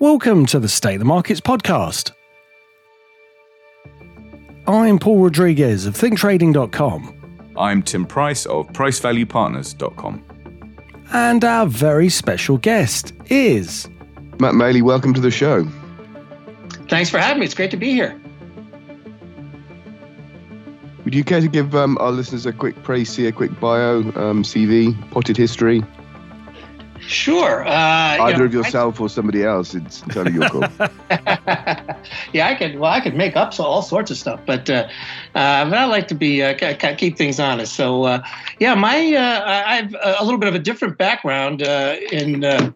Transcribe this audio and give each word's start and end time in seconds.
Welcome 0.00 0.46
to 0.46 0.58
the 0.58 0.66
State 0.66 0.94
of 0.94 1.00
the 1.00 1.04
Markets 1.04 1.42
podcast. 1.42 2.12
I'm 4.66 4.98
Paul 4.98 5.18
Rodriguez 5.18 5.84
of 5.84 5.92
ThinkTrading.com. 5.92 7.52
I'm 7.54 7.82
Tim 7.82 8.06
Price 8.06 8.46
of 8.46 8.66
PriceValuePartners.com. 8.68 10.24
And 11.12 11.44
our 11.44 11.66
very 11.66 12.08
special 12.08 12.56
guest 12.56 13.12
is 13.26 13.90
Matt 14.38 14.54
Maley. 14.54 14.80
Welcome 14.80 15.12
to 15.12 15.20
the 15.20 15.30
show. 15.30 15.68
Thanks 16.88 17.10
for 17.10 17.18
having 17.18 17.40
me. 17.40 17.44
It's 17.44 17.54
great 17.54 17.70
to 17.72 17.76
be 17.76 17.92
here. 17.92 18.18
Would 21.04 21.14
you 21.14 21.24
care 21.24 21.42
to 21.42 21.48
give 21.48 21.74
um, 21.74 21.98
our 21.98 22.10
listeners 22.10 22.46
a 22.46 22.54
quick 22.54 22.76
précis, 22.76 23.28
a 23.28 23.32
quick 23.32 23.60
bio, 23.60 23.98
um, 23.98 24.44
CV, 24.44 24.98
potted 25.10 25.36
history? 25.36 25.82
Sure. 27.10 27.66
Uh, 27.66 27.70
Either 27.72 28.30
you 28.30 28.38
know, 28.38 28.44
of 28.44 28.54
yourself 28.54 29.00
I, 29.00 29.04
or 29.04 29.08
somebody 29.08 29.42
else. 29.42 29.74
It's 29.74 30.02
entirely 30.02 30.32
your 30.32 30.48
call. 30.48 30.60
yeah, 32.32 32.46
I 32.46 32.54
could. 32.56 32.78
Well, 32.78 32.90
I 32.90 33.00
could 33.00 33.16
make 33.16 33.36
up 33.36 33.52
so, 33.52 33.64
all 33.64 33.82
sorts 33.82 34.12
of 34.12 34.16
stuff, 34.16 34.40
but 34.46 34.70
uh, 34.70 34.88
uh, 35.34 35.64
but 35.64 35.74
I 35.74 35.86
like 35.86 36.06
to 36.08 36.14
be 36.14 36.40
uh, 36.42 36.54
keep 36.96 37.16
things 37.16 37.40
honest. 37.40 37.74
So 37.74 38.04
uh, 38.04 38.22
yeah, 38.60 38.76
my 38.76 38.96
uh, 38.96 39.44
I 39.44 39.76
have 39.76 39.96
a 40.20 40.24
little 40.24 40.38
bit 40.38 40.48
of 40.48 40.54
a 40.54 40.60
different 40.60 40.98
background 40.98 41.62
in. 41.62 42.74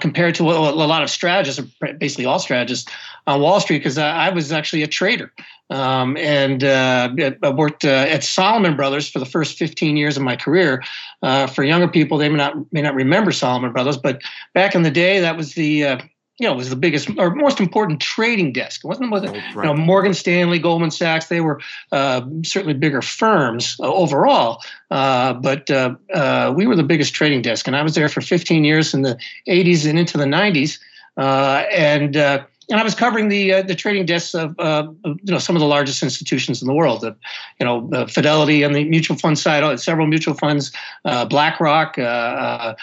compared 0.00 0.34
to 0.36 0.50
a, 0.50 0.70
a 0.70 0.88
lot 0.88 1.02
of 1.02 1.10
strategists, 1.10 1.60
basically 1.98 2.24
all 2.24 2.38
strategists 2.38 2.90
on 3.26 3.42
Wall 3.42 3.60
Street, 3.60 3.78
because 3.78 3.98
I, 3.98 4.28
I 4.28 4.30
was 4.30 4.50
actually 4.50 4.82
a 4.82 4.86
trader. 4.86 5.30
Um, 5.70 6.16
and 6.16 6.62
uh, 6.62 7.10
I 7.42 7.50
worked 7.50 7.84
uh, 7.84 7.88
at 7.88 8.22
Salomon 8.22 8.76
Brothers 8.76 9.08
for 9.08 9.18
the 9.18 9.26
first 9.26 9.58
15 9.58 9.96
years 9.96 10.16
of 10.16 10.22
my 10.22 10.36
career. 10.36 10.84
Uh, 11.22 11.46
for 11.46 11.64
younger 11.64 11.88
people, 11.88 12.18
they 12.18 12.28
may 12.28 12.36
not 12.36 12.72
may 12.72 12.82
not 12.82 12.94
remember 12.94 13.32
Salomon 13.32 13.72
Brothers, 13.72 13.96
but 13.96 14.22
back 14.54 14.74
in 14.74 14.82
the 14.82 14.90
day, 14.90 15.20
that 15.20 15.36
was 15.36 15.54
the 15.54 15.84
uh, 15.84 15.98
you 16.38 16.46
know 16.46 16.54
was 16.54 16.70
the 16.70 16.76
biggest 16.76 17.10
or 17.18 17.34
most 17.34 17.58
important 17.58 18.00
trading 18.00 18.52
desk. 18.52 18.84
It 18.84 18.86
wasn't, 18.86 19.10
wasn't 19.10 19.34
you 19.34 19.62
know 19.62 19.74
Morgan 19.74 20.14
Stanley, 20.14 20.60
Goldman 20.60 20.92
Sachs. 20.92 21.26
They 21.26 21.40
were 21.40 21.60
uh, 21.90 22.22
certainly 22.44 22.74
bigger 22.74 23.02
firms 23.02 23.76
uh, 23.80 23.92
overall, 23.92 24.62
but 24.88 25.68
we 25.68 26.66
were 26.66 26.76
the 26.76 26.86
biggest 26.86 27.12
trading 27.12 27.42
desk, 27.42 27.66
and 27.66 27.74
I 27.74 27.82
was 27.82 27.96
there 27.96 28.08
for 28.08 28.20
15 28.20 28.64
years 28.64 28.94
in 28.94 29.02
the 29.02 29.18
80s 29.48 29.88
and 29.88 29.98
into 29.98 30.16
the 30.16 30.26
90s, 30.26 30.78
and 31.16 32.46
and 32.70 32.80
I 32.80 32.82
was 32.82 32.94
covering 32.94 33.28
the 33.28 33.52
uh, 33.54 33.62
the 33.62 33.74
trading 33.74 34.06
desks 34.06 34.34
of 34.34 34.58
uh, 34.58 34.88
you 35.04 35.32
know 35.32 35.38
some 35.38 35.54
of 35.54 35.60
the 35.60 35.66
largest 35.66 36.02
institutions 36.02 36.60
in 36.60 36.66
the 36.66 36.74
world. 36.74 37.02
The, 37.02 37.16
you 37.60 37.66
know, 37.66 37.88
uh, 37.92 38.06
Fidelity 38.06 38.64
on 38.64 38.72
the 38.72 38.84
mutual 38.84 39.16
fund 39.16 39.38
side, 39.38 39.62
uh, 39.62 39.76
several 39.76 40.06
mutual 40.06 40.34
funds, 40.34 40.72
uh, 41.04 41.24
BlackRock, 41.26 41.98
uh, 41.98 42.74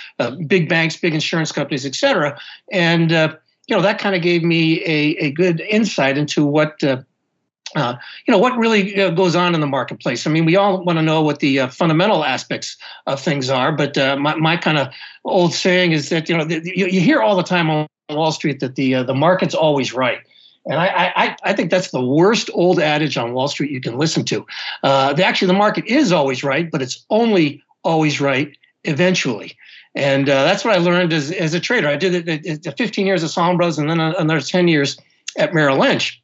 big 0.48 0.70
banks, 0.70 0.95
big 0.95 1.14
insurance 1.14 1.52
companies, 1.52 1.86
et 1.86 1.95
cetera. 1.95 2.39
And 2.72 3.11
you 3.11 3.76
know 3.76 3.81
that 3.81 4.00
kind 4.00 4.16
of 4.16 4.22
gave 4.22 4.44
me 4.44 4.81
a, 4.84 5.26
a 5.26 5.31
good 5.31 5.61
insight 5.61 6.17
into 6.17 6.45
what. 6.45 6.81
Uh, 7.76 7.95
you 8.28 8.31
know 8.31 8.38
what 8.38 8.56
really 8.56 9.02
uh, 9.02 9.09
goes 9.09 9.36
on 9.36 9.56
in 9.56 9.59
the 9.59 9.66
marketplace. 9.66 10.28
I 10.28 10.30
mean, 10.30 10.45
we 10.45 10.56
all 10.56 10.84
want 10.84 11.00
to 11.00 11.02
know 11.02 11.23
what 11.23 11.39
the 11.39 11.61
uh, 11.61 11.67
fundamental 11.70 12.23
aspects 12.23 12.78
of 13.08 13.20
things 13.20 13.50
are, 13.50 13.72
but 13.72 13.98
my, 14.20 14.36
my 14.36 14.58
kind 14.58 14.78
of 14.78 14.89
old 15.26 15.56
saying 15.56 15.92
is 15.92 16.09
that 16.09 16.30
you 16.30 16.38
know 16.38 16.45
the, 16.45 16.61
you, 16.64 16.86
you, 16.86 17.02
hear 17.02 17.20
all 17.20 17.36
the 17.36 17.42
time 17.42 17.72
on 17.72 17.88
Wall 18.16 18.31
Street 18.31 18.59
that 18.59 18.75
the 18.75 18.95
uh, 18.95 19.03
the 19.03 19.14
market's 19.14 19.56
always 19.56 19.94
right. 19.94 20.19
And 20.66 20.80
I, 20.80 21.11
I, 21.16 21.36
I 21.44 21.53
think 21.53 21.72
that's 21.72 21.92
the 21.92 22.03
worst 22.03 22.50
old 22.53 22.80
adage 22.80 23.17
on 23.17 23.33
Wall 23.33 23.50
Street 23.50 23.70
you 23.70 23.81
can 23.81 23.97
listen 23.97 24.23
to. 24.25 24.45
Uh, 24.81 25.11
the, 25.11 25.25
actually, 25.25 25.47
the 25.47 25.53
market 25.53 25.86
is 25.88 26.14
always 26.14 26.42
right, 26.42 26.72
but 26.72 26.81
it's 26.81 27.05
only 27.09 27.61
always 27.83 28.22
right 28.22 28.55
eventually. 28.86 29.58
And 29.95 30.30
uh, 30.30 30.44
that's 30.44 30.64
what 30.64 30.73
I 30.73 30.80
learned 30.80 31.14
as, 31.14 31.31
as 31.31 31.53
a 31.53 31.59
trader. 31.59 31.88
I 31.88 31.97
did 31.97 32.28
it, 32.28 32.66
it, 32.66 32.78
15 32.78 33.05
years 33.05 33.23
at 33.23 33.58
Brothers 33.58 33.78
and 33.78 33.89
then 33.89 34.00
another 34.00 34.39
10 34.39 34.67
years 34.67 34.98
at 35.38 35.53
Merrill 35.53 35.77
Lynch 35.77 36.22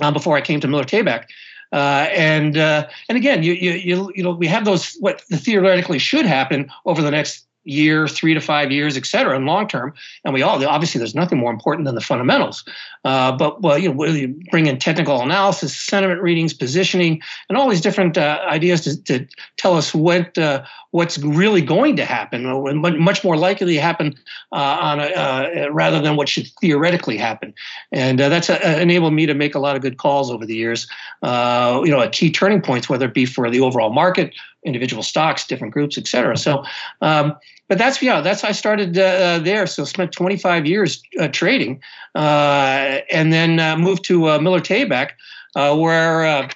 uh, 0.00 0.10
before 0.10 0.36
I 0.36 0.40
came 0.40 0.60
to 0.60 0.68
Miller 0.68 0.84
Tabak. 0.84 1.24
Uh, 1.72 2.08
and 2.12 2.56
uh, 2.56 2.88
and 3.10 3.18
again, 3.18 3.42
you, 3.42 3.52
you 3.52 3.72
you 3.72 4.12
you 4.14 4.22
know 4.22 4.30
we 4.30 4.46
have 4.46 4.64
those 4.64 4.94
what 5.00 5.20
theoretically 5.20 5.98
should 5.98 6.24
happen 6.24 6.70
over 6.86 7.02
the 7.02 7.10
next 7.10 7.44
year, 7.68 8.08
three 8.08 8.34
to 8.34 8.40
five 8.40 8.72
years, 8.72 8.96
et 8.96 9.06
cetera, 9.06 9.36
and 9.36 9.46
long 9.46 9.68
term. 9.68 9.92
And 10.24 10.32
we 10.32 10.42
all 10.42 10.64
obviously 10.66 10.98
there's 10.98 11.14
nothing 11.14 11.38
more 11.38 11.50
important 11.50 11.84
than 11.84 11.94
the 11.94 12.00
fundamentals. 12.00 12.64
Uh, 13.04 13.32
but 13.32 13.62
well, 13.62 13.78
you 13.78 13.92
know, 13.92 14.04
you 14.04 14.28
bring 14.50 14.66
in 14.66 14.78
technical 14.78 15.20
analysis, 15.20 15.74
sentiment 15.76 16.20
readings, 16.20 16.52
positioning, 16.52 17.22
and 17.48 17.56
all 17.58 17.68
these 17.68 17.80
different 17.80 18.18
uh, 18.18 18.40
ideas 18.48 18.80
to, 18.82 19.02
to, 19.04 19.26
tell 19.56 19.76
us 19.76 19.94
what 19.94 20.36
uh, 20.38 20.64
what's 20.92 21.18
really 21.18 21.60
going 21.60 21.96
to 21.96 22.04
happen, 22.04 22.44
much 22.80 23.24
more 23.24 23.36
likely 23.36 23.74
to 23.74 23.80
happen 23.80 24.14
uh, 24.52 24.78
on 24.80 25.00
a, 25.00 25.04
uh, 25.04 25.68
rather 25.70 26.00
than 26.00 26.16
what 26.16 26.28
should 26.28 26.46
theoretically 26.60 27.16
happen. 27.16 27.52
And 27.92 28.20
uh, 28.20 28.28
that's 28.28 28.48
enabled 28.48 29.12
me 29.12 29.26
to 29.26 29.34
make 29.34 29.54
a 29.54 29.58
lot 29.58 29.76
of 29.76 29.82
good 29.82 29.98
calls 29.98 30.30
over 30.30 30.46
the 30.46 30.54
years. 30.54 30.86
you 31.22 31.90
know, 31.90 32.00
at 32.00 32.12
key 32.12 32.30
turning 32.30 32.62
points, 32.62 32.88
whether 32.88 33.06
it 33.06 33.14
be 33.14 33.26
for 33.26 33.50
the 33.50 33.60
overall 33.60 33.90
market 33.92 34.32
individual 34.64 35.02
stocks, 35.02 35.46
different 35.46 35.72
groups, 35.72 35.98
et 35.98 36.06
cetera. 36.06 36.36
So, 36.36 36.64
um, 37.00 37.36
but 37.68 37.78
that's 37.78 38.02
yeah, 38.02 38.20
that's 38.20 38.44
I 38.44 38.52
started 38.52 38.98
uh, 38.98 39.02
uh 39.02 39.38
there. 39.38 39.66
So 39.66 39.84
spent 39.84 40.12
25 40.12 40.66
years 40.66 41.02
uh, 41.20 41.28
trading, 41.28 41.80
uh, 42.14 43.00
and 43.10 43.32
then 43.32 43.60
uh, 43.60 43.76
moved 43.76 44.04
to 44.04 44.30
uh, 44.30 44.38
Miller 44.38 44.60
Tabak, 44.60 45.10
where. 45.54 46.48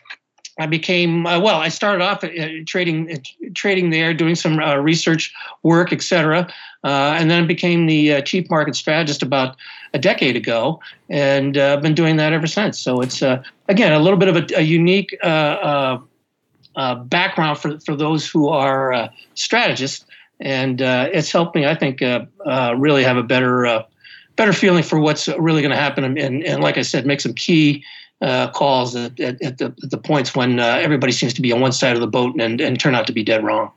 I 0.58 0.66
became 0.66 1.24
well. 1.24 1.56
I 1.56 1.70
started 1.70 2.04
off 2.04 2.22
trading, 2.66 3.24
trading 3.54 3.88
there, 3.88 4.12
doing 4.12 4.34
some 4.34 4.58
research 4.58 5.32
work, 5.62 5.94
et 5.94 6.02
cetera, 6.02 6.46
and 6.84 7.30
then 7.30 7.46
became 7.46 7.86
the 7.86 8.20
chief 8.20 8.50
market 8.50 8.76
strategist 8.76 9.22
about 9.22 9.56
a 9.94 9.98
decade 9.98 10.36
ago, 10.36 10.78
and 11.08 11.56
I've 11.56 11.80
been 11.80 11.94
doing 11.94 12.16
that 12.18 12.34
ever 12.34 12.46
since. 12.46 12.78
So 12.78 13.00
it's 13.00 13.22
again 13.22 13.92
a 13.92 13.98
little 13.98 14.18
bit 14.18 14.28
of 14.28 14.36
a, 14.36 14.58
a 14.58 14.60
unique 14.60 15.16
uh, 16.76 16.96
background 16.96 17.58
for, 17.58 17.78
for 17.80 17.94
those 17.94 18.28
who 18.28 18.48
are 18.48 18.92
uh, 18.92 19.08
strategists, 19.34 20.04
and 20.40 20.82
uh, 20.82 21.08
it's 21.12 21.30
helped 21.30 21.54
me, 21.54 21.66
I 21.66 21.74
think, 21.74 22.02
uh, 22.02 22.24
uh, 22.46 22.74
really 22.76 23.04
have 23.04 23.16
a 23.16 23.22
better 23.22 23.66
uh, 23.66 23.82
better 24.36 24.52
feeling 24.52 24.82
for 24.82 24.98
what's 24.98 25.28
really 25.28 25.62
going 25.62 25.70
to 25.70 25.76
happen, 25.76 26.04
and, 26.04 26.18
and, 26.18 26.42
and, 26.44 26.62
like 26.62 26.78
I 26.78 26.82
said, 26.82 27.06
make 27.06 27.20
some 27.20 27.34
key 27.34 27.84
calls 28.52 28.94
at, 28.96 29.18
at, 29.20 29.42
at, 29.42 29.58
the, 29.58 29.66
at, 29.82 29.90
the, 29.90 29.98
points 29.98 30.34
when 30.34 30.58
everybody 30.58 31.12
seems 31.12 31.34
to 31.34 31.42
be 31.42 31.52
on 31.52 31.60
one 31.60 31.72
side 31.72 31.96
of 31.96 32.00
the 32.00 32.06
boat 32.06 32.40
and, 32.40 32.60
and 32.60 32.78
turn 32.78 32.94
out 32.94 33.06
to 33.08 33.12
be 33.12 33.22
dead 33.22 33.44
wrong. 33.44 33.70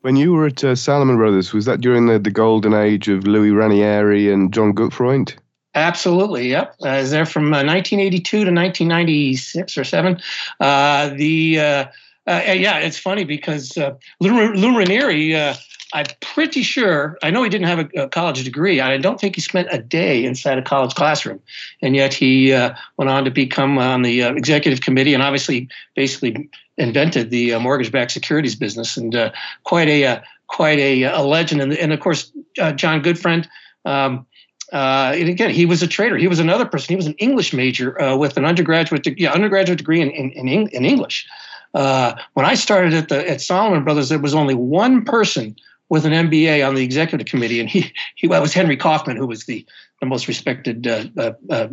When 0.00 0.16
you 0.16 0.32
were 0.32 0.46
at 0.46 0.78
Salomon 0.78 1.16
Brothers, 1.16 1.52
was 1.52 1.66
that 1.66 1.82
during 1.82 2.06
the, 2.06 2.18
the 2.18 2.30
golden 2.30 2.72
age 2.72 3.08
of 3.08 3.26
Louis 3.26 3.50
Ranieri 3.50 4.32
and 4.32 4.52
John 4.52 4.72
Gutfreund? 4.72 5.36
Absolutely, 5.74 6.48
yep. 6.48 6.74
I 6.82 7.00
was 7.00 7.10
there 7.10 7.26
from 7.26 7.44
1982 7.50 8.22
to 8.22 8.38
1996 8.38 9.78
or 9.78 9.84
seven. 9.84 10.20
the 10.58 11.60
uh, 11.60 11.84
yeah, 12.30 12.78
it's 12.78 12.98
funny 12.98 13.24
because 13.24 13.76
uh, 13.76 13.94
Lou, 14.20 14.52
Lou 14.54 14.76
Ranieri, 14.76 15.34
uh, 15.34 15.54
I'm 15.92 16.06
pretty 16.20 16.62
sure, 16.62 17.18
I 17.22 17.30
know 17.30 17.42
he 17.42 17.48
didn't 17.48 17.66
have 17.66 17.78
a, 17.80 18.02
a, 18.02 18.08
college 18.08 18.44
degree. 18.44 18.80
I 18.80 18.96
don't 18.98 19.20
think 19.20 19.34
he 19.34 19.40
spent 19.40 19.68
a 19.72 19.78
day 19.78 20.24
inside 20.24 20.58
a 20.58 20.62
college 20.62 20.94
classroom. 20.94 21.40
And 21.82 21.96
yet 21.96 22.14
he 22.14 22.52
uh, 22.52 22.74
went 22.96 23.10
on 23.10 23.24
to 23.24 23.30
become 23.30 23.78
on 23.78 24.02
the 24.02 24.22
uh, 24.22 24.34
executive 24.34 24.82
committee 24.82 25.14
and 25.14 25.22
obviously 25.22 25.68
basically 25.96 26.48
invented 26.76 27.30
the 27.30 27.54
uh, 27.54 27.60
mortgage-backed 27.60 28.12
securities 28.12 28.54
business 28.54 28.96
and 28.96 29.14
uh, 29.14 29.32
quite 29.64 29.88
a 29.88 30.06
uh, 30.06 30.20
quite 30.46 30.78
a, 30.78 31.04
a 31.04 31.22
legend. 31.22 31.60
And, 31.60 31.72
and 31.72 31.92
of 31.92 32.00
course, 32.00 32.32
John 32.74 33.02
Gutfreund. 33.02 33.46
um, 33.84 34.26
uh, 34.72 35.12
and 35.16 35.28
again, 35.28 35.50
he 35.50 35.66
was 35.66 35.82
a 35.82 35.86
trader. 35.86 36.16
He 36.16 36.28
was 36.28 36.38
another 36.38 36.64
person. 36.64 36.92
He 36.92 36.96
was 36.96 37.06
an 37.06 37.14
English 37.14 37.52
major 37.52 38.00
uh, 38.00 38.16
with 38.16 38.36
an 38.36 38.44
undergraduate, 38.44 39.02
de- 39.02 39.20
yeah, 39.20 39.32
undergraduate 39.32 39.78
degree 39.78 40.00
in, 40.00 40.10
in, 40.10 40.30
in, 40.30 40.68
in 40.68 40.84
English. 40.84 41.26
Uh, 41.74 42.14
when 42.34 42.46
I 42.46 42.54
started 42.54 42.94
at 42.94 43.08
the 43.08 43.28
at 43.28 43.40
Salomon 43.40 43.84
Brothers, 43.84 44.08
there 44.08 44.18
was 44.18 44.34
only 44.34 44.54
one 44.54 45.04
person 45.04 45.56
with 45.88 46.04
an 46.04 46.12
MBA 46.12 46.66
on 46.66 46.74
the 46.74 46.82
executive 46.82 47.26
committee, 47.26 47.60
and 47.60 47.68
he 47.68 47.92
he 48.16 48.26
well, 48.26 48.40
was 48.40 48.52
Henry 48.52 48.76
Kaufman, 48.76 49.16
who 49.16 49.26
was 49.26 49.44
the 49.44 49.64
the 50.00 50.06
most 50.06 50.26
respected 50.26 50.86
uh, 50.86 51.04
uh, 51.16 51.32
uh, 51.50 51.68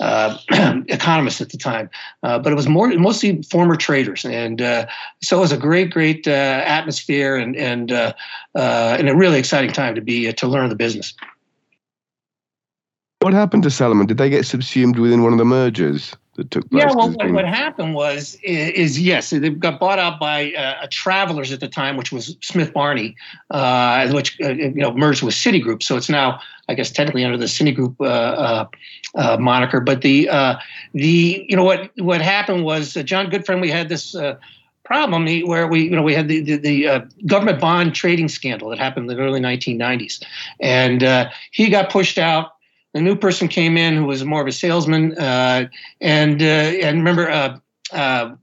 uh 0.00 0.38
economist 0.88 1.40
at 1.40 1.50
the 1.50 1.58
time. 1.58 1.88
Uh, 2.22 2.38
but 2.38 2.52
it 2.52 2.56
was 2.56 2.68
more 2.68 2.88
mostly 2.96 3.42
former 3.42 3.76
traders, 3.76 4.24
and 4.24 4.60
so 5.22 5.36
it 5.36 5.40
was 5.40 5.52
a 5.52 5.58
great, 5.58 5.90
great 5.90 6.26
atmosphere 6.26 7.36
and 7.36 7.54
and 7.56 7.92
and 7.92 9.08
a 9.08 9.14
really 9.14 9.38
exciting 9.38 9.72
time 9.72 9.94
to 9.94 10.00
be 10.00 10.32
to 10.32 10.48
learn 10.48 10.68
the 10.68 10.76
business. 10.76 11.14
What 13.20 13.34
happened 13.34 13.62
to 13.62 13.70
Salomon? 13.70 14.06
Did 14.06 14.18
they 14.18 14.30
get 14.30 14.46
subsumed 14.46 14.98
within 14.98 15.22
one 15.22 15.32
of 15.32 15.38
the 15.38 15.44
mergers? 15.44 16.16
That 16.36 16.50
took 16.50 16.70
place? 16.70 16.82
Yeah, 16.82 16.94
well, 16.94 17.10
what, 17.10 17.30
what, 17.32 17.44
happened 17.44 17.94
was 17.94 18.38
is, 18.42 18.70
is, 18.70 19.00
yes, 19.00 19.30
they 19.30 19.50
got 19.50 19.78
bought 19.78 19.98
out 19.98 20.18
by 20.18 20.52
uh, 20.52 20.86
Travelers 20.90 21.52
at 21.52 21.60
the 21.60 21.68
time, 21.68 21.98
which 21.98 22.10
was 22.10 22.36
Smith 22.40 22.72
Barney, 22.72 23.14
uh, 23.50 24.10
which 24.12 24.40
uh, 24.40 24.48
you 24.48 24.70
know 24.72 24.94
merged 24.94 25.22
with 25.22 25.34
Citigroup. 25.34 25.82
So 25.82 25.96
it's 25.96 26.08
now, 26.08 26.40
I 26.70 26.74
guess, 26.74 26.90
technically 26.90 27.22
under 27.24 27.36
the 27.36 27.44
Citigroup 27.44 27.96
uh, 28.00 28.04
uh, 28.04 28.66
uh, 29.14 29.36
moniker. 29.38 29.80
But 29.80 30.00
the 30.00 30.26
the 30.94 31.44
you 31.46 31.54
know 31.54 31.64
what 31.64 31.90
what 31.98 32.22
happened 32.22 32.64
was 32.64 32.94
John 32.94 33.30
Gutfreund. 33.30 33.60
We 33.60 33.70
had 33.70 33.88
this. 33.88 34.16
problem 34.84 35.24
where 35.46 35.68
we 35.68 35.84
you 35.84 35.90
know 35.96 36.02
we 36.02 36.12
had 36.12 36.28
the 36.28 36.40
the, 36.40 36.56
the 36.56 37.08
government 37.24 37.60
bond 37.60 37.94
trading 37.94 38.28
scandal 38.28 38.68
that 38.68 38.80
happened 38.80 39.08
in 39.08 39.16
the 39.16 39.22
early 39.22 39.40
1990s 39.40 40.24
and 40.58 41.30
he 41.52 41.70
got 41.70 41.88
pushed 41.88 42.18
out 42.18 42.51
The 42.94 43.00
new 43.00 43.16
person 43.16 43.48
came 43.48 43.76
in 43.76 43.96
who 43.96 44.04
was 44.04 44.24
more 44.24 44.42
of 44.42 44.46
a 44.46 44.52
salesman, 44.52 45.16
uh, 45.16 45.68
and 46.00 46.42
uh, 46.42 46.44
and 46.44 46.98
remember, 46.98 47.30
uh, 47.30 47.58
uh, 47.90 48.34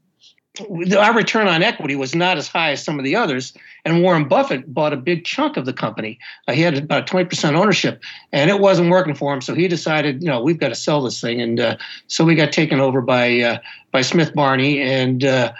our 0.97 1.13
return 1.13 1.47
on 1.47 1.61
equity 1.61 1.95
was 1.95 2.15
not 2.15 2.37
as 2.37 2.47
high 2.47 2.71
as 2.71 2.83
some 2.83 2.97
of 2.97 3.05
the 3.05 3.15
others. 3.15 3.53
And 3.85 4.01
Warren 4.01 4.27
Buffett 4.27 4.73
bought 4.73 4.91
a 4.91 4.97
big 4.97 5.23
chunk 5.23 5.55
of 5.55 5.65
the 5.65 5.71
company. 5.71 6.17
Uh, 6.47 6.53
he 6.53 6.61
had 6.61 6.75
about 6.75 7.05
20% 7.05 7.53
ownership, 7.53 8.01
and 8.33 8.49
it 8.49 8.59
wasn't 8.59 8.89
working 8.89 9.13
for 9.13 9.31
him. 9.33 9.39
So 9.39 9.53
he 9.53 9.67
decided, 9.67 10.23
you 10.23 10.29
know, 10.29 10.41
we've 10.41 10.59
got 10.59 10.69
to 10.69 10.75
sell 10.75 11.01
this 11.03 11.21
thing. 11.21 11.39
And 11.39 11.59
uh, 11.59 11.77
so 12.07 12.25
we 12.25 12.33
got 12.33 12.51
taken 12.51 12.79
over 12.79 13.01
by 13.01 13.61
by 13.91 14.01
Smith 14.01 14.33
Barney. 14.33 14.81
And 14.81 15.21
yeah, 15.21 15.53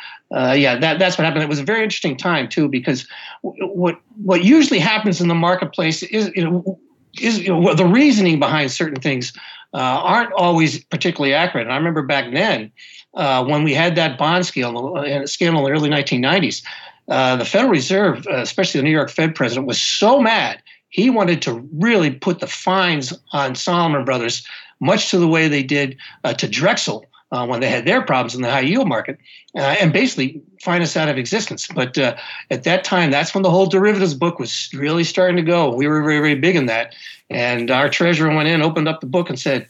that, 0.80 0.98
that's 0.98 1.18
what 1.18 1.26
happened. 1.26 1.44
It 1.44 1.50
was 1.50 1.60
a 1.60 1.64
very 1.64 1.84
interesting 1.84 2.18
time 2.18 2.50
too, 2.50 2.68
because 2.68 3.08
what 3.44 4.00
what 4.24 4.44
usually 4.44 4.80
happens 4.80 5.22
in 5.22 5.28
the 5.28 5.36
marketplace 5.36 6.02
is, 6.02 6.32
you 6.36 6.44
know, 6.44 6.80
is 7.20 7.40
you 7.40 7.50
know, 7.50 7.74
the 7.74 7.86
reasoning 7.86 8.40
behind 8.40 8.72
certain 8.72 9.02
things 9.02 9.34
uh, 9.74 9.78
aren't 9.78 10.32
always 10.34 10.84
particularly 10.86 11.34
accurate. 11.34 11.68
And 11.68 11.74
I 11.74 11.78
remember 11.78 12.04
back 12.04 12.32
then 12.34 12.72
uh, 13.16 13.44
when 13.46 13.64
we 13.64 13.74
had 13.74 13.96
that 13.96 14.18
bond 14.18 14.46
scandal, 14.46 14.98
uh, 14.98 15.26
scandal 15.26 15.66
in 15.66 15.72
the 15.72 15.78
early 15.78 15.90
1990s, 15.90 16.64
uh, 17.10 17.36
the 17.36 17.46
Federal 17.46 17.72
Reserve, 17.72 18.26
uh, 18.28 18.38
especially 18.38 18.80
the 18.80 18.86
New 18.86 18.92
York 18.92 19.10
Fed 19.10 19.36
president, 19.36 19.68
was 19.68 19.82
so 19.82 20.22
mad. 20.22 20.62
He 20.90 21.10
wanted 21.10 21.42
to 21.44 21.68
really 21.74 22.12
put 22.12 22.40
the 22.40 22.48
fines 22.48 23.14
on 23.32 23.56
Salomon 23.56 24.06
Brothers, 24.06 24.46
much 24.80 25.10
to 25.12 25.18
the 25.18 25.28
way 25.28 25.48
they 25.48 25.64
did 25.64 25.98
uh, 26.24 26.34
to 26.34 26.48
Drexel 26.48 27.06
uh, 27.32 27.46
when 27.46 27.60
they 27.60 27.70
had 27.70 27.86
their 27.86 28.02
problems 28.02 28.36
in 28.36 28.42
the 28.42 28.52
high 28.52 28.62
yield 28.62 28.88
market, 28.88 29.20
and 29.56 29.94
basically 29.94 30.42
find 30.62 30.84
us 30.84 30.98
out 30.98 31.10
of 31.10 31.18
existence. 31.18 31.68
But 31.68 31.98
at 31.98 32.64
that 32.64 32.84
time, 32.84 33.12
that's 33.12 33.34
when 33.34 33.44
the 33.44 33.52
whole 33.52 33.68
derivatives 33.68 34.14
book 34.14 34.40
was 34.40 34.70
really 34.74 35.04
starting 35.04 35.38
to 35.38 35.42
go. 35.44 35.74
We 35.74 35.88
were 35.88 36.02
very, 36.02 36.20
very 36.20 36.36
big 36.36 36.56
in 36.56 36.66
that. 36.66 36.96
And 37.30 37.70
our 37.70 37.90
treasurer 37.90 38.36
went 38.36 38.50
in, 38.50 38.62
opened 38.62 38.88
up 38.88 39.02
the 39.02 39.08
book, 39.08 39.30
and 39.30 39.40
said, 39.40 39.68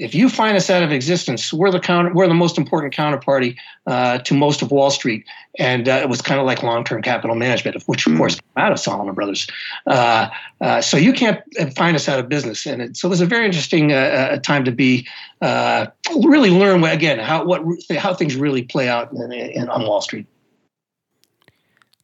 if 0.00 0.14
you 0.14 0.30
find 0.30 0.56
us 0.56 0.70
out 0.70 0.82
of 0.82 0.92
existence, 0.92 1.52
we're 1.52 1.70
the 1.70 1.78
counter, 1.78 2.10
we're 2.14 2.26
the 2.26 2.32
most 2.32 2.56
important 2.56 2.94
counterparty 2.94 3.54
uh, 3.86 4.16
to 4.20 4.32
most 4.32 4.62
of 4.62 4.70
Wall 4.70 4.90
Street, 4.90 5.26
and 5.58 5.90
uh, 5.90 6.00
it 6.02 6.08
was 6.08 6.22
kind 6.22 6.40
of 6.40 6.46
like 6.46 6.62
long-term 6.62 7.02
capital 7.02 7.36
management, 7.36 7.82
which 7.84 8.06
of 8.06 8.16
course 8.16 8.36
came 8.36 8.64
out 8.64 8.72
of 8.72 8.80
Salomon 8.80 9.14
Brothers. 9.14 9.46
Uh, 9.86 10.30
uh 10.62 10.80
so 10.80 10.96
you 10.96 11.12
can't 11.12 11.42
find 11.76 11.96
us 11.96 12.08
out 12.08 12.18
of 12.18 12.30
business, 12.30 12.64
and 12.64 12.80
it, 12.80 12.96
so 12.96 13.08
it 13.08 13.10
was 13.10 13.20
a 13.20 13.26
very 13.26 13.44
interesting 13.44 13.92
uh, 13.92 13.96
uh, 13.96 14.36
time 14.38 14.64
to 14.64 14.72
be 14.72 15.06
really 15.42 16.50
learn 16.50 16.82
again 16.82 17.18
how 17.18 17.44
what 17.44 17.62
how 17.98 18.14
things 18.14 18.36
really 18.36 18.62
play 18.62 18.88
out 18.88 19.12
in, 19.12 19.30
in, 19.32 19.68
on 19.68 19.82
Wall 19.82 20.00
Street. 20.00 20.26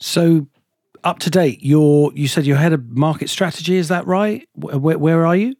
So 0.00 0.46
up 1.02 1.18
to 1.20 1.30
date, 1.30 1.60
you're 1.62 2.12
you 2.14 2.28
said 2.28 2.44
you're 2.44 2.58
head 2.58 2.74
of 2.74 2.90
market 2.90 3.30
strategy. 3.30 3.76
Is 3.76 3.88
that 3.88 4.06
right? 4.06 4.46
Where, 4.54 4.98
where 4.98 5.26
are 5.26 5.36
you? 5.36 5.56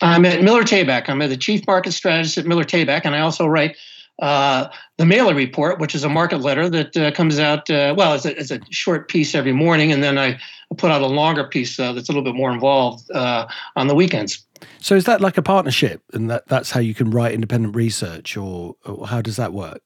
I'm 0.00 0.24
at 0.24 0.42
Miller 0.42 0.62
Tabak. 0.62 1.08
I'm 1.08 1.18
the 1.18 1.36
chief 1.36 1.66
market 1.66 1.92
strategist 1.92 2.38
at 2.38 2.46
Miller 2.46 2.64
Tabak, 2.64 3.02
and 3.04 3.14
I 3.14 3.20
also 3.20 3.46
write 3.46 3.76
uh, 4.20 4.68
the 4.96 5.04
Maley 5.04 5.34
Report, 5.34 5.78
which 5.78 5.94
is 5.94 6.04
a 6.04 6.08
market 6.08 6.40
letter 6.40 6.68
that 6.68 6.96
uh, 6.96 7.10
comes 7.12 7.38
out. 7.38 7.68
Uh, 7.70 7.94
well, 7.96 8.14
it's 8.14 8.24
a, 8.24 8.38
it's 8.38 8.50
a, 8.50 8.60
short 8.70 9.08
piece 9.08 9.34
every 9.34 9.52
morning, 9.52 9.92
and 9.92 10.02
then 10.02 10.18
I 10.18 10.38
put 10.76 10.90
out 10.90 11.02
a 11.02 11.06
longer 11.06 11.44
piece 11.44 11.78
uh, 11.78 11.92
that's 11.92 12.08
a 12.08 12.12
little 12.12 12.24
bit 12.24 12.34
more 12.34 12.50
involved 12.50 13.10
uh, 13.10 13.46
on 13.76 13.88
the 13.88 13.94
weekends. 13.94 14.44
So, 14.80 14.94
is 14.94 15.04
that 15.04 15.20
like 15.20 15.36
a 15.36 15.42
partnership, 15.42 16.02
and 16.12 16.30
that, 16.30 16.46
that's 16.48 16.70
how 16.70 16.80
you 16.80 16.94
can 16.94 17.10
write 17.10 17.34
independent 17.34 17.76
research, 17.76 18.36
or, 18.36 18.74
or 18.84 19.06
how 19.06 19.20
does 19.20 19.36
that 19.36 19.52
work? 19.52 19.82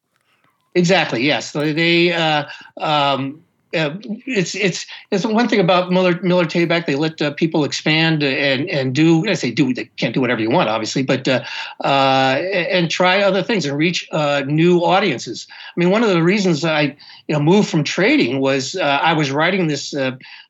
Exactly. 0.74 1.22
Yes. 1.24 1.50
So 1.50 1.72
they. 1.72 2.12
Uh, 2.12 2.44
um, 2.78 3.42
uh, 3.74 3.96
it's 4.26 4.54
it's 4.54 4.86
it's 5.10 5.24
one 5.24 5.48
thing 5.48 5.60
about 5.60 5.92
Miller 5.92 6.20
Miller 6.22 6.44
Tabak. 6.44 6.86
They 6.86 6.96
let 6.96 7.22
uh, 7.22 7.32
people 7.32 7.64
expand 7.64 8.22
and 8.22 8.68
and 8.68 8.94
do. 8.94 9.28
I 9.28 9.34
say 9.34 9.50
do. 9.50 9.72
They 9.72 9.84
can't 9.96 10.12
do 10.12 10.20
whatever 10.20 10.40
you 10.40 10.50
want, 10.50 10.68
obviously, 10.68 11.02
but 11.02 11.28
uh, 11.28 11.44
uh 11.84 12.38
and 12.70 12.90
try 12.90 13.22
other 13.22 13.42
things 13.42 13.64
and 13.64 13.76
reach 13.76 14.08
uh, 14.10 14.42
new 14.46 14.80
audiences. 14.80 15.46
I 15.50 15.78
mean, 15.78 15.90
one 15.90 16.02
of 16.02 16.10
the 16.10 16.22
reasons 16.22 16.64
I 16.64 16.96
you 17.28 17.34
know 17.34 17.40
moved 17.40 17.68
from 17.68 17.84
trading 17.84 18.40
was 18.40 18.76
I 18.76 19.12
was 19.12 19.30
writing 19.30 19.68
this 19.68 19.94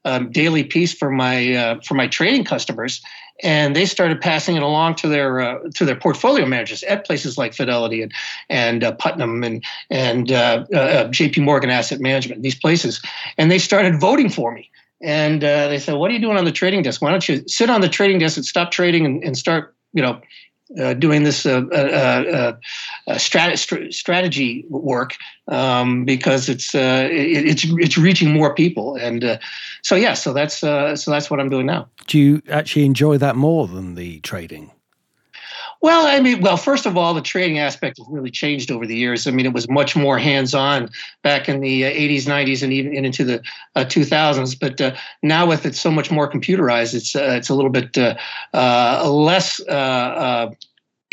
um, 0.05 0.31
daily 0.31 0.65
piece 0.65 0.95
for 0.95 1.11
my 1.11 1.79
for 1.85 1.95
my 1.95 2.07
trading 2.07 2.45
customers, 2.45 3.03
and 3.43 3.75
they 3.75 3.87
started 3.87 4.21
passing 4.21 4.57
it 4.57 4.63
along 4.63 4.97
to 4.97 5.09
their 5.09 5.41
uh, 5.41 5.59
to 5.75 5.85
their 5.85 5.97
portfolio 5.97 6.47
managers 6.47 6.83
at 6.85 7.05
places 7.07 7.39
like 7.39 7.55
Fidelity 7.55 8.03
and 8.03 8.13
and 8.49 8.85
uh, 8.85 8.93
Putnam 8.93 9.43
and 9.43 9.65
and 9.91 10.33
uh, 10.33 10.65
uh, 10.73 10.77
uh 10.77 11.09
J.P. 11.09 11.41
Morgan 11.41 11.71
Asset 11.71 12.01
Management, 12.01 12.43
these 12.43 12.55
places, 12.55 13.03
and 13.39 13.51
they 13.51 13.59
started 13.59 14.01
voting 14.01 14.29
for 14.29 14.53
me. 14.53 14.71
And 15.03 15.43
uh, 15.43 15.69
they 15.69 15.79
said, 15.79 15.95
"What 15.95 16.11
are 16.11 16.15
you 16.15 16.21
doing 16.21 16.37
on 16.37 16.45
the 16.45 16.53
trading 16.53 16.83
desk? 16.83 17.01
Why 17.01 17.11
don't 17.11 17.27
you 17.29 17.43
sit 17.47 17.71
on 17.71 17.81
the 17.81 17.89
trading 17.89 18.19
desk 18.19 18.37
and 18.37 18.45
stop 18.45 18.71
trading 18.71 19.07
and, 19.07 19.25
and 19.25 19.37
start, 19.37 19.75
you 19.93 20.03
know, 20.03 20.21
uh, 20.79 20.95
doing 20.95 21.25
this 21.25 21.47
uh, 21.47 21.63
uh, 21.73 22.53
strat- 23.15 23.93
strategy 23.93 24.65
work 24.69 25.17
um, 25.49 26.05
because 26.05 26.49
it's 26.49 26.75
it, 26.75 27.11
it's 27.11 27.65
it's 27.67 27.99
reaching 27.99 28.33
more 28.33 28.55
people, 28.55 28.97
and 28.97 29.41
so 29.83 29.97
yeah, 29.97 30.15
so 30.15 30.33
that's 30.33 30.59
so 30.59 30.95
that's 30.95 31.31
what 31.31 31.41
I'm 31.41 31.49
doing 31.49 31.67
now. 31.67 31.89
Do 32.07 32.19
you 32.19 32.43
actually 32.49 32.85
enjoy 32.85 33.19
that 33.19 33.37
more 33.37 33.67
than 33.67 33.95
the 33.95 34.21
trading? 34.21 34.71
Well, 35.83 36.07
I 36.07 36.21
mean, 36.21 36.43
well, 36.43 36.59
first 36.59 36.85
of 36.85 36.99
all, 36.99 37.15
the 37.15 37.23
trading 37.23 37.59
aspect 37.59 37.97
has 37.97 38.07
really 38.11 38.31
changed 38.31 38.71
over 38.71 38.87
the 38.87 38.95
years. 38.95 39.27
I 39.27 39.31
mean, 39.31 39.47
it 39.47 39.55
was 39.55 39.67
much 39.71 39.97
more 39.97 40.19
hands-on 40.19 40.91
back 41.23 41.49
in 41.49 41.61
the 41.61 41.83
80s, 41.85 42.25
90s, 42.25 42.63
and 42.63 42.71
even 42.71 43.05
into 43.07 43.25
the 43.25 43.43
uh, 43.77 43.85
2000s. 43.87 44.59
But 44.61 44.79
uh, 44.79 44.95
now, 45.23 45.47
with 45.47 45.65
it 45.65 45.75
so 45.75 45.91
much 45.91 46.11
more 46.11 46.31
computerized, 46.31 46.93
it's 46.93 47.17
uh, 47.17 47.35
it's 47.39 47.49
a 47.49 47.55
little 47.55 47.71
bit 47.71 47.97
uh, 47.97 48.15
uh, 48.53 49.11
less 49.11 49.59
uh, 49.69 50.51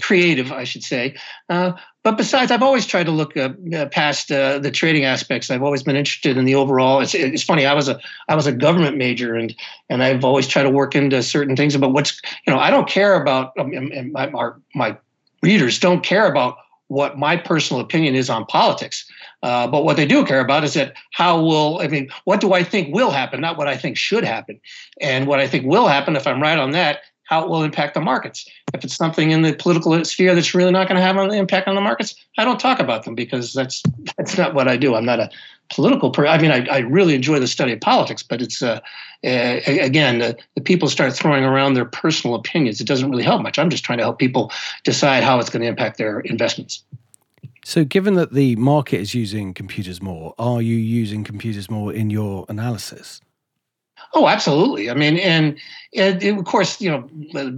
creative, 0.02 0.52
I 0.52 0.64
should 0.64 0.84
say. 0.84 1.16
Uh, 1.50 1.74
but 2.04 2.18
besides, 2.18 2.52
I've 2.52 2.64
always 2.64 2.86
tried 2.86 3.06
to 3.06 3.12
look 3.12 3.36
uh, 3.36 3.50
uh, 3.76 3.88
past 3.88 4.32
uh, 4.32 4.60
the 4.60 4.72
trading 4.72 5.04
aspects. 5.04 5.52
I've 5.52 5.64
always 5.64 5.84
been 5.84 5.96
interested 5.96 6.38
in 6.38 6.46
the 6.46 6.56
overall. 6.56 7.02
It's, 7.02 7.14
it's 7.14 7.44
funny. 7.44 7.66
I 7.66 7.74
was 7.74 7.90
a 7.90 8.00
I 8.30 8.36
was 8.36 8.48
a 8.48 8.52
government 8.52 8.98
major, 8.98 9.36
and 9.36 9.54
and 9.90 10.04
I've 10.04 10.24
always 10.24 10.48
tried 10.48 10.64
to 10.64 10.70
work 10.70 10.96
into 10.96 11.22
certain 11.24 11.56
things 11.56 11.76
about 11.76 11.94
what's 11.94 12.22
you 12.46 12.54
know 12.54 12.60
I 12.60 12.70
don't 12.70 12.88
care 12.88 13.22
about 13.22 13.52
um, 13.60 13.72
my, 14.12 14.30
my 14.30 14.52
my 14.74 14.98
readers 15.42 15.80
don't 15.80 16.04
care 16.04 16.28
about 16.28 16.58
what 16.88 17.18
my 17.18 17.36
personal 17.36 17.82
opinion 17.82 18.16
is 18.16 18.30
on 18.30 18.46
politics. 18.46 19.06
Uh, 19.44 19.68
but 19.68 19.84
what 19.84 19.98
they 19.98 20.06
do 20.06 20.26
care 20.26 20.40
about 20.40 20.64
is 20.64 20.74
that 20.74 20.94
how 21.12 21.42
will 21.42 21.80
I 21.82 21.88
mean 21.88 22.10
what 22.24 22.40
do 22.40 22.54
I 22.54 22.64
think 22.64 22.94
will 22.94 23.12
happen, 23.12 23.42
not 23.42 23.58
what 23.58 23.68
I 23.68 23.76
think 23.76 23.98
should 23.98 24.24
happen. 24.24 24.60
And 25.02 25.28
what 25.28 25.40
I 25.40 25.48
think 25.48 25.66
will 25.66 25.88
happen, 25.88 26.16
if 26.16 26.26
I'm 26.26 26.42
right 26.42 26.58
on 26.58 26.72
that, 26.72 27.02
how 27.28 27.44
it 27.44 27.50
will 27.50 27.64
impact 27.64 27.94
the 27.94 28.02
markets. 28.02 28.50
If 28.74 28.84
it's 28.84 28.96
something 28.96 29.32
in 29.32 29.42
the 29.42 29.54
political 29.54 30.04
sphere 30.06 30.34
that's 30.34 30.56
really 30.56 30.72
not 30.72 30.88
going 30.88 30.96
to 30.96 31.02
have 31.02 31.18
an 31.18 31.34
impact 31.34 31.68
on 31.68 31.76
the 31.76 31.82
markets, 31.82 32.16
I 32.38 32.46
don't 32.46 32.60
talk 32.60 32.80
about 32.80 33.04
them 33.04 33.16
because 33.16 33.54
that's 33.54 33.84
that's 34.18 34.38
not 34.38 34.54
what 34.54 34.68
I 34.68 34.78
do. 34.78 34.96
I'm 34.96 35.06
not 35.06 35.20
a 35.20 35.30
political 35.70 36.10
person. 36.10 36.34
I 36.34 36.42
mean, 36.42 36.52
I, 36.52 36.66
I 36.74 36.80
really 36.80 37.16
enjoy 37.16 37.40
the 37.40 37.48
study 37.48 37.74
of 37.74 37.82
politics, 37.82 38.24
but 38.24 38.42
it's 38.42 38.62
uh, 38.62 38.80
uh, 39.24 39.60
again 39.68 40.20
the, 40.20 40.38
the 40.56 40.62
people 40.62 40.88
start 40.88 41.14
throwing 41.14 41.44
around 41.44 41.74
their 41.74 41.86
personal 41.86 42.36
opinions. 42.36 42.80
It 42.80 42.88
doesn't 42.88 43.10
really 43.12 43.24
help 43.24 43.42
much. 43.42 43.60
I'm 43.60 43.70
just 43.70 43.84
trying 43.84 43.98
to 44.00 44.04
help 44.06 44.20
people 44.20 44.52
decide 44.84 45.24
how 45.24 45.40
it's 45.40 45.50
going 45.50 45.62
to 45.62 45.68
impact 45.68 45.98
their 45.98 46.22
investments. 46.22 46.84
So, 47.66 47.84
given 47.84 48.14
that 48.14 48.32
the 48.32 48.56
market 48.56 49.02
is 49.02 49.14
using 49.14 49.54
computers 49.54 50.02
more, 50.02 50.34
are 50.40 50.62
you 50.62 50.78
using 50.78 51.26
computers 51.26 51.70
more 51.70 51.92
in 51.92 52.10
your 52.10 52.46
analysis? 52.48 53.20
Oh, 54.18 54.28
absolutely. 54.28 54.90
I 54.90 54.96
mean, 54.96 55.18
and, 55.18 55.60
and 55.96 56.24
of 56.24 56.46
course, 56.46 56.82
you 56.82 56.90
know, 56.90 57.08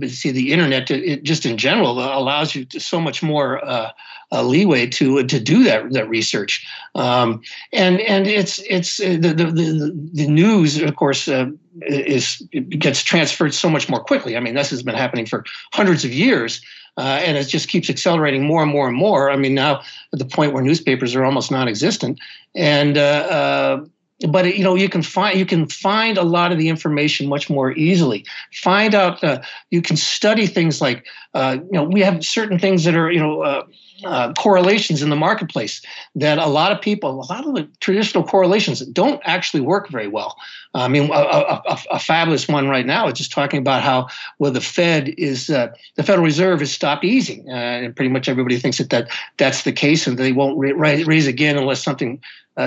see 0.10 0.30
the 0.30 0.52
internet 0.52 0.92
it, 0.92 1.24
just 1.24 1.46
in 1.46 1.56
general 1.56 1.92
allows 2.00 2.54
you 2.54 2.66
to 2.66 2.82
so 2.82 3.00
much 3.00 3.24
more 3.24 3.64
uh, 3.66 3.92
uh, 4.34 4.44
leeway 4.44 4.86
to 4.88 5.24
to 5.24 5.40
do 5.40 5.64
that 5.64 5.90
that 5.94 6.10
research. 6.10 6.68
Um, 6.96 7.42
and 7.72 8.02
and 8.02 8.28
it's 8.28 8.60
it's 8.70 9.00
uh, 9.00 9.18
the 9.22 9.34
the, 9.34 10.10
the 10.14 10.28
news, 10.28 10.82
of 10.82 10.98
course, 10.98 11.30
uh, 11.30 11.46
is 11.84 12.46
gets 12.68 13.04
transferred 13.04 13.54
so 13.54 13.70
much 13.70 13.88
more 13.88 14.04
quickly. 14.04 14.36
I 14.36 14.42
mean, 14.42 14.56
this 14.56 14.70
has 14.72 14.84
been 14.84 14.96
happening 14.96 15.26
for 15.26 15.46
hundreds 15.72 16.04
of 16.04 16.12
years. 16.12 16.62
Uh, 16.98 17.22
and 17.26 17.38
it 17.38 17.48
just 17.48 17.70
keeps 17.70 17.90
accelerating 17.90 18.44
more 18.44 18.62
and 18.62 18.70
more 18.70 18.86
and 18.86 18.98
more. 18.98 19.32
I 19.32 19.38
mean, 19.38 19.56
now 19.56 19.80
at 20.12 20.20
the 20.20 20.26
point 20.26 20.52
where 20.52 20.62
newspapers 20.62 21.16
are 21.16 21.24
almost 21.24 21.50
non-existent, 21.50 22.20
and 22.56 22.98
uh, 22.98 23.80
but 24.28 24.58
you 24.58 24.64
know 24.64 24.76
you 24.76 24.90
can 24.90 25.02
find 25.02 25.40
you 25.40 25.46
can 25.46 25.68
find 25.68 26.18
a 26.18 26.24
lot 26.24 26.52
of 26.52 26.58
the 26.58 26.70
information 26.70 27.30
much 27.30 27.50
more 27.50 27.72
easily. 27.72 28.26
Find 28.54 28.94
out 28.94 29.24
uh, 29.24 29.42
you 29.70 29.82
can 29.82 29.96
study 29.96 30.46
things 30.46 30.82
like 30.82 31.06
uh, 31.34 31.58
you 31.60 31.72
know 31.72 31.84
we 31.84 32.02
have 32.02 32.26
certain 32.26 32.60
things 32.60 32.84
that 32.84 32.96
are 32.96 33.12
you 33.12 33.20
know 33.20 33.42
uh, 33.42 33.66
uh 34.06 34.34
correlations 34.34 35.02
in 35.02 35.10
the 35.10 35.16
marketplace 35.16 35.82
that 36.16 36.38
a 36.38 36.48
lot 36.48 36.72
of 36.72 36.82
people 36.82 37.10
a 37.10 37.28
lot 37.32 37.46
of 37.46 37.54
the 37.54 37.68
traditional 37.80 38.24
correlations 38.24 38.80
don't 38.88 39.22
actually 39.24 39.62
work 39.62 39.90
very 39.90 40.08
well. 40.08 40.36
I 40.74 40.90
mean 40.90 41.10
a, 41.12 41.14
a, 41.14 41.80
a 41.92 42.00
fabulous 42.00 42.48
one 42.48 42.68
right 42.68 42.86
now 42.86 43.08
is 43.08 43.18
just 43.18 43.32
talking 43.32 43.60
about 43.60 43.84
how 43.84 44.08
well 44.38 44.52
the 44.52 44.62
fed 44.62 45.14
is 45.18 45.50
uh, 45.50 45.70
the 45.96 46.04
federal 46.04 46.26
reserve 46.26 46.60
has 46.60 46.72
stopped 46.74 47.06
easing 47.06 47.46
uh, 47.50 47.54
and 47.54 47.96
pretty 47.96 48.10
much 48.10 48.28
everybody 48.28 48.60
thinks 48.60 48.80
that, 48.80 48.90
that 48.90 49.08
that's 49.38 49.64
the 49.64 49.72
case 49.72 50.08
and 50.08 50.18
they 50.18 50.34
won't 50.34 50.58
raise 50.58 51.28
again 51.28 51.58
unless 51.58 51.82
something 51.82 52.22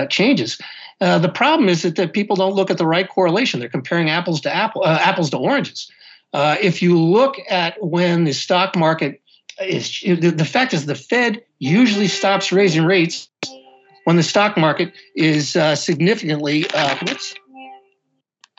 changes 0.09 0.57
uh, 1.01 1.19
the 1.19 1.29
problem 1.29 1.69
is 1.69 1.81
that, 1.83 1.95
that 1.95 2.13
people 2.13 2.35
don't 2.35 2.53
look 2.53 2.69
at 2.69 2.77
the 2.77 2.87
right 2.87 3.09
correlation. 3.09 3.59
They're 3.59 3.69
comparing 3.69 4.09
apples 4.09 4.41
to 4.41 4.53
apple, 4.53 4.83
uh, 4.83 4.99
apples 5.01 5.29
to 5.31 5.37
oranges. 5.37 5.91
Uh, 6.33 6.57
if 6.61 6.81
you 6.81 6.99
look 6.99 7.35
at 7.49 7.81
when 7.83 8.23
the 8.23 8.33
stock 8.33 8.75
market 8.75 9.21
is, 9.61 10.01
the, 10.01 10.15
the 10.15 10.45
fact 10.45 10.73
is 10.73 10.85
the 10.85 10.95
Fed 10.95 11.43
usually 11.59 12.07
stops 12.07 12.51
raising 12.51 12.85
rates 12.85 13.29
when 14.05 14.15
the 14.15 14.23
stock 14.23 14.57
market 14.57 14.93
is 15.15 15.55
uh, 15.55 15.75
significantly, 15.75 16.65
whoops, 17.01 17.35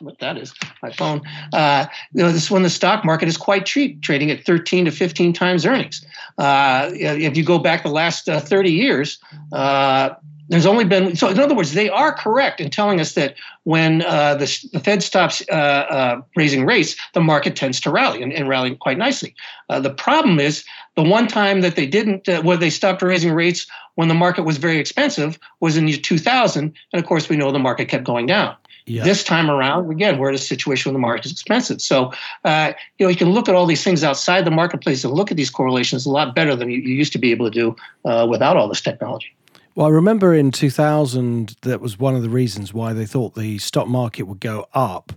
what 0.01 0.19
that 0.19 0.37
is, 0.37 0.53
my 0.81 0.91
phone. 0.91 1.21
Uh, 1.53 1.85
you 2.13 2.23
know, 2.23 2.31
this 2.31 2.51
when 2.51 2.63
the 2.63 2.69
stock 2.69 3.05
market 3.05 3.27
is 3.27 3.37
quite 3.37 3.65
cheap, 3.65 4.01
trading 4.01 4.29
at 4.29 4.45
13 4.45 4.85
to 4.85 4.91
15 4.91 5.33
times 5.33 5.65
earnings. 5.65 6.05
Uh, 6.37 6.89
if 6.93 7.37
you 7.37 7.43
go 7.43 7.59
back 7.59 7.83
the 7.83 7.89
last 7.89 8.27
uh, 8.27 8.39
30 8.39 8.71
years, 8.71 9.19
uh, 9.53 10.09
there's 10.49 10.65
only 10.65 10.85
been 10.85 11.15
so 11.15 11.27
in 11.29 11.39
other 11.39 11.55
words 11.55 11.73
they 11.73 11.89
are 11.89 12.13
correct 12.13 12.61
in 12.61 12.69
telling 12.69 12.99
us 12.99 13.13
that 13.13 13.35
when 13.63 14.01
uh, 14.03 14.35
the, 14.35 14.67
the, 14.73 14.79
fed 14.79 15.01
stops 15.01 15.43
uh, 15.49 15.53
uh, 15.53 16.21
raising 16.35 16.65
rates 16.65 16.95
the 17.13 17.21
market 17.21 17.55
tends 17.55 17.79
to 17.79 17.91
rally 17.91 18.21
and, 18.21 18.33
and 18.33 18.47
rally 18.47 18.75
quite 18.75 18.97
nicely 18.97 19.35
uh, 19.69 19.79
the 19.79 19.93
problem 19.93 20.39
is 20.39 20.63
the 20.95 21.03
one 21.03 21.27
time 21.27 21.61
that 21.61 21.75
they 21.75 21.85
didn't 21.85 22.27
uh, 22.29 22.41
where 22.41 22.57
they 22.57 22.69
stopped 22.69 23.01
raising 23.01 23.33
rates 23.33 23.65
when 23.95 24.07
the 24.07 24.13
market 24.13 24.43
was 24.43 24.57
very 24.57 24.77
expensive 24.77 25.39
was 25.59 25.77
in 25.77 25.91
2000 25.91 26.73
and 26.93 26.99
of 26.99 27.07
course 27.07 27.29
we 27.29 27.37
know 27.37 27.51
the 27.51 27.59
market 27.59 27.87
kept 27.87 28.03
going 28.03 28.25
down 28.25 28.55
yeah. 28.87 29.03
This 29.03 29.23
time 29.23 29.49
around, 29.49 29.89
again, 29.89 30.19
we're 30.19 30.29
in 30.29 30.35
a 30.35 30.37
situation 30.37 30.91
where 30.91 30.93
the 30.93 31.01
market 31.01 31.25
is 31.25 31.31
expensive. 31.31 31.81
So, 31.81 32.13
uh, 32.43 32.73
you 32.99 33.05
know, 33.05 33.09
you 33.09 33.15
can 33.15 33.31
look 33.31 33.49
at 33.49 33.55
all 33.55 33.65
these 33.65 33.83
things 33.83 34.03
outside 34.03 34.45
the 34.45 34.51
marketplace 34.51 35.03
and 35.03 35.11
look 35.11 35.31
at 35.31 35.37
these 35.37 35.49
correlations 35.49 36.05
a 36.05 36.11
lot 36.11 36.35
better 36.35 36.55
than 36.55 36.69
you, 36.69 36.77
you 36.77 36.93
used 36.93 37.11
to 37.13 37.17
be 37.17 37.31
able 37.31 37.49
to 37.49 37.51
do 37.51 37.75
uh, 38.07 38.27
without 38.29 38.57
all 38.57 38.67
this 38.67 38.81
technology. 38.81 39.35
Well, 39.75 39.87
I 39.87 39.89
remember 39.89 40.33
in 40.33 40.51
2000, 40.51 41.57
that 41.63 41.81
was 41.81 41.99
one 41.99 42.15
of 42.15 42.21
the 42.21 42.29
reasons 42.29 42.73
why 42.73 42.93
they 42.93 43.05
thought 43.05 43.35
the 43.35 43.57
stock 43.57 43.89
market 43.89 44.23
would 44.23 44.39
go 44.39 44.69
up 44.73 45.11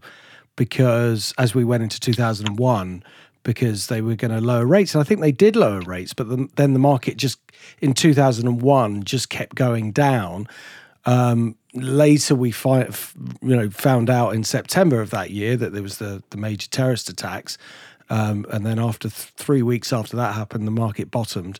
because 0.56 1.32
as 1.38 1.54
we 1.54 1.62
went 1.62 1.84
into 1.84 2.00
2001, 2.00 3.04
because 3.44 3.86
they 3.86 4.00
were 4.00 4.16
going 4.16 4.32
to 4.32 4.40
lower 4.40 4.66
rates. 4.66 4.96
And 4.96 5.00
I 5.00 5.04
think 5.04 5.20
they 5.20 5.30
did 5.30 5.54
lower 5.54 5.80
rates, 5.82 6.12
but 6.12 6.28
the, 6.28 6.48
then 6.56 6.72
the 6.72 6.80
market 6.80 7.16
just 7.16 7.38
in 7.80 7.94
2001 7.94 9.04
just 9.04 9.30
kept 9.30 9.54
going 9.54 9.92
down. 9.92 10.48
Um, 11.06 11.54
later, 11.72 12.34
we 12.34 12.50
find, 12.50 12.94
you 13.40 13.54
know 13.54 13.70
found 13.70 14.10
out 14.10 14.34
in 14.34 14.42
September 14.42 15.00
of 15.00 15.10
that 15.10 15.30
year 15.30 15.56
that 15.56 15.72
there 15.72 15.82
was 15.82 15.98
the 15.98 16.22
the 16.30 16.36
major 16.36 16.68
terrorist 16.68 17.08
attacks, 17.08 17.56
um, 18.10 18.44
and 18.50 18.66
then 18.66 18.78
after 18.78 19.08
th- 19.08 19.32
three 19.36 19.62
weeks 19.62 19.92
after 19.92 20.16
that 20.16 20.34
happened, 20.34 20.66
the 20.66 20.72
market 20.72 21.10
bottomed 21.10 21.58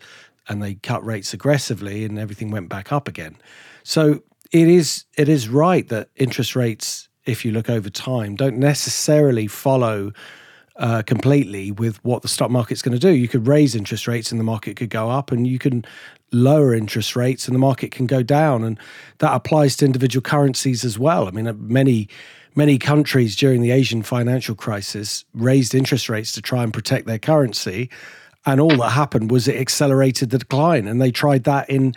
and 0.49 0.63
they 0.63 0.75
cut 0.75 1.05
rates 1.05 1.35
aggressively 1.35 2.05
and 2.05 2.19
everything 2.19 2.51
went 2.51 2.69
back 2.69 2.93
up 2.93 3.09
again. 3.09 3.37
So 3.83 4.23
it 4.53 4.69
is 4.69 5.05
it 5.17 5.29
is 5.29 5.49
right 5.49 5.89
that 5.89 6.09
interest 6.17 6.57
rates, 6.57 7.09
if 7.27 7.45
you 7.45 7.53
look 7.53 7.69
over 7.69 7.91
time, 7.91 8.37
don't 8.37 8.59
necessarily 8.59 9.47
follow 9.47 10.13
uh, 10.77 11.03
completely 11.03 11.73
with 11.73 12.03
what 12.05 12.23
the 12.23 12.29
stock 12.29 12.51
market's 12.51 12.83
going 12.83 12.99
to 12.99 13.01
do. 13.01 13.11
You 13.11 13.29
could 13.29 13.47
raise 13.47 13.75
interest 13.75 14.07
rates 14.07 14.31
and 14.31 14.41
the 14.41 14.45
market 14.45 14.77
could 14.77 14.91
go 14.91 15.11
up, 15.11 15.33
and 15.33 15.47
you 15.47 15.59
can 15.59 15.85
lower 16.31 16.75
interest 16.75 17.17
rates 17.17 17.47
and 17.49 17.55
the 17.55 17.59
market 17.59 17.91
can 17.91 18.07
go 18.07 18.23
down, 18.23 18.65
and 18.65 18.79
that 19.19 19.35
applies 19.35 19.77
to 19.77 19.85
individual 19.85 20.23
currencies 20.23 20.85
as 20.85 20.99
well. 20.99 21.27
I 21.27 21.31
mean, 21.31 21.47
uh, 21.47 21.55
many 21.55 22.09
many 22.55 22.79
countries 22.79 23.37
during 23.37 23.61
the 23.61 23.71
Asian 23.71 24.03
financial 24.03 24.55
crisis 24.55 25.25
raised 25.33 25.75
interest 25.75 26.09
rates 26.09 26.33
to 26.33 26.43
try 26.43 26.63
and 26.63 26.73
protect 26.73 27.07
their 27.07 27.19
currency, 27.19 27.89
and 28.47 28.61
all 28.61 28.77
that 28.77 28.91
happened 28.91 29.31
was 29.31 29.49
it 29.49 29.57
accelerated 29.57 30.31
the 30.31 30.39
decline. 30.39 30.87
And 30.87 31.01
they 31.01 31.11
tried 31.11 31.45
that 31.45 31.69
in 31.69 31.95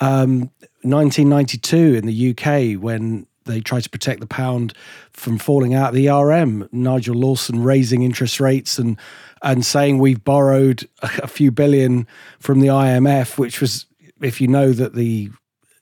um, 0.00 0.50
1992 0.82 1.76
in 1.94 2.06
the 2.06 2.30
UK 2.30 2.80
when 2.80 3.26
they 3.44 3.60
tried 3.60 3.84
to 3.84 3.90
protect 3.90 4.20
the 4.20 4.26
pound 4.26 4.74
from 5.12 5.38
falling 5.38 5.74
out 5.74 5.90
of 5.90 5.94
the 5.94 6.08
RM. 6.08 6.68
Nigel 6.72 7.14
Lawson 7.14 7.62
raising 7.62 8.02
interest 8.02 8.40
rates 8.40 8.78
and 8.78 8.98
and 9.42 9.64
saying 9.64 9.98
we've 9.98 10.24
borrowed 10.24 10.88
a 11.02 11.28
few 11.28 11.50
billion 11.50 12.06
from 12.40 12.60
the 12.60 12.68
IMF, 12.68 13.38
which 13.38 13.60
was, 13.60 13.86
if 14.20 14.40
you 14.40 14.48
know 14.48 14.72
that 14.72 14.94
the 14.94 15.30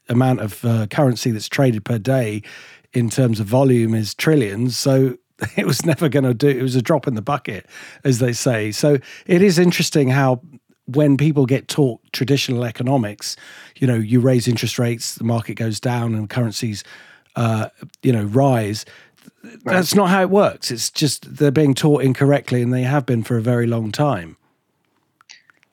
amount 0.09 0.41
of 0.41 0.65
uh, 0.65 0.87
currency 0.89 1.31
that's 1.31 1.49
traded 1.49 1.85
per 1.85 1.99
day 1.99 2.43
in 2.93 3.09
terms 3.09 3.41
of 3.41 3.47
volume 3.47 3.95
is 3.95 4.15
trillions. 4.15 4.77
So 4.77 5.17
it 5.57 5.67
was 5.67 5.85
never 5.85 6.09
going 6.09 6.25
to 6.25 6.35
do 6.35 6.49
it 6.49 6.63
was 6.63 6.77
a 6.77 6.83
drop 6.83 7.07
in 7.07 7.15
the 7.15 7.23
bucket 7.23 7.67
as 8.05 8.19
they 8.19 8.33
say. 8.33 8.71
So 8.73 8.99
it 9.27 9.43
is 9.43 9.59
interesting 9.59 10.09
how 10.09 10.41
when 10.87 11.17
people 11.17 11.47
get 11.47 11.69
taught 11.69 12.01
traditional 12.13 12.65
economics 12.65 13.37
you 13.77 13.87
know 13.87 13.95
you 13.95 14.21
raise 14.21 14.47
interest 14.47 14.79
rates 14.79 15.15
the 15.15 15.25
market 15.25 15.55
goes 15.55 15.81
down 15.81 16.15
and 16.15 16.29
currencies 16.29 16.85
uh, 17.37 17.69
you 18.03 18.13
know 18.13 18.25
rise. 18.25 18.85
That's 19.65 19.95
not 19.95 20.11
how 20.11 20.23
it 20.23 20.31
works. 20.31 20.71
It's 20.71 20.91
just 20.91 21.37
they're 21.37 21.51
being 21.51 21.75
taught 21.75 22.03
incorrectly 22.03 22.63
and 22.63 22.73
they 22.73 22.83
have 22.83 23.07
been 23.07 23.23
for 23.23 23.37
a 23.37 23.43
very 23.43 23.67
long 23.67 23.93
time. 23.93 24.37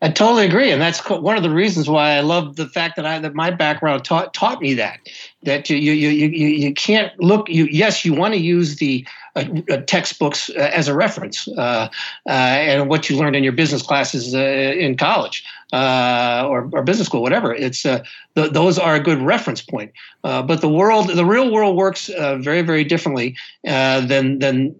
I 0.03 0.09
totally 0.09 0.47
agree, 0.47 0.71
and 0.71 0.81
that's 0.81 1.07
one 1.07 1.37
of 1.37 1.43
the 1.43 1.51
reasons 1.51 1.87
why 1.87 2.13
I 2.13 2.21
love 2.21 2.55
the 2.55 2.67
fact 2.67 2.95
that 2.95 3.05
I 3.05 3.19
that 3.19 3.35
my 3.35 3.51
background 3.51 4.03
taught 4.03 4.33
taught 4.33 4.59
me 4.59 4.73
that 4.73 4.99
that 5.43 5.69
you 5.69 5.77
you 5.77 5.93
you 5.93 6.27
you, 6.27 6.47
you 6.47 6.73
can't 6.73 7.17
look 7.19 7.47
you 7.49 7.65
yes 7.65 8.03
you 8.03 8.13
want 8.13 8.33
to 8.33 8.39
use 8.39 8.77
the 8.77 9.05
uh, 9.35 9.45
uh, 9.69 9.77
textbooks 9.87 10.49
uh, 10.49 10.71
as 10.73 10.89
a 10.89 10.93
reference 10.93 11.47
uh, 11.57 11.87
and 12.25 12.89
what 12.89 13.09
you 13.09 13.15
learned 13.15 13.33
in 13.33 13.45
your 13.45 13.53
business 13.53 13.81
classes 13.81 14.33
in 14.33 14.97
college 14.97 15.45
or, 15.71 16.69
or, 16.73 16.83
business 16.83 17.07
school 17.07 17.21
whatever. 17.21 17.53
It's 17.53 17.83
th- 17.83 18.03
those 18.33 18.77
are 18.77 18.93
a 18.93 18.99
good 18.99 19.21
reference 19.21 19.61
point. 19.61 19.93
But 20.21 20.57
the 20.57 20.67
world 20.67 21.11
the 21.11 21.23
real 21.23 21.49
world 21.49 21.77
works 21.77 22.07
very 22.07 22.61
very 22.61 22.83
differently 22.83 23.37
than 23.63 24.39
than 24.39 24.75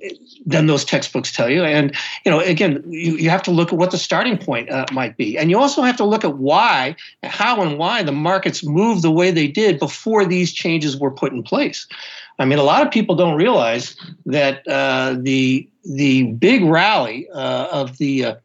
than 0.46 0.68
those 0.68 0.84
textbooks 0.84 1.32
tell 1.32 1.50
you. 1.50 1.64
And 1.64 1.96
you 2.26 2.32
know 2.32 2.42
again 2.42 2.84
you, 2.90 3.16
you 3.16 3.30
have 3.30 3.44
to 3.44 3.52
look 3.52 3.72
at 3.72 3.80
what 3.80 3.92
the 3.92 3.98
starting 3.98 4.38
point 4.38 4.70
might 4.92 5.16
be. 5.16 5.38
And 5.38 5.50
you 5.50 5.58
also 5.60 5.82
have 5.82 5.96
to 5.96 6.04
look 6.04 6.26
at 6.26 6.38
why 6.40 6.98
how 7.24 7.62
and 7.62 7.78
why 7.78 8.04
the 8.04 8.12
markets 8.12 8.66
moved 8.66 9.02
the 9.02 9.12
way 9.12 9.32
they 9.32 9.48
did 9.48 9.80
before 9.80 10.26
these 10.26 10.52
changes 10.52 10.98
were 10.98 11.12
put 11.12 11.32
in 11.32 11.42
place 11.42 11.88
I 12.42 12.46
mean, 12.46 12.58
a 12.58 12.64
lot 12.64 12.86
of 12.86 12.92
people 12.92 13.16
don't 13.16 13.36
realize 13.36 13.96
that 14.26 14.68
uh, 14.68 15.16
the 15.20 15.70
the 15.86 16.24
big 16.34 16.64
rally 16.64 17.30
uh, 17.30 17.68
of 17.72 17.98
the 18.00 18.26
uh, 18.26 18.36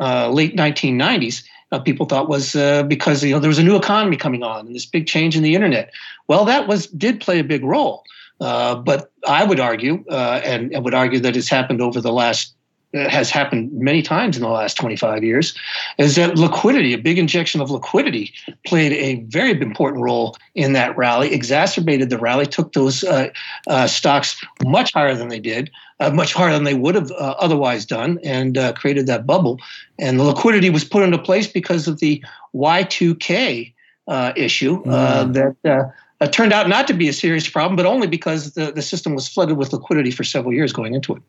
uh 0.00 0.30
late 0.30 0.56
1990s, 0.56 1.44
uh, 1.70 1.78
people 1.78 2.06
thought 2.06 2.28
was 2.28 2.56
uh, 2.56 2.82
because 2.82 3.22
you 3.22 3.30
know 3.30 3.38
there 3.38 3.48
was 3.48 3.60
a 3.60 3.62
new 3.62 3.76
economy 3.76 4.16
coming 4.16 4.42
on 4.42 4.66
and 4.66 4.74
this 4.74 4.84
big 4.84 5.06
change 5.06 5.36
in 5.36 5.44
the 5.44 5.54
internet. 5.54 5.92
Well, 6.26 6.44
that 6.44 6.66
was 6.66 6.88
did 6.88 7.20
play 7.20 7.38
a 7.38 7.44
big 7.44 7.62
role, 7.62 8.02
but 8.40 9.12
I 9.28 9.44
would 9.44 9.60
argue, 9.60 10.04
and 10.10 10.74
I 10.74 10.80
would 10.80 10.94
argue 10.94 11.20
that 11.20 11.36
it's 11.36 11.48
happened 11.48 11.80
over 11.80 12.00
the 12.00 12.12
last 12.12 12.52
has 12.94 13.30
happened 13.30 13.72
many 13.72 14.02
times 14.02 14.36
in 14.36 14.42
the 14.42 14.48
last 14.48 14.76
25 14.76 15.22
years 15.22 15.54
is 15.98 16.16
that 16.16 16.36
liquidity, 16.38 16.92
a 16.94 16.98
big 16.98 17.18
injection 17.18 17.60
of 17.60 17.70
liquidity, 17.70 18.32
played 18.64 18.92
a 18.92 19.22
very 19.24 19.50
important 19.60 20.02
role 20.02 20.36
in 20.54 20.72
that 20.72 20.96
rally, 20.96 21.32
exacerbated 21.32 22.10
the 22.10 22.18
rally, 22.18 22.46
took 22.46 22.72
those 22.72 23.04
uh, 23.04 23.28
uh, 23.66 23.86
stocks 23.86 24.42
much 24.64 24.92
higher 24.92 25.14
than 25.14 25.28
they 25.28 25.40
did, 25.40 25.70
uh, 26.00 26.10
much 26.10 26.32
higher 26.32 26.52
than 26.52 26.64
they 26.64 26.74
would 26.74 26.94
have 26.94 27.10
uh, 27.12 27.34
otherwise 27.38 27.84
done, 27.84 28.18
and 28.22 28.56
uh, 28.56 28.72
created 28.72 29.06
that 29.06 29.26
bubble. 29.26 29.58
And 29.98 30.18
the 30.18 30.24
liquidity 30.24 30.70
was 30.70 30.84
put 30.84 31.02
into 31.02 31.18
place 31.18 31.46
because 31.46 31.88
of 31.88 31.98
the 31.98 32.24
Y2K 32.54 33.72
uh, 34.08 34.32
issue 34.36 34.82
mm. 34.84 35.32
that. 35.32 35.92
Uh, 36.18 36.26
turned 36.26 36.50
out 36.50 36.66
not 36.66 36.86
to 36.86 36.94
be 36.94 37.08
a 37.08 37.12
serious 37.12 37.46
problem, 37.46 37.76
but 37.76 37.84
only 37.84 38.06
because 38.06 38.54
the, 38.54 38.72
the 38.72 38.80
system 38.80 39.14
was 39.14 39.28
flooded 39.28 39.58
with 39.58 39.70
liquidity 39.70 40.10
for 40.10 40.24
several 40.24 40.54
years 40.54 40.72
going 40.72 40.94
into 40.94 41.14
it. 41.14 41.22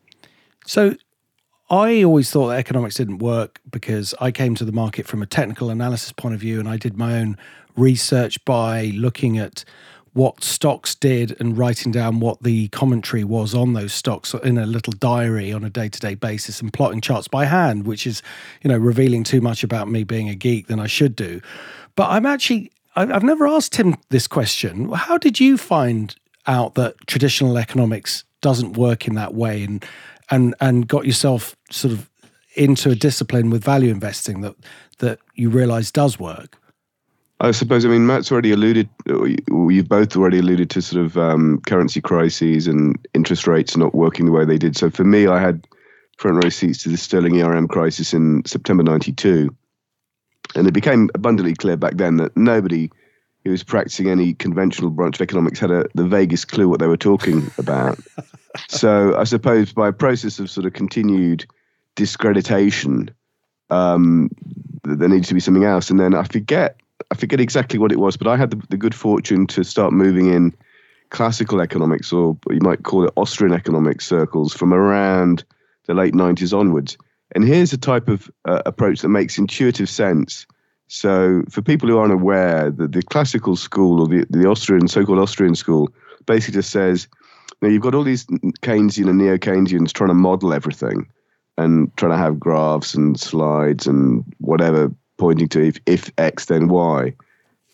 So, 0.64 0.96
I 1.70 2.02
always 2.02 2.30
thought 2.30 2.48
that 2.48 2.58
economics 2.58 2.94
didn't 2.94 3.18
work 3.18 3.60
because 3.70 4.14
I 4.20 4.30
came 4.30 4.54
to 4.54 4.64
the 4.64 4.72
market 4.72 5.06
from 5.06 5.22
a 5.22 5.26
technical 5.26 5.68
analysis 5.68 6.12
point 6.12 6.34
of 6.34 6.40
view 6.40 6.58
and 6.58 6.68
I 6.68 6.78
did 6.78 6.96
my 6.96 7.18
own 7.18 7.36
research 7.76 8.42
by 8.46 8.92
looking 8.94 9.36
at 9.36 9.64
what 10.14 10.42
stocks 10.42 10.94
did 10.94 11.38
and 11.38 11.58
writing 11.58 11.92
down 11.92 12.20
what 12.20 12.42
the 12.42 12.68
commentary 12.68 13.22
was 13.22 13.54
on 13.54 13.74
those 13.74 13.92
stocks 13.92 14.32
in 14.32 14.56
a 14.56 14.64
little 14.64 14.94
diary 14.94 15.52
on 15.52 15.62
a 15.62 15.70
day-to-day 15.70 16.14
basis 16.14 16.60
and 16.62 16.72
plotting 16.72 17.02
charts 17.02 17.28
by 17.28 17.44
hand 17.44 17.86
which 17.86 18.06
is 18.06 18.22
you 18.62 18.68
know 18.68 18.78
revealing 18.78 19.22
too 19.22 19.40
much 19.40 19.62
about 19.62 19.88
me 19.88 20.04
being 20.04 20.30
a 20.30 20.34
geek 20.34 20.68
than 20.68 20.80
I 20.80 20.86
should 20.86 21.14
do. 21.14 21.40
But 21.96 22.08
I'm 22.08 22.24
actually 22.24 22.72
I've 22.96 23.22
never 23.22 23.46
asked 23.46 23.76
him 23.76 23.96
this 24.08 24.26
question. 24.26 24.90
How 24.90 25.18
did 25.18 25.38
you 25.38 25.56
find 25.56 26.16
out 26.48 26.74
that 26.74 26.96
traditional 27.06 27.56
economics 27.56 28.24
doesn't 28.40 28.76
work 28.76 29.06
in 29.06 29.14
that 29.14 29.34
way? 29.34 29.62
And 29.62 29.84
and 30.30 30.54
and 30.60 30.86
got 30.86 31.06
yourself 31.06 31.56
sort 31.70 31.92
of 31.92 32.10
into 32.54 32.90
a 32.90 32.94
discipline 32.94 33.50
with 33.50 33.62
value 33.62 33.90
investing 33.90 34.40
that 34.40 34.56
that 34.98 35.18
you 35.34 35.48
realize 35.48 35.90
does 35.90 36.18
work? 36.18 36.56
I 37.40 37.52
suppose. 37.52 37.84
I 37.84 37.88
mean, 37.88 38.06
Matt's 38.06 38.32
already 38.32 38.50
alluded. 38.50 38.88
You've 39.06 39.88
both 39.88 40.16
already 40.16 40.38
alluded 40.38 40.70
to 40.70 40.82
sort 40.82 41.04
of 41.04 41.16
um, 41.16 41.60
currency 41.66 42.00
crises 42.00 42.66
and 42.66 42.98
interest 43.14 43.46
rates 43.46 43.76
not 43.76 43.94
working 43.94 44.26
the 44.26 44.32
way 44.32 44.44
they 44.44 44.58
did. 44.58 44.76
So 44.76 44.90
for 44.90 45.04
me, 45.04 45.28
I 45.28 45.40
had 45.40 45.66
front 46.16 46.42
row 46.42 46.50
seats 46.50 46.82
to 46.82 46.88
the 46.88 46.96
sterling 46.96 47.40
ERM 47.40 47.68
crisis 47.68 48.12
in 48.12 48.44
September 48.44 48.82
'92, 48.82 49.54
and 50.56 50.66
it 50.66 50.74
became 50.74 51.10
abundantly 51.14 51.54
clear 51.54 51.76
back 51.76 51.96
then 51.96 52.16
that 52.16 52.36
nobody 52.36 52.90
who 53.44 53.50
was 53.50 53.62
practicing 53.62 54.08
any 54.08 54.34
conventional 54.34 54.90
branch 54.90 55.16
of 55.16 55.22
economics 55.22 55.58
had 55.58 55.70
a, 55.70 55.84
the 55.94 56.06
vaguest 56.06 56.48
clue 56.48 56.68
what 56.68 56.80
they 56.80 56.86
were 56.86 56.96
talking 56.96 57.50
about. 57.58 57.98
so 58.68 59.16
I 59.16 59.24
suppose 59.24 59.72
by 59.72 59.88
a 59.88 59.92
process 59.92 60.38
of 60.38 60.50
sort 60.50 60.66
of 60.66 60.72
continued 60.72 61.46
discreditation. 61.98 63.10
Um, 63.70 64.30
there 64.84 65.08
needs 65.08 65.28
to 65.28 65.34
be 65.34 65.40
something 65.40 65.64
else. 65.64 65.90
And 65.90 65.98
then 65.98 66.14
I 66.14 66.22
forget, 66.22 66.76
I 67.10 67.16
forget 67.16 67.40
exactly 67.40 67.78
what 67.78 67.90
it 67.90 67.98
was, 67.98 68.16
but 68.16 68.28
I 68.28 68.36
had 68.36 68.52
the, 68.52 68.62
the 68.70 68.76
good 68.76 68.94
fortune 68.94 69.48
to 69.48 69.64
start 69.64 69.92
moving 69.92 70.32
in 70.32 70.54
classical 71.10 71.60
economics, 71.60 72.12
or 72.12 72.38
you 72.50 72.60
might 72.60 72.84
call 72.84 73.04
it 73.04 73.12
Austrian 73.16 73.52
economics 73.52 74.06
circles, 74.06 74.54
from 74.54 74.72
around 74.72 75.44
the 75.86 75.94
late 75.94 76.14
90s 76.14 76.56
onwards. 76.56 76.96
And 77.34 77.44
here's 77.44 77.72
a 77.72 77.78
type 77.78 78.08
of 78.08 78.30
uh, 78.44 78.62
approach 78.64 79.00
that 79.00 79.08
makes 79.08 79.38
intuitive 79.38 79.88
sense. 79.88 80.46
So, 80.88 81.42
for 81.50 81.60
people 81.62 81.88
who 81.88 81.98
aren't 81.98 82.14
aware, 82.14 82.70
that 82.70 82.92
the 82.92 83.02
classical 83.02 83.56
school 83.56 84.00
or 84.00 84.08
the, 84.08 84.26
the 84.30 84.48
Austrian, 84.48 84.88
so 84.88 85.04
called 85.04 85.18
Austrian 85.18 85.54
school, 85.54 85.90
basically 86.26 86.54
just 86.54 86.70
says, 86.70 87.06
know, 87.60 87.68
you've 87.68 87.82
got 87.82 87.94
all 87.94 88.04
these 88.04 88.24
Keynesian 88.62 89.08
and 89.08 89.18
neo 89.18 89.36
Keynesians 89.36 89.92
trying 89.92 90.08
to 90.08 90.14
model 90.14 90.52
everything 90.52 91.06
and 91.56 91.94
trying 91.96 92.12
to 92.12 92.18
have 92.18 92.38
graphs 92.38 92.94
and 92.94 93.18
slides 93.18 93.86
and 93.86 94.24
whatever 94.38 94.92
pointing 95.16 95.48
to 95.48 95.66
if, 95.66 95.78
if 95.86 96.10
X, 96.18 96.46
then 96.46 96.68
Y. 96.68 97.12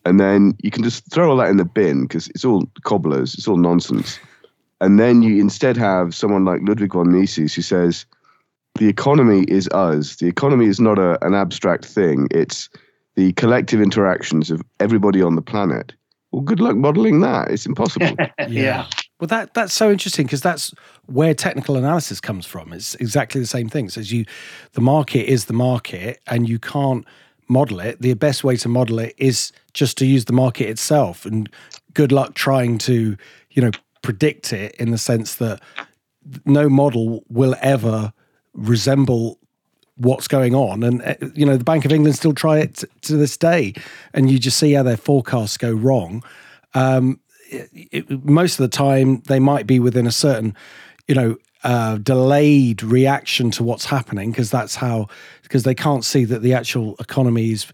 And 0.06 0.20
then 0.20 0.56
you 0.62 0.70
can 0.70 0.82
just 0.82 1.10
throw 1.10 1.30
all 1.30 1.36
that 1.38 1.50
in 1.50 1.56
the 1.56 1.64
bin 1.64 2.02
because 2.02 2.28
it's 2.28 2.44
all 2.44 2.66
cobblers, 2.82 3.34
it's 3.34 3.48
all 3.48 3.56
nonsense. 3.56 4.18
And 4.80 4.98
then 4.98 5.22
you 5.22 5.40
instead 5.40 5.76
have 5.76 6.14
someone 6.14 6.44
like 6.44 6.60
Ludwig 6.62 6.92
von 6.92 7.10
Mises 7.10 7.54
who 7.54 7.62
says, 7.62 8.06
the 8.76 8.88
economy 8.88 9.44
is 9.46 9.68
us. 9.68 10.16
The 10.16 10.26
economy 10.26 10.66
is 10.66 10.80
not 10.80 10.98
a, 10.98 11.24
an 11.24 11.34
abstract 11.34 11.84
thing. 11.84 12.26
It's 12.32 12.68
the 13.16 13.32
collective 13.34 13.80
interactions 13.80 14.50
of 14.50 14.62
everybody 14.80 15.22
on 15.22 15.36
the 15.36 15.42
planet. 15.42 15.92
Well, 16.32 16.42
good 16.42 16.60
luck 16.60 16.76
modeling 16.76 17.20
that. 17.20 17.50
It's 17.50 17.66
impossible. 17.66 18.16
yeah. 18.18 18.46
yeah. 18.48 18.86
Well, 19.20 19.28
that 19.28 19.54
that's 19.54 19.72
so 19.72 19.90
interesting 19.90 20.26
because 20.26 20.40
that's 20.40 20.74
where 21.06 21.32
technical 21.32 21.76
analysis 21.76 22.20
comes 22.20 22.44
from. 22.44 22.72
It's 22.72 22.96
exactly 22.96 23.40
the 23.40 23.46
same 23.46 23.68
thing. 23.68 23.88
So, 23.88 24.00
as 24.00 24.12
you, 24.12 24.24
the 24.72 24.80
market 24.80 25.30
is 25.30 25.44
the 25.44 25.52
market, 25.52 26.20
and 26.26 26.48
you 26.48 26.58
can't 26.58 27.06
model 27.48 27.80
it. 27.80 28.00
The 28.00 28.14
best 28.14 28.42
way 28.42 28.56
to 28.56 28.68
model 28.68 28.98
it 28.98 29.14
is 29.16 29.52
just 29.72 29.96
to 29.98 30.06
use 30.06 30.24
the 30.24 30.32
market 30.32 30.68
itself. 30.68 31.24
And 31.24 31.48
good 31.92 32.10
luck 32.10 32.34
trying 32.34 32.78
to, 32.78 33.16
you 33.50 33.62
know, 33.62 33.70
predict 34.02 34.52
it 34.52 34.74
in 34.76 34.90
the 34.90 34.98
sense 34.98 35.36
that 35.36 35.60
no 36.44 36.68
model 36.68 37.24
will 37.28 37.54
ever 37.60 38.12
resemble 38.54 39.38
what's 39.96 40.28
going 40.28 40.54
on. 40.54 40.82
And, 40.82 41.02
uh, 41.02 41.14
you 41.34 41.46
know, 41.46 41.56
the 41.56 41.64
Bank 41.64 41.84
of 41.84 41.92
England 41.92 42.16
still 42.16 42.34
try 42.34 42.58
it 42.58 42.76
t- 42.76 42.86
to 43.02 43.16
this 43.16 43.36
day. 43.36 43.74
And 44.12 44.30
you 44.30 44.38
just 44.38 44.58
see 44.58 44.72
how 44.72 44.82
their 44.82 44.96
forecasts 44.96 45.56
go 45.56 45.72
wrong. 45.72 46.22
Um, 46.74 47.20
it, 47.50 47.68
it, 47.92 48.24
most 48.24 48.58
of 48.58 48.64
the 48.68 48.76
time, 48.76 49.22
they 49.26 49.38
might 49.38 49.66
be 49.66 49.78
within 49.78 50.06
a 50.06 50.12
certain, 50.12 50.56
you 51.06 51.14
know, 51.14 51.36
uh, 51.62 51.96
delayed 51.96 52.82
reaction 52.82 53.50
to 53.52 53.62
what's 53.62 53.86
happening 53.86 54.30
because 54.30 54.50
that's 54.50 54.74
how 54.74 55.08
because 55.42 55.62
they 55.62 55.74
can't 55.74 56.04
see 56.04 56.24
that 56.24 56.42
the 56.42 56.52
actual 56.52 56.94
economy 56.98 57.52
is 57.52 57.66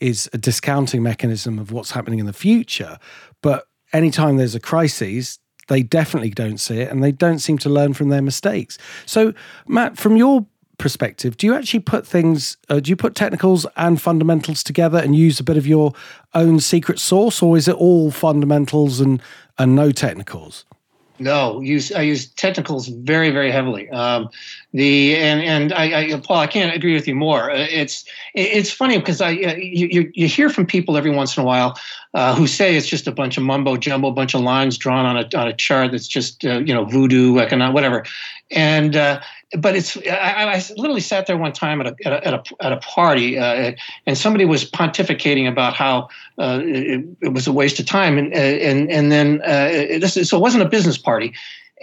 is 0.00 0.28
a 0.32 0.38
discounting 0.38 1.02
mechanism 1.02 1.58
of 1.58 1.70
what's 1.70 1.92
happening 1.92 2.18
in 2.18 2.26
the 2.26 2.32
future. 2.32 2.98
But 3.42 3.66
anytime 3.92 4.36
there's 4.36 4.54
a 4.54 4.60
crisis, 4.60 5.38
they 5.68 5.82
definitely 5.82 6.30
don't 6.30 6.58
see 6.58 6.80
it 6.80 6.90
and 6.90 7.02
they 7.02 7.12
don't 7.12 7.38
seem 7.38 7.58
to 7.58 7.68
learn 7.68 7.94
from 7.94 8.08
their 8.08 8.22
mistakes. 8.22 8.78
So, 9.06 9.32
Matt, 9.66 9.96
from 9.96 10.16
your 10.16 10.46
perspective, 10.78 11.36
do 11.36 11.46
you 11.46 11.54
actually 11.54 11.80
put 11.80 12.06
things, 12.06 12.56
uh, 12.68 12.80
do 12.80 12.90
you 12.90 12.96
put 12.96 13.14
technicals 13.14 13.66
and 13.76 14.00
fundamentals 14.00 14.62
together 14.62 14.98
and 14.98 15.16
use 15.16 15.40
a 15.40 15.44
bit 15.44 15.56
of 15.56 15.66
your 15.66 15.92
own 16.34 16.60
secret 16.60 16.98
sauce, 16.98 17.42
or 17.42 17.56
is 17.56 17.68
it 17.68 17.76
all 17.76 18.10
fundamentals 18.10 19.00
and, 19.00 19.22
and 19.58 19.74
no 19.74 19.90
technicals? 19.90 20.64
No, 21.18 21.60
use 21.60 21.92
I 21.92 22.02
use 22.02 22.26
technicals 22.26 22.88
very 22.88 23.30
very 23.30 23.50
heavily. 23.50 23.88
Um, 23.88 24.28
the 24.74 25.16
and 25.16 25.40
and 25.40 25.72
I, 25.72 26.12
I, 26.12 26.20
Paul, 26.20 26.38
I 26.38 26.46
can't 26.46 26.74
agree 26.74 26.92
with 26.92 27.08
you 27.08 27.14
more. 27.14 27.50
Uh, 27.50 27.66
it's 27.70 28.04
it's 28.34 28.70
funny 28.70 28.98
because 28.98 29.22
I 29.22 29.30
uh, 29.30 29.54
you 29.56 30.10
you 30.14 30.28
hear 30.28 30.50
from 30.50 30.66
people 30.66 30.96
every 30.96 31.10
once 31.10 31.36
in 31.36 31.42
a 31.42 31.46
while 31.46 31.78
uh, 32.12 32.34
who 32.34 32.46
say 32.46 32.76
it's 32.76 32.86
just 32.86 33.06
a 33.06 33.12
bunch 33.12 33.38
of 33.38 33.44
mumbo 33.44 33.76
jumbo, 33.78 34.08
a 34.08 34.12
bunch 34.12 34.34
of 34.34 34.42
lines 34.42 34.76
drawn 34.76 35.06
on 35.06 35.16
a 35.16 35.38
on 35.38 35.48
a 35.48 35.54
chart 35.54 35.92
that's 35.92 36.06
just 36.06 36.44
uh, 36.44 36.58
you 36.58 36.74
know 36.74 36.84
voodoo 36.84 37.38
economic 37.38 37.74
whatever, 37.74 38.04
and 38.50 38.94
uh, 38.94 39.20
but 39.52 39.76
it's 39.76 39.96
I, 39.96 40.54
I, 40.54 40.62
literally 40.76 41.00
sat 41.00 41.26
there 41.26 41.36
one 41.36 41.52
time 41.52 41.80
at 41.80 41.86
a 41.86 41.96
at 42.04 42.12
a, 42.12 42.26
at 42.26 42.34
a, 42.34 42.64
at 42.64 42.72
a 42.72 42.76
party 42.78 43.38
uh, 43.38 43.72
and 44.06 44.18
somebody 44.18 44.44
was 44.44 44.68
pontificating 44.68 45.48
about 45.48 45.74
how 45.74 46.08
uh, 46.38 46.60
it, 46.62 47.04
it, 47.22 47.28
was 47.32 47.46
a 47.46 47.52
waste 47.52 47.78
of 47.78 47.86
time 47.86 48.18
and 48.18 48.34
and 48.34 48.90
and 48.90 49.12
then 49.12 49.40
uh, 49.42 49.98
this 50.00 50.14
so 50.28 50.36
it 50.36 50.40
wasn't 50.40 50.62
a 50.62 50.68
business 50.68 50.98
party 50.98 51.32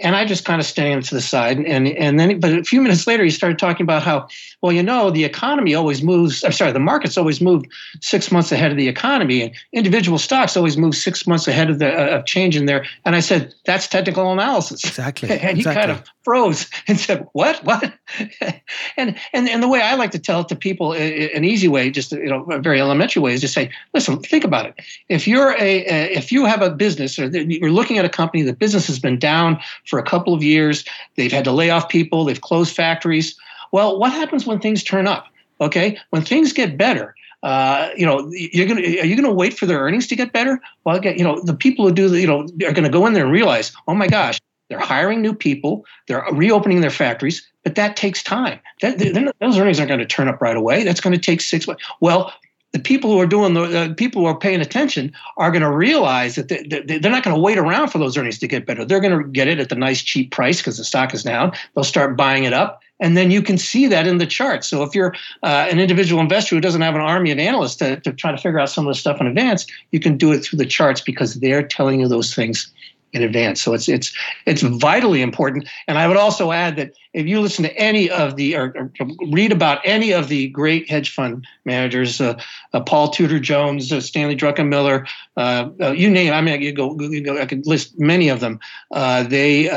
and 0.00 0.16
I 0.16 0.24
just 0.24 0.44
kind 0.44 0.60
of 0.60 0.66
stand 0.66 1.04
to 1.04 1.14
the 1.14 1.20
side. 1.20 1.58
And 1.58 1.86
and 1.88 2.18
then, 2.18 2.40
but 2.40 2.52
a 2.52 2.64
few 2.64 2.80
minutes 2.80 3.06
later, 3.06 3.22
he 3.22 3.30
started 3.30 3.58
talking 3.58 3.84
about 3.84 4.02
how, 4.02 4.28
well, 4.60 4.72
you 4.72 4.82
know, 4.82 5.10
the 5.10 5.24
economy 5.24 5.74
always 5.74 6.02
moves. 6.02 6.42
I'm 6.42 6.52
sorry, 6.52 6.72
the 6.72 6.80
markets 6.80 7.16
always 7.16 7.40
move 7.40 7.64
six 8.00 8.32
months 8.32 8.50
ahead 8.50 8.72
of 8.72 8.76
the 8.76 8.88
economy, 8.88 9.42
and 9.42 9.52
individual 9.72 10.18
stocks 10.18 10.56
always 10.56 10.76
move 10.76 10.96
six 10.96 11.26
months 11.26 11.46
ahead 11.46 11.70
of 11.70 11.78
the 11.78 11.92
uh, 11.92 12.18
of 12.18 12.26
change 12.26 12.56
in 12.56 12.66
there. 12.66 12.84
And 13.04 13.14
I 13.14 13.20
said, 13.20 13.54
that's 13.64 13.86
technical 13.86 14.32
analysis. 14.32 14.84
Exactly. 14.84 15.30
And 15.44 15.56
he 15.56 15.60
exactly. 15.60 15.80
kind 15.80 15.90
of 15.92 16.13
froze 16.24 16.68
and 16.88 16.98
said, 16.98 17.26
"What? 17.32 17.62
What?" 17.64 17.92
and 18.96 19.16
and 19.32 19.48
and 19.48 19.62
the 19.62 19.68
way 19.68 19.80
I 19.80 19.94
like 19.94 20.10
to 20.12 20.18
tell 20.18 20.40
it 20.40 20.48
to 20.48 20.56
people, 20.56 20.92
an 20.92 21.44
easy 21.44 21.68
way, 21.68 21.90
just 21.90 22.12
you 22.12 22.26
know, 22.26 22.44
a 22.50 22.58
very 22.58 22.80
elementary 22.80 23.22
way, 23.22 23.34
is 23.34 23.40
to 23.42 23.48
say, 23.48 23.70
"Listen, 23.92 24.20
think 24.20 24.44
about 24.44 24.66
it. 24.66 24.74
If 25.08 25.28
you're 25.28 25.52
a, 25.52 25.84
if 26.12 26.32
you 26.32 26.44
have 26.46 26.62
a 26.62 26.70
business 26.70 27.18
or 27.18 27.26
you're 27.26 27.70
looking 27.70 27.98
at 27.98 28.04
a 28.04 28.08
company, 28.08 28.42
the 28.42 28.54
business 28.54 28.86
has 28.86 28.98
been 28.98 29.18
down 29.18 29.60
for 29.86 29.98
a 29.98 30.02
couple 30.02 30.34
of 30.34 30.42
years. 30.42 30.84
They've 31.16 31.32
had 31.32 31.44
to 31.44 31.52
lay 31.52 31.70
off 31.70 31.88
people. 31.88 32.24
They've 32.24 32.40
closed 32.40 32.74
factories. 32.74 33.36
Well, 33.72 33.98
what 33.98 34.12
happens 34.12 34.46
when 34.46 34.60
things 34.60 34.82
turn 34.82 35.06
up? 35.06 35.26
Okay, 35.60 35.98
when 36.10 36.22
things 36.22 36.52
get 36.52 36.76
better, 36.76 37.14
uh, 37.44 37.90
you 37.94 38.06
know, 38.06 38.26
you're 38.32 38.66
gonna 38.66 38.80
are 38.80 39.04
you 39.04 39.14
gonna 39.14 39.32
wait 39.32 39.52
for 39.56 39.66
their 39.66 39.78
earnings 39.78 40.06
to 40.06 40.16
get 40.16 40.32
better? 40.32 40.60
Well, 40.84 40.98
get 40.98 41.18
you 41.18 41.24
know, 41.24 41.40
the 41.42 41.54
people 41.54 41.86
who 41.86 41.94
do 41.94 42.08
the, 42.08 42.20
you 42.20 42.26
know 42.26 42.48
are 42.66 42.72
gonna 42.72 42.88
go 42.88 43.06
in 43.06 43.12
there 43.12 43.24
and 43.24 43.32
realize, 43.32 43.70
oh 43.86 43.94
my 43.94 44.08
gosh, 44.08 44.40
they're 44.74 44.86
hiring 44.86 45.22
new 45.22 45.34
people, 45.34 45.86
they're 46.08 46.24
reopening 46.32 46.80
their 46.80 46.90
factories, 46.90 47.46
but 47.62 47.76
that 47.76 47.96
takes 47.96 48.22
time. 48.22 48.58
That, 48.80 48.98
those 49.40 49.58
earnings 49.58 49.78
aren't 49.78 49.88
going 49.88 50.00
to 50.00 50.06
turn 50.06 50.28
up 50.28 50.42
right 50.42 50.56
away. 50.56 50.82
That's 50.82 51.00
going 51.00 51.14
to 51.14 51.20
take 51.20 51.40
six 51.40 51.66
months. 51.66 51.84
Well, 52.00 52.32
the 52.72 52.80
people 52.80 53.12
who 53.12 53.20
are 53.20 53.26
doing 53.26 53.54
the 53.54 53.62
uh, 53.62 53.94
people 53.94 54.22
who 54.22 54.26
are 54.26 54.36
paying 54.36 54.60
attention 54.60 55.12
are 55.36 55.52
going 55.52 55.62
to 55.62 55.70
realize 55.70 56.34
that 56.34 56.48
they, 56.48 56.64
they're 56.64 57.12
not 57.12 57.22
going 57.22 57.36
to 57.36 57.40
wait 57.40 57.56
around 57.56 57.88
for 57.88 57.98
those 57.98 58.16
earnings 58.16 58.40
to 58.40 58.48
get 58.48 58.66
better. 58.66 58.84
They're 58.84 58.98
going 58.98 59.16
to 59.16 59.28
get 59.28 59.46
it 59.46 59.60
at 59.60 59.68
the 59.68 59.76
nice 59.76 60.02
cheap 60.02 60.32
price 60.32 60.58
because 60.58 60.76
the 60.76 60.84
stock 60.84 61.14
is 61.14 61.22
down. 61.22 61.52
They'll 61.74 61.84
start 61.84 62.16
buying 62.16 62.42
it 62.42 62.52
up, 62.52 62.82
and 62.98 63.16
then 63.16 63.30
you 63.30 63.42
can 63.42 63.58
see 63.58 63.86
that 63.86 64.08
in 64.08 64.18
the 64.18 64.26
chart. 64.26 64.64
So 64.64 64.82
if 64.82 64.92
you're 64.92 65.14
uh, 65.44 65.68
an 65.70 65.78
individual 65.78 66.20
investor 66.20 66.56
who 66.56 66.60
doesn't 66.60 66.80
have 66.80 66.96
an 66.96 67.00
army 67.00 67.30
of 67.30 67.38
analysts 67.38 67.76
to, 67.76 68.00
to 68.00 68.12
try 68.12 68.32
to 68.32 68.38
figure 68.38 68.58
out 68.58 68.70
some 68.70 68.88
of 68.88 68.92
the 68.92 68.98
stuff 68.98 69.20
in 69.20 69.28
advance, 69.28 69.68
you 69.92 70.00
can 70.00 70.16
do 70.16 70.32
it 70.32 70.40
through 70.40 70.58
the 70.58 70.66
charts 70.66 71.00
because 71.00 71.34
they're 71.34 71.62
telling 71.62 72.00
you 72.00 72.08
those 72.08 72.34
things 72.34 72.73
in 73.14 73.22
advance. 73.22 73.62
So 73.62 73.72
it's 73.72 73.88
it's 73.88 74.12
it's 74.44 74.62
vitally 74.62 75.22
important. 75.22 75.68
And 75.88 75.96
I 75.96 76.06
would 76.06 76.16
also 76.16 76.52
add 76.52 76.76
that 76.76 76.92
if 77.14 77.26
you 77.26 77.40
listen 77.40 77.62
to 77.62 77.74
any 77.76 78.10
of 78.10 78.36
the 78.36 78.56
or, 78.56 78.74
or 78.76 79.08
read 79.30 79.52
about 79.52 79.80
any 79.84 80.12
of 80.12 80.28
the 80.28 80.48
great 80.48 80.90
hedge 80.90 81.10
fund 81.10 81.46
managers, 81.64 82.20
uh, 82.20 82.38
uh, 82.74 82.80
Paul 82.80 83.08
Tudor 83.08 83.38
Jones, 83.38 83.92
uh, 83.92 84.00
Stanley 84.00 84.36
Druckenmiller, 84.36 85.06
uh, 85.36 85.70
uh, 85.80 85.92
you 85.92 86.10
name. 86.10 86.32
I 86.32 86.40
mean, 86.40 86.60
you 86.60 86.72
go, 86.72 86.98
you 87.00 87.22
go, 87.22 87.40
I 87.40 87.46
could 87.46 87.66
list 87.66 87.98
many 87.98 88.28
of 88.28 88.40
them. 88.40 88.60
Uh, 88.90 89.22
they. 89.22 89.68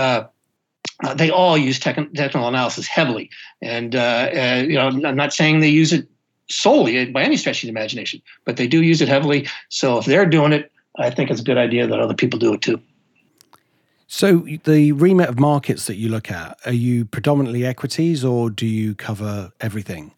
they 1.15 1.29
all 1.29 1.55
use 1.55 1.79
tech, 1.79 1.95
technical 2.15 2.47
analysis 2.47 2.87
heavily, 2.87 3.29
and 3.61 3.93
you 3.93 4.73
know, 4.73 4.87
I'm 4.87 5.15
not 5.15 5.31
saying 5.31 5.59
they 5.59 5.69
use 5.69 5.93
it 5.93 6.07
solely 6.49 7.05
by 7.11 7.21
any 7.21 7.37
stretch 7.37 7.61
of 7.61 7.67
the 7.67 7.69
imagination, 7.69 8.19
but 8.45 8.57
they 8.57 8.67
do 8.67 8.81
use 8.81 8.99
it 8.99 9.07
heavily. 9.07 9.47
So 9.69 9.99
if 9.99 10.05
they're 10.05 10.25
doing 10.25 10.53
it, 10.53 10.71
I 10.97 11.11
think 11.11 11.29
it's 11.29 11.41
a 11.41 11.43
good 11.43 11.59
idea 11.59 11.85
that 11.85 11.99
other 11.99 12.15
people 12.15 12.39
do 12.39 12.53
it 12.53 12.61
too. 12.61 12.81
So, 14.09 14.47
the 14.63 14.93
remit 14.93 15.27
of 15.27 15.37
markets 15.37 15.85
that 15.87 15.95
you 15.95 16.07
look 16.07 16.31
at, 16.31 16.57
are 16.65 16.71
you 16.71 17.03
predominantly 17.03 17.65
equities 17.65 18.23
or 18.23 18.49
do 18.49 18.65
you 18.65 18.95
cover 18.95 19.51
everything? 19.59 20.13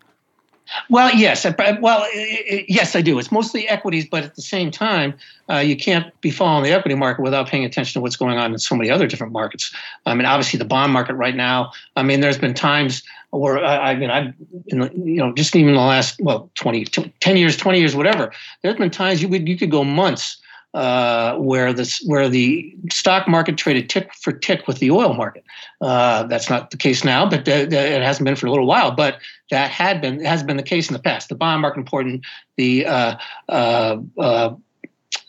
Well, 0.89 1.13
yes. 1.15 1.45
Well, 1.81 2.07
yes, 2.13 2.95
I 2.95 3.01
do. 3.01 3.17
It's 3.17 3.31
mostly 3.31 3.67
equities, 3.67 4.07
but 4.07 4.23
at 4.23 4.35
the 4.35 4.43
same 4.43 4.69
time, 4.69 5.15
uh, 5.49 5.57
you 5.57 5.75
can't 5.75 6.19
be 6.21 6.29
following 6.29 6.63
the 6.63 6.71
equity 6.71 6.93
market 6.93 7.23
without 7.23 7.47
paying 7.47 7.65
attention 7.65 7.93
to 7.93 8.01
what's 8.01 8.15
going 8.15 8.37
on 8.37 8.51
in 8.51 8.59
so 8.59 8.75
many 8.75 8.91
other 8.91 9.07
different 9.07 9.33
markets. 9.33 9.73
I 10.05 10.13
mean, 10.13 10.25
obviously, 10.25 10.59
the 10.59 10.65
bond 10.65 10.93
market 10.93 11.15
right 11.15 11.35
now. 11.35 11.71
I 11.95 12.03
mean, 12.03 12.21
there's 12.21 12.37
been 12.37 12.53
times 12.53 13.01
where 13.31 13.63
I, 13.63 13.91
I 13.91 13.95
mean, 13.95 14.11
I've, 14.11 14.33
you 14.67 15.17
know, 15.17 15.33
just 15.33 15.55
even 15.55 15.73
the 15.73 15.79
last 15.79 16.19
well, 16.21 16.49
20, 16.55 16.85
10 16.85 17.37
years, 17.37 17.57
20 17.57 17.79
years, 17.79 17.95
whatever. 17.95 18.31
There's 18.61 18.75
been 18.75 18.91
times 18.91 19.21
you 19.21 19.29
would 19.29 19.47
you 19.47 19.57
could 19.57 19.71
go 19.71 19.83
months 19.83 20.38
uh, 20.73 21.35
where 21.37 21.73
this 21.73 22.01
where 22.05 22.29
the 22.29 22.75
stock 22.91 23.27
market 23.27 23.57
traded 23.57 23.89
tick 23.89 24.13
for 24.13 24.31
tick 24.31 24.67
with 24.67 24.79
the 24.79 24.91
oil 24.91 25.13
market. 25.13 25.43
Uh, 25.81 26.23
that's 26.23 26.49
not 26.49 26.71
the 26.71 26.77
case 26.77 27.03
now, 27.03 27.27
but 27.27 27.47
it 27.47 27.71
hasn't 28.01 28.25
been 28.25 28.35
for 28.35 28.47
a 28.47 28.51
little 28.51 28.67
while. 28.67 28.91
But 28.91 29.19
that 29.49 29.71
had 29.71 30.01
been 30.01 30.23
has 30.23 30.43
been 30.43 30.57
the 30.57 30.63
case 30.63 30.89
in 30.89 30.93
the 30.93 31.01
past. 31.01 31.29
The 31.29 31.35
bond 31.35 31.61
market 31.61 31.79
important. 31.79 32.25
The 32.57 32.85
uh, 32.85 33.17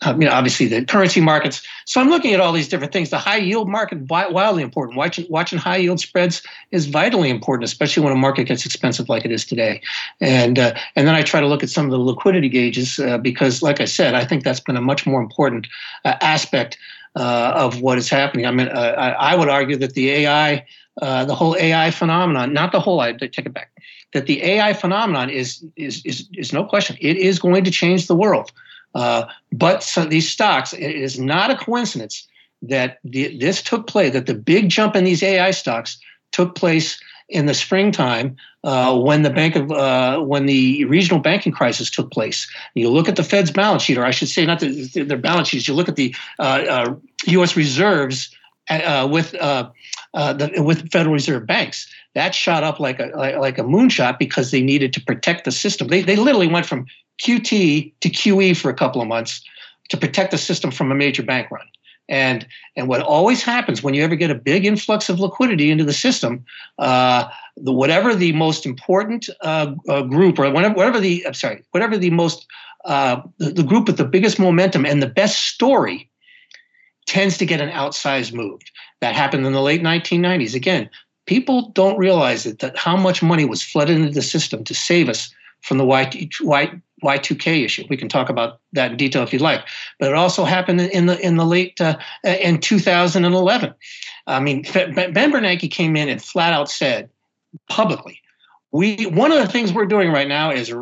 uh 0.01 0.09
I 0.09 0.13
mean, 0.13 0.29
obviously 0.29 0.67
the 0.67 0.85
currency 0.85 1.21
markets. 1.21 1.61
So 1.85 2.01
I'm 2.01 2.09
looking 2.09 2.33
at 2.33 2.39
all 2.39 2.53
these 2.53 2.67
different 2.67 2.93
things. 2.93 3.09
The 3.09 3.17
high 3.17 3.37
yield 3.37 3.69
market 3.69 3.99
wildly 4.09 4.63
important. 4.63 4.97
Watching 4.97 5.25
watching 5.29 5.59
high 5.59 5.77
yield 5.77 5.99
spreads 5.99 6.41
is 6.71 6.87
vitally 6.87 7.29
important, 7.29 7.65
especially 7.65 8.03
when 8.03 8.13
a 8.13 8.17
market 8.17 8.45
gets 8.45 8.65
expensive 8.65 9.09
like 9.09 9.25
it 9.25 9.31
is 9.31 9.45
today. 9.45 9.81
And 10.19 10.59
uh, 10.59 10.73
and 10.95 11.07
then 11.07 11.15
I 11.15 11.23
try 11.23 11.39
to 11.39 11.47
look 11.47 11.63
at 11.63 11.69
some 11.69 11.85
of 11.85 11.91
the 11.91 11.99
liquidity 11.99 12.49
gauges 12.49 12.99
uh, 12.99 13.17
because, 13.17 13.61
like 13.61 13.81
I 13.81 13.85
said, 13.85 14.13
I 14.13 14.25
think 14.25 14.43
that's 14.43 14.59
been 14.59 14.77
a 14.77 14.81
much 14.81 15.05
more 15.05 15.21
important 15.21 15.67
uh, 16.05 16.15
aspect 16.21 16.77
uh, 17.15 17.53
of 17.55 17.81
what 17.81 17.97
is 17.97 18.09
happening. 18.09 18.45
I 18.45 18.51
mean, 18.51 18.69
uh, 18.69 18.95
I, 18.97 19.09
I, 19.33 19.35
would 19.35 19.49
argue 19.49 19.75
that 19.77 19.93
the 19.95 20.11
AI, 20.11 20.65
uh, 21.01 21.25
the 21.25 21.35
whole 21.35 21.57
AI 21.57 21.91
phenomenon, 21.91 22.53
not 22.53 22.71
the 22.71 22.79
whole, 22.79 23.01
I 23.01 23.11
take 23.11 23.39
it 23.39 23.53
back, 23.53 23.71
that 24.13 24.27
the 24.27 24.41
AI 24.43 24.73
phenomenon 24.73 25.29
is 25.29 25.63
is 25.75 26.01
is, 26.05 26.27
is 26.33 26.53
no 26.53 26.63
question. 26.63 26.97
It 26.99 27.17
is 27.17 27.39
going 27.39 27.63
to 27.63 27.71
change 27.71 28.07
the 28.07 28.15
world. 28.15 28.51
Uh, 28.93 29.25
but 29.51 29.83
so 29.83 30.05
these 30.05 30.29
stocks, 30.29 30.73
it 30.73 30.95
is 30.95 31.19
not 31.19 31.51
a 31.51 31.55
coincidence 31.55 32.27
that 32.61 32.99
the, 33.03 33.37
this 33.37 33.61
took 33.61 33.87
place, 33.87 34.13
that 34.13 34.25
the 34.25 34.33
big 34.33 34.69
jump 34.69 34.95
in 34.95 35.03
these 35.03 35.23
AI 35.23 35.51
stocks 35.51 35.97
took 36.31 36.55
place 36.55 37.01
in 37.29 37.45
the 37.45 37.53
springtime 37.53 38.35
uh, 38.63 38.95
when 38.97 39.23
the 39.23 39.29
bank 39.29 39.55
of 39.55 39.71
uh, 39.71 40.19
when 40.19 40.45
the 40.45 40.85
regional 40.85 41.19
banking 41.19 41.51
crisis 41.51 41.89
took 41.89 42.11
place. 42.11 42.47
You 42.75 42.89
look 42.89 43.09
at 43.09 43.15
the 43.15 43.23
Fed's 43.23 43.51
balance 43.51 43.83
sheet, 43.83 43.97
or 43.97 44.05
I 44.05 44.11
should 44.11 44.27
say, 44.27 44.45
not 44.45 44.59
the, 44.59 44.85
their 45.03 45.17
balance 45.17 45.47
sheets. 45.47 45.67
You 45.67 45.73
look 45.73 45.89
at 45.89 45.95
the 45.95 46.13
U.S. 46.39 47.51
Uh, 47.51 47.55
reserves 47.55 48.35
uh, 48.69 49.07
with 49.09 49.33
uh, 49.35 49.69
the, 50.13 50.51
with 50.57 50.91
Federal 50.91 51.13
Reserve 51.13 51.47
banks. 51.47 51.87
That 52.13 52.35
shot 52.35 52.63
up 52.63 52.79
like 52.79 52.99
a 52.99 53.11
like, 53.15 53.37
like 53.37 53.57
a 53.57 53.63
moonshot 53.63 54.19
because 54.19 54.51
they 54.51 54.61
needed 54.61 54.93
to 54.93 55.01
protect 55.01 55.45
the 55.45 55.51
system. 55.51 55.87
They 55.87 56.01
they 56.01 56.15
literally 56.15 56.47
went 56.47 56.65
from 56.65 56.85
QT 57.23 57.93
to 58.01 58.09
QE 58.09 58.57
for 58.57 58.69
a 58.69 58.73
couple 58.73 59.01
of 59.01 59.07
months 59.07 59.41
to 59.89 59.97
protect 59.97 60.31
the 60.31 60.37
system 60.37 60.71
from 60.71 60.91
a 60.91 60.95
major 60.95 61.23
bank 61.23 61.51
run. 61.51 61.65
And 62.09 62.45
and 62.75 62.89
what 62.89 63.01
always 63.01 63.43
happens 63.43 63.81
when 63.81 63.93
you 63.93 64.03
ever 64.03 64.15
get 64.15 64.29
a 64.29 64.35
big 64.35 64.65
influx 64.65 65.07
of 65.07 65.19
liquidity 65.19 65.71
into 65.71 65.85
the 65.85 65.93
system, 65.93 66.43
uh, 66.77 67.29
the, 67.55 67.71
whatever 67.71 68.13
the 68.13 68.33
most 68.33 68.65
important 68.65 69.29
uh, 69.41 69.73
uh, 69.87 70.01
group 70.01 70.37
or 70.37 70.51
whatever, 70.51 70.73
whatever 70.75 70.99
the 70.99 71.25
I'm 71.25 71.33
sorry, 71.33 71.63
whatever 71.71 71.97
the 71.97 72.09
most 72.09 72.45
uh, 72.85 73.21
the, 73.37 73.51
the 73.51 73.63
group 73.63 73.87
with 73.87 73.97
the 73.97 74.05
biggest 74.05 74.39
momentum 74.39 74.85
and 74.85 75.01
the 75.01 75.07
best 75.07 75.47
story 75.47 76.09
tends 77.05 77.37
to 77.37 77.45
get 77.45 77.61
an 77.61 77.69
outsized 77.69 78.33
move. 78.33 78.59
That 78.99 79.15
happened 79.15 79.45
in 79.45 79.53
the 79.53 79.61
late 79.61 79.81
1990s. 79.81 80.53
Again, 80.53 80.89
people 81.25 81.69
don't 81.69 81.97
realize 81.97 82.43
that, 82.43 82.59
that 82.59 82.77
how 82.77 82.97
much 82.97 83.21
money 83.21 83.45
was 83.45 83.61
flooded 83.63 83.97
into 83.97 84.13
the 84.13 84.21
system 84.21 84.63
to 84.63 84.73
save 84.73 85.09
us 85.09 85.33
from 85.61 85.77
the 85.77 85.85
Y, 85.85 86.29
y, 86.41 86.81
Y2K 87.03 87.63
issue. 87.63 87.85
We 87.89 87.97
can 87.97 88.09
talk 88.09 88.29
about 88.29 88.59
that 88.73 88.91
in 88.91 88.97
detail 88.97 89.23
if 89.23 89.31
you'd 89.31 89.41
like. 89.41 89.61
But 89.99 90.09
it 90.09 90.15
also 90.15 90.43
happened 90.43 90.81
in 90.81 91.05
the 91.05 91.19
in 91.19 91.37
the 91.37 91.45
late 91.45 91.79
uh, 91.79 91.97
in 92.23 92.59
2011. 92.59 93.73
I 94.27 94.39
mean, 94.39 94.63
Ben 94.73 95.13
Bernanke 95.13 95.69
came 95.69 95.95
in 95.95 96.09
and 96.09 96.21
flat 96.21 96.53
out 96.53 96.69
said 96.69 97.09
publicly, 97.69 98.19
we 98.71 99.05
one 99.07 99.31
of 99.31 99.39
the 99.39 99.47
things 99.47 99.73
we're 99.73 99.85
doing 99.85 100.11
right 100.11 100.27
now 100.27 100.51
is 100.51 100.73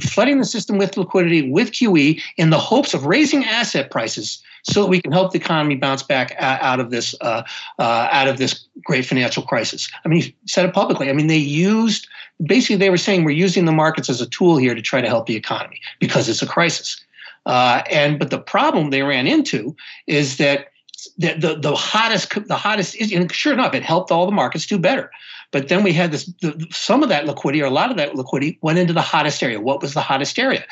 flooding 0.00 0.38
the 0.38 0.44
system 0.44 0.78
with 0.78 0.96
liquidity 0.96 1.50
with 1.50 1.72
QE 1.72 2.20
in 2.36 2.50
the 2.50 2.58
hopes 2.58 2.94
of 2.94 3.06
raising 3.06 3.44
asset 3.44 3.90
prices 3.90 4.42
so 4.62 4.82
that 4.82 4.88
we 4.88 5.00
can 5.00 5.12
help 5.12 5.32
the 5.32 5.38
economy 5.38 5.76
bounce 5.76 6.02
back 6.02 6.34
out 6.38 6.80
of 6.80 6.90
this 6.90 7.14
uh, 7.20 7.42
uh, 7.78 8.08
out 8.10 8.28
of 8.28 8.38
this 8.38 8.66
great 8.84 9.06
financial 9.06 9.42
crisis. 9.42 9.90
I 10.04 10.08
mean, 10.08 10.22
he 10.22 10.36
said 10.46 10.66
it 10.66 10.74
publicly. 10.74 11.10
I 11.10 11.12
mean, 11.12 11.26
they 11.26 11.36
used 11.36 12.08
basically 12.42 12.76
they 12.76 12.90
were 12.90 12.96
saying 12.96 13.24
we're 13.24 13.30
using 13.30 13.64
the 13.64 13.72
markets 13.72 14.08
as 14.08 14.20
a 14.20 14.26
tool 14.26 14.56
here 14.56 14.74
to 14.74 14.82
try 14.82 15.00
to 15.00 15.08
help 15.08 15.26
the 15.26 15.36
economy 15.36 15.80
because 15.98 16.28
it's 16.28 16.42
a 16.42 16.46
crisis. 16.46 17.02
Uh, 17.46 17.82
and 17.90 18.18
but 18.18 18.30
the 18.30 18.38
problem 18.38 18.90
they 18.90 19.02
ran 19.02 19.26
into 19.26 19.74
is 20.06 20.36
that 20.36 20.68
the, 21.16 21.34
the, 21.34 21.54
the 21.56 21.74
hottest 21.74 22.46
the 22.46 22.56
hottest 22.56 23.00
and 23.12 23.32
sure 23.32 23.52
enough 23.52 23.74
it 23.74 23.82
helped 23.82 24.10
all 24.10 24.26
the 24.26 24.32
markets 24.32 24.66
do 24.66 24.78
better 24.78 25.10
but 25.50 25.68
then 25.68 25.82
we 25.82 25.92
had 25.92 26.12
this 26.12 26.26
the, 26.42 26.66
some 26.70 27.02
of 27.02 27.08
that 27.08 27.24
liquidity 27.24 27.62
or 27.62 27.66
a 27.66 27.70
lot 27.70 27.90
of 27.90 27.96
that 27.96 28.14
liquidity 28.14 28.58
went 28.60 28.78
into 28.78 28.92
the 28.92 29.00
hottest 29.00 29.42
area 29.42 29.60
what 29.60 29.80
was 29.80 29.94
the 29.94 30.00
hottest 30.00 30.38
area 30.38 30.64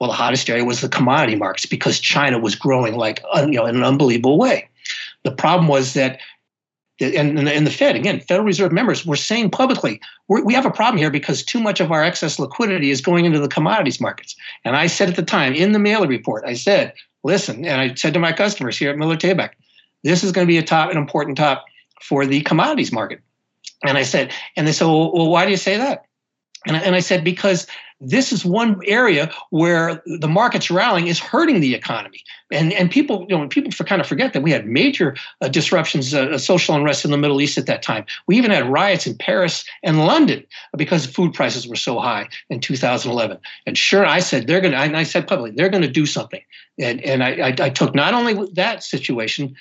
well 0.00 0.10
the 0.10 0.16
hottest 0.16 0.48
area 0.48 0.64
was 0.64 0.80
the 0.80 0.88
commodity 0.88 1.36
markets 1.36 1.66
because 1.66 1.98
china 1.98 2.38
was 2.38 2.54
growing 2.54 2.96
like 2.96 3.22
uh, 3.32 3.46
you 3.48 3.56
know 3.56 3.66
in 3.66 3.76
an 3.76 3.84
unbelievable 3.84 4.38
way 4.38 4.68
the 5.24 5.32
problem 5.32 5.68
was 5.68 5.94
that 5.94 6.20
and, 6.98 7.38
and 7.38 7.66
the 7.66 7.70
Fed, 7.70 7.94
again, 7.94 8.20
Federal 8.20 8.46
Reserve 8.46 8.72
members 8.72 9.04
were 9.04 9.16
saying 9.16 9.50
publicly, 9.50 10.00
we 10.28 10.54
have 10.54 10.64
a 10.64 10.70
problem 10.70 10.96
here 10.96 11.10
because 11.10 11.42
too 11.42 11.60
much 11.60 11.78
of 11.80 11.92
our 11.92 12.02
excess 12.02 12.38
liquidity 12.38 12.90
is 12.90 13.00
going 13.00 13.26
into 13.26 13.38
the 13.38 13.48
commodities 13.48 14.00
markets. 14.00 14.34
And 14.64 14.76
I 14.76 14.86
said 14.86 15.10
at 15.10 15.16
the 15.16 15.22
time 15.22 15.52
in 15.52 15.72
the 15.72 15.78
Maley 15.78 16.08
report, 16.08 16.44
I 16.46 16.54
said, 16.54 16.94
listen, 17.22 17.66
and 17.66 17.80
I 17.80 17.94
said 17.94 18.14
to 18.14 18.20
my 18.20 18.32
customers 18.32 18.78
here 18.78 18.90
at 18.90 18.96
Miller 18.96 19.16
Tabak, 19.16 19.50
this 20.04 20.24
is 20.24 20.32
going 20.32 20.46
to 20.46 20.50
be 20.50 20.58
a 20.58 20.62
top, 20.62 20.90
an 20.90 20.96
important 20.96 21.36
top 21.36 21.66
for 22.02 22.24
the 22.24 22.40
commodities 22.42 22.92
market. 22.92 23.20
And 23.84 23.98
I 23.98 24.02
said, 24.02 24.32
and 24.56 24.66
they 24.66 24.72
said, 24.72 24.86
well, 24.86 25.12
well 25.12 25.28
why 25.28 25.44
do 25.44 25.50
you 25.50 25.56
say 25.58 25.76
that? 25.76 26.06
And 26.66 26.76
I, 26.76 26.80
and 26.80 26.94
I 26.94 27.00
said, 27.00 27.24
because 27.24 27.66
this 28.00 28.32
is 28.32 28.44
one 28.44 28.80
area 28.86 29.32
where 29.50 30.02
the 30.06 30.28
market's 30.28 30.70
rallying 30.70 31.06
is 31.06 31.18
hurting 31.18 31.60
the 31.60 31.74
economy. 31.74 32.22
And, 32.52 32.72
and 32.74 32.90
people, 32.90 33.26
you 33.28 33.36
know, 33.36 33.48
people 33.48 33.72
kind 33.84 34.00
of 34.00 34.06
forget 34.06 34.32
that 34.34 34.42
we 34.42 34.50
had 34.50 34.66
major 34.66 35.16
uh, 35.40 35.48
disruptions, 35.48 36.12
uh, 36.12 36.38
social 36.38 36.74
unrest 36.74 37.04
in 37.04 37.10
the 37.10 37.16
Middle 37.16 37.40
East 37.40 37.56
at 37.58 37.66
that 37.66 37.82
time. 37.82 38.04
We 38.26 38.36
even 38.36 38.50
had 38.50 38.70
riots 38.70 39.06
in 39.06 39.16
Paris 39.16 39.64
and 39.82 40.04
London 40.04 40.44
because 40.76 41.06
food 41.06 41.32
prices 41.32 41.66
were 41.66 41.76
so 41.76 41.98
high 41.98 42.28
in 42.50 42.60
2011. 42.60 43.38
And 43.66 43.78
sure, 43.78 44.04
I 44.04 44.20
said 44.20 44.46
they're 44.46 44.60
going 44.60 44.72
to, 44.72 44.78
I 44.78 45.02
said 45.02 45.26
publicly, 45.26 45.56
they're 45.56 45.70
going 45.70 45.82
to 45.82 45.88
do 45.88 46.06
something. 46.06 46.42
And, 46.78 47.00
and 47.02 47.24
I, 47.24 47.48
I, 47.48 47.54
I 47.60 47.70
took 47.70 47.94
not 47.94 48.12
only 48.12 48.34
that 48.52 48.84
situation, 48.84 49.56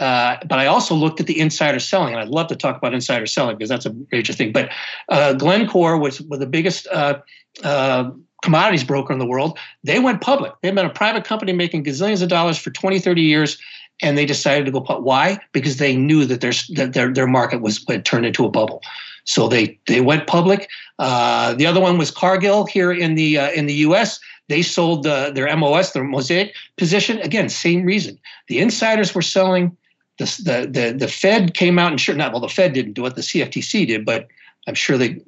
uh, 0.00 0.36
but 0.46 0.58
I 0.58 0.66
also 0.66 0.94
looked 0.94 1.20
at 1.20 1.26
the 1.26 1.38
insider 1.38 1.78
selling, 1.78 2.14
and 2.14 2.20
I'd 2.20 2.28
love 2.28 2.48
to 2.48 2.56
talk 2.56 2.76
about 2.76 2.94
insider 2.94 3.26
selling 3.26 3.56
because 3.56 3.68
that's 3.68 3.86
a 3.86 3.94
major 4.10 4.32
thing. 4.32 4.52
But 4.52 4.70
uh, 5.08 5.34
Glencore 5.34 5.98
was, 5.98 6.20
was 6.22 6.40
the 6.40 6.46
biggest 6.46 6.88
uh, 6.88 7.20
uh, 7.62 8.10
commodities 8.42 8.82
broker 8.82 9.12
in 9.12 9.20
the 9.20 9.26
world. 9.26 9.56
They 9.84 10.00
went 10.00 10.20
public. 10.20 10.52
They've 10.62 10.74
been 10.74 10.86
a 10.86 10.90
private 10.90 11.24
company 11.24 11.52
making 11.52 11.84
gazillions 11.84 12.22
of 12.22 12.28
dollars 12.28 12.58
for 12.58 12.70
20, 12.70 12.98
30 12.98 13.22
years, 13.22 13.56
and 14.02 14.18
they 14.18 14.26
decided 14.26 14.64
to 14.66 14.72
go 14.72 14.80
public. 14.80 15.06
Why? 15.06 15.38
Because 15.52 15.76
they 15.76 15.96
knew 15.96 16.24
that, 16.24 16.40
their 16.40 16.52
that 16.74 16.92
their, 16.92 17.12
their 17.12 17.28
market 17.28 17.60
was 17.60 17.84
had 17.88 18.04
turned 18.04 18.26
into 18.26 18.44
a 18.44 18.50
bubble. 18.50 18.82
So 19.22 19.48
they 19.48 19.78
they 19.86 20.00
went 20.00 20.26
public. 20.26 20.68
Uh, 20.98 21.54
the 21.54 21.66
other 21.66 21.80
one 21.80 21.98
was 21.98 22.10
Cargill 22.10 22.66
here 22.66 22.92
in 22.92 23.14
the 23.14 23.36
in 23.54 23.66
the 23.66 23.74
U.S. 23.74 24.18
They 24.48 24.60
sold 24.60 25.04
the, 25.04 25.32
their 25.34 25.56
MOS, 25.56 25.92
their 25.92 26.04
Mosaic 26.04 26.54
position. 26.76 27.18
Again, 27.20 27.48
same 27.48 27.84
reason. 27.84 28.18
The 28.48 28.58
insiders 28.58 29.14
were 29.14 29.22
selling 29.22 29.74
the, 30.18 30.68
the, 30.70 30.94
the, 30.96 31.08
Fed 31.08 31.54
came 31.54 31.78
out 31.78 31.90
and 31.90 32.00
sure 32.00 32.14
not 32.14 32.32
well 32.32 32.40
the 32.40 32.48
Fed 32.48 32.72
didn't 32.72 32.92
do 32.92 33.04
it 33.06 33.16
the 33.16 33.20
CFTC 33.20 33.86
did 33.86 34.04
but 34.04 34.28
I'm 34.66 34.74
sure 34.74 34.96
they 34.96 35.20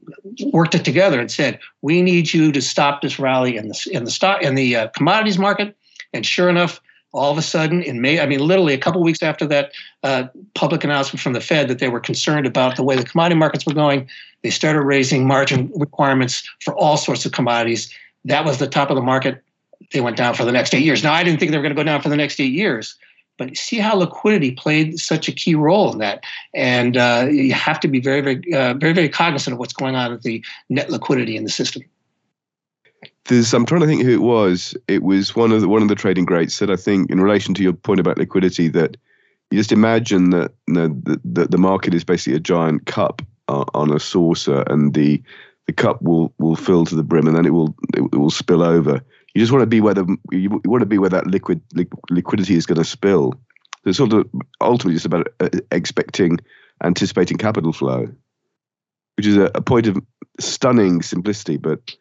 worked 0.53 0.75
it 0.75 0.85
together 0.85 1.21
and 1.21 1.31
said 1.31 1.59
we 1.83 2.03
need 2.03 2.33
you 2.33 2.53
to 2.53 2.63
stop 2.63 3.03
this 3.03 3.19
rally 3.19 3.57
in 3.57 3.69
the 3.69 3.89
in 3.93 4.05
the 4.05 4.11
stock 4.11 4.43
in 4.43 4.55
the 4.55 4.77
uh, 4.77 4.89
commodities 4.89 5.39
market. 5.39 5.77
And 6.13 6.25
sure 6.25 6.49
enough 6.49 6.81
all 7.13 7.33
of 7.33 7.39
a 7.39 7.43
sudden 7.43 7.83
in 7.83 8.01
May 8.01 8.21
I 8.21 8.27
mean 8.27 8.41
literally 8.41 8.75
a 8.75 8.79
couple 8.79 9.03
weeks 9.03 9.23
after 9.23 9.47
that 9.47 9.73
uh, 10.03 10.25
public 10.55 10.85
announcement 10.85 11.21
from 11.21 11.35
the 11.35 11.41
Fed 11.41 11.69
that 11.69 11.79
they 11.79 11.89
were 11.89 12.01
concerned 12.01 12.47
about 12.47 12.77
the 12.77 12.83
way 12.83 12.97
the 12.97 13.05
commodity 13.05 13.39
markets 13.39 13.67
were 13.67 13.75
going 13.75 14.09
they 14.43 14.51
started 14.51 14.83
raising 14.83 15.27
margin 15.27 15.71
requirements 15.75 16.49
for 16.61 16.75
all 16.75 16.97
sorts 16.97 17.27
of 17.27 17.33
commodities. 17.33 17.93
That 18.25 18.45
was 18.45 18.59
the 18.59 18.67
top 18.67 18.91
of 18.91 18.97
the 18.97 19.03
market. 19.03 19.43
They 19.93 20.01
went 20.01 20.17
down 20.17 20.35
for 20.35 20.45
the 20.45 20.53
next 20.53 20.75
eight 20.75 20.83
years. 20.83 21.03
Now 21.03 21.13
I 21.13 21.23
didn't 21.23 21.41
think 21.41 21.51
they 21.51 21.59
were 21.59 21.63
going 21.63 21.75
to 21.75 21.81
go 21.81 21.85
down 21.85 22.01
for 22.01 22.09
the 22.09 22.17
next 22.17 22.41
eight 22.41 22.53
years 22.53 22.97
but 23.39 23.57
see 23.57 23.79
how 23.79 23.97
liquidity 23.97 24.53
played 24.53 24.99
such 24.99 25.29
a 25.29 25.33
key 25.33 25.55
role 25.55 25.93
in 25.93 25.99
that, 25.99 26.25
and 26.55 26.97
uh, 26.97 27.27
you 27.31 27.53
have 27.53 27.81
to 27.81 27.89
be 27.89 28.01
very, 28.01 28.21
very, 28.21 28.55
uh, 28.55 28.75
very, 28.75 28.93
very 28.93 29.09
cognizant 29.09 29.53
of 29.53 29.59
what's 29.59 29.73
going 29.73 29.95
on 29.95 30.13
with 30.13 30.23
the 30.23 30.45
net 30.69 30.91
liquidity 30.91 31.37
in 31.37 31.45
the 31.45 31.51
system. 31.51 31.83
There's, 33.27 33.53
I'm 33.53 33.67
trying 33.67 33.81
to 33.81 33.87
think 33.87 34.03
who 34.03 34.13
it 34.13 34.23
was. 34.23 34.75
It 34.89 35.03
was 35.03 35.35
one 35.35 35.53
of 35.53 35.61
the 35.61 35.69
one 35.69 35.83
of 35.83 35.89
the 35.89 35.95
trading 35.95 36.25
greats 36.25 36.55
said, 36.55 36.71
I 36.71 36.77
think, 36.77 37.11
in 37.11 37.21
relation 37.21 37.55
to 37.55 37.63
your 37.63 37.73
point 37.73 38.01
about 38.01 38.19
liquidity, 38.19 38.69
that 38.69 38.97
you 39.51 39.59
just 39.59 39.73
imagine 39.73 40.31
that 40.31 40.53
you 40.67 40.75
know, 40.75 40.89
the, 40.89 41.21
the, 41.25 41.47
the 41.47 41.59
market 41.59 41.95
is 41.95 42.05
basically 42.05 42.37
a 42.37 42.41
giant 42.41 42.87
cup 42.87 43.23
uh, 43.49 43.65
on 43.75 43.93
a 43.93 44.01
saucer, 44.01 44.63
and 44.69 44.95
the 44.95 45.23
the 45.67 45.73
cup 45.73 46.01
will 46.03 46.33
will 46.39 46.57
fill 46.57 46.85
to 46.87 46.95
the 46.95 47.03
brim, 47.03 47.27
and 47.27 47.37
then 47.37 47.47
it 47.47 47.53
will 47.53 47.75
it 47.95 48.17
will 48.17 48.31
spill 48.31 48.63
over 48.63 49.03
you 49.37 49.41
just 49.41 49.53
want 49.53 49.61
to 49.61 49.67
be 49.67 49.83
where 49.83 49.93
the 49.93 50.17
you 50.33 50.49
want 50.65 50.81
to 50.81 50.87
be 50.87 50.97
where 50.97 51.11
that 51.11 51.27
liquid 51.27 51.61
li- 51.75 51.87
liquidity 52.09 52.55
is 52.55 52.65
going 52.65 52.79
to 52.79 52.85
spill. 52.85 53.35
It's 53.85 53.99
sort 53.99 54.15
of 54.15 54.27
ultimately 54.63 54.95
just 54.95 55.05
about 55.05 55.29
uh, 55.41 55.51
expecting, 55.71 56.39
anticipating 56.83 57.37
capital 57.37 57.75
flow, 57.75 58.09
which 59.19 59.27
is 59.27 59.37
a, 59.37 59.51
a 59.55 59.61
point 59.61 59.89
of 59.89 59.99
stunning 60.41 61.03
simplicity, 61.03 61.59
but 61.59 61.95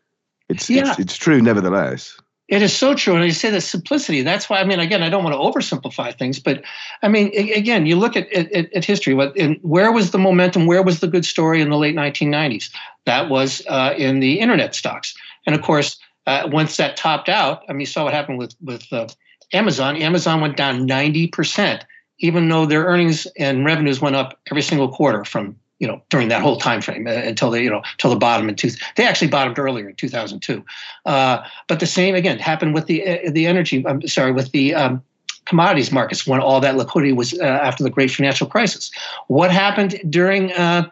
it's, 0.47 0.69
yeah. 0.69 0.91
it's 0.91 0.99
it's 0.99 1.17
true 1.17 1.41
nevertheless. 1.41 2.17
It 2.47 2.61
is 2.61 2.73
so 2.73 2.95
true. 2.95 3.15
And 3.15 3.23
I 3.23 3.29
say 3.29 3.49
the 3.49 3.59
simplicity. 3.59 4.21
That's 4.21 4.49
why, 4.49 4.61
I 4.61 4.63
mean, 4.63 4.79
again, 4.79 5.03
I 5.03 5.09
don't 5.09 5.23
want 5.23 5.33
to 5.33 5.59
oversimplify 5.59 6.17
things, 6.17 6.39
but 6.39 6.63
I 7.01 7.09
mean, 7.09 7.31
again, 7.35 7.85
you 7.85 7.97
look 7.97 8.15
at, 8.15 8.31
at, 8.31 8.71
at 8.73 8.85
history, 8.85 9.13
what, 9.13 9.35
in, 9.35 9.55
where 9.55 9.91
was 9.91 10.11
the 10.11 10.19
momentum? 10.19 10.67
Where 10.67 10.83
was 10.83 11.01
the 11.01 11.07
good 11.07 11.25
story 11.25 11.59
in 11.59 11.69
the 11.69 11.77
late 11.77 11.95
1990s? 11.95 12.69
That 13.05 13.29
was 13.29 13.61
uh, 13.67 13.95
in 13.97 14.21
the 14.21 14.39
internet 14.39 14.73
stocks. 14.73 15.15
And 15.45 15.55
of 15.55 15.63
course, 15.63 15.97
uh, 16.27 16.47
once 16.51 16.77
that 16.77 16.97
topped 16.97 17.29
out, 17.29 17.63
I 17.69 17.73
mean, 17.73 17.81
you 17.81 17.85
saw 17.85 18.03
what 18.03 18.13
happened 18.13 18.37
with 18.37 18.55
with 18.61 18.91
uh, 18.91 19.07
Amazon, 19.53 19.95
Amazon 19.97 20.41
went 20.41 20.57
down 20.57 20.87
90%, 20.87 21.83
even 22.19 22.49
though 22.49 22.65
their 22.65 22.85
earnings 22.85 23.27
and 23.37 23.65
revenues 23.65 24.01
went 24.01 24.15
up 24.15 24.39
every 24.49 24.61
single 24.61 24.89
quarter 24.89 25.23
from 25.23 25.55
you 25.79 25.87
know 25.87 26.01
during 26.09 26.29
that 26.29 26.41
whole 26.41 26.57
time 26.57 26.81
frame 26.81 27.07
uh, 27.07 27.11
until 27.11 27.51
they 27.51 27.63
you 27.63 27.69
know 27.69 27.81
until 27.93 28.09
the 28.09 28.15
bottom 28.15 28.47
in 28.47 28.55
two 28.55 28.71
they 28.95 29.05
actually 29.05 29.27
bottomed 29.27 29.59
earlier 29.59 29.89
in 29.89 29.95
2002 29.95 30.63
uh, 31.05 31.43
but 31.67 31.81
the 31.81 31.85
same 31.85 32.15
again 32.15 32.39
happened 32.39 32.73
with 32.73 32.85
the 32.85 33.05
uh, 33.05 33.29
the 33.29 33.45
energy 33.45 33.85
i'm 33.85 34.01
sorry 34.07 34.31
with 34.31 34.53
the 34.53 34.73
um, 34.73 35.03
commodities 35.45 35.91
markets 35.91 36.25
when 36.25 36.39
all 36.39 36.59
that 36.59 36.77
liquidity 36.77 37.13
was 37.13 37.37
uh, 37.39 37.43
after 37.43 37.83
the 37.83 37.89
great 37.89 38.09
financial 38.09 38.47
crisis. 38.47 38.89
What 39.27 39.51
happened 39.51 40.01
during 40.09 40.47
the 40.47 40.89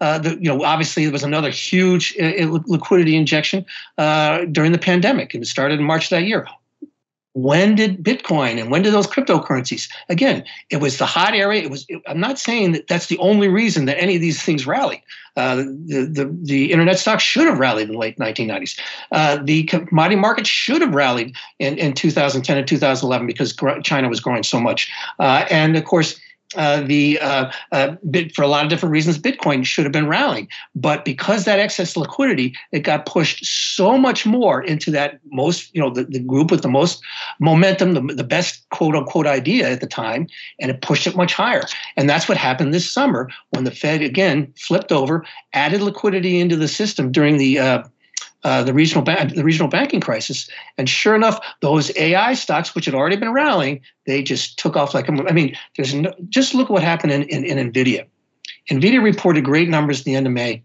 uh, 0.00 0.18
the, 0.18 0.30
you 0.36 0.48
know, 0.48 0.64
obviously 0.64 1.04
there 1.04 1.12
was 1.12 1.22
another 1.22 1.50
huge 1.50 2.16
uh, 2.18 2.46
liquidity 2.66 3.16
injection 3.16 3.64
uh, 3.98 4.44
during 4.46 4.72
the 4.72 4.78
pandemic. 4.78 5.34
It 5.34 5.46
started 5.46 5.78
in 5.78 5.84
March 5.84 6.10
that 6.10 6.24
year. 6.24 6.46
When 7.32 7.76
did 7.76 8.02
Bitcoin 8.02 8.60
and 8.60 8.72
when 8.72 8.82
did 8.82 8.92
those 8.92 9.06
cryptocurrencies? 9.06 9.88
Again, 10.08 10.44
it 10.68 10.78
was 10.78 10.98
the 10.98 11.06
hot 11.06 11.32
area. 11.32 11.62
It 11.62 11.70
was. 11.70 11.86
It, 11.88 12.02
I'm 12.08 12.18
not 12.18 12.40
saying 12.40 12.72
that 12.72 12.88
that's 12.88 13.06
the 13.06 13.18
only 13.18 13.46
reason 13.46 13.84
that 13.84 14.02
any 14.02 14.16
of 14.16 14.20
these 14.20 14.42
things 14.42 14.66
rallied. 14.66 15.02
Uh, 15.36 15.56
the, 15.56 16.10
the 16.12 16.38
the 16.42 16.72
internet 16.72 16.98
stocks 16.98 17.22
should 17.22 17.46
have 17.46 17.60
rallied 17.60 17.86
in 17.86 17.92
the 17.92 17.98
late 17.98 18.18
1990s. 18.18 18.80
Uh, 19.12 19.38
the 19.44 19.62
commodity 19.64 20.16
market 20.16 20.44
should 20.44 20.80
have 20.80 20.92
rallied 20.92 21.36
in, 21.60 21.78
in 21.78 21.92
2010 21.92 22.58
and 22.58 22.66
2011 22.66 23.28
because 23.28 23.56
China 23.84 24.08
was 24.08 24.18
growing 24.18 24.42
so 24.42 24.58
much. 24.58 24.90
Uh, 25.20 25.46
and 25.50 25.76
of 25.76 25.84
course, 25.84 26.20
uh, 26.56 26.80
the 26.80 27.18
uh, 27.20 27.50
uh, 27.70 27.94
for 28.34 28.42
a 28.42 28.48
lot 28.48 28.64
of 28.64 28.70
different 28.70 28.92
reasons, 28.92 29.18
Bitcoin 29.18 29.64
should 29.64 29.84
have 29.84 29.92
been 29.92 30.08
rallying, 30.08 30.48
but 30.74 31.04
because 31.04 31.44
that 31.44 31.60
excess 31.60 31.96
liquidity, 31.96 32.54
it 32.72 32.80
got 32.80 33.06
pushed 33.06 33.44
so 33.44 33.96
much 33.96 34.26
more 34.26 34.60
into 34.62 34.90
that 34.90 35.20
most, 35.26 35.72
you 35.74 35.80
know, 35.80 35.90
the, 35.90 36.04
the 36.04 36.18
group 36.18 36.50
with 36.50 36.62
the 36.62 36.68
most 36.68 37.02
momentum, 37.38 37.94
the, 37.94 38.14
the 38.14 38.24
best 38.24 38.68
quote 38.70 38.96
unquote 38.96 39.28
idea 39.28 39.70
at 39.70 39.80
the 39.80 39.86
time, 39.86 40.26
and 40.58 40.72
it 40.72 40.82
pushed 40.82 41.06
it 41.06 41.14
much 41.14 41.34
higher. 41.34 41.62
And 41.96 42.10
that's 42.10 42.28
what 42.28 42.36
happened 42.36 42.74
this 42.74 42.90
summer 42.90 43.28
when 43.50 43.62
the 43.62 43.70
Fed 43.70 44.02
again 44.02 44.52
flipped 44.56 44.90
over, 44.90 45.24
added 45.52 45.82
liquidity 45.82 46.40
into 46.40 46.56
the 46.56 46.68
system 46.68 47.12
during 47.12 47.36
the 47.36 47.84
uh, 48.42 48.62
the 48.62 48.72
regional 48.72 49.02
ba- 49.02 49.30
the 49.34 49.44
regional 49.44 49.68
banking 49.68 50.00
crisis, 50.00 50.48
and 50.78 50.88
sure 50.88 51.14
enough, 51.14 51.38
those 51.60 51.94
AI 51.96 52.34
stocks, 52.34 52.74
which 52.74 52.86
had 52.86 52.94
already 52.94 53.16
been 53.16 53.32
rallying, 53.32 53.80
they 54.06 54.22
just 54.22 54.58
took 54.58 54.76
off 54.76 54.94
like 54.94 55.08
I 55.08 55.32
mean, 55.32 55.56
there's 55.76 55.94
no, 55.94 56.12
just 56.28 56.54
look 56.54 56.70
what 56.70 56.82
happened 56.82 57.12
in, 57.12 57.22
in, 57.24 57.44
in 57.44 57.72
Nvidia. 57.72 58.06
Nvidia 58.70 59.02
reported 59.02 59.44
great 59.44 59.68
numbers 59.68 60.00
at 60.00 60.04
the 60.04 60.14
end 60.14 60.26
of 60.26 60.32
May, 60.32 60.62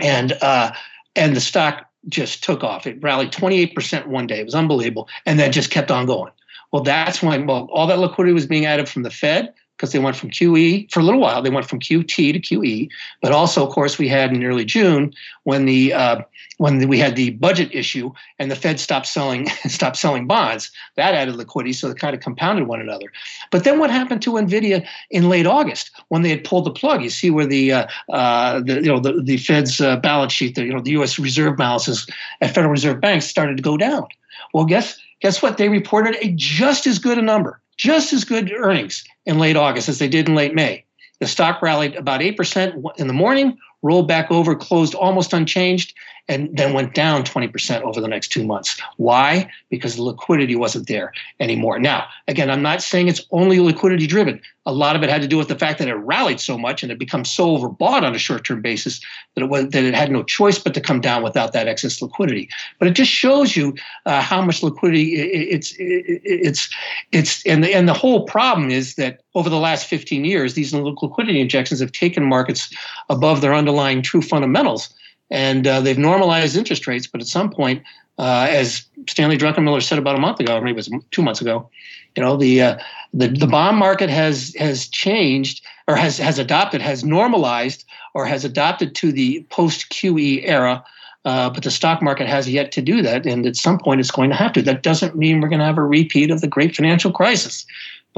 and 0.00 0.32
uh, 0.42 0.72
and 1.16 1.34
the 1.34 1.40
stock 1.40 1.86
just 2.08 2.44
took 2.44 2.62
off. 2.62 2.86
It 2.86 3.02
rallied 3.02 3.32
28% 3.32 4.06
one 4.06 4.26
day. 4.26 4.40
It 4.40 4.44
was 4.44 4.54
unbelievable, 4.54 5.08
and 5.26 5.38
then 5.38 5.52
just 5.52 5.70
kept 5.70 5.90
on 5.90 6.06
going. 6.06 6.32
Well, 6.72 6.82
that's 6.82 7.22
when 7.22 7.46
well 7.46 7.68
all 7.72 7.86
that 7.86 7.98
liquidity 7.98 8.34
was 8.34 8.46
being 8.46 8.66
added 8.66 8.88
from 8.88 9.02
the 9.02 9.10
Fed 9.10 9.54
because 9.78 9.92
they 9.92 10.00
went 10.00 10.16
from 10.16 10.30
QE 10.30 10.90
for 10.90 10.98
a 10.98 11.04
little 11.04 11.20
while. 11.20 11.40
They 11.40 11.50
went 11.50 11.68
from 11.68 11.78
QT 11.78 12.08
to 12.08 12.40
QE, 12.40 12.90
but 13.22 13.30
also, 13.30 13.64
of 13.64 13.72
course, 13.72 13.96
we 13.96 14.08
had 14.08 14.32
in 14.32 14.44
early 14.44 14.64
June 14.64 15.14
when 15.44 15.66
the 15.66 15.92
uh, 15.94 16.22
when 16.58 16.88
we 16.88 16.98
had 16.98 17.14
the 17.14 17.30
budget 17.30 17.72
issue 17.72 18.12
and 18.40 18.50
the 18.50 18.56
Fed 18.56 18.80
stopped 18.80 19.06
selling 19.06 19.48
stopped 19.66 19.96
selling 19.96 20.26
bonds. 20.26 20.70
That 20.96 21.14
added 21.14 21.36
liquidity, 21.36 21.72
so 21.72 21.88
it 21.88 21.98
kind 21.98 22.14
of 22.14 22.20
compounded 22.20 22.66
one 22.66 22.80
another. 22.80 23.06
But 23.52 23.62
then 23.62 23.78
what 23.78 23.90
happened 23.90 24.20
to 24.22 24.32
Nvidia 24.32 24.84
in 25.10 25.28
late 25.28 25.46
August 25.46 25.92
when 26.08 26.22
they 26.22 26.30
had 26.30 26.42
pulled 26.42 26.66
the 26.66 26.72
plug? 26.72 27.02
You 27.02 27.10
see 27.10 27.30
where 27.30 27.46
the 27.46 27.72
uh, 27.72 27.86
uh, 28.12 28.60
the 28.60 28.74
you 28.74 28.88
know 28.88 28.98
the, 28.98 29.22
the 29.22 29.36
Fed's 29.36 29.80
uh, 29.80 29.96
balance 29.96 30.32
sheet, 30.32 30.56
the 30.56 30.64
you 30.64 30.74
know 30.74 30.82
the 30.82 30.92
U.S. 30.92 31.18
Reserve 31.18 31.56
balances 31.56 32.06
at 32.40 32.52
Federal 32.52 32.72
Reserve 32.72 33.00
banks 33.00 33.26
started 33.26 33.56
to 33.56 33.62
go 33.62 33.76
down. 33.76 34.06
Well, 34.52 34.64
guess 34.64 34.98
guess 35.20 35.40
what? 35.40 35.56
They 35.56 35.68
reported 35.68 36.16
a 36.20 36.32
just 36.32 36.86
as 36.86 36.98
good 36.98 37.18
a 37.18 37.22
number, 37.22 37.60
just 37.78 38.12
as 38.12 38.24
good 38.24 38.52
earnings 38.52 39.04
in 39.24 39.38
late 39.38 39.56
August 39.56 39.88
as 39.88 39.98
they 39.98 40.08
did 40.08 40.28
in 40.28 40.34
late 40.34 40.54
May. 40.54 40.84
The 41.20 41.26
stock 41.26 41.62
rallied 41.62 41.94
about 41.96 42.20
8% 42.20 42.98
in 42.98 43.06
the 43.06 43.12
morning, 43.12 43.56
rolled 43.82 44.08
back 44.08 44.30
over, 44.30 44.54
closed 44.54 44.94
almost 44.94 45.32
unchanged, 45.32 45.94
and 46.28 46.54
then 46.56 46.74
went 46.74 46.94
down 46.94 47.24
20% 47.24 47.82
over 47.82 48.00
the 48.00 48.08
next 48.08 48.28
two 48.28 48.44
months. 48.44 48.78
Why? 48.96 49.50
Because 49.70 49.96
the 49.96 50.02
liquidity 50.02 50.56
wasn't 50.56 50.86
there 50.86 51.12
anymore. 51.40 51.78
Now, 51.78 52.06
again, 52.28 52.50
I'm 52.50 52.62
not 52.62 52.82
saying 52.82 53.08
it's 53.08 53.26
only 53.30 53.60
liquidity 53.60 54.06
driven. 54.06 54.40
A 54.66 54.72
lot 54.72 54.94
of 54.94 55.02
it 55.02 55.08
had 55.08 55.22
to 55.22 55.28
do 55.28 55.38
with 55.38 55.48
the 55.48 55.58
fact 55.58 55.78
that 55.78 55.88
it 55.88 55.94
rallied 55.94 56.40
so 56.40 56.58
much 56.58 56.82
and 56.82 56.92
it 56.92 56.98
became 56.98 57.24
so 57.24 57.56
overbought 57.56 58.02
on 58.02 58.14
a 58.14 58.18
short-term 58.18 58.60
basis 58.60 59.00
that 59.34 59.44
it 59.44 59.46
was 59.46 59.70
that 59.70 59.82
it 59.82 59.94
had 59.94 60.12
no 60.12 60.22
choice 60.22 60.58
but 60.58 60.74
to 60.74 60.80
come 60.82 61.00
down 61.00 61.22
without 61.22 61.54
that 61.54 61.66
excess 61.66 62.02
liquidity. 62.02 62.50
But 62.78 62.88
it 62.88 62.90
just 62.90 63.10
shows 63.10 63.56
you 63.56 63.74
uh, 64.04 64.20
how 64.20 64.42
much 64.42 64.62
liquidity 64.62 65.14
it's 65.16 65.74
it's 65.78 66.68
it's 67.12 67.46
and 67.46 67.64
the, 67.64 67.74
and 67.74 67.88
the 67.88 67.94
whole 67.94 68.26
problem 68.26 68.68
is 68.68 68.96
that 68.96 69.22
over 69.34 69.48
the 69.48 69.56
last 69.56 69.86
15 69.86 70.26
years, 70.26 70.52
these 70.52 70.74
liquidity 70.74 71.40
injections 71.40 71.80
have 71.80 71.92
taken 71.92 72.24
markets 72.24 72.68
above 73.08 73.40
their 73.40 73.54
underlying 73.54 74.02
true 74.02 74.20
fundamentals 74.20 74.92
and 75.30 75.66
uh, 75.66 75.80
they've 75.80 75.98
normalized 75.98 76.56
interest 76.56 76.86
rates. 76.86 77.06
But 77.06 77.20
at 77.20 77.26
some 77.26 77.50
point, 77.50 77.82
uh, 78.18 78.46
as 78.50 78.84
Stanley 79.08 79.38
Druckenmiller 79.38 79.82
said 79.82 79.98
about 79.98 80.16
a 80.16 80.20
month 80.20 80.40
ago, 80.40 80.56
or 80.56 80.60
maybe 80.60 80.72
it 80.72 80.76
was 80.76 80.90
two 81.10 81.22
months 81.22 81.40
ago, 81.40 81.68
you 82.16 82.22
know, 82.22 82.36
the 82.36 82.62
uh, 82.62 82.78
the 83.14 83.28
the 83.28 83.46
bond 83.46 83.76
market 83.76 84.10
has 84.10 84.54
has 84.58 84.88
changed 84.88 85.64
or 85.86 85.96
has 85.96 86.18
has 86.18 86.38
adopted, 86.38 86.82
has 86.82 87.04
normalized, 87.04 87.84
or 88.14 88.26
has 88.26 88.44
adopted 88.44 88.94
to 88.96 89.12
the 89.12 89.46
post 89.50 89.90
QE 89.90 90.42
era. 90.44 90.84
Uh, 91.24 91.50
but 91.50 91.62
the 91.62 91.70
stock 91.70 92.00
market 92.00 92.26
has 92.26 92.48
yet 92.48 92.72
to 92.72 92.80
do 92.80 93.02
that, 93.02 93.26
and 93.26 93.44
at 93.44 93.56
some 93.56 93.78
point 93.78 94.00
it's 94.00 94.10
going 94.10 94.30
to 94.30 94.36
have 94.36 94.52
to. 94.52 94.62
That 94.62 94.82
doesn't 94.82 95.14
mean 95.14 95.40
we're 95.40 95.48
going 95.48 95.58
to 95.58 95.64
have 95.64 95.76
a 95.76 95.82
repeat 95.82 96.30
of 96.30 96.40
the 96.40 96.48
great 96.48 96.74
financial 96.74 97.12
crisis 97.12 97.66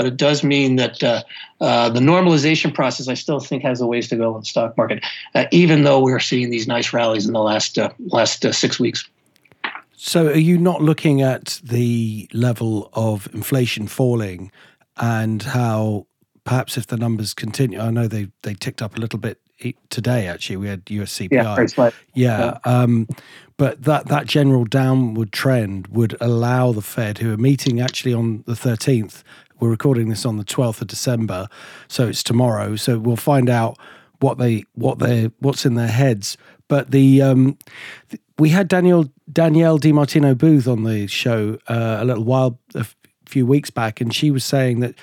but 0.01 0.07
it 0.07 0.17
does 0.17 0.43
mean 0.43 0.77
that 0.77 1.03
uh, 1.03 1.23
uh, 1.61 1.91
the 1.91 2.01
normalization 2.01 2.73
process, 2.73 3.07
I 3.07 3.13
still 3.13 3.39
think, 3.39 3.63
has 3.65 3.83
a 3.83 3.87
ways 3.87 4.09
to 4.09 4.17
go 4.17 4.35
in 4.35 4.41
the 4.41 4.47
stock 4.47 4.75
market, 4.79 5.05
uh, 5.35 5.45
even 5.51 5.85
though 5.85 6.01
we're 6.03 6.21
seeing 6.21 6.49
these 6.49 6.67
nice 6.67 6.95
rallies 6.95 7.27
in 7.27 7.35
the 7.35 7.43
last 7.43 7.79
uh, 7.79 7.91
last 8.07 8.47
uh, 8.47 8.53
six 8.53 8.81
weeks. 8.81 9.07
So, 9.93 10.29
are 10.29 10.39
you 10.39 10.57
not 10.57 10.81
looking 10.81 11.21
at 11.21 11.61
the 11.63 12.31
level 12.33 12.89
of 12.95 13.29
inflation 13.35 13.89
falling 13.89 14.51
and 14.97 15.43
how 15.43 16.07
perhaps 16.45 16.79
if 16.79 16.87
the 16.87 16.97
numbers 16.97 17.35
continue, 17.35 17.79
I 17.79 17.91
know 17.91 18.09
they 18.09 18.29
they 18.41 18.55
ticked 18.55 18.81
up 18.81 18.97
a 18.97 19.01
little 19.01 19.19
bit 19.19 19.39
today. 19.91 20.27
Actually, 20.27 20.57
we 20.57 20.69
had 20.69 20.83
US 20.89 21.19
CPI. 21.19 21.93
Yeah, 22.15 22.55
yeah. 22.55 22.59
Um, 22.65 23.07
but 23.57 23.83
that 23.83 24.09
that 24.09 24.27
general 24.27 24.65
downward 24.65 25.33
trend 25.33 25.89
would 25.89 26.17
allow 26.21 26.73
the 26.73 26.81
Fed, 26.81 27.19
who 27.19 27.35
are 27.35 27.37
meeting 27.37 27.81
actually 27.81 28.15
on 28.15 28.43
the 28.47 28.55
13th, 28.55 29.23
we're 29.61 29.71
recording 29.71 30.09
this 30.09 30.25
on 30.25 30.37
the 30.37 30.45
12th 30.45 30.81
of 30.81 30.89
December, 30.89 31.49
so 31.89 32.09
it's 32.09 32.23
tomorrow. 32.23 32.77
So 32.77 32.99
we'll 32.99 33.17
find 33.17 33.49
out 33.49 33.79
what 34.21 34.39
they 34.39 34.65
what 34.75 34.99
they 34.99 35.31
what's 35.41 35.67
in 35.67 35.75
their 35.75 35.89
heads. 35.89 36.37
But 36.69 36.91
the 36.91 37.23
um, 37.23 37.59
we 38.39 38.51
had 38.51 38.69
Daniel 38.69 39.11
Danielle 39.31 39.79
DiMartino 39.79 40.37
Booth 40.37 40.67
on 40.67 40.85
the 40.85 41.07
show 41.07 41.59
uh, 41.69 41.99
a 42.01 42.05
little 42.05 42.25
while 42.25 42.59
a 42.75 42.87
few 43.27 43.47
weeks 43.47 43.71
back, 43.71 44.01
and 44.01 44.15
she 44.15 44.31
was 44.31 44.45
saying 44.45 44.81
that 44.81 44.95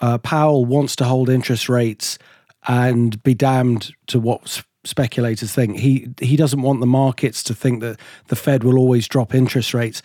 uh, 0.00 0.18
Powell 0.18 0.64
wants 0.64 0.96
to 0.96 1.04
hold 1.04 1.28
interest 1.28 1.68
rates 1.68 2.18
and 2.66 3.22
be 3.22 3.34
damned 3.34 3.92
to 4.08 4.20
what 4.20 4.62
speculators 4.84 5.52
think. 5.52 5.78
He 5.78 6.08
he 6.20 6.36
doesn't 6.36 6.62
want 6.62 6.80
the 6.80 6.86
markets 6.86 7.42
to 7.44 7.54
think 7.54 7.80
that 7.80 7.98
the 8.28 8.36
Fed 8.36 8.64
will 8.64 8.78
always 8.78 9.08
drop 9.08 9.34
interest 9.34 9.74
rates. 9.74 10.02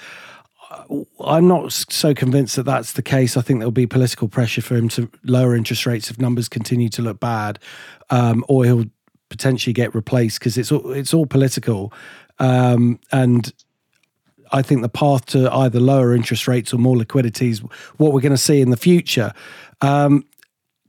I'm 1.20 1.48
not 1.48 1.72
so 1.72 2.14
convinced 2.14 2.56
that 2.56 2.64
that's 2.64 2.94
the 2.94 3.02
case. 3.02 3.38
I 3.38 3.42
think 3.42 3.60
there'll 3.60 3.72
be 3.72 3.88
political 3.88 4.28
pressure 4.28 4.62
for 4.62 4.76
him 4.76 4.90
to 4.90 5.10
lower 5.24 5.56
interest 5.56 5.86
rates 5.86 6.10
if 6.10 6.20
numbers 6.20 6.50
continue 6.50 6.90
to 6.90 7.02
look 7.02 7.20
bad, 7.20 7.60
um, 8.10 8.44
or 8.48 8.66
he'll 8.66 8.86
potentially 9.30 9.74
get 9.74 9.94
replaced 9.96 10.40
because 10.40 10.58
it's 10.58 10.72
all, 10.72 10.92
it's 10.92 11.14
all 11.14 11.26
political. 11.26 11.94
Um, 12.40 13.00
and 13.12 13.52
I 14.52 14.62
think 14.62 14.82
the 14.82 14.90
path 14.90 15.26
to 15.28 15.52
either 15.52 15.80
lower 15.80 16.14
interest 16.14 16.48
rates 16.48 16.74
or 16.74 16.78
more 16.78 16.98
liquidity 16.98 17.50
is 17.50 17.60
what 17.98 18.14
we're 18.14 18.22
going 18.22 18.32
to 18.32 18.38
see 18.38 18.62
in 18.62 18.70
the 18.70 18.78
future. 18.78 19.34
Um, 19.82 20.26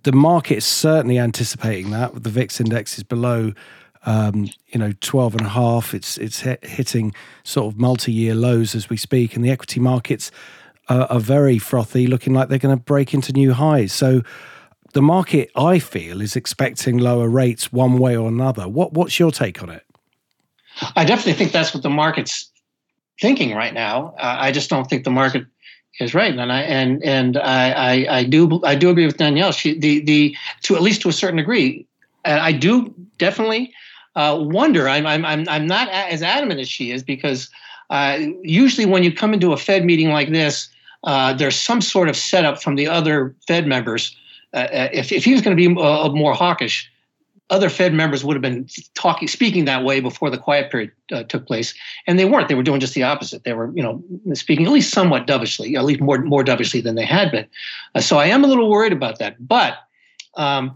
the 0.03 0.13
market 0.13 0.59
is 0.59 0.67
certainly 0.67 1.19
anticipating 1.19 1.91
that. 1.91 2.23
The 2.23 2.31
VIX 2.31 2.61
index 2.61 2.99
is 2.99 3.05
below 3.05 3.53
um, 4.07 4.49
you 4.69 4.79
know, 4.79 4.93
12 5.01 5.37
and 5.37 5.47
a 5.47 5.51
half. 5.51 5.95
It's, 5.95 6.19
it's 6.19 6.41
hitting 6.41 7.15
sort 7.43 7.73
of 7.73 7.79
multi 7.79 8.13
year 8.13 8.35
lows 8.35 8.75
as 8.75 8.91
we 8.91 8.97
speak. 8.97 9.37
And 9.37 9.45
the 9.45 9.51
equity 9.51 9.81
markets 9.81 10.31
are, 10.89 11.07
are 11.11 11.21
very 11.21 11.59
frothy, 11.59 12.07
looking 12.07 12.35
like 12.35 12.49
they're 12.49 12.59
going 12.59 12.77
to 12.77 12.83
break 12.83 13.15
into 13.15 13.33
new 13.33 13.53
highs. 13.53 13.93
So 13.93 14.23
the 14.93 15.03
market, 15.03 15.51
I 15.57 15.79
feel, 15.79 16.21
is 16.21 16.37
expecting 16.37 16.99
lower 16.99 17.29
rates 17.29 17.73
one 17.73 17.99
way 17.99 18.17
or 18.17 18.29
another. 18.29 18.69
What, 18.69 18.93
what's 18.93 19.19
your 19.19 19.31
take 19.31 19.63
on 19.63 19.71
it? 19.71 19.85
I 20.97 21.05
definitely 21.05 21.35
think 21.35 21.53
that's 21.53 21.73
what 21.73 21.83
the 21.83 21.91
market's 21.91 22.51
thinking 23.21 23.55
right 23.55 23.73
now. 23.73 24.15
Uh, 24.19 24.37
I 24.41 24.53
just 24.53 24.71
don't 24.71 24.89
think 24.89 25.05
the 25.05 25.11
market 25.11 25.47
is 26.01 26.15
right, 26.15 26.37
and 26.37 26.53
I 26.53 26.63
and 26.63 27.03
and 27.05 27.37
I, 27.37 27.71
I, 27.71 28.19
I 28.19 28.25
do 28.25 28.61
I 28.65 28.75
do 28.75 28.91
agree 28.91 29.07
with 29.07 29.17
Danielle. 29.17 29.53
She 29.53 29.79
the 29.79 30.01
the 30.01 30.37
to 30.63 30.75
at 30.75 30.83
least 30.83 31.03
to 31.03 31.09
a 31.09 31.13
certain 31.13 31.37
degree, 31.37 31.87
and 32.25 32.41
I 32.41 32.53
do 32.53 32.93
definitely 33.19 33.73
uh, 34.17 34.39
wonder. 34.41 34.89
I'm, 34.89 35.07
I'm, 35.07 35.25
I'm, 35.25 35.49
I'm 35.49 35.67
not 35.67 35.89
as 35.89 36.23
adamant 36.23 36.61
as 36.61 36.69
she 36.69 36.91
is 36.91 37.03
because 37.03 37.51
uh, 37.91 38.19
usually 38.43 38.87
when 38.87 39.03
you 39.03 39.13
come 39.13 39.35
into 39.35 39.53
a 39.53 39.57
Fed 39.57 39.85
meeting 39.85 40.11
like 40.11 40.31
this, 40.31 40.69
uh, 41.05 41.33
there's 41.35 41.57
some 41.57 41.81
sort 41.81 42.09
of 42.09 42.17
setup 42.17 42.63
from 42.63 42.77
the 42.77 42.87
other 42.87 43.35
Fed 43.47 43.67
members. 43.67 44.17
Uh, 44.53 44.69
uh 44.73 44.89
if, 44.93 45.13
if 45.13 45.25
he 45.25 45.33
was 45.33 45.43
going 45.43 45.57
to 45.57 45.61
be 45.61 45.69
more 45.69 46.35
hawkish, 46.35 46.91
other 47.51 47.69
Fed 47.69 47.93
members 47.93 48.25
would 48.25 48.35
have 48.35 48.43
been 48.43 48.67
talking, 48.95 49.29
speaking 49.29 49.67
that 49.67 49.85
way 49.85 50.01
before 50.01 50.31
the 50.31 50.39
quiet 50.39 50.71
period 50.71 50.91
took 51.29 51.47
place, 51.47 51.75
and 52.07 52.19
they 52.19 52.25
weren't. 52.25 52.49
They 52.49 52.55
were 52.55 52.63
doing 52.63 52.81
just 52.81 52.95
the 52.95 53.03
opposite. 53.03 53.45
They 53.45 53.53
were, 53.53 53.71
you 53.75 53.83
know, 53.83 54.03
speaking 54.33 54.65
at 54.65 54.73
least 54.73 54.93
somewhat 54.93 55.27
dovishly, 55.27 55.77
at 55.77 55.85
least 55.85 56.01
more 56.01 56.19
more 56.19 56.43
dovishly 56.43 56.81
than 56.81 56.95
they 56.95 57.05
had 57.05 57.31
been. 57.31 57.47
So 58.01 58.17
I 58.17 58.27
am 58.27 58.45
a 58.45 58.47
little 58.47 58.71
worried 58.71 58.95
about 58.95 59.19
that. 59.19 59.47
But 59.47 59.77
um, 60.37 60.75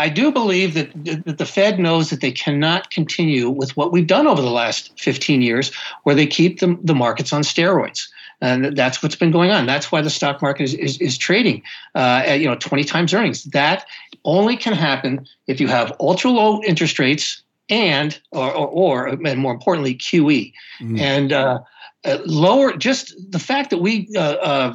I 0.00 0.08
do 0.08 0.32
believe 0.32 0.72
that, 0.74 0.90
that 1.26 1.36
the 1.36 1.44
Fed 1.44 1.78
knows 1.78 2.08
that 2.08 2.22
they 2.22 2.32
cannot 2.32 2.90
continue 2.90 3.50
with 3.50 3.76
what 3.76 3.92
we've 3.92 4.06
done 4.06 4.26
over 4.26 4.40
the 4.40 4.50
last 4.50 4.98
15 4.98 5.42
years, 5.42 5.70
where 6.04 6.14
they 6.14 6.26
keep 6.26 6.60
the, 6.60 6.78
the 6.82 6.94
markets 6.94 7.34
on 7.34 7.42
steroids. 7.42 8.08
And 8.40 8.74
that's 8.74 9.02
what's 9.02 9.14
been 9.14 9.30
going 9.30 9.50
on. 9.50 9.66
That's 9.66 9.92
why 9.92 10.00
the 10.00 10.08
stock 10.08 10.40
market 10.40 10.64
is, 10.64 10.74
is, 10.74 10.98
is 11.02 11.18
trading 11.18 11.62
uh, 11.94 12.22
at 12.24 12.40
you 12.40 12.48
know 12.48 12.54
20 12.54 12.84
times 12.84 13.12
earnings. 13.12 13.44
That 13.44 13.84
only 14.24 14.56
can 14.56 14.72
happen 14.72 15.26
if 15.46 15.60
you 15.60 15.68
have 15.68 15.92
ultra 16.00 16.30
low 16.30 16.62
interest 16.62 16.98
rates 16.98 17.42
and 17.68 18.18
or 18.30 18.50
or, 18.50 18.68
or 18.68 19.06
and 19.08 19.38
more 19.38 19.52
importantly 19.52 19.94
QE 19.94 20.54
mm. 20.80 20.98
and 20.98 21.34
uh, 21.34 21.58
uh, 22.06 22.18
lower. 22.24 22.72
Just 22.72 23.14
the 23.30 23.38
fact 23.38 23.68
that 23.68 23.78
we 23.78 24.08
uh, 24.16 24.20
uh, 24.20 24.74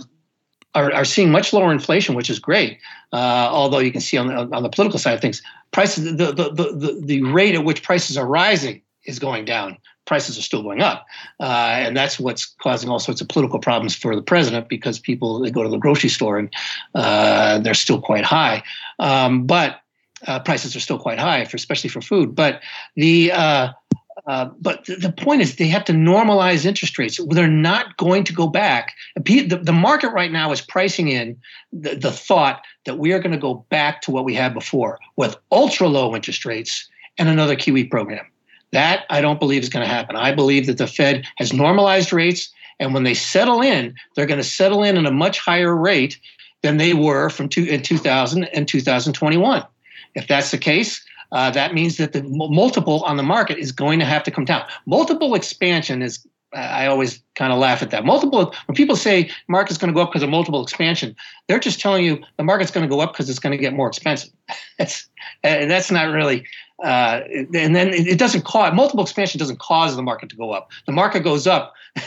are, 0.76 0.94
are 0.94 1.06
seeing 1.06 1.32
much 1.32 1.54
lower 1.54 1.72
inflation, 1.72 2.16
which 2.16 2.30
is 2.30 2.38
great. 2.38 2.80
Uh, 3.12 3.48
although 3.52 3.80
you 3.80 3.92
can 3.92 4.02
see 4.02 4.18
on 4.18 4.28
the, 4.28 4.56
on 4.56 4.62
the 4.62 4.70
political 4.70 5.00
side 5.00 5.14
of 5.14 5.22
things, 5.22 5.42
prices 5.72 6.04
the, 6.18 6.32
the, 6.32 6.50
the, 6.52 7.02
the 7.04 7.22
rate 7.24 7.56
at 7.56 7.64
which 7.64 7.82
prices 7.82 8.18
are 8.18 8.28
rising 8.28 8.82
is 9.06 9.18
going 9.18 9.46
down. 9.46 9.78
Prices 10.06 10.38
are 10.38 10.44
still 10.44 10.62
going 10.62 10.82
up, 10.82 11.08
uh, 11.40 11.46
and 11.80 11.98
that's 11.98 12.20
what's 12.20 12.46
causing 12.46 12.92
all 12.92 13.00
sorts 13.00 13.22
of 13.22 13.28
political 13.28 13.58
problems 13.58 13.96
for 13.96 14.16
the 14.16 14.22
president 14.22 14.70
because 14.70 15.00
people 15.00 15.40
they 15.40 15.50
go 15.50 15.64
to 15.64 15.70
the 15.70 15.80
grocery 15.80 16.10
store 16.10 16.38
and 16.38 16.54
uh, 16.94 17.58
they're 17.58 17.74
still 17.74 18.00
quite 18.00 18.24
high. 18.24 18.62
Um, 19.00 19.48
but 19.48 19.82
uh, 20.28 20.40
prices 20.42 20.76
are 20.76 20.80
still 20.80 21.00
quite 21.00 21.18
high, 21.18 21.46
for, 21.46 21.58
especially 21.58 21.90
for 21.90 22.02
food. 22.02 22.36
But 22.36 22.62
the 22.96 23.32
uh, 24.28 24.50
but 24.60 24.86
the, 24.86 24.96
the, 24.96 25.12
point 25.12 25.42
is, 25.42 25.58
they 25.58 25.68
have 25.68 25.86
to 25.86 25.94
normalize 25.94 26.66
interest 26.66 26.98
rates. 26.98 27.20
They're 27.30 27.48
not 27.48 27.96
going 27.98 28.24
to 28.24 28.34
go 28.34 28.48
back. 28.48 28.96
The, 29.16 29.44
the 29.44 29.74
market 29.74 30.10
right 30.10 30.32
now 30.32 30.52
is 30.52 30.62
pricing 30.62 31.10
in 31.10 31.38
the, 31.72 31.96
the 31.96 32.12
thought 32.12 32.64
that 32.86 32.98
we 32.98 33.14
are 33.14 33.20
going 33.20 33.34
to 33.34 33.38
go 33.38 33.66
back 33.70 34.02
to 34.02 34.12
what 34.12 34.26
we 34.26 34.34
had 34.34 34.54
before 34.54 35.00
with 35.16 35.38
ultra 35.52 35.88
low 35.88 36.16
interest 36.16 36.44
rates 36.44 36.90
and 37.20 37.30
another 37.30 37.56
QE 37.56 37.90
program. 37.90 38.26
That 38.72 39.06
I 39.12 39.22
don't 39.22 39.40
believe 39.40 39.62
is 39.62 39.70
going 39.70 39.86
to 39.86 39.94
happen. 39.94 40.16
I 40.16 40.34
believe 40.34 40.66
that 40.66 40.80
the 40.80 40.88
Fed 40.88 41.26
has 41.38 41.54
normalized 41.54 42.12
rates, 42.12 42.52
and 42.80 42.94
when 42.94 43.04
they 43.04 43.14
settle 43.14 43.62
in, 43.62 43.94
they're 44.16 44.26
going 44.26 44.42
to 44.42 44.44
settle 44.44 44.84
in 44.84 44.98
at 44.98 45.06
a 45.06 45.12
much 45.12 45.40
higher 45.40 45.76
rate 45.76 46.20
than 46.64 46.78
they 46.78 46.96
were 46.96 47.30
from 47.30 47.48
two, 47.48 47.64
in 47.64 47.84
2000 47.84 48.46
and 48.46 48.68
2021. 48.68 49.64
If 50.16 50.28
that's 50.28 50.50
the 50.50 50.58
case, 50.58 51.06
uh, 51.32 51.52
that 51.52 51.74
means 51.74 51.98
that 51.98 52.14
the 52.14 52.24
multiple 52.24 53.04
on 53.04 53.18
the 53.18 53.24
market 53.24 53.58
is 53.58 53.72
going 53.72 54.00
to 54.00 54.06
have 54.06 54.24
to 54.24 54.32
come 54.32 54.46
down. 54.46 54.66
Multiple 54.86 55.36
expansion 55.36 56.02
is 56.02 56.26
I 56.56 56.88
always 56.88 57.22
kind 57.36 57.52
of 57.52 57.60
laugh 57.60 57.82
at 57.82 57.92
that. 57.92 58.06
Multiple 58.06 58.54
when 58.66 58.76
people 58.76 58.96
say 58.96 59.30
market's 59.48 59.78
going 59.78 59.92
to 59.92 59.94
go 59.94 60.02
up 60.02 60.10
because 60.10 60.24
of 60.24 60.30
multiple 60.30 60.64
expansion, 60.64 61.16
they're 61.48 61.60
just 61.60 61.80
telling 61.80 62.06
you 62.06 62.24
the 62.38 62.44
market's 62.44 62.72
going 62.72 62.88
to 62.88 62.94
go 62.94 63.02
up 63.02 63.14
because 63.14 63.30
it's 63.30 63.40
going 63.40 63.52
to 63.52 63.58
get 63.58 63.74
more 63.74 63.88
expensive. 63.88 64.32
that's 64.78 65.08
that's 65.44 65.92
not 65.92 66.14
really. 66.14 66.46
Uh, 66.84 67.22
and 67.54 67.76
then 67.76 67.94
it 67.94 68.20
doesn't 68.20 68.44
cause 68.44 68.74
multiple 68.74 69.04
expansion 69.04 69.40
doesn't 69.40 69.60
cause 69.60 69.96
the 69.96 70.04
market 70.04 70.30
to 70.30 70.36
go 70.36 70.52
up. 70.52 70.70
The 70.86 70.92
market 70.92 71.22
goes 71.22 71.48
up 71.48 71.74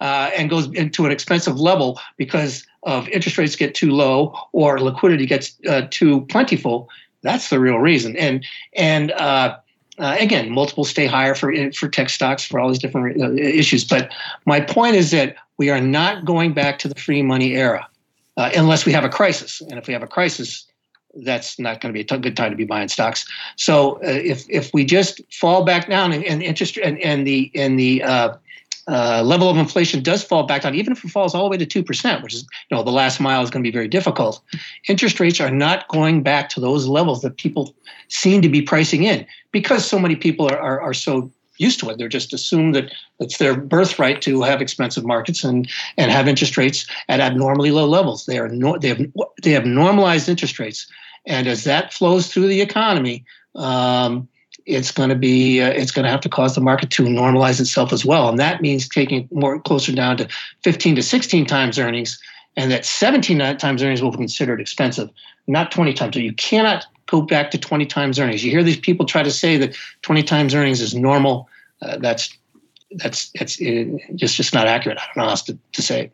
uh, 0.00 0.30
and 0.36 0.48
goes 0.48 0.66
into 0.72 1.04
an 1.04 1.12
expensive 1.12 1.60
level 1.60 2.00
because 2.16 2.66
of 2.84 3.08
interest 3.08 3.38
rates 3.38 3.56
get 3.56 3.74
too 3.74 3.90
low 3.90 4.34
or 4.52 4.80
liquidity 4.80 5.26
gets 5.26 5.58
uh, 5.68 5.82
too 5.90 6.22
plentiful, 6.26 6.88
that's 7.24 7.48
the 7.48 7.58
real 7.58 7.78
reason. 7.78 8.16
And 8.16 8.44
and 8.74 9.10
uh, 9.12 9.56
uh, 9.98 10.16
again, 10.20 10.50
multiples 10.50 10.90
stay 10.90 11.06
higher 11.06 11.34
for 11.34 11.52
for 11.72 11.88
tech 11.88 12.10
stocks 12.10 12.44
for 12.44 12.60
all 12.60 12.68
these 12.68 12.78
different 12.78 13.20
uh, 13.20 13.32
issues. 13.32 13.84
But 13.84 14.12
my 14.46 14.60
point 14.60 14.94
is 14.94 15.10
that 15.10 15.34
we 15.56 15.70
are 15.70 15.80
not 15.80 16.24
going 16.24 16.52
back 16.52 16.78
to 16.80 16.88
the 16.88 16.94
free 16.94 17.22
money 17.22 17.54
era 17.54 17.88
uh, 18.36 18.50
unless 18.54 18.84
we 18.84 18.92
have 18.92 19.04
a 19.04 19.08
crisis. 19.08 19.60
And 19.62 19.78
if 19.78 19.86
we 19.88 19.92
have 19.92 20.02
a 20.02 20.06
crisis, 20.06 20.66
that's 21.22 21.58
not 21.58 21.80
going 21.80 21.92
to 21.92 21.96
be 21.96 22.00
a 22.00 22.04
t- 22.04 22.18
good 22.18 22.36
time 22.36 22.50
to 22.50 22.56
be 22.56 22.64
buying 22.64 22.88
stocks. 22.88 23.24
So 23.56 23.96
uh, 23.96 24.00
if 24.02 24.44
if 24.48 24.72
we 24.74 24.84
just 24.84 25.20
fall 25.32 25.64
back 25.64 25.88
down 25.88 26.12
and, 26.12 26.24
and 26.24 26.42
interest 26.42 26.76
and, 26.76 26.98
and 26.98 27.26
the 27.26 27.50
and 27.54 27.78
the 27.78 28.02
uh, 28.88 29.22
level 29.22 29.48
of 29.48 29.56
inflation 29.56 30.02
does 30.02 30.22
fall 30.22 30.42
back 30.44 30.62
down, 30.62 30.74
even 30.74 30.92
if 30.92 31.04
it 31.04 31.10
falls 31.10 31.34
all 31.34 31.44
the 31.44 31.50
way 31.50 31.56
to 31.56 31.82
2%, 31.82 32.22
which 32.22 32.34
is, 32.34 32.42
you 32.70 32.76
know, 32.76 32.82
the 32.82 32.90
last 32.90 33.20
mile 33.20 33.42
is 33.42 33.50
going 33.50 33.62
to 33.62 33.68
be 33.68 33.72
very 33.72 33.88
difficult. 33.88 34.40
Interest 34.88 35.18
rates 35.20 35.40
are 35.40 35.50
not 35.50 35.88
going 35.88 36.22
back 36.22 36.48
to 36.50 36.60
those 36.60 36.86
levels 36.86 37.22
that 37.22 37.36
people 37.36 37.74
seem 38.08 38.42
to 38.42 38.48
be 38.48 38.60
pricing 38.60 39.04
in 39.04 39.26
because 39.52 39.86
so 39.86 39.98
many 39.98 40.16
people 40.16 40.46
are, 40.46 40.58
are, 40.58 40.80
are 40.80 40.94
so 40.94 41.30
used 41.58 41.80
to 41.80 41.88
it. 41.88 41.98
They're 41.98 42.08
just 42.08 42.32
assumed 42.32 42.74
that 42.74 42.92
it's 43.20 43.38
their 43.38 43.56
birthright 43.56 44.20
to 44.22 44.42
have 44.42 44.60
expensive 44.60 45.04
markets 45.04 45.44
and, 45.44 45.68
and 45.96 46.10
have 46.10 46.28
interest 46.28 46.56
rates 46.56 46.86
at 47.08 47.20
abnormally 47.20 47.70
low 47.70 47.86
levels. 47.86 48.26
They 48.26 48.38
are 48.38 48.48
no, 48.48 48.76
they 48.78 48.88
have 48.88 49.00
they 49.42 49.52
have 49.52 49.64
normalized 49.64 50.28
interest 50.28 50.58
rates, 50.58 50.86
and 51.26 51.46
as 51.46 51.64
that 51.64 51.92
flows 51.92 52.26
through 52.26 52.48
the 52.48 52.60
economy, 52.60 53.24
um, 53.54 54.28
it's 54.66 54.90
going 54.90 55.08
to 55.08 55.14
be 55.14 55.60
uh, 55.60 55.70
it's 55.70 55.90
going 55.90 56.04
to 56.04 56.10
have 56.10 56.20
to 56.20 56.28
cause 56.28 56.54
the 56.54 56.60
market 56.60 56.90
to 56.90 57.02
normalize 57.04 57.60
itself 57.60 57.92
as 57.92 58.04
well. 58.04 58.28
And 58.28 58.38
that 58.38 58.62
means 58.62 58.88
taking 58.88 59.28
more 59.30 59.60
closer 59.60 59.92
down 59.92 60.16
to 60.18 60.28
15 60.62 60.96
to 60.96 61.02
16 61.02 61.46
times 61.46 61.78
earnings 61.78 62.20
and 62.56 62.70
that 62.70 62.84
17 62.84 63.58
times 63.58 63.82
earnings 63.82 64.02
will 64.02 64.10
be 64.10 64.18
considered 64.18 64.60
expensive 64.60 65.10
not 65.46 65.70
20 65.70 65.92
times. 65.92 66.14
So 66.14 66.20
you 66.20 66.32
cannot 66.32 66.86
go 67.06 67.20
back 67.20 67.50
to 67.50 67.58
20 67.58 67.84
times 67.84 68.18
earnings. 68.18 68.42
You 68.42 68.50
hear 68.50 68.62
these 68.62 68.78
people 68.78 69.04
try 69.04 69.22
to 69.22 69.30
say 69.30 69.58
that 69.58 69.76
20 70.02 70.22
times 70.22 70.54
earnings 70.54 70.80
is 70.80 70.94
normal. 70.94 71.48
Uh, 71.82 71.98
that's 71.98 72.36
that's 72.96 73.30
it, 73.60 73.88
just 74.14 74.36
just 74.36 74.54
not 74.54 74.66
accurate. 74.66 74.98
I 74.98 75.02
don't 75.06 75.16
know 75.16 75.24
how 75.24 75.30
else 75.30 75.42
to, 75.42 75.58
to 75.72 75.82
say 75.82 76.12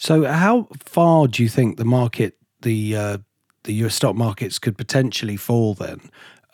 so 0.00 0.24
how 0.24 0.66
far 0.82 1.28
do 1.28 1.42
you 1.42 1.48
think 1.50 1.76
the 1.76 1.84
market 1.84 2.34
the 2.62 2.96
uh, 2.96 3.18
the 3.64 3.72
US 3.84 3.94
stock 3.94 4.16
markets 4.16 4.58
could 4.58 4.76
potentially 4.76 5.36
fall 5.36 5.74
then? 5.74 6.00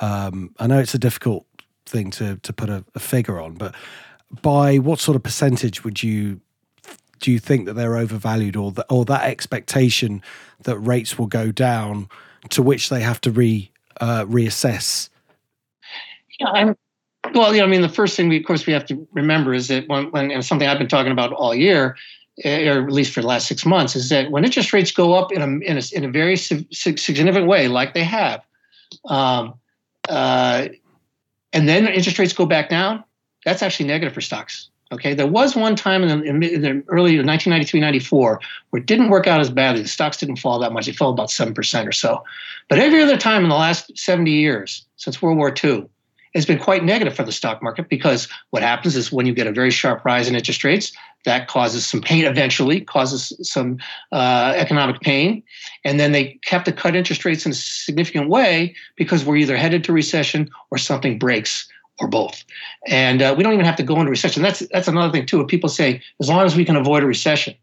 Um, 0.00 0.54
I 0.58 0.66
know 0.66 0.78
it's 0.78 0.94
a 0.94 0.98
difficult 0.98 1.46
thing 1.86 2.10
to 2.12 2.36
to 2.36 2.52
put 2.52 2.68
a, 2.68 2.84
a, 2.94 2.98
figure 2.98 3.40
on, 3.40 3.54
but 3.54 3.74
by 4.42 4.78
what 4.78 4.98
sort 4.98 5.16
of 5.16 5.22
percentage 5.22 5.84
would 5.84 6.02
you 6.02 6.40
do 7.20 7.32
you 7.32 7.38
think 7.38 7.66
that 7.66 7.74
they're 7.74 7.96
overvalued, 7.96 8.56
or 8.56 8.72
that 8.72 8.86
or 8.90 9.04
that 9.06 9.24
expectation 9.24 10.22
that 10.62 10.78
rates 10.78 11.18
will 11.18 11.26
go 11.26 11.50
down, 11.50 12.08
to 12.50 12.62
which 12.62 12.88
they 12.88 13.00
have 13.00 13.20
to 13.22 13.30
re 13.30 13.70
uh, 14.00 14.24
reassess? 14.24 15.08
Yeah, 16.40 16.48
I'm, 16.48 16.76
well, 17.34 17.52
know, 17.52 17.64
I 17.64 17.66
mean, 17.66 17.80
the 17.80 17.88
first 17.88 18.16
thing 18.16 18.28
we, 18.28 18.36
of 18.38 18.44
course, 18.44 18.66
we 18.66 18.72
have 18.72 18.84
to 18.86 19.08
remember 19.12 19.54
is 19.54 19.68
that 19.68 19.88
when, 19.88 20.10
when 20.10 20.30
and 20.30 20.44
something 20.44 20.68
I've 20.68 20.78
been 20.78 20.88
talking 20.88 21.12
about 21.12 21.32
all 21.32 21.54
year 21.54 21.96
or 22.44 22.84
at 22.84 22.92
least 22.92 23.12
for 23.12 23.20
the 23.20 23.26
last 23.26 23.46
six 23.46 23.64
months, 23.64 23.96
is 23.96 24.08
that 24.10 24.30
when 24.30 24.44
interest 24.44 24.72
rates 24.72 24.90
go 24.90 25.14
up 25.14 25.32
in 25.32 25.42
a 25.42 25.46
in 25.64 25.78
a, 25.78 25.82
in 25.92 26.04
a 26.04 26.10
very 26.10 26.36
significant 26.36 27.46
way, 27.46 27.68
like 27.68 27.94
they 27.94 28.04
have, 28.04 28.44
um, 29.06 29.54
uh, 30.08 30.68
and 31.52 31.68
then 31.68 31.86
interest 31.86 32.18
rates 32.18 32.32
go 32.32 32.46
back 32.46 32.68
down, 32.68 33.02
that's 33.44 33.62
actually 33.62 33.86
negative 33.86 34.12
for 34.12 34.20
stocks. 34.20 34.68
Okay, 34.92 35.14
there 35.14 35.26
was 35.26 35.56
one 35.56 35.74
time 35.74 36.04
in 36.04 36.20
the, 36.20 36.24
in 36.24 36.60
the 36.62 36.84
early 36.88 37.16
1993, 37.16 37.80
94 37.80 38.40
where 38.70 38.80
it 38.80 38.86
didn't 38.86 39.08
work 39.08 39.26
out 39.26 39.40
as 39.40 39.50
badly. 39.50 39.82
The 39.82 39.88
stocks 39.88 40.16
didn't 40.16 40.36
fall 40.36 40.60
that 40.60 40.72
much; 40.72 40.86
it 40.86 40.94
fell 40.94 41.10
about 41.10 41.30
seven 41.30 41.54
percent 41.54 41.88
or 41.88 41.92
so. 41.92 42.22
But 42.68 42.78
every 42.78 43.02
other 43.02 43.16
time 43.16 43.42
in 43.42 43.48
the 43.48 43.56
last 43.56 43.96
70 43.98 44.30
years 44.30 44.84
since 44.96 45.20
World 45.20 45.38
War 45.38 45.52
II, 45.64 45.88
has 46.36 46.46
been 46.46 46.58
quite 46.58 46.84
negative 46.84 47.14
for 47.16 47.24
the 47.24 47.32
stock 47.32 47.62
market 47.62 47.88
because 47.88 48.28
what 48.50 48.62
happens 48.62 48.94
is 48.94 49.10
when 49.10 49.26
you 49.26 49.34
get 49.34 49.46
a 49.46 49.52
very 49.52 49.70
sharp 49.70 50.04
rise 50.04 50.28
in 50.28 50.34
interest 50.34 50.62
rates, 50.62 50.92
that 51.24 51.48
causes 51.48 51.84
some 51.86 52.00
pain 52.00 52.24
eventually, 52.24 52.80
causes 52.80 53.32
some 53.42 53.78
uh, 54.12 54.54
economic 54.56 55.00
pain. 55.00 55.42
And 55.84 55.98
then 55.98 56.12
they 56.12 56.38
have 56.44 56.62
to 56.64 56.72
cut 56.72 56.94
interest 56.94 57.24
rates 57.24 57.44
in 57.44 57.52
a 57.52 57.54
significant 57.54 58.28
way 58.28 58.74
because 58.96 59.24
we're 59.24 59.36
either 59.36 59.56
headed 59.56 59.82
to 59.84 59.92
recession 59.92 60.48
or 60.70 60.78
something 60.78 61.18
breaks 61.18 61.68
or 61.98 62.08
both. 62.08 62.44
And 62.86 63.22
uh, 63.22 63.34
we 63.36 63.42
don't 63.42 63.54
even 63.54 63.64
have 63.64 63.76
to 63.76 63.82
go 63.82 63.98
into 63.98 64.10
recession. 64.10 64.42
That's 64.42 64.60
that's 64.70 64.88
another 64.88 65.12
thing 65.12 65.26
too. 65.26 65.44
People 65.46 65.68
say 65.68 66.02
as 66.20 66.28
long 66.28 66.44
as 66.44 66.54
we 66.54 66.64
can 66.64 66.76
avoid 66.76 67.02
a 67.02 67.06
recession. 67.06 67.54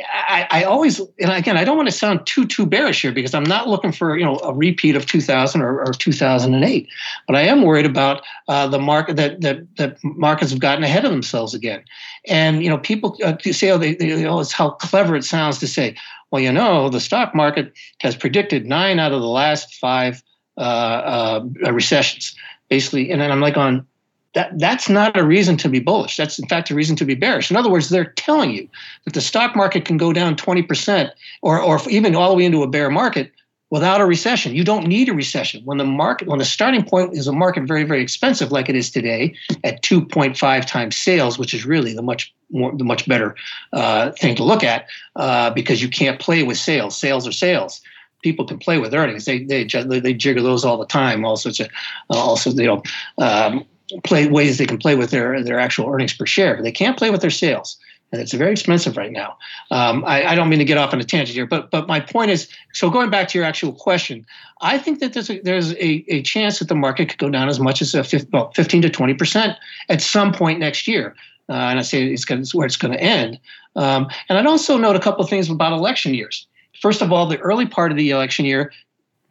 I, 0.00 0.46
I, 0.50 0.64
always, 0.64 0.98
and 0.98 1.30
again, 1.30 1.56
I 1.56 1.62
don't 1.62 1.76
want 1.76 1.88
to 1.88 1.94
sound 1.94 2.26
too 2.26 2.46
too 2.46 2.66
bearish 2.66 3.02
here 3.02 3.12
because 3.12 3.32
I'm 3.32 3.44
not 3.44 3.68
looking 3.68 3.92
for 3.92 4.18
you 4.18 4.24
know 4.24 4.38
a 4.38 4.52
repeat 4.52 4.96
of 4.96 5.06
2000 5.06 5.62
or, 5.62 5.80
or 5.80 5.92
2008, 5.92 6.88
but 7.28 7.36
I 7.36 7.42
am 7.42 7.62
worried 7.62 7.86
about 7.86 8.22
uh, 8.48 8.66
the 8.66 8.80
market 8.80 9.14
that, 9.16 9.40
that 9.42 9.76
that 9.76 9.98
markets 10.02 10.50
have 10.50 10.58
gotten 10.58 10.82
ahead 10.82 11.04
of 11.04 11.12
themselves 11.12 11.54
again, 11.54 11.84
and 12.26 12.64
you 12.64 12.70
know 12.70 12.78
people 12.78 13.16
uh, 13.24 13.36
say 13.38 13.70
oh 13.70 13.78
they, 13.78 13.94
they 13.94 14.24
oh 14.26 14.40
it's 14.40 14.52
how 14.52 14.70
clever 14.70 15.14
it 15.14 15.24
sounds 15.24 15.58
to 15.58 15.68
say 15.68 15.94
well 16.32 16.42
you 16.42 16.50
know 16.50 16.88
the 16.88 17.00
stock 17.00 17.32
market 17.32 17.72
has 18.00 18.16
predicted 18.16 18.66
nine 18.66 18.98
out 18.98 19.12
of 19.12 19.20
the 19.20 19.28
last 19.28 19.74
five 19.74 20.24
uh, 20.58 20.60
uh 20.60 21.72
recessions 21.72 22.34
basically, 22.68 23.10
and 23.10 23.20
then 23.20 23.30
I'm 23.30 23.40
like 23.40 23.56
on 23.56 23.86
that 24.34 24.58
that's 24.58 24.88
not 24.88 25.16
a 25.16 25.24
reason 25.24 25.56
to 25.58 25.68
be 25.68 25.80
bullish. 25.80 26.16
That's 26.16 26.38
in 26.38 26.46
fact 26.48 26.70
a 26.70 26.74
reason 26.74 26.96
to 26.96 27.04
be 27.04 27.14
bearish. 27.14 27.50
In 27.50 27.56
other 27.56 27.70
words, 27.70 27.88
they're 27.88 28.12
telling 28.12 28.50
you 28.50 28.68
that 29.04 29.14
the 29.14 29.20
stock 29.20 29.56
market 29.56 29.84
can 29.84 29.96
go 29.96 30.12
down 30.12 30.36
20% 30.36 31.10
or, 31.42 31.60
or 31.60 31.80
even 31.88 32.14
all 32.14 32.30
the 32.30 32.36
way 32.36 32.44
into 32.44 32.62
a 32.62 32.68
bear 32.68 32.90
market 32.90 33.32
without 33.70 34.00
a 34.00 34.06
recession. 34.06 34.54
You 34.54 34.64
don't 34.64 34.86
need 34.86 35.08
a 35.08 35.14
recession. 35.14 35.62
When 35.64 35.78
the 35.78 35.84
market, 35.84 36.28
when 36.28 36.38
the 36.38 36.44
starting 36.44 36.84
point 36.84 37.14
is 37.14 37.26
a 37.26 37.32
market 37.32 37.64
very, 37.64 37.84
very 37.84 38.02
expensive, 38.02 38.52
like 38.52 38.68
it 38.68 38.76
is 38.76 38.90
today, 38.90 39.34
at 39.62 39.82
2.5 39.82 40.66
times 40.66 40.96
sales, 40.96 41.38
which 41.38 41.54
is 41.54 41.64
really 41.64 41.94
the 41.94 42.02
much 42.02 42.32
more, 42.50 42.76
the 42.76 42.84
much 42.84 43.08
better 43.08 43.34
uh, 43.72 44.10
thing 44.12 44.36
to 44.36 44.44
look 44.44 44.62
at, 44.62 44.86
uh, 45.16 45.50
because 45.50 45.82
you 45.82 45.88
can't 45.88 46.20
play 46.20 46.42
with 46.42 46.56
sales. 46.56 46.96
Sales 46.96 47.26
are 47.26 47.32
sales. 47.32 47.80
People 48.22 48.46
can 48.46 48.58
play 48.58 48.78
with 48.78 48.94
earnings. 48.94 49.24
They 49.26 49.44
they 49.44 49.64
they 49.64 50.14
jiggle 50.14 50.44
those 50.44 50.64
all 50.64 50.78
the 50.78 50.86
time. 50.86 51.24
All 51.24 51.36
sorts 51.36 51.60
of, 51.60 51.68
also 52.08 52.50
you 52.50 52.66
know, 52.66 52.82
um, 53.18 53.66
play 54.04 54.26
ways 54.26 54.58
they 54.58 54.66
can 54.66 54.78
play 54.78 54.94
with 54.94 55.10
their 55.10 55.42
their 55.42 55.58
actual 55.58 55.88
earnings 55.88 56.14
per 56.14 56.26
share. 56.26 56.56
But 56.56 56.64
they 56.64 56.72
can't 56.72 56.96
play 56.96 57.10
with 57.10 57.20
their 57.20 57.30
sales 57.30 57.78
and 58.14 58.22
it's 58.22 58.32
very 58.32 58.52
expensive 58.52 58.96
right 58.96 59.10
now. 59.10 59.36
Um, 59.72 60.04
I, 60.06 60.24
I, 60.24 60.34
don't 60.36 60.48
mean 60.48 60.60
to 60.60 60.64
get 60.64 60.78
off 60.78 60.92
on 60.92 61.00
a 61.00 61.04
tangent 61.04 61.34
here, 61.34 61.46
but 61.46 61.70
but 61.72 61.88
my 61.88 61.98
point 61.98 62.30
is, 62.30 62.48
so 62.72 62.88
going 62.88 63.10
back 63.10 63.28
to 63.28 63.38
your 63.38 63.44
actual 63.44 63.72
question, 63.72 64.24
I 64.60 64.78
think 64.78 65.00
that 65.00 65.12
there's 65.12 65.28
a, 65.28 65.40
there's 65.40 65.72
a, 65.72 66.04
a 66.08 66.22
chance 66.22 66.60
that 66.60 66.68
the 66.68 66.76
market 66.76 67.08
could 67.08 67.18
go 67.18 67.28
down 67.28 67.48
as 67.48 67.58
much 67.58 67.82
as 67.82 67.92
a 67.94 68.04
15, 68.04 68.30
well, 68.32 68.52
15 68.54 68.82
to 68.82 68.90
20 68.90 69.14
percent 69.14 69.56
at 69.88 70.00
some 70.00 70.32
point 70.32 70.60
next 70.60 70.86
year. 70.86 71.16
Uh, 71.48 71.54
and 71.54 71.78
I 71.78 71.82
say 71.82 72.06
it's, 72.06 72.24
gonna, 72.24 72.40
it's 72.40 72.54
where 72.54 72.66
it's 72.66 72.76
going 72.76 72.94
to 72.94 73.02
end. 73.02 73.38
Um, 73.76 74.08
and 74.28 74.38
I'd 74.38 74.46
also 74.46 74.78
note 74.78 74.96
a 74.96 75.00
couple 75.00 75.22
of 75.22 75.28
things 75.28 75.50
about 75.50 75.72
election 75.72 76.14
years. 76.14 76.46
First 76.80 77.02
of 77.02 77.12
all, 77.12 77.26
the 77.26 77.38
early 77.38 77.66
part 77.66 77.90
of 77.90 77.98
the 77.98 78.10
election 78.10 78.46
year 78.46 78.72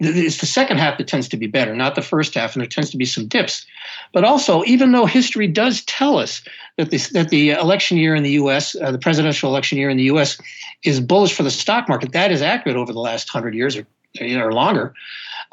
it's 0.06 0.40
the 0.40 0.46
second 0.46 0.78
half 0.78 0.98
that 0.98 1.08
tends 1.08 1.28
to 1.30 1.38
be 1.38 1.48
better, 1.48 1.76
not 1.76 1.96
the 1.96 2.02
first 2.02 2.34
half, 2.34 2.56
and 2.56 2.62
there 2.62 2.68
tends 2.68 2.90
to 2.92 2.98
be 2.98 3.06
some 3.06 3.28
dips. 3.28 3.66
But 4.12 4.24
also, 4.24 4.64
even 4.66 4.92
though 4.92 5.06
history 5.06 5.48
does 5.48 5.82
tell 5.86 6.18
us 6.18 6.42
that 6.78 6.92
the, 6.92 6.98
that 7.14 7.30
the 7.30 7.52
election 7.52 7.98
year 7.98 8.16
in 8.16 8.24
the 8.24 8.32
U.S., 8.32 8.76
uh, 8.76 8.92
the 8.92 8.98
presidential 8.98 9.50
election 9.50 9.78
year 9.78 9.90
in 9.90 9.98
the 9.98 10.04
U.S., 10.04 10.40
is 10.84 11.00
bullish 11.00 11.34
for 11.34 11.44
the 11.44 11.52
stock 11.52 11.88
market, 11.88 12.12
that 12.12 12.32
is 12.32 12.42
accurate 12.42 12.78
over 12.78 12.92
the 12.92 13.00
last 13.00 13.30
hundred 13.30 13.56
years 13.56 13.78
or, 13.78 13.88
or 14.22 14.52
longer. 14.52 14.94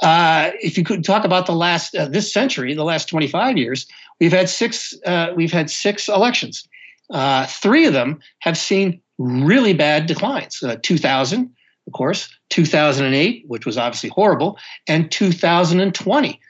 Uh, 0.03 0.51
if 0.63 0.79
you 0.79 0.85
could 0.85 1.05
talk 1.05 1.25
about 1.25 1.47
the 1.47 1.55
last 1.55 1.95
uh, 1.95 2.07
this 2.07 2.33
century, 2.33 2.75
the 2.75 2.85
last 2.85 3.09
25 3.09 3.59
years, 3.59 3.87
we've 4.19 4.33
had 4.33 4.49
six 4.49 4.95
uh, 5.05 5.33
we've 5.37 5.53
had 5.53 5.71
six 5.71 6.09
elections. 6.09 6.67
Uh, 7.11 7.47
three 7.47 7.87
of 7.87 7.93
them 7.93 8.21
have 8.39 8.57
seen 8.57 9.01
really 9.19 9.75
bad 9.75 10.07
declines. 10.07 10.63
Uh, 10.63 10.77
2000 10.83 11.55
of 11.91 11.95
course, 11.95 12.29
2008, 12.51 13.45
which 13.49 13.67
was 13.67 13.77
obviously 13.77 14.11
horrible, 14.11 14.57
and 14.87 15.11
2020. 15.11 16.41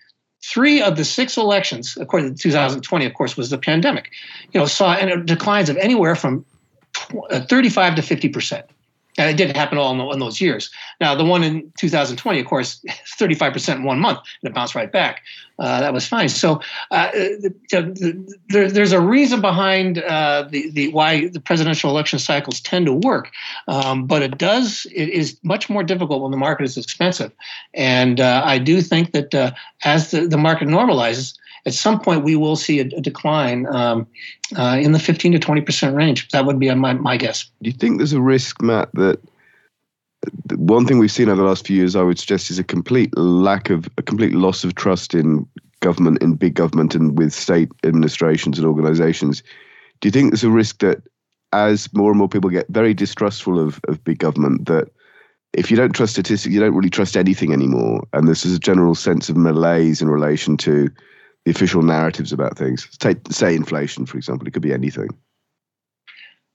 Three 0.42 0.82
of 0.82 0.96
the 0.96 1.04
six 1.04 1.38
elections, 1.38 1.96
according 1.98 2.34
to 2.34 2.42
2020, 2.42 3.06
of 3.06 3.14
course, 3.14 3.38
was 3.38 3.48
the 3.48 3.56
pandemic, 3.56 4.10
you 4.52 4.60
know, 4.60 4.66
saw 4.66 4.94
declines 5.16 5.70
of 5.70 5.78
anywhere 5.78 6.14
from 6.14 6.44
uh, 7.30 7.40
35 7.40 7.94
to 7.94 8.02
50 8.02 8.28
percent. 8.28 8.66
And 9.20 9.28
it 9.28 9.36
didn't 9.36 9.56
happen 9.56 9.76
all 9.76 9.92
in, 9.92 10.00
in, 10.14 10.18
those 10.18 10.40
years. 10.40 10.70
Now, 10.98 11.14
the 11.14 11.24
one 11.24 11.44
in 11.44 11.70
2020, 11.78 12.40
of 12.40 12.46
course, 12.46 12.82
35% 13.18 13.76
in 13.76 13.84
one 13.84 14.00
month, 14.00 14.20
and 14.42 14.50
it 14.50 14.54
bounced 14.54 14.74
right 14.74 14.90
back. 14.90 15.20
Uh, 15.58 15.80
that 15.80 15.92
was 15.92 16.06
fine. 16.06 16.30
So 16.30 16.62
uh, 16.90 17.10
the, 17.12 17.54
the, 17.70 18.38
there, 18.48 18.70
there's 18.70 18.92
a 18.92 19.00
reason 19.00 19.42
behind 19.42 19.98
uh, 19.98 20.48
the, 20.48 20.70
the 20.70 20.88
why 20.88 21.28
the 21.28 21.38
presidential 21.38 21.90
election 21.90 22.18
cycles 22.18 22.62
tend 22.62 22.86
to 22.86 22.94
work, 22.94 23.30
um, 23.68 24.06
but 24.06 24.22
it 24.22 24.38
does 24.38 24.86
it 24.90 25.10
is 25.10 25.38
much 25.42 25.68
more 25.68 25.82
difficult 25.82 26.22
when 26.22 26.30
the 26.30 26.38
market 26.38 26.64
is 26.64 26.78
expensive. 26.78 27.30
And 27.74 28.20
uh, 28.20 28.40
I 28.42 28.56
do 28.58 28.80
think 28.80 29.12
that 29.12 29.34
uh, 29.34 29.52
as 29.84 30.12
the, 30.12 30.26
the 30.26 30.38
market 30.38 30.66
normalizes, 30.66 31.36
at 31.66 31.74
some 31.74 32.00
point 32.00 32.24
we 32.24 32.36
will 32.36 32.56
see 32.56 32.80
a, 32.80 32.84
a 32.84 33.00
decline 33.00 33.66
um, 33.74 34.06
uh, 34.56 34.78
in 34.80 34.92
the 34.92 34.98
15 34.98 35.32
to 35.32 35.38
20 35.38 35.60
percent 35.60 35.96
range. 35.96 36.28
That 36.28 36.46
would 36.46 36.58
be 36.58 36.72
my, 36.74 36.94
my 36.94 37.16
guess. 37.16 37.50
Do 37.62 37.70
you 37.70 37.76
think 37.76 37.98
there's 37.98 38.12
a 38.12 38.20
risk, 38.20 38.62
Matt, 38.62 38.90
that 38.94 39.20
one 40.56 40.86
thing 40.86 40.98
we've 40.98 41.10
seen 41.10 41.28
over 41.28 41.40
the 41.40 41.48
last 41.48 41.66
few 41.66 41.76
years, 41.76 41.96
I 41.96 42.02
would 42.02 42.18
suggest, 42.18 42.50
is 42.50 42.58
a 42.58 42.64
complete 42.64 43.16
lack 43.16 43.70
of 43.70 43.88
a 43.96 44.02
complete 44.02 44.32
loss 44.32 44.64
of 44.64 44.74
trust 44.74 45.14
in 45.14 45.46
government, 45.80 46.22
in 46.22 46.34
big 46.34 46.54
government, 46.54 46.94
and 46.94 47.16
with 47.16 47.32
state 47.32 47.70
administrations 47.84 48.58
and 48.58 48.66
organisations. 48.66 49.42
Do 50.00 50.08
you 50.08 50.12
think 50.12 50.30
there's 50.30 50.44
a 50.44 50.50
risk 50.50 50.80
that 50.80 51.02
as 51.52 51.92
more 51.94 52.10
and 52.10 52.18
more 52.18 52.28
people 52.28 52.50
get 52.50 52.68
very 52.68 52.94
distrustful 52.94 53.58
of, 53.58 53.80
of 53.88 54.02
big 54.04 54.18
government, 54.18 54.66
that 54.66 54.88
if 55.52 55.70
you 55.70 55.76
don't 55.76 55.92
trust 55.92 56.12
statistics, 56.12 56.52
you 56.52 56.60
don't 56.60 56.74
really 56.74 56.90
trust 56.90 57.16
anything 57.16 57.52
anymore, 57.52 58.06
and 58.12 58.26
there's 58.26 58.44
a 58.44 58.58
general 58.58 58.94
sense 58.94 59.28
of 59.28 59.36
malaise 59.36 60.00
in 60.00 60.08
relation 60.08 60.56
to 60.58 60.88
the 61.44 61.50
official 61.50 61.82
narratives 61.82 62.32
about 62.32 62.56
things. 62.56 62.88
Take, 62.98 63.18
say 63.30 63.54
inflation, 63.54 64.06
for 64.06 64.16
example. 64.16 64.46
It 64.46 64.52
could 64.52 64.62
be 64.62 64.72
anything. 64.72 65.08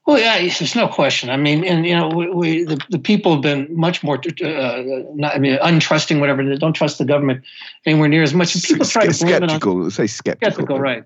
Well, 0.06 0.20
yeah, 0.20 0.38
there's 0.38 0.76
no 0.76 0.86
question. 0.86 1.30
I 1.30 1.36
mean, 1.36 1.64
and 1.64 1.84
you 1.84 1.96
know, 1.96 2.08
we, 2.08 2.30
we 2.30 2.64
the, 2.64 2.78
the 2.90 2.98
people 2.98 3.32
have 3.32 3.42
been 3.42 3.66
much 3.70 4.04
more, 4.04 4.18
uh, 4.18 4.82
not, 5.14 5.34
I 5.34 5.38
mean, 5.38 5.58
untrusting, 5.58 6.20
whatever. 6.20 6.44
They 6.44 6.54
don't 6.56 6.74
trust 6.74 6.98
the 6.98 7.04
government 7.04 7.42
anywhere 7.84 8.08
near 8.08 8.22
as 8.22 8.32
much. 8.32 8.54
And 8.54 8.62
people 8.62 8.86
try 8.86 9.06
to 9.06 9.18
blame 9.18 9.34
skeptical. 9.34 9.80
it 9.80 9.84
on 9.86 9.90
say 9.90 10.06
skeptical. 10.06 10.52
Skeptical, 10.52 10.78
right? 10.78 11.04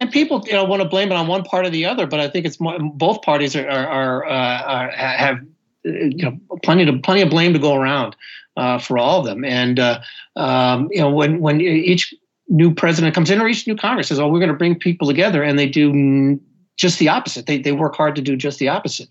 And 0.00 0.12
people, 0.12 0.42
you 0.46 0.52
know, 0.52 0.64
want 0.64 0.82
to 0.82 0.88
blame 0.88 1.10
it 1.10 1.14
on 1.14 1.26
one 1.26 1.44
part 1.44 1.64
or 1.64 1.70
the 1.70 1.86
other. 1.86 2.06
But 2.06 2.20
I 2.20 2.28
think 2.28 2.44
it's 2.44 2.60
more, 2.60 2.78
both 2.78 3.22
parties 3.22 3.56
are, 3.56 3.66
are, 3.66 3.86
are, 3.86 4.26
uh, 4.26 4.62
are 4.62 4.90
have 4.90 5.40
you 5.84 6.24
know 6.24 6.38
plenty 6.62 6.84
to 6.84 6.98
plenty 6.98 7.22
of 7.22 7.30
blame 7.30 7.52
to 7.52 7.58
go 7.58 7.74
around 7.74 8.16
uh, 8.56 8.78
for 8.78 8.98
all 8.98 9.20
of 9.20 9.26
them. 9.26 9.44
And 9.44 9.78
uh, 9.78 10.00
um, 10.36 10.88
you 10.90 11.00
know, 11.00 11.10
when 11.10 11.40
when 11.40 11.60
each 11.60 12.14
new 12.48 12.74
president 12.74 13.14
comes 13.14 13.30
in 13.30 13.40
or 13.40 13.48
each 13.48 13.66
new 13.66 13.76
Congress 13.76 14.08
says, 14.08 14.18
"Oh, 14.18 14.28
we're 14.28 14.38
going 14.38 14.50
to 14.50 14.56
bring 14.56 14.78
people 14.78 15.06
together," 15.06 15.42
and 15.42 15.58
they 15.58 15.68
do 15.68 16.38
just 16.76 16.98
the 16.98 17.08
opposite. 17.08 17.46
They 17.46 17.58
they 17.58 17.72
work 17.72 17.94
hard 17.94 18.16
to 18.16 18.22
do 18.22 18.36
just 18.36 18.58
the 18.58 18.68
opposite, 18.68 19.08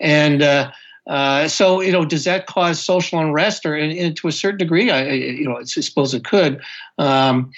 and 0.00 0.42
uh, 0.42 0.70
uh, 1.06 1.48
so 1.48 1.80
you 1.80 1.92
know, 1.92 2.04
does 2.04 2.24
that 2.24 2.46
cause 2.46 2.82
social 2.82 3.18
unrest? 3.18 3.66
Or 3.66 3.76
in, 3.76 4.14
to 4.14 4.28
a 4.28 4.32
certain 4.32 4.58
degree, 4.58 4.90
I 4.90 5.10
you 5.12 5.48
know, 5.48 5.58
I 5.58 5.64
suppose 5.64 6.14
it 6.14 6.24
could. 6.24 6.62
Um, 6.98 7.52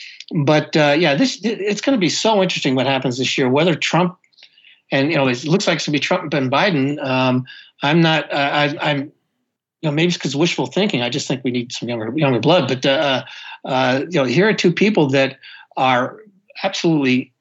but 0.45 0.77
uh, 0.77 0.97
yeah, 0.99 1.15
this 1.15 1.39
it's 1.43 1.81
going 1.81 1.97
to 1.97 2.01
be 2.01 2.09
so 2.09 2.43
interesting 2.43 2.75
what 2.75 2.87
happens 2.87 3.19
this 3.19 3.39
year. 3.39 3.49
Whether 3.49 3.75
Trump 3.75 4.19
and 4.91 5.11
you 5.11 5.17
know, 5.17 5.29
it 5.29 5.45
looks 5.45 5.67
like 5.67 5.77
it's 5.77 5.87
going 5.87 5.93
to 5.93 5.99
be 5.99 6.01
Trump 6.01 6.33
and 6.35 6.51
Biden. 6.51 7.03
Um, 7.05 7.45
I'm 7.83 8.01
not. 8.01 8.33
Uh, 8.33 8.37
I, 8.37 8.91
I'm 8.91 9.13
you 9.83 9.89
know, 9.89 9.95
maybe 9.95 10.09
it's 10.09 10.17
because 10.17 10.35
wishful 10.35 10.67
thinking. 10.67 11.03
I 11.03 11.09
just 11.09 11.29
think 11.29 11.45
we 11.45 11.51
need 11.51 11.73
some 11.73 11.89
younger 11.89 12.13
younger 12.17 12.41
blood. 12.41 12.69
But 12.69 12.87
uh, 12.87 13.25
uh, 13.65 14.03
you 14.09 14.19
know, 14.19 14.25
here 14.25 14.49
are 14.49 14.55
two 14.55 14.73
people 14.73 15.09
that 15.09 15.39
are 15.77 16.21
absolutely 16.63 17.33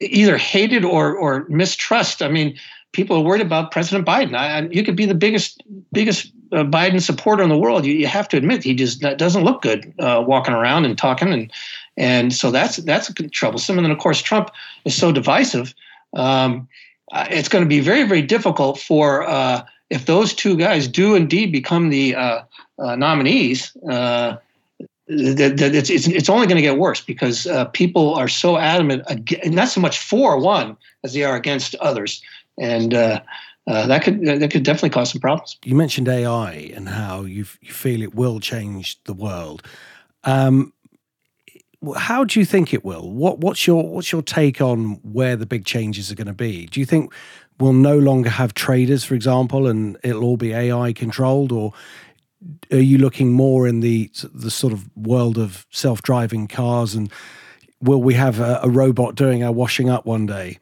either 0.00 0.36
hated 0.36 0.84
or 0.84 1.14
or 1.14 1.46
mistrust. 1.48 2.22
I 2.22 2.28
mean, 2.28 2.58
people 2.92 3.16
are 3.16 3.22
worried 3.22 3.42
about 3.42 3.70
President 3.70 4.06
Biden. 4.06 4.34
I, 4.34 4.62
you 4.70 4.82
could 4.82 4.96
be 4.96 5.06
the 5.06 5.14
biggest 5.14 5.62
biggest 5.92 6.32
uh, 6.52 6.64
Biden 6.64 7.02
supporter 7.02 7.42
in 7.42 7.48
the 7.48 7.58
world. 7.58 7.84
You, 7.84 7.94
you 7.94 8.06
have 8.06 8.28
to 8.30 8.36
admit 8.36 8.62
he 8.62 8.74
just 8.74 9.00
doesn't 9.00 9.44
look 9.44 9.62
good 9.62 9.92
uh, 9.98 10.24
walking 10.26 10.54
around 10.54 10.86
and 10.86 10.96
talking, 10.96 11.32
and 11.32 11.52
and 11.96 12.32
so 12.32 12.50
that's 12.50 12.76
that's 12.78 13.12
troublesome. 13.32 13.76
And 13.76 13.84
then 13.84 13.92
of 13.92 13.98
course 13.98 14.22
Trump 14.22 14.50
is 14.84 14.96
so 14.96 15.12
divisive. 15.12 15.74
Um, 16.14 16.68
uh, 17.12 17.26
it's 17.28 17.48
going 17.48 17.62
to 17.62 17.68
be 17.68 17.80
very 17.80 18.04
very 18.04 18.22
difficult 18.22 18.78
for 18.78 19.28
uh, 19.28 19.64
if 19.90 20.06
those 20.06 20.34
two 20.34 20.56
guys 20.56 20.88
do 20.88 21.14
indeed 21.14 21.52
become 21.52 21.90
the 21.90 22.14
uh, 22.14 22.42
uh, 22.78 22.96
nominees. 22.96 23.72
that 23.82 24.40
it's, 25.06 25.90
it's, 25.90 26.08
it's 26.08 26.30
only 26.30 26.46
going 26.46 26.56
to 26.56 26.62
get 26.62 26.78
worse 26.78 27.02
because 27.02 27.46
people 27.74 28.14
are 28.14 28.28
so 28.28 28.56
adamant, 28.56 29.02
against, 29.06 29.50
not 29.50 29.68
so 29.68 29.80
much 29.80 29.98
for 29.98 30.40
one 30.40 30.76
as 31.04 31.12
they 31.12 31.22
are 31.22 31.36
against 31.36 31.74
others, 31.76 32.22
and 32.58 32.94
uh, 33.66 33.86
that 33.86 34.02
could 34.02 34.24
that 34.24 34.50
could 34.50 34.62
definitely 34.62 34.90
cause 34.90 35.10
some 35.12 35.20
problems. 35.20 35.58
You 35.64 35.74
mentioned 35.74 36.08
AI 36.08 36.52
and 36.74 36.88
how 36.88 37.22
you 37.22 37.46
you 37.60 37.72
feel 37.72 38.02
it 38.02 38.14
will 38.14 38.40
change 38.40 39.02
the 39.04 39.14
world. 39.14 39.62
Um, 40.24 40.72
how 41.96 42.24
do 42.24 42.38
you 42.40 42.46
think 42.46 42.72
it 42.74 42.84
will? 42.84 43.10
What 43.10 43.38
what's 43.38 43.66
your 43.66 43.88
what's 43.88 44.12
your 44.12 44.22
take 44.22 44.60
on 44.60 45.00
where 45.02 45.36
the 45.36 45.46
big 45.46 45.64
changes 45.64 46.10
are 46.10 46.14
going 46.14 46.26
to 46.26 46.34
be? 46.34 46.66
Do 46.66 46.80
you 46.80 46.86
think 46.86 47.12
we'll 47.58 47.72
no 47.72 47.98
longer 47.98 48.30
have 48.30 48.54
traders, 48.54 49.04
for 49.04 49.14
example, 49.14 49.66
and 49.66 49.96
it'll 50.02 50.24
all 50.24 50.36
be 50.36 50.52
AI 50.52 50.92
controlled, 50.92 51.52
or 51.52 51.72
are 52.72 52.78
you 52.78 52.98
looking 52.98 53.32
more 53.32 53.66
in 53.66 53.80
the 53.80 54.10
the 54.32 54.50
sort 54.50 54.72
of 54.72 54.94
world 54.96 55.38
of 55.38 55.66
self 55.70 56.02
driving 56.02 56.46
cars 56.46 56.94
and 56.94 57.10
will 57.80 58.02
we 58.02 58.14
have 58.14 58.40
a, 58.40 58.60
a, 58.62 58.68
robot 58.68 59.14
doing 59.14 59.42
our 59.44 59.52
washing 59.52 59.90
up 59.90 60.06
one 60.06 60.26
day? 60.26 60.58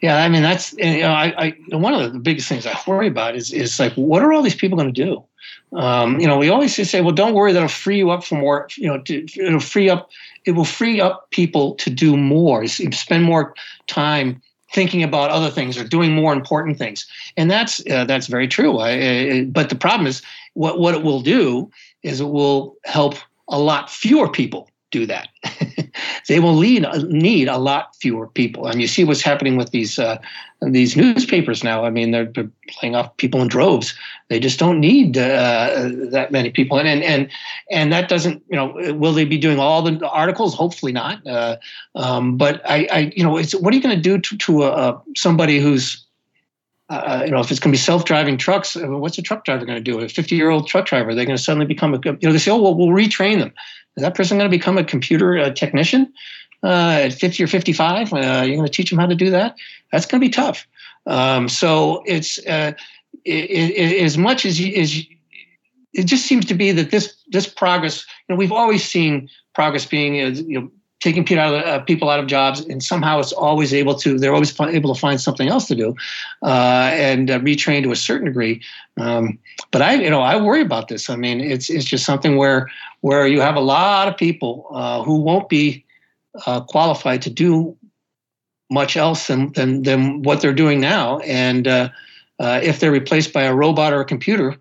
Yeah, 0.00 0.22
I 0.22 0.28
mean 0.28 0.42
that's 0.42 0.72
you 0.74 1.00
know 1.00 1.10
I, 1.10 1.54
I 1.70 1.76
one 1.76 1.94
of 1.94 2.12
the 2.12 2.18
biggest 2.18 2.48
things 2.48 2.66
I 2.66 2.78
worry 2.86 3.08
about 3.08 3.34
is 3.34 3.52
is 3.52 3.80
like 3.80 3.94
what 3.94 4.22
are 4.22 4.32
all 4.32 4.42
these 4.42 4.54
people 4.54 4.78
going 4.78 4.92
to 4.92 5.04
do? 5.04 5.24
Um, 5.72 6.18
you 6.18 6.26
know, 6.26 6.38
we 6.38 6.48
always 6.48 6.74
say, 6.88 7.02
well, 7.02 7.12
don't 7.12 7.34
worry, 7.34 7.52
that'll 7.52 7.68
free 7.68 7.98
you 7.98 8.10
up 8.10 8.24
for 8.24 8.36
more. 8.36 8.68
You 8.76 8.88
know, 8.88 9.02
to, 9.02 9.26
it'll 9.36 9.60
free 9.60 9.90
up. 9.90 10.10
It 10.46 10.52
will 10.52 10.64
free 10.64 11.00
up 11.00 11.30
people 11.30 11.74
to 11.74 11.90
do 11.90 12.16
more, 12.16 12.66
spend 12.66 13.24
more 13.24 13.54
time 13.86 14.40
thinking 14.72 15.02
about 15.02 15.30
other 15.30 15.50
things 15.50 15.78
or 15.78 15.84
doing 15.84 16.14
more 16.14 16.32
important 16.32 16.78
things, 16.78 17.06
and 17.36 17.50
that's 17.50 17.80
uh, 17.90 18.04
that's 18.04 18.26
very 18.26 18.48
true. 18.48 18.78
I, 18.78 19.44
but 19.44 19.68
the 19.68 19.76
problem 19.76 20.06
is, 20.06 20.22
what 20.54 20.78
what 20.78 20.94
it 20.94 21.02
will 21.02 21.20
do 21.20 21.70
is 22.02 22.20
it 22.20 22.28
will 22.28 22.76
help 22.84 23.14
a 23.48 23.58
lot 23.58 23.90
fewer 23.90 24.28
people 24.28 24.68
do 24.90 25.06
that. 25.06 25.28
they 26.28 26.40
will 26.40 26.54
lead, 26.54 26.86
need 27.08 27.48
a 27.48 27.58
lot 27.58 27.94
fewer 27.96 28.26
people. 28.26 28.66
And 28.66 28.80
you 28.80 28.86
see 28.86 29.04
what's 29.04 29.22
happening 29.22 29.56
with 29.56 29.70
these 29.70 29.98
uh, 29.98 30.18
these 30.60 30.96
newspapers 30.96 31.62
now. 31.62 31.84
I 31.84 31.90
mean, 31.90 32.10
they're, 32.10 32.26
they're 32.26 32.50
playing 32.68 32.96
off 32.96 33.16
people 33.16 33.40
in 33.40 33.48
droves. 33.48 33.94
They 34.28 34.40
just 34.40 34.58
don't 34.58 34.80
need 34.80 35.16
uh, 35.16 35.88
that 36.10 36.30
many 36.30 36.50
people, 36.50 36.78
and 36.78 36.88
and 36.88 37.02
and 37.02 37.30
and 37.70 37.92
that 37.92 38.08
doesn't, 38.08 38.42
you 38.48 38.56
know, 38.56 38.94
will 38.94 39.12
they 39.12 39.24
be 39.24 39.38
doing 39.38 39.58
all 39.58 39.82
the 39.82 40.06
articles? 40.08 40.54
Hopefully 40.54 40.92
not. 40.92 41.26
Uh, 41.26 41.56
um, 41.94 42.36
but 42.36 42.60
I, 42.68 42.88
I, 42.90 43.12
you 43.14 43.22
know, 43.22 43.36
it's 43.36 43.54
what 43.54 43.72
are 43.72 43.76
you 43.76 43.82
going 43.82 43.96
to 43.96 44.02
do 44.02 44.18
to 44.18 44.36
to 44.36 44.64
a, 44.64 45.02
somebody 45.16 45.60
who's 45.60 46.04
uh, 46.90 47.22
you 47.24 47.30
know, 47.30 47.40
if 47.40 47.50
it's 47.50 47.60
going 47.60 47.70
to 47.70 47.74
be 47.76 47.82
self-driving 47.82 48.38
trucks, 48.38 48.74
uh, 48.74 48.86
what's 48.86 49.18
a 49.18 49.22
truck 49.22 49.44
driver 49.44 49.66
going 49.66 49.76
to 49.76 49.82
do? 49.82 50.00
A 50.00 50.04
50-year-old 50.04 50.66
truck 50.66 50.86
driver, 50.86 51.14
they're 51.14 51.26
going 51.26 51.36
to 51.36 51.42
suddenly 51.42 51.66
become 51.66 51.92
a, 51.92 52.00
you 52.02 52.18
know, 52.22 52.32
they 52.32 52.38
say, 52.38 52.50
oh, 52.50 52.60
well, 52.60 52.74
we'll 52.74 52.88
retrain 52.88 53.38
them. 53.38 53.52
Is 53.96 54.02
that 54.02 54.14
person 54.14 54.38
going 54.38 54.50
to 54.50 54.56
become 54.56 54.78
a 54.78 54.84
computer 54.84 55.50
technician 55.52 56.12
uh, 56.62 57.00
at 57.02 57.12
50 57.12 57.42
or 57.42 57.46
55? 57.46 58.12
Uh, 58.12 58.16
you're 58.16 58.56
going 58.56 58.64
to 58.64 58.68
teach 58.68 58.90
them 58.90 58.98
how 58.98 59.06
to 59.06 59.14
do 59.14 59.30
that? 59.30 59.56
That's 59.90 60.06
going 60.06 60.20
to 60.20 60.26
be 60.26 60.30
tough. 60.30 60.66
Um, 61.06 61.48
so 61.48 62.02
it's 62.06 62.38
uh, 62.46 62.72
it, 63.24 63.50
it, 63.50 64.02
as 64.02 64.18
much 64.18 64.44
as, 64.44 64.60
you, 64.60 64.74
as 64.80 64.96
you, 64.96 65.16
it 65.92 66.04
just 66.04 66.26
seems 66.26 66.44
to 66.46 66.54
be 66.54 66.72
that 66.72 66.90
this 66.90 67.16
this 67.28 67.46
progress, 67.46 68.06
you 68.28 68.34
know, 68.34 68.38
we've 68.38 68.52
always 68.52 68.84
seen 68.84 69.28
progress 69.54 69.86
being, 69.86 70.14
you 70.14 70.60
know, 70.60 70.70
taking 71.00 71.24
people 71.24 71.42
out 71.42 71.54
of, 71.54 71.62
uh, 71.62 71.80
people 71.84 72.10
out 72.10 72.20
of 72.20 72.26
jobs, 72.26 72.60
and 72.60 72.82
somehow 72.82 73.20
it's 73.20 73.32
always 73.32 73.72
able 73.72 73.94
to. 73.94 74.18
They're 74.18 74.34
always 74.34 74.58
able 74.60 74.94
to 74.94 75.00
find 75.00 75.20
something 75.20 75.48
else 75.48 75.66
to 75.68 75.74
do, 75.74 75.94
uh, 76.42 76.90
and 76.92 77.30
uh, 77.30 77.38
retrain 77.40 77.82
to 77.84 77.92
a 77.92 77.96
certain 77.96 78.26
degree. 78.26 78.62
Um, 78.98 79.38
but 79.70 79.82
I, 79.82 79.94
you 79.94 80.10
know, 80.10 80.20
I 80.20 80.40
worry 80.40 80.60
about 80.60 80.88
this. 80.88 81.08
I 81.08 81.16
mean, 81.16 81.40
it's 81.40 81.70
it's 81.70 81.84
just 81.84 82.04
something 82.04 82.36
where 82.36 82.68
where 83.00 83.26
you 83.26 83.40
have 83.40 83.56
a 83.56 83.60
lot 83.60 84.08
of 84.08 84.16
people 84.16 84.66
uh, 84.72 85.02
who 85.02 85.20
won't 85.20 85.48
be 85.48 85.84
uh, 86.46 86.60
qualified 86.60 87.22
to 87.22 87.30
do 87.30 87.76
much 88.70 88.96
else 88.96 89.26
than 89.28 89.52
than, 89.52 89.82
than 89.82 90.22
what 90.22 90.40
they're 90.40 90.52
doing 90.52 90.80
now, 90.80 91.18
and 91.20 91.66
uh, 91.66 91.90
if 92.38 92.80
they're 92.80 92.92
replaced 92.92 93.32
by 93.32 93.42
a 93.42 93.54
robot 93.54 93.92
or 93.92 94.00
a 94.00 94.04
computer, 94.04 94.56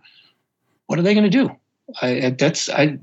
what 0.87 0.97
are 0.97 1.01
they 1.01 1.13
going 1.13 1.29
to 1.29 1.29
do? 1.29 1.55
I, 2.01 2.35
that's 2.37 2.69
I 2.69 2.99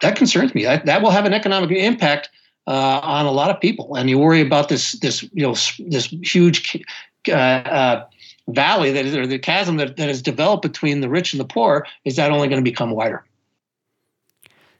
that 0.00 0.16
concerns 0.16 0.54
me. 0.54 0.66
I, 0.66 0.78
that 0.78 1.02
will 1.02 1.10
have 1.10 1.24
an 1.24 1.32
economic 1.32 1.70
impact 1.70 2.28
uh, 2.66 3.00
on 3.02 3.26
a 3.26 3.30
lot 3.30 3.50
of 3.50 3.60
people, 3.60 3.96
and 3.96 4.10
you 4.10 4.18
worry 4.18 4.40
about 4.40 4.68
this 4.68 4.92
this 4.92 5.22
you 5.32 5.42
know 5.42 5.54
this 5.88 6.06
huge 6.22 6.84
uh, 7.28 7.32
uh, 7.32 8.06
valley 8.48 8.92
that 8.92 9.06
is, 9.06 9.16
or 9.16 9.26
the 9.26 9.38
chasm 9.38 9.76
that, 9.76 9.96
that 9.96 10.08
has 10.08 10.22
developed 10.22 10.62
between 10.62 11.00
the 11.00 11.08
rich 11.08 11.32
and 11.32 11.40
the 11.40 11.44
poor. 11.44 11.86
Is 12.04 12.16
that 12.16 12.30
only 12.30 12.48
going 12.48 12.62
to 12.62 12.70
become 12.70 12.90
wider? 12.90 13.24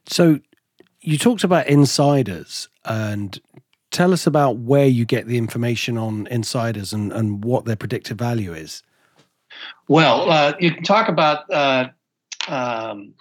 So, 0.07 0.41
you 1.01 1.19
talked 1.19 1.45
about 1.45 1.67
insiders, 1.67 2.69
and 2.85 3.41
tell 3.93 4.13
us 4.13 4.27
about 4.27 4.57
where 4.57 4.87
you 4.87 5.05
get 5.05 5.27
the 5.27 5.39
information 5.39 5.97
on 5.99 6.27
insiders 6.29 6.93
and, 6.93 7.13
and 7.13 7.45
what 7.45 7.65
their 7.67 7.77
predictive 7.77 8.19
value 8.19 8.53
is. 8.53 8.83
Well, 9.89 10.31
uh, 10.31 10.55
you 10.59 10.73
can 10.73 10.83
talk 10.83 11.09
about 11.09 11.49
uh, 11.51 11.89
um, 12.49 13.15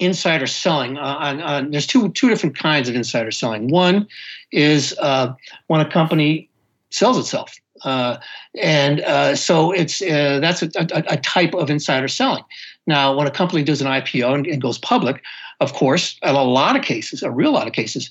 insider 0.00 0.46
selling. 0.46 0.98
Uh, 0.98 1.16
on, 1.18 1.40
on, 1.40 1.70
there's 1.70 1.86
two 1.86 2.10
two 2.10 2.28
different 2.28 2.58
kinds 2.58 2.88
of 2.88 2.96
insider 2.96 3.30
selling. 3.30 3.68
One 3.68 4.08
is 4.52 4.94
uh, 5.00 5.34
when 5.68 5.80
a 5.80 5.88
company 5.88 6.50
sells 6.90 7.18
itself, 7.18 7.54
uh, 7.84 8.16
and 8.60 9.00
uh, 9.00 9.36
so 9.36 9.70
it's 9.70 10.00
that's 10.00 10.62
a, 10.62 10.70
a, 10.76 11.04
a, 11.10 11.16
type 11.18 11.54
of 11.54 11.70
insider 11.70 12.08
selling. 12.08 12.42
Now, 12.88 13.14
when 13.16 13.26
a 13.26 13.30
company 13.30 13.62
does 13.62 13.80
an 13.80 13.86
IPO 13.86 14.34
and, 14.34 14.46
and 14.46 14.60
goes 14.60 14.78
public, 14.78 15.22
of 15.60 15.72
course, 15.72 16.18
in 16.22 16.34
a 16.34 16.42
lot 16.42 16.76
of 16.76 16.82
cases, 16.82 17.22
a 17.22 17.30
real 17.30 17.52
lot 17.52 17.66
of 17.66 17.72
cases, 17.72 18.10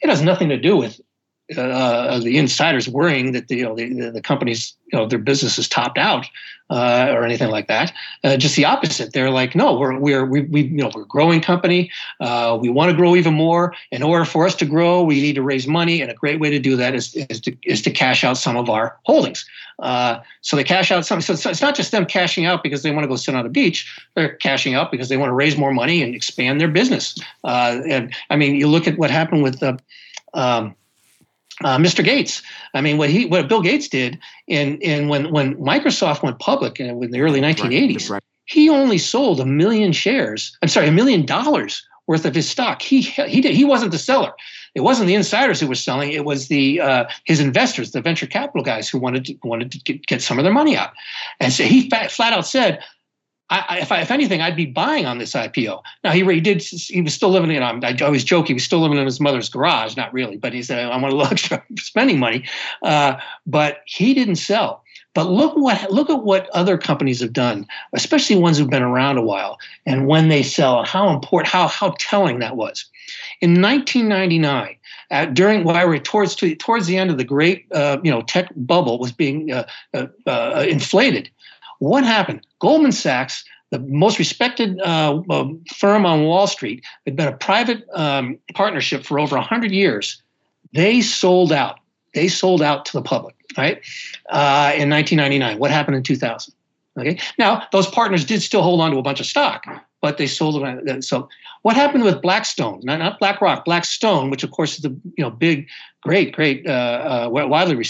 it 0.00 0.10
has 0.10 0.22
nothing 0.22 0.48
to 0.48 0.58
do 0.58 0.76
with 0.76 1.00
uh, 1.56 2.18
the 2.20 2.38
insiders 2.38 2.88
worrying 2.88 3.32
that 3.32 3.48
the, 3.48 3.56
you 3.56 3.64
know, 3.64 3.74
the, 3.74 4.10
the 4.10 4.22
companies, 4.22 4.74
you 4.92 4.98
know, 4.98 5.06
their 5.06 5.18
business 5.18 5.58
is 5.58 5.68
topped 5.68 5.98
out 5.98 6.26
uh, 6.70 7.08
or 7.10 7.24
anything 7.24 7.50
like 7.50 7.68
that. 7.68 7.92
Uh, 8.22 8.36
just 8.36 8.56
the 8.56 8.64
opposite. 8.64 9.12
They're 9.12 9.30
like, 9.30 9.54
no, 9.54 9.78
we're 9.78 9.98
we're 9.98 10.24
we, 10.24 10.42
we 10.42 10.62
you 10.62 10.76
know 10.76 10.90
we're 10.94 11.02
a 11.02 11.06
growing 11.06 11.40
company. 11.40 11.90
Uh, 12.20 12.58
we 12.60 12.68
want 12.68 12.90
to 12.90 12.96
grow 12.96 13.14
even 13.14 13.34
more. 13.34 13.74
In 13.90 14.02
order 14.02 14.24
for 14.24 14.46
us 14.46 14.54
to 14.56 14.64
grow, 14.64 15.02
we 15.02 15.20
need 15.20 15.34
to 15.34 15.42
raise 15.42 15.66
money, 15.66 16.00
and 16.00 16.10
a 16.10 16.14
great 16.14 16.40
way 16.40 16.50
to 16.50 16.58
do 16.58 16.76
that 16.76 16.94
is 16.94 17.14
is 17.14 17.40
to 17.42 17.56
is 17.64 17.82
to 17.82 17.90
cash 17.90 18.24
out 18.24 18.38
some 18.38 18.56
of 18.56 18.70
our 18.70 18.96
holdings. 19.04 19.44
Uh, 19.80 20.20
so 20.40 20.56
they 20.56 20.64
cash 20.64 20.90
out 20.90 21.04
some. 21.04 21.20
So, 21.20 21.34
it's 21.34 21.62
not 21.62 21.74
just 21.74 21.90
them 21.90 22.06
cashing 22.06 22.46
out 22.46 22.62
because 22.62 22.82
they 22.82 22.90
want 22.90 23.04
to 23.04 23.08
go 23.08 23.16
sit 23.16 23.34
on 23.34 23.44
a 23.44 23.50
beach. 23.50 24.02
They're 24.14 24.36
cashing 24.36 24.74
out 24.74 24.90
because 24.90 25.08
they 25.08 25.16
want 25.16 25.30
to 25.30 25.34
raise 25.34 25.58
more 25.58 25.72
money 25.72 26.02
and 26.02 26.14
expand 26.14 26.60
their 26.60 26.68
business. 26.68 27.18
Uh, 27.42 27.82
and 27.86 28.14
I 28.30 28.36
mean, 28.36 28.54
you 28.54 28.68
look 28.68 28.88
at 28.88 28.98
what 28.98 29.10
happened 29.10 29.42
with 29.42 29.60
the. 29.60 29.78
Um, 30.32 30.74
uh, 31.62 31.78
Mr. 31.78 32.04
Gates. 32.04 32.42
I 32.72 32.80
mean, 32.80 32.98
what 32.98 33.10
he 33.10 33.26
what 33.26 33.48
Bill 33.48 33.62
Gates 33.62 33.88
did 33.88 34.18
in 34.46 34.78
in 34.80 35.08
when 35.08 35.30
when 35.30 35.56
Microsoft 35.56 36.22
went 36.22 36.38
public 36.38 36.80
in, 36.80 37.02
in 37.02 37.10
the 37.10 37.20
early 37.20 37.40
1980s, 37.40 37.94
right, 37.94 38.10
right. 38.10 38.22
he 38.46 38.68
only 38.68 38.98
sold 38.98 39.40
a 39.40 39.46
million 39.46 39.92
shares. 39.92 40.56
I'm 40.62 40.68
sorry, 40.68 40.88
a 40.88 40.92
million 40.92 41.24
dollars 41.24 41.86
worth 42.06 42.24
of 42.24 42.34
his 42.34 42.48
stock. 42.48 42.82
He 42.82 43.02
he 43.02 43.40
did. 43.40 43.54
He 43.54 43.64
wasn't 43.64 43.92
the 43.92 43.98
seller. 43.98 44.32
It 44.74 44.80
wasn't 44.80 45.06
the 45.06 45.14
insiders 45.14 45.60
who 45.60 45.68
were 45.68 45.76
selling. 45.76 46.12
It 46.12 46.24
was 46.24 46.48
the 46.48 46.80
uh, 46.80 47.04
his 47.24 47.40
investors, 47.40 47.92
the 47.92 48.00
venture 48.00 48.26
capital 48.26 48.64
guys 48.64 48.88
who 48.88 48.98
wanted 48.98 49.24
to, 49.26 49.38
wanted 49.44 49.70
to 49.72 49.78
get, 49.78 50.06
get 50.06 50.22
some 50.22 50.38
of 50.38 50.44
their 50.44 50.52
money 50.52 50.76
out. 50.76 50.92
And 51.38 51.52
so 51.52 51.62
he 51.62 51.88
fat, 51.88 52.10
flat 52.10 52.32
out 52.32 52.46
said, 52.46 52.80
I, 53.50 53.78
if, 53.80 53.92
I, 53.92 54.00
if 54.00 54.10
anything, 54.10 54.40
I'd 54.40 54.56
be 54.56 54.66
buying 54.66 55.04
on 55.04 55.18
this 55.18 55.32
IPO. 55.32 55.82
Now 56.02 56.12
he, 56.12 56.24
he 56.24 56.40
did. 56.40 56.62
He 56.62 57.02
was 57.02 57.12
still 57.12 57.28
living 57.28 57.50
in. 57.50 57.62
I 57.62 57.96
always 58.02 58.24
joke 58.24 58.48
he 58.48 58.54
was 58.54 58.64
still 58.64 58.80
living 58.80 58.98
in 58.98 59.04
his 59.04 59.20
mother's 59.20 59.48
garage. 59.50 59.96
Not 59.96 60.12
really, 60.12 60.36
but 60.36 60.54
he 60.54 60.62
said 60.62 60.84
I 60.84 60.96
want 60.96 61.12
a 61.12 61.16
little 61.16 61.60
spending 61.78 62.18
money. 62.18 62.44
Uh, 62.82 63.16
but 63.46 63.82
he 63.84 64.14
didn't 64.14 64.36
sell. 64.36 64.82
But 65.14 65.30
look 65.30 65.56
what 65.56 65.90
look 65.92 66.10
at 66.10 66.24
what 66.24 66.50
other 66.50 66.76
companies 66.76 67.20
have 67.20 67.32
done, 67.32 67.66
especially 67.92 68.36
ones 68.36 68.58
who've 68.58 68.68
been 68.68 68.82
around 68.82 69.16
a 69.16 69.22
while, 69.22 69.58
and 69.86 70.08
when 70.08 70.28
they 70.28 70.42
sell, 70.42 70.84
how 70.84 71.08
important, 71.10 71.52
how 71.52 71.68
how 71.68 71.94
telling 71.98 72.40
that 72.40 72.56
was. 72.56 72.84
In 73.40 73.62
1999, 73.62 74.76
uh, 75.10 75.26
during 75.26 75.62
while 75.62 75.86
we 75.86 75.94
were 75.94 75.98
towards 75.98 76.34
to, 76.36 76.56
towards 76.56 76.86
the 76.86 76.96
end 76.96 77.10
of 77.10 77.18
the 77.18 77.24
great 77.24 77.66
uh, 77.72 77.98
you 78.02 78.10
know 78.10 78.22
tech 78.22 78.48
bubble 78.56 78.98
was 78.98 79.12
being 79.12 79.52
uh, 79.52 79.66
uh, 79.92 80.06
uh 80.26 80.66
inflated, 80.68 81.30
what 81.78 82.04
happened? 82.04 82.46
Goldman 82.60 82.92
Sachs, 82.92 83.44
the 83.70 83.78
most 83.80 84.18
respected 84.18 84.80
uh, 84.80 85.20
uh, 85.30 85.48
firm 85.74 86.06
on 86.06 86.24
Wall 86.24 86.46
Street, 86.46 86.84
had 87.06 87.16
been 87.16 87.28
a 87.28 87.36
private 87.36 87.84
um, 87.94 88.38
partnership 88.54 89.04
for 89.04 89.18
over 89.18 89.36
100 89.36 89.72
years. 89.72 90.22
They 90.72 91.00
sold 91.00 91.52
out. 91.52 91.78
They 92.14 92.28
sold 92.28 92.62
out 92.62 92.84
to 92.86 92.92
the 92.92 93.02
public, 93.02 93.34
right? 93.56 93.78
Uh, 94.30 94.72
in 94.76 94.90
1999. 94.90 95.58
What 95.58 95.70
happened 95.70 95.96
in 95.96 96.02
2000? 96.02 96.54
Okay. 96.96 97.18
Now 97.38 97.66
those 97.72 97.88
partners 97.88 98.24
did 98.24 98.40
still 98.40 98.62
hold 98.62 98.80
on 98.80 98.92
to 98.92 98.98
a 98.98 99.02
bunch 99.02 99.18
of 99.18 99.26
stock, 99.26 99.66
but 100.00 100.16
they 100.16 100.28
sold 100.28 100.62
it. 100.62 101.04
So 101.04 101.28
what 101.62 101.74
happened 101.74 102.04
with 102.04 102.22
Blackstone? 102.22 102.80
Not, 102.84 103.00
not 103.00 103.18
BlackRock, 103.18 103.64
Blackstone, 103.64 104.30
which 104.30 104.44
of 104.44 104.52
course 104.52 104.76
is 104.76 104.82
the 104.82 104.90
you 105.16 105.24
know 105.24 105.30
big, 105.30 105.68
great, 106.02 106.32
great, 106.32 106.66
uh, 106.68 107.26
uh, 107.26 107.28
widely, 107.30 107.84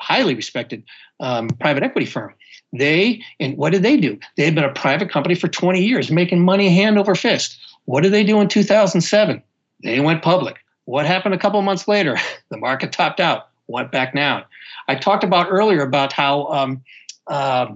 highly 0.00 0.34
respected 0.34 0.84
um, 1.20 1.48
private 1.60 1.82
equity 1.82 2.06
firm. 2.06 2.34
They 2.78 3.22
and 3.40 3.56
what 3.56 3.72
did 3.72 3.82
they 3.82 3.96
do? 3.96 4.18
They 4.36 4.44
had 4.44 4.54
been 4.54 4.64
a 4.64 4.72
private 4.72 5.10
company 5.10 5.34
for 5.34 5.48
20 5.48 5.82
years, 5.82 6.10
making 6.10 6.44
money 6.44 6.74
hand 6.74 6.98
over 6.98 7.14
fist. 7.14 7.58
What 7.84 8.02
did 8.02 8.12
they 8.12 8.24
do 8.24 8.40
in 8.40 8.48
2007? 8.48 9.42
They 9.82 10.00
went 10.00 10.22
public. 10.22 10.56
What 10.84 11.06
happened 11.06 11.34
a 11.34 11.38
couple 11.38 11.60
months 11.62 11.88
later? 11.88 12.16
The 12.48 12.56
market 12.56 12.92
topped 12.92 13.18
out, 13.18 13.48
went 13.66 13.90
back 13.90 14.14
down. 14.14 14.44
I 14.86 14.94
talked 14.94 15.24
about 15.24 15.48
earlier 15.50 15.82
about 15.82 16.12
how 16.12 16.46
um, 16.46 16.84
uh, 17.26 17.74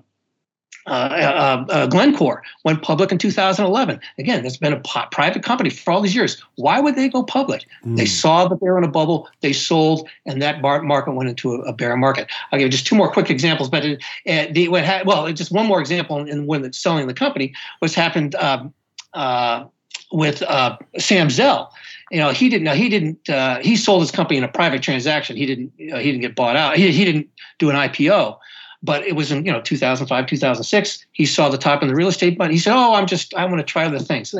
Glencore 1.86 2.42
went 2.64 2.82
public 2.82 3.12
in 3.12 3.18
2011. 3.18 4.00
Again, 4.18 4.46
it's 4.46 4.56
been 4.56 4.72
a 4.72 4.80
private 5.10 5.42
company 5.42 5.70
for 5.70 5.92
all 5.92 6.00
these 6.00 6.14
years. 6.14 6.42
Why 6.56 6.80
would 6.80 6.96
they 6.96 7.08
go 7.08 7.22
public? 7.22 7.66
Mm. 7.84 7.96
They 7.96 8.06
saw 8.06 8.48
that 8.48 8.60
they 8.60 8.66
were 8.66 8.78
in 8.78 8.84
a 8.84 8.88
bubble, 8.88 9.28
they 9.40 9.52
sold, 9.52 10.08
and 10.26 10.40
that 10.40 10.62
bar- 10.62 10.82
market 10.82 11.12
went 11.12 11.28
into 11.28 11.54
a, 11.54 11.72
bear 11.72 11.96
market. 11.96 12.28
I'll 12.50 12.58
give 12.58 12.70
just 12.70 12.86
two 12.86 12.96
more 12.96 13.10
quick 13.10 13.30
examples. 13.30 13.68
But 13.68 13.84
it, 13.84 14.02
uh, 14.26 14.46
the, 14.52 14.68
what 14.68 14.84
ha- 14.84 15.02
well, 15.04 15.30
just 15.32 15.52
one 15.52 15.66
more 15.66 15.80
example 15.80 16.18
in 16.18 16.46
when 16.46 16.64
it's 16.64 16.78
selling 16.78 17.06
the 17.06 17.14
company 17.14 17.54
was 17.80 17.94
happened 17.94 18.34
um, 18.36 18.72
uh, 19.14 19.64
with 20.12 20.42
uh, 20.42 20.76
Sam 20.98 21.30
Zell 21.30 21.72
you 22.10 22.18
know 22.18 22.30
he 22.30 22.48
didn't 22.48 22.74
he 22.76 22.88
didn't 22.88 23.28
uh, 23.28 23.58
he 23.60 23.76
sold 23.76 24.02
his 24.02 24.10
company 24.10 24.36
in 24.36 24.44
a 24.44 24.48
private 24.48 24.82
transaction 24.82 25.36
he 25.36 25.46
didn't 25.46 25.72
he 25.76 25.86
didn't 25.86 26.20
get 26.20 26.34
bought 26.34 26.56
out 26.56 26.76
he, 26.76 26.90
he 26.90 27.04
didn't 27.04 27.28
do 27.58 27.70
an 27.70 27.76
ipo 27.76 28.36
but 28.82 29.06
it 29.06 29.14
was 29.14 29.30
in 29.30 29.44
you 29.44 29.52
know 29.52 29.60
2005, 29.60 30.26
2006. 30.26 31.06
He 31.12 31.26
saw 31.26 31.48
the 31.48 31.58
top 31.58 31.82
in 31.82 31.88
the 31.88 31.94
real 31.94 32.08
estate 32.08 32.38
but 32.38 32.50
He 32.50 32.58
said, 32.58 32.74
"Oh, 32.74 32.94
I'm 32.94 33.06
just 33.06 33.34
I 33.34 33.44
want 33.44 33.58
to 33.58 33.64
try 33.64 33.84
other 33.84 33.98
things." 33.98 34.34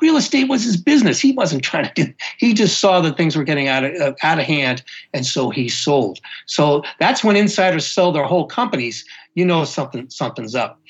real 0.00 0.16
estate 0.16 0.48
was 0.48 0.64
his 0.64 0.76
business. 0.76 1.20
He 1.20 1.32
wasn't 1.32 1.62
trying 1.62 1.90
to 1.92 2.04
do. 2.04 2.14
He 2.38 2.54
just 2.54 2.80
saw 2.80 3.00
that 3.00 3.16
things 3.16 3.36
were 3.36 3.44
getting 3.44 3.68
out 3.68 3.84
of 3.84 3.94
uh, 3.94 4.12
out 4.22 4.38
of 4.38 4.44
hand, 4.44 4.82
and 5.12 5.26
so 5.26 5.50
he 5.50 5.68
sold. 5.68 6.20
So 6.46 6.82
that's 6.98 7.22
when 7.22 7.36
insiders 7.36 7.86
sell 7.86 8.12
their 8.12 8.24
whole 8.24 8.46
companies. 8.46 9.04
You 9.34 9.44
know 9.44 9.64
something 9.64 10.08
something's 10.08 10.54
up. 10.54 10.80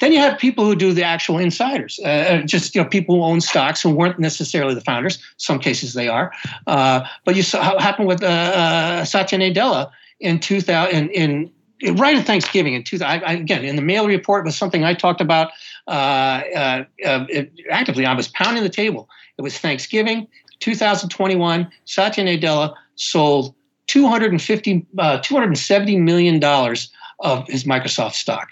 Then 0.00 0.12
you 0.12 0.18
have 0.18 0.38
people 0.38 0.64
who 0.64 0.74
do 0.74 0.92
the 0.92 1.04
actual 1.04 1.38
insiders, 1.38 2.00
uh, 2.04 2.08
uh 2.08 2.42
just 2.42 2.74
you 2.74 2.82
know 2.82 2.88
people 2.88 3.16
who 3.16 3.22
own 3.22 3.40
stocks 3.40 3.80
who 3.80 3.90
weren't 3.90 4.18
necessarily 4.18 4.74
the 4.74 4.80
founders. 4.80 5.22
Some 5.36 5.58
cases 5.58 5.94
they 5.94 6.08
are, 6.08 6.32
uh, 6.66 7.06
but 7.24 7.36
you 7.36 7.42
saw 7.42 7.62
how 7.62 7.78
happened 7.78 8.08
with 8.08 8.22
uh, 8.22 8.26
uh 8.26 9.04
Satya 9.04 9.38
Nadella 9.38 9.90
in 10.18 10.40
2000 10.40 10.92
in, 10.92 11.10
in 11.10 11.50
right 11.90 12.16
at 12.16 12.24
Thanksgiving 12.24 12.74
in 12.74 12.84
2000. 12.84 13.22
I, 13.24 13.32
again, 13.32 13.64
in 13.64 13.76
the 13.76 13.82
Maley 13.82 14.08
report 14.08 14.44
was 14.44 14.56
something 14.56 14.84
I 14.84 14.94
talked 14.94 15.20
about 15.20 15.50
uh, 15.88 16.42
uh, 16.54 16.84
uh, 17.04 17.26
actively. 17.70 18.06
I 18.06 18.14
was 18.14 18.28
pounding 18.28 18.62
the 18.62 18.68
table. 18.68 19.08
It 19.38 19.42
was 19.42 19.58
Thanksgiving 19.58 20.28
2021. 20.60 21.70
Satya 21.84 22.24
Nadella 22.24 22.74
sold 22.96 23.54
250, 23.88 24.86
uh, 24.98 25.18
270 25.18 25.98
million 25.98 26.38
dollars 26.38 26.90
of 27.20 27.46
his 27.48 27.64
Microsoft 27.64 28.14
stock. 28.14 28.48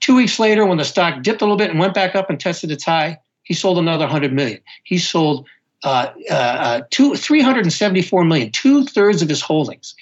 Two 0.00 0.16
weeks 0.16 0.38
later, 0.38 0.64
when 0.64 0.78
the 0.78 0.84
stock 0.84 1.22
dipped 1.22 1.40
a 1.40 1.44
little 1.44 1.56
bit 1.56 1.70
and 1.70 1.78
went 1.78 1.94
back 1.94 2.14
up 2.14 2.30
and 2.30 2.38
tested 2.38 2.70
its 2.70 2.84
high, 2.84 3.18
he 3.42 3.54
sold 3.54 3.78
another 3.78 4.04
100 4.04 4.32
million. 4.32 4.60
He 4.84 4.98
sold 4.98 5.46
uh, 5.84 6.08
uh, 6.30 6.82
two, 6.90 7.14
374 7.14 8.24
million, 8.24 8.50
two 8.50 8.84
thirds 8.84 9.22
of 9.22 9.28
his 9.28 9.40
holdings. 9.40 9.94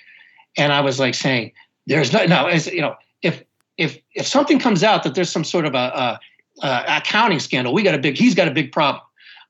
And 0.56 0.72
I 0.72 0.80
was 0.80 0.98
like 0.98 1.14
saying, 1.14 1.52
there's 1.86 2.12
no, 2.12 2.24
no, 2.26 2.46
as, 2.46 2.66
you 2.66 2.80
know, 2.80 2.96
if, 3.22 3.42
if, 3.76 3.98
if 4.14 4.26
something 4.26 4.58
comes 4.58 4.82
out 4.82 5.02
that 5.04 5.14
there's 5.14 5.30
some 5.30 5.44
sort 5.44 5.66
of 5.66 5.74
a, 5.74 5.78
a 5.78 6.20
uh, 6.62 6.84
accounting 6.88 7.40
scandal. 7.40 7.72
We 7.72 7.82
got 7.82 7.94
a 7.94 7.98
big, 7.98 8.16
he's 8.16 8.34
got 8.34 8.48
a 8.48 8.50
big 8.50 8.72
problem. 8.72 9.02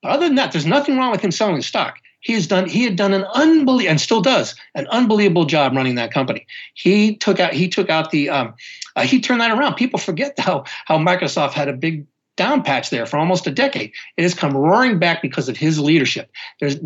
But 0.02 0.12
other 0.12 0.26
than 0.26 0.36
that, 0.36 0.52
there's 0.52 0.66
nothing 0.66 0.96
wrong 0.96 1.10
with 1.10 1.20
him 1.20 1.30
selling 1.30 1.56
the 1.56 1.62
stock. 1.62 1.98
He 2.20 2.32
has 2.32 2.46
done, 2.46 2.68
he 2.68 2.82
had 2.82 2.96
done 2.96 3.12
an 3.12 3.24
unbelievable, 3.34 3.90
and 3.90 4.00
still 4.00 4.20
does 4.20 4.56
an 4.74 4.86
unbelievable 4.88 5.44
job 5.44 5.74
running 5.74 5.94
that 5.94 6.12
company. 6.12 6.46
He 6.74 7.16
took 7.16 7.38
out, 7.38 7.52
he 7.52 7.68
took 7.68 7.88
out 7.88 8.10
the, 8.10 8.30
um, 8.30 8.54
uh, 8.96 9.02
he 9.02 9.20
turned 9.20 9.40
that 9.40 9.56
around. 9.56 9.74
People 9.74 10.00
forget 10.00 10.38
how 10.38 10.64
how 10.86 10.98
Microsoft 10.98 11.52
had 11.52 11.68
a 11.68 11.72
big 11.72 12.06
down 12.36 12.62
patch 12.62 12.90
there 12.90 13.06
for 13.06 13.18
almost 13.18 13.46
a 13.46 13.50
decade. 13.50 13.92
It 14.16 14.22
has 14.22 14.34
come 14.34 14.56
roaring 14.56 14.98
back 14.98 15.22
because 15.22 15.48
of 15.48 15.56
his 15.56 15.80
leadership. 15.80 16.30
There's, 16.60 16.76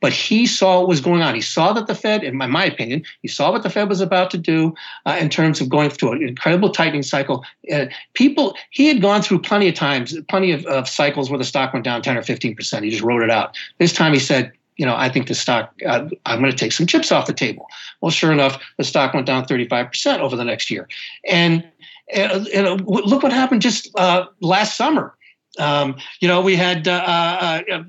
but 0.00 0.12
he 0.12 0.46
saw 0.46 0.80
what 0.80 0.88
was 0.88 1.00
going 1.00 1.22
on. 1.22 1.34
He 1.34 1.40
saw 1.40 1.72
that 1.72 1.86
the 1.86 1.94
Fed, 1.94 2.24
in 2.24 2.36
my, 2.36 2.46
my 2.46 2.64
opinion, 2.64 3.04
he 3.22 3.28
saw 3.28 3.52
what 3.52 3.62
the 3.62 3.70
Fed 3.70 3.88
was 3.88 4.00
about 4.00 4.30
to 4.32 4.38
do 4.38 4.74
uh, 5.06 5.16
in 5.20 5.28
terms 5.28 5.60
of 5.60 5.68
going 5.68 5.90
through 5.90 6.12
an 6.12 6.28
incredible 6.28 6.70
tightening 6.70 7.02
cycle. 7.02 7.44
Uh, 7.72 7.86
people, 8.14 8.56
he 8.70 8.88
had 8.88 9.00
gone 9.00 9.22
through 9.22 9.40
plenty 9.40 9.68
of 9.68 9.74
times, 9.74 10.16
plenty 10.28 10.52
of, 10.52 10.66
of 10.66 10.88
cycles 10.88 11.30
where 11.30 11.38
the 11.38 11.44
stock 11.44 11.72
went 11.72 11.84
down 11.84 12.02
10 12.02 12.16
or 12.16 12.22
15 12.22 12.56
percent. 12.56 12.84
He 12.84 12.90
just 12.90 13.02
wrote 13.02 13.22
it 13.22 13.30
out. 13.30 13.56
This 13.78 13.92
time 13.92 14.12
he 14.12 14.18
said, 14.18 14.52
you 14.76 14.86
know, 14.86 14.96
I 14.96 15.08
think 15.08 15.28
the 15.28 15.34
stock, 15.34 15.72
uh, 15.86 16.08
I'm 16.26 16.40
going 16.40 16.50
to 16.50 16.56
take 16.56 16.72
some 16.72 16.86
chips 16.86 17.12
off 17.12 17.26
the 17.26 17.34
table. 17.34 17.68
Well, 18.00 18.10
sure 18.10 18.32
enough, 18.32 18.60
the 18.78 18.84
stock 18.84 19.12
went 19.12 19.26
down 19.26 19.44
35% 19.44 20.18
over 20.18 20.34
the 20.34 20.44
next 20.44 20.70
year. 20.70 20.88
And 21.28 21.64
and, 22.12 22.46
and 22.48 22.86
look 22.86 23.22
what 23.22 23.32
happened 23.32 23.62
just 23.62 23.90
uh, 23.96 24.26
last 24.40 24.76
summer. 24.76 25.14
Um, 25.58 25.96
you 26.20 26.28
know, 26.28 26.40
we 26.40 26.56
had 26.56 26.88
uh, 26.88 26.92
uh, 27.70 27.82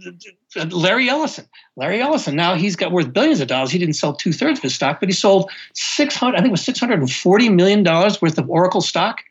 uh, 0.55 0.65
Larry 0.65 1.09
Ellison. 1.09 1.47
Larry 1.75 2.01
Ellison. 2.01 2.35
Now 2.35 2.55
he's 2.55 2.75
got 2.75 2.91
worth 2.91 3.13
billions 3.13 3.39
of 3.39 3.47
dollars. 3.47 3.71
He 3.71 3.79
didn't 3.79 3.95
sell 3.95 4.13
two 4.13 4.33
thirds 4.33 4.59
of 4.59 4.63
his 4.63 4.75
stock, 4.75 4.99
but 4.99 5.09
he 5.09 5.13
sold 5.13 5.49
six 5.73 6.15
hundred. 6.15 6.35
I 6.35 6.39
think 6.39 6.49
it 6.49 6.51
was 6.51 6.65
six 6.65 6.79
hundred 6.79 6.99
and 6.99 7.11
forty 7.11 7.49
million 7.49 7.83
dollars 7.83 8.21
worth 8.21 8.37
of 8.37 8.49
Oracle 8.49 8.81
stock. 8.81 9.21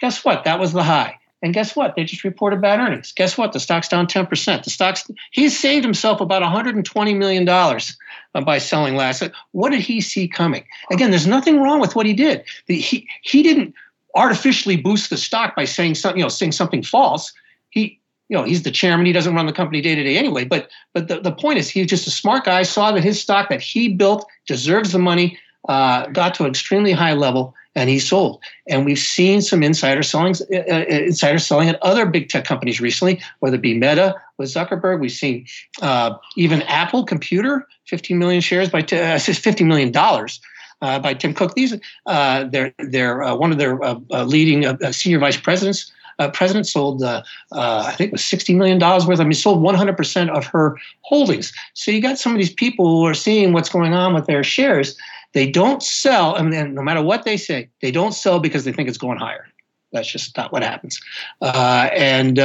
Guess 0.00 0.24
what? 0.24 0.44
That 0.44 0.58
was 0.58 0.72
the 0.72 0.82
high. 0.82 1.18
And 1.40 1.54
guess 1.54 1.76
what? 1.76 1.94
They 1.94 2.04
just 2.04 2.24
reported 2.24 2.60
bad 2.60 2.80
earnings. 2.80 3.12
Guess 3.12 3.38
what? 3.38 3.52
The 3.52 3.60
stock's 3.60 3.86
down 3.86 4.08
10%. 4.08 4.64
The 4.64 4.70
stock's 4.70 5.08
he's 5.30 5.58
saved 5.58 5.84
himself 5.84 6.20
about 6.20 6.42
120 6.42 7.14
million 7.14 7.44
dollars 7.44 7.96
uh, 8.34 8.40
by 8.40 8.58
selling 8.58 8.96
last. 8.96 9.22
What 9.52 9.70
did 9.70 9.80
he 9.80 10.00
see 10.00 10.26
coming? 10.26 10.64
Again, 10.90 11.10
there's 11.10 11.28
nothing 11.28 11.60
wrong 11.60 11.80
with 11.80 11.94
what 11.94 12.06
he 12.06 12.12
did. 12.12 12.44
He 12.66 13.06
he 13.22 13.42
didn't 13.42 13.74
artificially 14.14 14.76
boost 14.76 15.10
the 15.10 15.16
stock 15.16 15.54
by 15.54 15.64
saying 15.64 15.94
something, 15.94 16.18
you 16.18 16.24
know, 16.24 16.28
saying 16.28 16.52
something 16.52 16.82
false. 16.82 17.32
He, 17.70 18.00
you 18.28 18.36
know, 18.36 18.44
he's 18.44 18.62
the 18.62 18.70
chairman. 18.70 19.06
He 19.06 19.12
doesn't 19.12 19.34
run 19.34 19.46
the 19.46 19.52
company 19.52 19.80
day 19.80 19.94
to 19.94 20.02
day 20.02 20.16
anyway. 20.16 20.44
But 20.44 20.68
but 20.92 21.08
the, 21.08 21.20
the 21.20 21.32
point 21.32 21.58
is, 21.58 21.68
he's 21.68 21.86
just 21.86 22.06
a 22.06 22.10
smart 22.10 22.44
guy. 22.44 22.62
Saw 22.62 22.92
that 22.92 23.04
his 23.04 23.20
stock 23.20 23.48
that 23.48 23.60
he 23.60 23.94
built 23.94 24.26
deserves 24.46 24.92
the 24.92 24.98
money. 24.98 25.38
Uh, 25.68 26.06
got 26.08 26.34
to 26.34 26.44
an 26.44 26.50
extremely 26.50 26.92
high 26.92 27.12
level, 27.12 27.54
and 27.74 27.90
he 27.90 27.98
sold. 27.98 28.40
And 28.68 28.86
we've 28.86 28.98
seen 28.98 29.42
some 29.42 29.62
insider 29.62 30.02
selling, 30.02 30.34
uh, 30.52 30.56
uh, 30.56 30.84
insider 30.88 31.38
selling 31.38 31.68
at 31.68 31.82
other 31.82 32.06
big 32.06 32.28
tech 32.28 32.44
companies 32.44 32.80
recently, 32.80 33.20
whether 33.40 33.56
it 33.56 33.62
be 33.62 33.74
Meta 33.74 34.14
with 34.38 34.48
Zuckerberg. 34.48 35.00
We've 35.00 35.10
seen 35.10 35.46
uh, 35.82 36.14
even 36.36 36.62
Apple 36.62 37.04
Computer, 37.04 37.66
15 37.86 38.18
million 38.18 38.40
shares 38.40 38.70
by 38.70 38.82
t- 38.82 38.98
uh, 38.98 39.18
50 39.18 39.64
million 39.64 39.90
dollars 39.90 40.40
uh, 40.82 40.98
by 40.98 41.14
Tim 41.14 41.34
Cook. 41.34 41.54
These 41.54 41.78
uh, 42.06 42.44
they're 42.44 42.74
they're 42.78 43.22
uh, 43.22 43.34
one 43.34 43.52
of 43.52 43.58
their 43.58 43.82
uh, 43.82 43.98
uh, 44.12 44.24
leading 44.24 44.64
uh, 44.64 44.92
senior 44.92 45.18
vice 45.18 45.36
presidents. 45.36 45.92
president 46.32 46.66
sold, 46.66 47.02
I 47.02 47.92
think 47.96 48.08
it 48.08 48.12
was 48.12 48.24
sixty 48.24 48.54
million 48.54 48.78
dollars 48.78 49.06
worth. 49.06 49.20
I 49.20 49.24
mean, 49.24 49.34
sold 49.34 49.62
one 49.62 49.74
hundred 49.74 49.96
percent 49.96 50.30
of 50.30 50.46
her 50.46 50.76
holdings. 51.02 51.52
So 51.74 51.90
you 51.90 52.00
got 52.00 52.18
some 52.18 52.32
of 52.32 52.38
these 52.38 52.52
people 52.52 52.86
who 52.88 53.04
are 53.06 53.14
seeing 53.14 53.52
what's 53.52 53.68
going 53.68 53.94
on 53.94 54.14
with 54.14 54.26
their 54.26 54.44
shares. 54.44 54.96
They 55.34 55.50
don't 55.50 55.82
sell, 55.82 56.36
I 56.36 56.42
mean, 56.42 56.72
no 56.72 56.82
matter 56.82 57.02
what 57.02 57.24
they 57.24 57.36
say, 57.36 57.68
they 57.82 57.90
don't 57.90 58.12
sell 58.12 58.40
because 58.40 58.64
they 58.64 58.72
think 58.72 58.88
it's 58.88 58.96
going 58.96 59.18
higher. 59.18 59.46
That's 59.92 60.10
just 60.10 60.34
not 60.38 60.52
what 60.52 60.62
happens. 60.62 60.98
and 61.42 62.38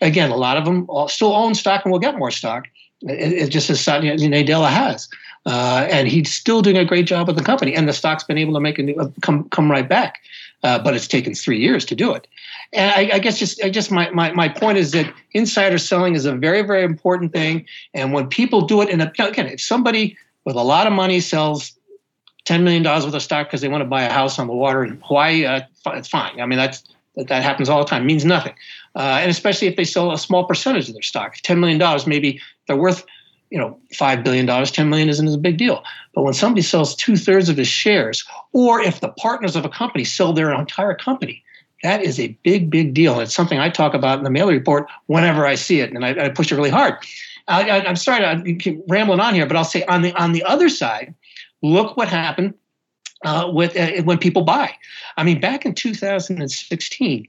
again, 0.00 0.30
a 0.30 0.36
lot 0.36 0.56
of 0.56 0.64
them 0.64 0.88
still 1.08 1.32
own 1.32 1.54
stock 1.54 1.84
and 1.84 1.92
will 1.92 2.00
get 2.00 2.18
more 2.18 2.32
stock. 2.32 2.66
It, 3.02 3.32
it 3.32 3.48
just 3.50 3.70
as 3.70 3.84
Nadella 3.84 4.68
has. 4.68 5.08
Uh, 5.46 5.86
and 5.90 6.08
he's 6.08 6.32
still 6.32 6.62
doing 6.62 6.78
a 6.78 6.84
great 6.84 7.06
job 7.06 7.26
with 7.26 7.36
the 7.36 7.42
company. 7.42 7.74
And 7.74 7.86
the 7.86 7.92
stock's 7.92 8.24
been 8.24 8.38
able 8.38 8.54
to 8.54 8.60
make 8.60 8.78
a 8.78 8.82
new, 8.82 8.94
uh, 8.96 9.08
come 9.20 9.48
come 9.50 9.70
right 9.70 9.86
back, 9.86 10.22
uh, 10.62 10.78
but 10.78 10.94
it's 10.94 11.06
taken 11.06 11.34
three 11.34 11.58
years 11.58 11.84
to 11.86 11.94
do 11.94 12.14
it. 12.14 12.26
And 12.72 12.90
I, 12.90 13.16
I, 13.16 13.18
guess 13.18 13.38
just 13.38 13.62
I 13.62 13.68
just 13.68 13.90
my, 13.90 14.10
my 14.10 14.32
my 14.32 14.48
point 14.48 14.78
is 14.78 14.92
that 14.92 15.12
insider 15.32 15.76
selling 15.76 16.14
is 16.14 16.24
a 16.24 16.34
very 16.34 16.62
very 16.62 16.82
important 16.82 17.32
thing. 17.32 17.66
And 17.92 18.12
when 18.12 18.28
people 18.28 18.62
do 18.62 18.80
it, 18.80 18.88
and 18.88 19.02
again, 19.02 19.46
if 19.46 19.60
somebody 19.60 20.16
with 20.44 20.56
a 20.56 20.62
lot 20.62 20.86
of 20.86 20.94
money 20.94 21.20
sells 21.20 21.72
ten 22.46 22.64
million 22.64 22.82
dollars 22.82 23.04
worth 23.04 23.14
of 23.14 23.22
stock 23.22 23.46
because 23.46 23.60
they 23.60 23.68
want 23.68 23.82
to 23.82 23.88
buy 23.88 24.02
a 24.02 24.10
house 24.10 24.38
on 24.38 24.46
the 24.46 24.54
water 24.54 24.82
in 24.82 24.98
Hawaii, 25.04 25.44
uh, 25.44 25.60
it's 25.88 26.08
fine. 26.08 26.40
I 26.40 26.46
mean 26.46 26.58
that's 26.58 26.84
that, 27.16 27.28
that 27.28 27.42
happens 27.42 27.68
all 27.68 27.80
the 27.80 27.88
time. 27.88 28.02
It 28.02 28.06
means 28.06 28.24
nothing, 28.24 28.54
uh, 28.96 29.18
and 29.20 29.30
especially 29.30 29.68
if 29.68 29.76
they 29.76 29.84
sell 29.84 30.10
a 30.10 30.18
small 30.18 30.46
percentage 30.46 30.88
of 30.88 30.94
their 30.94 31.02
stock. 31.02 31.36
Ten 31.42 31.60
million 31.60 31.78
dollars, 31.78 32.06
maybe 32.06 32.40
they're 32.66 32.76
worth 32.76 33.04
you 33.50 33.58
know, 33.58 33.78
$5 33.92 34.24
billion, 34.24 34.46
10 34.46 34.88
million 34.88 35.08
isn't 35.08 35.28
a 35.28 35.38
big 35.38 35.58
deal. 35.58 35.84
But 36.14 36.22
when 36.22 36.34
somebody 36.34 36.62
sells 36.62 36.94
two 36.94 37.16
thirds 37.16 37.48
of 37.48 37.56
his 37.56 37.68
shares, 37.68 38.24
or 38.52 38.80
if 38.80 39.00
the 39.00 39.08
partners 39.08 39.56
of 39.56 39.64
a 39.64 39.68
company 39.68 40.04
sell 40.04 40.32
their 40.32 40.52
entire 40.52 40.94
company, 40.94 41.42
that 41.82 42.02
is 42.02 42.18
a 42.18 42.28
big, 42.42 42.70
big 42.70 42.94
deal. 42.94 43.20
It's 43.20 43.34
something 43.34 43.58
I 43.58 43.68
talk 43.68 43.94
about 43.94 44.18
in 44.18 44.24
the 44.24 44.30
Maley 44.30 44.52
report 44.52 44.88
whenever 45.06 45.46
I 45.46 45.54
see 45.54 45.80
it. 45.80 45.92
And 45.92 46.04
I, 46.04 46.26
I 46.26 46.28
push 46.30 46.50
it 46.50 46.56
really 46.56 46.70
hard. 46.70 46.94
I, 47.46 47.80
am 47.80 47.96
sorry 47.96 48.20
to 48.20 48.54
keep 48.54 48.82
rambling 48.88 49.20
on 49.20 49.34
here, 49.34 49.46
but 49.46 49.56
I'll 49.56 49.64
say 49.64 49.84
on 49.84 50.00
the, 50.00 50.14
on 50.14 50.32
the 50.32 50.42
other 50.44 50.70
side, 50.70 51.14
look 51.62 51.96
what 51.96 52.08
happened 52.08 52.54
uh, 53.24 53.50
with 53.52 53.76
uh, 53.76 54.02
when 54.02 54.18
people 54.18 54.42
buy. 54.42 54.74
I 55.16 55.24
mean, 55.24 55.40
back 55.40 55.66
in 55.66 55.74
2016, 55.74 57.28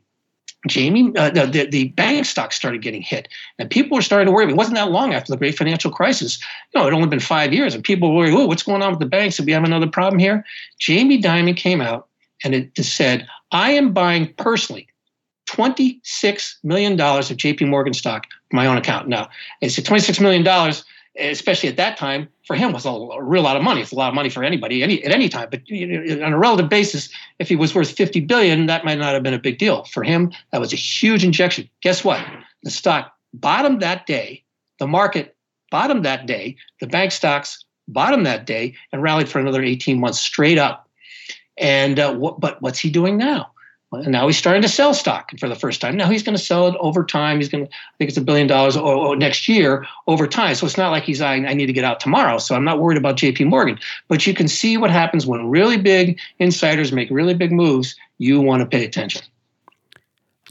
Jamie, 0.67 1.11
uh, 1.15 1.29
the, 1.29 1.67
the 1.69 1.89
bank 1.89 2.25
stocks 2.25 2.55
started 2.55 2.81
getting 2.81 3.01
hit, 3.01 3.27
and 3.59 3.69
people 3.69 3.95
were 3.95 4.01
starting 4.01 4.25
to 4.25 4.31
worry. 4.31 4.49
It 4.49 4.55
wasn't 4.55 4.77
that 4.77 4.91
long 4.91 5.13
after 5.13 5.31
the 5.31 5.37
great 5.37 5.57
financial 5.57 5.91
crisis. 5.91 6.39
You 6.73 6.81
know, 6.81 6.87
it 6.87 6.93
only 6.93 7.07
been 7.07 7.19
five 7.19 7.53
years, 7.53 7.75
and 7.75 7.83
people 7.83 8.09
were 8.09 8.17
worried, 8.17 8.33
oh, 8.33 8.45
what's 8.47 8.63
going 8.63 8.81
on 8.81 8.91
with 8.91 8.99
the 8.99 9.05
banks? 9.05 9.37
Did 9.37 9.45
we 9.45 9.51
have 9.51 9.63
another 9.63 9.87
problem 9.87 10.19
here? 10.19 10.43
Jamie 10.79 11.21
Dimon 11.21 11.55
came 11.55 11.81
out 11.81 12.07
and 12.43 12.53
it 12.55 12.71
said, 12.83 13.27
I 13.51 13.71
am 13.71 13.93
buying 13.93 14.33
personally 14.33 14.87
$26 15.47 16.55
million 16.63 16.93
of 16.93 16.99
JP 16.99 17.67
Morgan 17.67 17.93
stock 17.93 18.25
for 18.49 18.55
my 18.55 18.65
own 18.65 18.77
account. 18.77 19.07
Now, 19.07 19.29
it's 19.61 19.77
$26 19.79 20.19
million 20.19 20.43
especially 21.17 21.69
at 21.69 21.77
that 21.77 21.97
time, 21.97 22.27
for 22.45 22.55
him 22.55 22.73
was 22.73 22.85
a, 22.85 22.91
real 23.21 23.43
lot 23.43 23.55
of 23.55 23.63
money. 23.63 23.81
It's 23.81 23.91
a 23.91 23.95
lot 23.95 24.09
of 24.09 24.15
money 24.15 24.29
for 24.29 24.43
anybody 24.43 24.83
any, 24.83 25.03
at 25.03 25.11
any 25.11 25.29
time. 25.29 25.49
But 25.49 25.67
you 25.69 25.87
know, 25.87 26.25
on 26.25 26.33
a 26.33 26.37
relative 26.37 26.69
basis, 26.69 27.09
if 27.39 27.49
he 27.49 27.55
was 27.55 27.73
worth 27.73 27.91
50 27.91 28.21
billion, 28.21 28.65
that 28.67 28.85
might 28.85 28.97
not 28.97 29.13
have 29.13 29.23
been 29.23 29.33
a 29.33 29.39
big 29.39 29.57
deal. 29.57 29.83
For 29.85 30.03
him, 30.03 30.31
that 30.51 30.61
was 30.61 30.73
a 30.73 30.77
huge 30.77 31.23
injection. 31.23 31.69
Guess 31.81 32.03
what? 32.03 32.25
The 32.63 32.71
stock 32.71 33.13
bottomed 33.33 33.81
that 33.81 34.05
day. 34.05 34.43
The 34.79 34.87
market 34.87 35.35
bottomed 35.71 36.05
that 36.05 36.25
day. 36.25 36.57
The 36.81 36.87
bank 36.87 37.11
stocks 37.11 37.63
bottomed 37.87 38.25
that 38.25 38.45
day 38.45 38.75
and 38.91 39.01
rallied 39.01 39.29
for 39.29 39.39
another 39.39 39.63
18 39.63 39.99
months 39.99 40.19
straight 40.19 40.57
up. 40.57 40.89
And 41.57 41.99
uh, 41.99 42.13
what, 42.13 42.39
but 42.39 42.61
what's 42.61 42.79
he 42.79 42.89
doing 42.89 43.17
now? 43.17 43.51
And 44.03 44.11
now 44.11 44.27
he's 44.27 44.37
starting 44.37 44.61
to 44.61 44.67
sell 44.67 44.93
stock 44.93 45.31
for 45.39 45.49
the 45.49 45.55
first 45.55 45.81
time. 45.81 45.97
Now 45.97 46.09
he's 46.09 46.23
going 46.23 46.37
to 46.37 46.43
sell 46.43 46.67
it 46.67 46.75
over 46.79 47.03
time. 47.03 47.37
He's 47.37 47.49
going 47.49 47.65
to, 47.65 47.71
I 47.71 47.97
think 47.97 48.09
it's 48.09 48.17
a 48.17 48.21
billion 48.21 48.47
dollars 48.47 48.75
next 49.17 49.47
year 49.47 49.85
over 50.07 50.27
time. 50.27 50.55
So 50.55 50.65
it's 50.65 50.77
not 50.77 50.91
like 50.91 51.03
he's, 51.03 51.21
I, 51.21 51.35
I 51.35 51.53
need 51.53 51.67
to 51.67 51.73
get 51.73 51.83
out 51.83 51.99
tomorrow. 51.99 52.37
So 52.37 52.55
I'm 52.55 52.63
not 52.63 52.79
worried 52.79 52.97
about 52.97 53.17
JP 53.17 53.47
Morgan. 53.47 53.79
But 54.07 54.25
you 54.27 54.33
can 54.33 54.47
see 54.47 54.77
what 54.77 54.91
happens 54.91 55.25
when 55.25 55.49
really 55.49 55.77
big 55.77 56.19
insiders 56.39 56.91
make 56.91 57.09
really 57.09 57.33
big 57.33 57.51
moves. 57.51 57.95
You 58.17 58.41
want 58.41 58.61
to 58.61 58.65
pay 58.65 58.85
attention. 58.85 59.23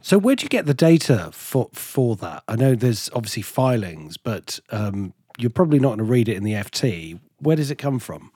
So 0.02 0.18
where 0.18 0.36
do 0.36 0.42
you 0.42 0.50
get 0.50 0.66
the 0.66 0.74
data 0.74 1.30
for 1.32 1.70
for 1.72 2.14
that? 2.16 2.44
I 2.46 2.56
know 2.56 2.74
there's 2.74 3.08
obviously 3.14 3.42
filings, 3.42 4.18
but 4.18 4.60
um, 4.68 5.14
you're 5.38 5.48
probably 5.48 5.78
not 5.78 5.96
going 5.96 5.98
to 5.98 6.04
read 6.04 6.28
it 6.28 6.36
in 6.36 6.44
the 6.44 6.52
FT. 6.52 7.20
Where 7.38 7.56
does 7.56 7.70
it 7.70 7.76
come 7.76 7.98
from? 7.98 8.30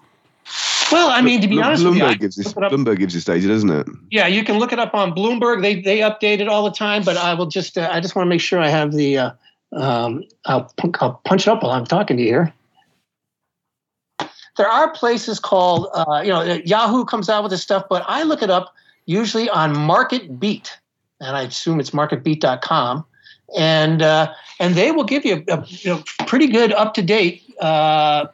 Well, 0.91 1.11
I 1.11 1.21
mean, 1.21 1.41
to 1.41 1.49
be 1.49 1.57
Bloomberg 1.57 1.65
honest 1.65 1.85
with 1.85 1.97
you, 1.97 2.05
I 2.05 2.15
gives 2.15 2.37
this, 2.37 2.47
look 2.47 2.57
it 2.57 2.65
up- 2.65 2.73
Bloomberg 2.73 2.99
gives 2.99 3.15
this 3.15 3.25
data, 3.25 3.47
doesn't 3.47 3.71
it? 3.71 3.87
yeah, 4.11 4.27
you 4.27 4.45
can 4.45 4.59
look 4.59 4.73
it 4.73 4.79
up 4.79 4.95
on 4.95 5.13
Bloomberg. 5.13 5.63
They 5.63 5.81
they 5.81 5.99
update 5.99 6.41
it 6.41 6.49
all 6.49 6.65
the 6.65 6.71
time, 6.77 7.03
but 7.05 7.17
I 7.17 7.35
will 7.35 7.47
just 7.47 7.77
uh, 7.77 7.89
I 7.91 8.01
just 8.01 8.15
want 8.17 8.27
to 8.27 8.31
make 8.31 8.41
sure 8.41 8.59
I 8.61 8.69
have 8.69 8.93
the 8.93 9.19
uh, 9.19 9.31
um, 9.73 10.25
I'll, 10.47 10.73
I'll 11.01 11.21
punch 11.25 11.47
it 11.47 11.51
up 11.51 11.63
while 11.63 11.73
I'm 11.73 11.85
talking 11.85 12.17
to 12.17 12.23
you 12.23 12.29
here. 12.29 12.55
There 14.57 14.69
are 14.69 14.91
places 14.93 15.39
called 15.39 15.89
uh, 15.95 16.23
you 16.25 16.31
know 16.31 16.43
Yahoo 16.43 17.05
comes 17.05 17.29
out 17.29 17.43
with 17.43 17.51
this 17.51 17.63
stuff, 17.63 17.85
but 17.89 18.05
I 18.07 18.23
look 18.23 18.43
it 18.43 18.51
up 18.51 18.75
usually 19.07 19.49
on 19.51 19.77
Market 19.77 20.41
Beat, 20.41 20.77
and 21.21 21.37
I 21.37 21.43
assume 21.43 21.81
it's 21.81 21.91
marketbeat.com, 21.91 23.05
and 23.57 24.03
uh, 24.03 24.33
and 24.59 24.75
they 24.75 24.91
will 24.91 25.05
give 25.05 25.25
you 25.25 25.45
a, 25.49 25.65
you 25.67 25.91
know 25.91 26.03
pretty 26.27 26.47
good 26.49 26.73
up 26.73 26.95
to 26.95 27.03
date. 27.03 27.43
Uh, 27.61 28.27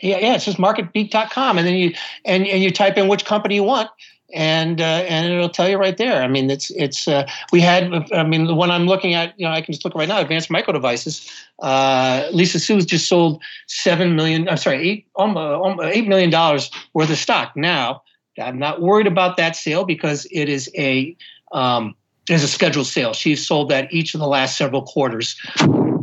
yeah, 0.00 0.18
yeah, 0.18 0.34
it's 0.34 0.44
just 0.44 0.58
marketbeat.com, 0.58 1.58
and 1.58 1.66
then 1.66 1.74
you 1.74 1.94
and 2.24 2.46
and 2.46 2.62
you 2.62 2.70
type 2.70 2.96
in 2.96 3.08
which 3.08 3.24
company 3.24 3.56
you 3.56 3.64
want, 3.64 3.90
and 4.32 4.80
uh, 4.80 4.84
and 4.84 5.32
it'll 5.32 5.48
tell 5.48 5.68
you 5.68 5.76
right 5.76 5.96
there. 5.96 6.22
I 6.22 6.28
mean, 6.28 6.50
it's 6.50 6.70
it's 6.70 7.08
uh, 7.08 7.28
we 7.50 7.60
had. 7.60 7.92
I 8.12 8.22
mean, 8.22 8.46
the 8.46 8.54
one 8.54 8.70
I'm 8.70 8.86
looking 8.86 9.14
at, 9.14 9.38
you 9.38 9.46
know, 9.46 9.52
I 9.52 9.60
can 9.60 9.72
just 9.72 9.84
look 9.84 9.94
right 9.94 10.08
now. 10.08 10.20
Advanced 10.20 10.50
Micro 10.50 10.72
Devices. 10.72 11.28
Uh, 11.60 12.28
Lisa 12.32 12.60
Su's 12.60 12.86
just 12.86 13.08
sold 13.08 13.42
seven 13.66 14.14
million. 14.14 14.48
I'm 14.48 14.56
sorry, 14.56 14.88
eight 14.88 15.06
almost 15.14 15.82
eight 15.82 16.06
million 16.06 16.30
dollars 16.30 16.70
worth 16.94 17.10
of 17.10 17.18
stock. 17.18 17.56
Now, 17.56 18.02
I'm 18.40 18.58
not 18.58 18.80
worried 18.80 19.06
about 19.06 19.36
that 19.38 19.56
sale 19.56 19.84
because 19.84 20.26
it 20.30 20.48
is 20.48 20.70
a 20.76 21.16
um, 21.52 21.96
is 22.28 22.44
a 22.44 22.48
scheduled 22.48 22.86
sale. 22.86 23.14
She's 23.14 23.46
sold 23.46 23.70
that 23.70 23.92
each 23.92 24.14
of 24.14 24.20
the 24.20 24.28
last 24.28 24.56
several 24.56 24.82
quarters. 24.82 25.36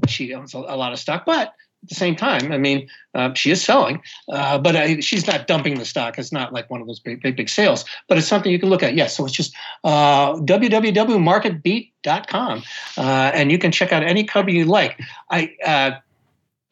She 0.08 0.34
owns 0.34 0.54
a 0.54 0.60
lot 0.60 0.94
of 0.94 1.00
stock, 1.00 1.26
but 1.26 1.54
at 1.86 1.90
the 1.90 1.96
same 1.96 2.16
time, 2.16 2.52
I 2.52 2.58
mean, 2.58 2.90
uh, 3.14 3.36
she 3.36 3.52
is 3.52 3.64
selling, 3.64 4.02
uh, 4.32 4.58
but 4.58 4.76
I, 4.76 5.02
she's 5.02 5.28
not 5.28 5.46
dumping 5.46 5.78
the 5.78 5.86
stock. 5.86 6.18
It's 6.18 6.32
not 6.32 6.52
like 6.52 6.68
one 6.72 6.82
of 6.82 6.88
those 6.88 7.00
big, 7.00 7.22
big, 7.22 7.38
big 7.38 7.48
sales, 7.48 7.86
but 8.08 8.18
it's 8.18 8.26
something 8.28 8.52
you 8.52 8.58
can 8.58 8.70
look 8.70 8.82
at. 8.82 8.96
Yes, 8.96 9.16
so 9.16 9.24
it's 9.26 9.36
just 9.36 9.54
uh, 9.84 10.34
www.marketbeat.com, 10.34 12.64
uh, 12.98 13.32
and 13.34 13.52
you 13.52 13.60
can 13.60 13.72
check 13.72 13.94
out 13.94 14.02
any 14.02 14.24
company 14.24 14.58
you 14.58 14.66
like. 14.66 15.00
I 15.30 15.52
uh, 15.64 15.92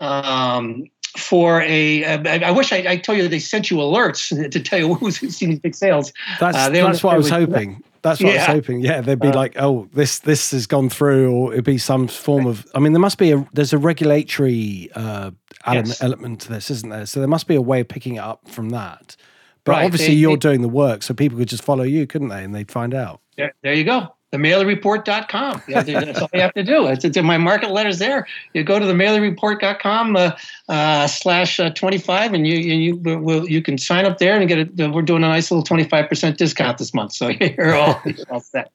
um, 0.04 0.86
for 1.18 1.62
a, 1.62 2.04
I, 2.06 2.48
I 2.48 2.52
wish 2.52 2.72
I, 2.74 2.78
I 2.88 2.98
told 2.98 3.18
you 3.18 3.28
they 3.28 3.40
sent 3.40 3.70
you 3.72 3.78
alerts 3.78 4.30
to 4.52 4.60
tell 4.60 4.80
you 4.80 4.94
who's 4.96 5.18
seen 5.36 5.50
these 5.52 5.60
big 5.60 5.76
sales. 5.76 6.12
That's 6.40 6.58
Uh, 6.58 6.70
that's 6.70 7.04
what 7.04 7.14
I 7.14 7.18
was 7.18 7.30
that. 7.30 7.40
hoping. 7.40 7.84
That's 8.02 8.20
what 8.22 8.32
I 8.34 8.38
was 8.38 8.46
hoping. 8.48 8.82
Yeah, 8.82 9.00
they'd 9.00 9.20
be 9.20 9.30
Uh, 9.30 9.34
like, 9.36 9.54
"Oh, 9.58 9.88
this 9.94 10.20
this 10.20 10.52
has 10.52 10.68
gone 10.68 10.90
through," 10.90 11.32
or 11.32 11.54
it'd 11.54 11.64
be 11.64 11.78
some 11.78 12.08
form 12.10 12.46
of. 12.46 12.68
I 12.76 12.80
mean, 12.80 12.92
there 12.92 13.00
must 13.00 13.18
be 13.18 13.32
a 13.32 13.48
there's 13.54 13.72
a 13.72 13.78
regulatory 13.78 14.90
uh, 14.94 15.32
element, 15.66 15.88
Yes. 15.88 16.02
element 16.04 16.42
to 16.42 16.50
this, 16.50 16.70
isn't 16.70 16.90
there? 16.90 17.06
So 17.06 17.22
there 17.22 17.30
must 17.30 17.48
be 17.48 17.56
a 17.56 17.62
way 17.62 17.80
of 17.80 17.88
picking 17.88 18.16
it 18.16 18.20
up 18.20 18.50
from 18.50 18.72
that. 18.72 19.16
But 19.64 19.74
Right, 19.74 19.86
obviously, 19.86 20.08
they- 20.10 20.14
you're 20.16 20.34
they- 20.36 20.50
doing 20.50 20.62
the 20.62 20.68
work, 20.68 21.02
so 21.04 21.14
people 21.14 21.38
could 21.38 21.48
just 21.48 21.64
follow 21.64 21.84
you, 21.86 22.06
couldn't 22.06 22.28
they? 22.28 22.44
And 22.44 22.54
they'd 22.54 22.70
find 22.70 22.94
out. 22.94 23.22
There, 23.38 23.54
there 23.64 23.74
you 23.74 23.86
go. 23.86 24.14
TheMaleyReport.com. 24.34 25.62
Yeah, 25.68 25.84
that's 25.84 26.20
all 26.20 26.30
you 26.34 26.42
have 26.42 26.54
to 26.56 26.64
do. 26.64 26.88
It's, 26.88 27.06
it's 27.06 27.18
my 27.22 27.38
market 27.38 27.70
letters 27.72 28.00
there. 28.00 28.28
You 28.54 28.64
go 28.64 28.80
to 28.80 28.86
TheMaleyReport.com 28.86 30.16
uh, 30.16 30.32
uh, 30.70 31.08
slash 31.08 31.60
uh, 31.60 31.70
25 31.70 32.34
and 32.34 32.48
you 32.48 32.56
you 32.58 32.74
you, 32.74 33.20
will, 33.20 33.48
you 33.48 33.62
can 33.62 33.78
sign 33.78 34.06
up 34.06 34.18
there 34.18 34.40
and 34.40 34.48
get 34.48 34.58
it. 34.58 34.92
We're 34.92 35.04
doing 35.04 35.24
a 35.24 35.28
nice 35.28 35.52
little 35.52 35.64
25% 35.64 36.38
discount 36.38 36.78
this 36.80 36.94
month. 36.94 37.14
So 37.14 37.28
you're 37.40 37.76
all, 37.76 38.02
you're 38.06 38.26
all 38.32 38.40
set. 38.40 38.72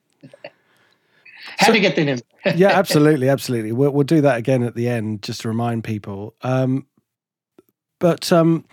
Had 1.57 1.67
So- 1.67 1.73
to 1.73 1.79
get 1.79 1.95
that 1.97 2.07
in. 2.07 2.21
yeah, 2.55 2.69
absolutely, 2.69 3.27
absolutely. 3.27 3.73
We'll, 3.73 3.91
we'll 3.91 4.05
do 4.05 4.21
that 4.21 4.37
again 4.37 4.63
at 4.63 4.73
the 4.75 4.87
end 4.87 5.23
just 5.23 5.41
to 5.41 5.49
remind 5.49 5.83
people. 5.83 6.35
Um, 6.41 6.87
but 7.99 8.31
um, 8.31 8.63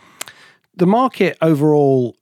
the 0.76 0.86
market 0.86 1.36
overall, 1.42 2.16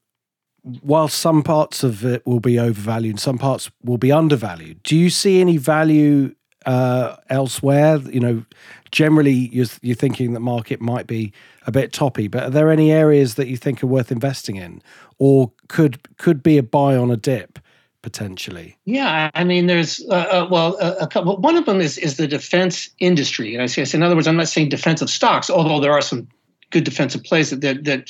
while 0.65 1.09
some 1.09 1.43
parts 1.43 1.83
of 1.83 2.05
it 2.05 2.27
will 2.27 2.41
be 2.41 2.59
overvalued, 2.59 3.21
some 3.21 3.39
parts 3.39 3.71
will 3.83 3.99
be 3.99 4.11
undervalued. 4.11 4.83
Do 4.83 4.97
you 4.97 5.11
see 5.11 5.41
any 5.41 5.59
value 5.59 6.35
uh, 6.65 7.17
elsewhere? 7.29 7.99
You 7.99 8.21
know, 8.21 8.45
generally 8.91 9.51
you're, 9.53 9.67
you're 9.83 9.95
thinking 9.95 10.33
that 10.33 10.41
market 10.41 10.81
might 10.81 11.07
be 11.07 11.33
a 11.67 11.73
bit 11.73 11.93
toppy, 11.93 12.29
but 12.29 12.45
are 12.45 12.51
there 12.51 12.71
any 12.71 12.91
areas 12.91 13.35
that 13.35 13.49
you 13.49 13.59
think 13.59 13.83
are 13.83 13.87
worth 13.87 14.11
investing 14.11 14.57
in, 14.57 14.81
or 15.19 15.53
could 15.69 16.17
could 16.17 16.43
be 16.43 16.57
a 16.57 16.63
buy 16.63 16.97
on 16.97 17.11
a 17.11 17.17
dip 17.17 17.59
potentially? 18.01 18.79
Yeah, 18.85 19.31
I 19.35 19.45
mean, 19.45 19.67
there's 19.67 20.03
uh, 20.11 20.15
uh, 20.15 20.49
well, 20.51 20.77
a, 20.79 21.07
couple. 21.07 21.37
One 21.37 21.57
of 21.57 21.67
them 21.67 21.81
is 21.81 21.99
is 21.99 22.17
the 22.17 22.27
defense 22.27 22.89
industry, 23.01 23.55
and 23.55 23.63
I 23.63 23.67
say, 23.67 23.85
in 23.95 24.03
other 24.03 24.15
words, 24.15 24.29
I'm 24.29 24.37
not 24.37 24.49
saying 24.49 24.71
defensive 24.71 25.11
stocks, 25.11 25.51
although 25.51 25.81
there 25.81 25.93
are 25.93 26.03
some 26.03 26.27
good 26.71 26.85
defensive 26.85 27.23
plays 27.23 27.51
that 27.51 27.61
that, 27.61 27.85
that 27.85 28.09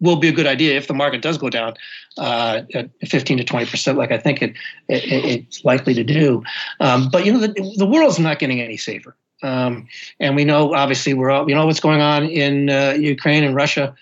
will 0.00 0.16
be 0.16 0.28
a 0.28 0.32
good 0.32 0.46
idea 0.46 0.76
if 0.76 0.86
the 0.86 0.94
market 0.94 1.22
does 1.22 1.38
go 1.38 1.50
down 1.50 1.74
uh, 2.18 2.62
at 2.74 2.90
15 3.06 3.38
to 3.38 3.44
20 3.44 3.66
percent, 3.66 3.98
like 3.98 4.10
I 4.10 4.18
think 4.18 4.42
it, 4.42 4.50
it 4.88 5.02
it's 5.46 5.64
likely 5.64 5.94
to 5.94 6.04
do. 6.04 6.42
Um, 6.80 7.08
but 7.10 7.24
you 7.24 7.32
know, 7.32 7.38
the, 7.38 7.74
the 7.76 7.86
world's 7.86 8.18
not 8.18 8.38
getting 8.38 8.60
any 8.60 8.76
safer, 8.76 9.16
um, 9.42 9.86
and 10.18 10.36
we 10.36 10.44
know 10.44 10.74
obviously 10.74 11.14
we're 11.14 11.30
all, 11.30 11.44
we 11.44 11.54
know 11.54 11.66
what's 11.66 11.80
going 11.80 12.00
on 12.00 12.24
in 12.24 12.70
uh, 12.70 12.96
Ukraine 12.98 13.44
and 13.44 13.54
Russia. 13.54 13.94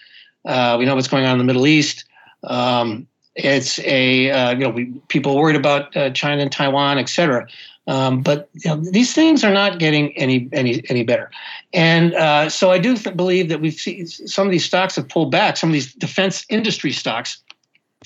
Uh, 0.45 0.77
we 0.79 0.85
know 0.85 0.95
what's 0.95 1.09
going 1.09 1.27
on 1.27 1.33
in 1.33 1.39
the 1.39 1.45
Middle 1.45 1.67
East. 1.67 2.05
Um, 2.45 3.07
it's 3.35 3.79
a 3.81 4.31
uh, 4.31 4.51
you 4.53 4.59
know 4.59 4.71
we 4.71 4.87
people 5.09 5.37
worried 5.37 5.57
about 5.57 5.97
uh, 5.97 6.11
China 6.11 6.43
and 6.43 6.53
Taiwan, 6.53 6.99
et 6.99 7.09
cetera. 7.09 7.47
Um, 7.89 8.23
but 8.23 8.51
you 8.53 8.71
know, 8.71 8.77
these 8.77 9.15
things 9.15 9.43
are 9.43 9.53
not 9.53 9.79
getting 9.79 10.17
any 10.17 10.49
any 10.53 10.83
any 10.91 11.03
better, 11.05 11.31
and 11.73 12.15
uh, 12.15 12.51
so 12.51 12.71
I 12.71 12.79
do 12.79 12.95
th- 12.95 13.17
believe 13.17 13.49
that 13.49 13.63
we've 13.63 13.73
seen 13.73 14.07
some 14.07 14.47
of 14.47 14.51
these 14.51 14.65
stocks 14.65 14.95
have 14.97 15.09
pulled 15.09 15.31
back. 15.31 15.57
Some 15.57 15.71
of 15.71 15.73
these 15.73 15.95
defense 15.95 16.45
industry 16.51 16.93
stocks 16.93 17.43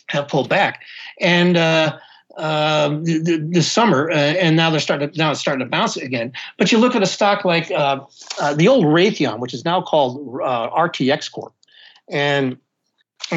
have 0.06 0.28
pulled 0.28 0.48
back, 0.48 0.82
and 1.20 1.56
uh, 1.56 1.98
th- 3.04 3.40
this 3.42 3.70
summer, 3.70 4.08
uh, 4.08 4.14
and 4.14 4.56
now 4.56 4.70
they're 4.70 4.78
starting 4.78 5.10
to, 5.10 5.18
now 5.18 5.32
it's 5.32 5.40
starting 5.40 5.66
to 5.66 5.70
bounce 5.70 5.96
again. 5.96 6.32
But 6.58 6.70
you 6.70 6.78
look 6.78 6.94
at 6.94 7.02
a 7.02 7.06
stock 7.06 7.44
like 7.44 7.68
uh, 7.72 8.04
uh, 8.40 8.54
the 8.54 8.68
old 8.68 8.84
Raytheon, 8.84 9.40
which 9.40 9.52
is 9.52 9.64
now 9.64 9.82
called 9.82 10.40
uh, 10.44 10.70
RTX 10.70 11.32
Corp, 11.32 11.52
and 12.08 12.56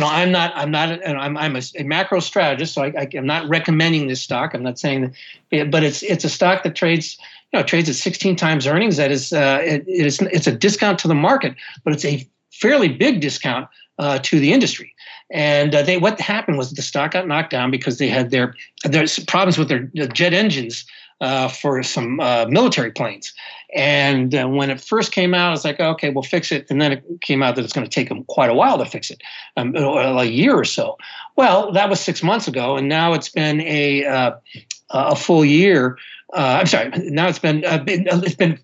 know, 0.02 0.08
I'm 0.08 0.32
not, 0.32 0.52
I'm 0.56 0.72
not, 0.72 0.90
and 0.90 1.18
I'm, 1.18 1.38
I'm 1.38 1.56
a, 1.56 1.62
a 1.78 1.84
macro 1.84 2.20
strategist, 2.20 2.74
so 2.74 2.84
I, 2.84 3.08
am 3.14 3.26
not 3.26 3.48
recommending 3.48 4.08
this 4.08 4.22
stock. 4.22 4.54
I'm 4.54 4.64
not 4.64 4.80
saying 4.80 5.16
that, 5.52 5.72
but 5.72 5.84
it's, 5.84 6.04
it's 6.04 6.24
a 6.24 6.30
stock 6.30 6.64
that 6.64 6.76
trades, 6.76 7.18
you 7.52 7.60
know, 7.60 7.66
trades 7.66 7.90
at 7.90 7.96
16 7.96 8.36
times 8.36 8.68
earnings. 8.68 8.98
That 8.98 9.12
is, 9.12 9.34
uh, 9.34 9.60
it, 9.64 9.86
it 9.88 10.06
is, 10.06 10.22
it's 10.22 10.48
a 10.48 10.52
discount 10.52 11.00
to 11.00 11.08
the 11.08 11.16
market, 11.16 11.56
but 11.84 11.94
it's 11.94 12.06
a 12.06 12.28
fairly 12.52 12.90
big 12.90 13.22
discount 13.22 13.68
uh, 14.00 14.20
to 14.20 14.40
the 14.40 14.54
industry. 14.54 14.94
And 15.32 15.74
uh, 15.74 15.82
they, 15.82 15.98
what 15.98 16.20
happened 16.20 16.58
was 16.58 16.72
the 16.72 16.82
stock 16.82 17.12
got 17.12 17.28
knocked 17.28 17.50
down 17.50 17.72
because 17.72 17.98
they 17.98 18.08
had 18.08 18.32
their, 18.32 18.54
there's 18.84 19.20
problems 19.26 19.58
with 19.58 19.70
their 19.70 19.88
jet 20.08 20.34
engines 20.34 20.86
uh, 21.22 21.48
for 21.48 21.82
some 21.84 22.20
uh, 22.20 22.46
military 22.50 22.92
planes. 22.92 23.34
And 23.74 24.34
uh, 24.34 24.48
when 24.48 24.70
it 24.70 24.80
first 24.80 25.12
came 25.12 25.34
out, 25.34 25.54
it's 25.54 25.66
like, 25.66 25.80
okay, 25.80 26.10
we'll 26.10 26.24
fix 26.24 26.52
it. 26.52 26.68
And 26.70 26.82
then 26.82 26.92
it 26.94 27.04
came 27.22 27.44
out 27.44 27.56
that 27.56 27.64
it's 27.64 27.74
going 27.74 27.88
to 27.88 27.92
take 27.92 28.10
them 28.10 28.24
quite 28.26 28.50
a 28.50 28.54
while 28.54 28.78
to 28.78 28.86
fix 28.86 29.12
it, 29.12 29.22
um, 29.58 29.76
a 29.76 30.24
year 30.24 30.56
or 30.56 30.66
so. 30.66 30.98
Well, 31.36 31.72
that 31.74 31.90
was 31.90 32.00
six 32.00 32.24
months 32.24 32.48
ago, 32.48 32.78
and 32.78 32.88
now 32.88 33.14
it's 33.14 33.30
been 33.30 33.62
a 33.62 34.06
uh, 34.06 34.32
a 34.90 35.16
full 35.16 35.44
year. 35.44 35.98
Uh, 36.34 36.60
I'm 36.60 36.68
sorry, 36.68 36.90
now 37.10 37.28
it's 37.28 37.40
been, 37.40 37.66
uh, 37.66 37.80
been 37.80 38.08
it's 38.08 38.36
been 38.36 38.60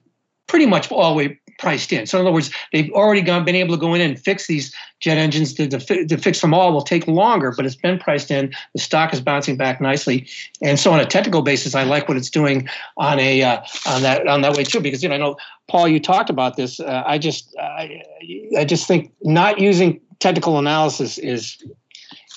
pretty 0.47 0.66
much 0.66 0.91
all 0.91 1.12
the 1.12 1.18
way 1.18 1.39
priced 1.62 1.93
in. 1.93 2.07
So 2.07 2.20
in 2.20 2.26
other 2.26 2.34
words, 2.34 2.51
they've 2.74 2.91
already 2.91 3.22
gone, 3.22 3.45
been 3.45 3.55
able 3.55 3.76
to 3.76 3.80
go 3.80 3.93
in 3.93 4.01
and 4.01 4.20
fix 4.20 4.47
these 4.47 4.76
jet 4.99 5.18
engines. 5.18 5.53
To, 5.53 5.68
to, 5.68 6.05
to 6.05 6.18
fix 6.18 6.41
them 6.41 6.53
all 6.53 6.74
will 6.74 6.82
take 6.82 7.07
longer, 7.07 7.53
but 7.55 7.66
it's 7.66 7.76
been 7.76 7.99
priced 7.99 8.32
in. 8.32 8.51
The 8.74 8.80
stock 8.80 9.14
is 9.14 9.22
bouncing 9.22 9.55
back 9.55 9.80
nicely, 9.80 10.28
and 10.62 10.80
so 10.80 10.91
on 10.91 10.99
a 10.99 11.05
technical 11.05 11.43
basis, 11.43 11.76
I 11.76 11.84
like 11.84 12.07
what 12.07 12.18
it's 12.18 12.30
doing 12.30 12.68
on 12.97 13.20
a 13.20 13.43
uh, 13.43 13.62
on 13.88 14.01
that 14.01 14.28
on 14.28 14.41
that 14.41 14.57
way 14.57 14.64
too. 14.64 14.82
Because 14.82 15.03
you 15.03 15.09
know, 15.09 15.16
I 15.16 15.20
know 15.20 15.38
Paul, 15.70 15.88
you 15.88 15.99
talked 15.99 16.30
about 16.30 16.57
this. 16.57 16.80
Uh, 16.80 17.03
I 17.05 17.18
just 17.18 17.55
I, 17.57 18.01
I 18.57 18.66
just 18.66 18.88
think 18.88 19.14
not 19.22 19.59
using 19.59 20.01
technical 20.20 20.57
analysis 20.57 21.20
is 21.20 21.64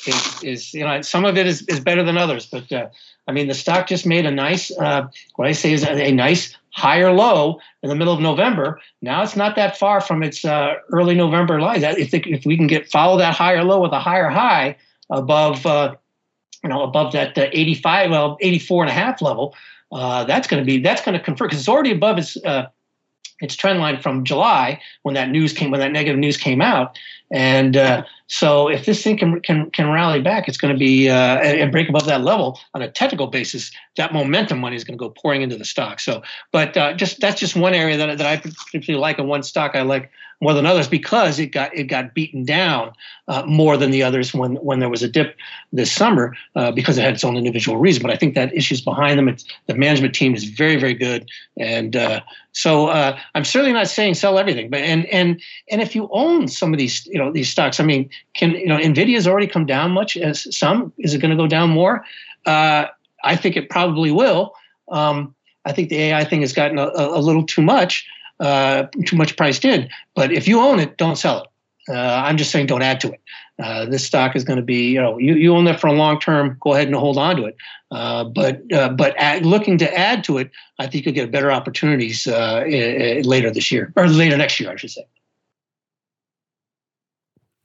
is, 0.07 0.43
is 0.43 0.75
you 0.75 0.85
know 0.85 1.01
some 1.01 1.25
of 1.25 1.39
it 1.39 1.47
is, 1.47 1.63
is 1.63 1.81
better 1.81 2.05
than 2.05 2.19
others, 2.19 2.47
but. 2.47 2.71
Uh, 2.71 2.89
I 3.27 3.33
mean, 3.33 3.49
the 3.49 3.55
stock 3.55 3.87
just 3.87 4.05
made 4.05 4.27
a 4.27 4.31
nice, 4.31 4.71
uh, 4.79 5.07
what 5.37 5.49
I 5.49 5.53
say 5.53 5.73
is 5.73 5.83
a, 5.83 6.09
a, 6.09 6.13
nice 6.13 6.55
higher 6.75 7.13
low 7.13 7.61
in 7.83 7.89
the 7.89 7.95
middle 7.95 8.13
of 8.13 8.21
November. 8.21 8.81
Now 9.01 9.23
it's 9.23 9.37
not 9.37 9.55
that 9.57 9.79
far 9.79 10.01
from 10.01 10.23
its 10.23 10.45
uh, 10.45 10.75
early 10.93 11.15
November 11.15 11.61
line. 11.61 11.83
If, 11.85 12.13
if 12.13 12.45
we 12.45 12.57
can 12.57 12.67
get 12.67 12.91
follow 12.91 13.17
that 13.19 13.35
higher 13.35 13.63
low 13.63 13.81
with 13.81 13.93
a 13.93 14.01
higher 14.01 14.29
high 14.29 14.77
above, 15.09 15.65
uh, 15.65 15.95
you 16.65 16.69
know, 16.69 16.83
above 16.83 17.13
that 17.13 17.39
uh, 17.39 17.49
85, 17.53 18.11
well, 18.11 18.37
84 18.41 18.83
and 18.85 18.91
a 18.91 18.93
half 18.95 19.23
level, 19.23 19.55
uh, 19.93 20.25
that's 20.25 20.49
going 20.49 20.61
to 20.61 20.67
be 20.67 20.79
that's 20.81 21.03
going 21.03 21.17
to 21.17 21.23
confirm 21.23 21.47
because 21.47 21.61
it's 21.61 21.69
already 21.69 21.93
above 21.93 22.19
its 22.19 22.37
uh, 22.45 22.67
its 23.41 23.57
trend 23.57 23.81
line 23.81 24.01
from 24.01 24.25
July 24.25 24.81
when 25.03 25.15
that 25.15 25.31
news 25.31 25.53
came 25.53 25.71
when 25.71 25.81
that 25.81 25.93
negative 25.93 26.19
news 26.19 26.37
came 26.37 26.61
out, 26.61 26.97
And 27.31 27.77
uh, 27.77 28.05
so, 28.27 28.69
if 28.69 28.87
this 28.87 29.03
thing 29.03 29.19
can 29.19 29.41
can 29.41 29.71
can 29.71 29.89
rally 29.91 30.21
back, 30.21 30.49
it's 30.49 30.57
going 30.57 30.73
to 30.73 30.79
be 30.79 31.09
uh, 31.09 31.39
and 31.39 31.73
break 31.73 31.89
above 31.89 32.07
that 32.07 32.23
level 32.23 32.61
on 32.75 32.83
a 32.83 32.91
technical 32.91 33.27
basis. 33.27 33.71
That 33.97 34.13
momentum 34.13 34.61
money 34.61 34.77
is 34.77 34.85
going 34.85 34.99
to 34.99 35.03
go 35.03 35.11
pouring 35.11 35.43
into 35.43 35.57
the 35.57 35.65
stock. 35.65 36.01
So, 36.01 36.23
but 36.53 36.77
uh, 36.77 36.95
just 36.95 37.21
that's 37.21 37.41
just 37.41 37.57
one 37.57 37.75
area 37.75 37.97
that 37.97 38.19
that 38.19 38.27
I 38.27 38.37
particularly 38.37 39.01
like, 39.01 39.19
and 39.19 39.29
one 39.29 39.43
stock 39.43 39.73
I 39.75 39.83
like 39.83 40.11
more 40.45 40.53
than 40.53 40.67
others 40.67 40.87
because 40.87 41.39
it 41.39 41.47
got 41.47 41.75
it 41.75 41.85
got 41.85 42.13
beaten 42.13 42.45
down 42.45 42.93
uh, 43.29 43.43
more 43.47 43.79
than 43.79 43.91
the 43.91 44.03
others 44.03 44.35
when 44.35 44.57
when 44.57 44.79
there 44.79 44.91
was 44.91 45.03
a 45.03 45.09
dip 45.09 45.37
this 45.73 45.91
summer 45.91 46.37
uh, 46.55 46.71
because 46.71 46.99
it 46.99 47.03
had 47.03 47.15
its 47.15 47.25
own 47.25 47.39
individual 47.39 47.79
reason. 47.79 48.03
But 48.03 48.11
I 48.11 48.17
think 48.17 48.35
that 48.35 48.55
issues 48.55 48.83
behind 48.83 49.19
them. 49.19 49.27
It's, 49.27 49.43
the 49.69 49.75
management 49.75 50.15
team 50.15 50.35
is 50.35 50.45
very 50.45 50.77
very 50.77 50.93
good, 50.93 51.27
and 51.59 51.97
uh, 51.97 52.21
so 52.53 52.89
uh, 52.89 53.19
I'm 53.35 53.45
certainly 53.45 53.73
not 53.73 53.89
saying 53.89 54.15
sell 54.15 54.39
everything. 54.39 54.69
But 54.69 54.81
and 54.81 55.07
and 55.07 55.41
and 55.71 55.81
if 55.81 55.97
you 55.97 56.11
own 56.13 56.47
some 56.49 56.75
of 56.75 56.79
these 56.79 57.07
you 57.07 57.19
know 57.19 57.33
these 57.33 57.49
stocks, 57.49 57.81
I 57.81 57.85
mean, 57.85 58.11
can 58.35 58.51
you 58.51 58.69
know 58.69 58.77
Nvidia's 58.77 59.27
already 59.27 59.47
come 59.47 59.65
down 59.65 59.93
much 59.93 60.15
as 60.19 60.55
some? 60.55 60.93
Is 60.99 61.15
it 61.15 61.23
going 61.23 61.31
to 61.31 61.43
go 61.43 61.47
down 61.47 61.71
more? 61.71 62.05
Uh, 62.45 62.85
I 63.25 63.37
think 63.37 63.57
it 63.57 63.71
probably 63.71 64.11
will. 64.11 64.55
Um, 64.89 65.35
I 65.65 65.73
think 65.73 65.89
the 65.89 65.97
AI 65.97 66.25
thing 66.25 66.43
has 66.43 66.53
gotten 66.53 66.79
a, 66.79 66.91
a 66.95 67.21
little 67.21 67.47
too 67.47 67.63
much 67.63 68.07
uh, 68.41 68.85
too 69.07 69.17
much 69.17 69.37
priced 69.37 69.65
in. 69.65 69.89
But 70.15 70.33
if 70.33 70.49
you 70.49 70.61
own 70.61 70.81
it, 70.81 70.97
don't 70.97 71.17
sell 71.17 71.43
it. 71.43 71.49
Uh, 71.87 72.23
I'm 72.25 72.37
just 72.37 72.51
saying 72.51 72.67
don't 72.67 72.83
add 72.83 73.01
to 73.01 73.13
it. 73.13 73.21
Uh, 73.63 73.85
this 73.85 74.05
stock 74.05 74.35
is 74.35 74.43
going 74.43 74.57
to 74.57 74.65
be, 74.65 74.91
you 74.91 75.01
know, 75.01 75.19
you, 75.19 75.35
you 75.35 75.55
own 75.55 75.67
it 75.67 75.79
for 75.79 75.87
a 75.87 75.93
long 75.93 76.19
term. 76.19 76.57
Go 76.61 76.73
ahead 76.73 76.87
and 76.87 76.97
hold 76.97 77.19
on 77.19 77.37
to 77.37 77.45
it. 77.45 77.57
Uh, 77.91 78.25
but 78.25 78.63
uh, 78.73 78.89
but 78.89 79.15
looking 79.43 79.79
to 79.79 79.99
add 79.99 80.25
to 80.25 80.39
it, 80.39 80.51
I 80.79 80.87
think 80.87 81.05
you'll 81.05 81.15
get 81.15 81.31
better 81.31 81.53
opportunities 81.53 82.27
uh, 82.27 82.65
later 83.25 83.51
this 83.51 83.71
year 83.71 83.93
or 83.97 84.09
later 84.09 84.37
next 84.37 84.59
year, 84.59 84.71
I 84.71 84.77
should 84.77 84.91
say. 84.91 85.07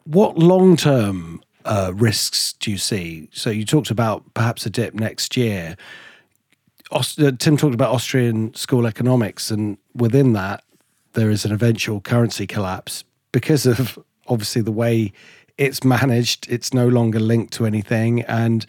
What 0.03 0.37
long 0.37 0.75
term 0.75 1.41
uh, 1.65 1.91
risks 1.95 2.53
do 2.53 2.71
you 2.71 2.77
see? 2.77 3.29
So 3.31 3.49
you 3.49 3.65
talked 3.65 3.89
about 3.89 4.33
perhaps 4.33 4.65
a 4.65 4.69
dip 4.69 4.93
next 4.93 5.37
year. 5.37 5.77
Uh, 6.91 7.31
Tim 7.37 7.55
talked 7.55 7.75
about 7.75 7.93
Austrian 7.93 8.53
school 8.55 8.87
economics, 8.87 9.51
and 9.51 9.77
within 9.93 10.33
that, 10.33 10.63
there 11.13 11.29
is 11.29 11.45
an 11.45 11.51
eventual 11.51 12.01
currency 12.01 12.47
collapse 12.47 13.03
because 13.31 13.65
of 13.65 13.99
obviously 14.27 14.61
the 14.61 14.71
way 14.71 15.11
it's 15.57 15.83
managed. 15.83 16.49
It's 16.49 16.73
no 16.73 16.87
longer 16.87 17.19
linked 17.19 17.53
to 17.53 17.65
anything, 17.65 18.21
and 18.23 18.65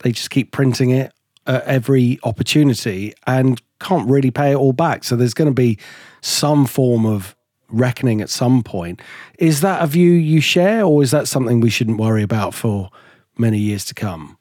they 0.00 0.12
just 0.12 0.30
keep 0.30 0.52
printing 0.52 0.90
it 0.90 1.12
at 1.46 1.64
every 1.64 2.20
opportunity 2.22 3.14
and 3.26 3.60
can't 3.80 4.08
really 4.08 4.30
pay 4.30 4.52
it 4.52 4.56
all 4.56 4.72
back. 4.72 5.02
So 5.02 5.16
there's 5.16 5.34
going 5.34 5.50
to 5.50 5.54
be 5.54 5.78
some 6.20 6.66
form 6.66 7.04
of 7.04 7.34
reckoning 7.68 8.20
at 8.20 8.30
some 8.30 8.62
point. 8.62 9.00
Is 9.38 9.60
that 9.62 9.82
a 9.82 9.86
view 9.86 10.12
you 10.12 10.40
share, 10.40 10.84
or 10.84 11.02
is 11.02 11.10
that 11.10 11.26
something 11.26 11.60
we 11.60 11.70
shouldn't 11.70 11.98
worry 11.98 12.22
about 12.22 12.54
for 12.54 12.90
many 13.36 13.58
years 13.58 13.84
to 13.86 13.94
come? 13.94 14.38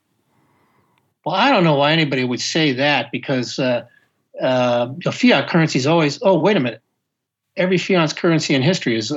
Well, 1.25 1.35
I 1.35 1.51
don't 1.51 1.63
know 1.63 1.75
why 1.75 1.91
anybody 1.91 2.23
would 2.23 2.41
say 2.41 2.71
that 2.73 3.11
because 3.11 3.59
uh, 3.59 3.85
uh, 4.41 4.91
the 5.03 5.11
fiat 5.11 5.49
currency 5.49 5.77
is 5.77 5.85
always. 5.85 6.19
Oh, 6.21 6.37
wait 6.37 6.57
a 6.57 6.59
minute! 6.59 6.81
Every 7.57 7.77
fiat 7.77 8.15
currency 8.15 8.55
in 8.55 8.63
history 8.63 8.97
is 8.97 9.13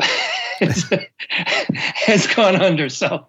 has 1.30 2.26
gone 2.26 2.56
under. 2.56 2.90
So, 2.90 3.26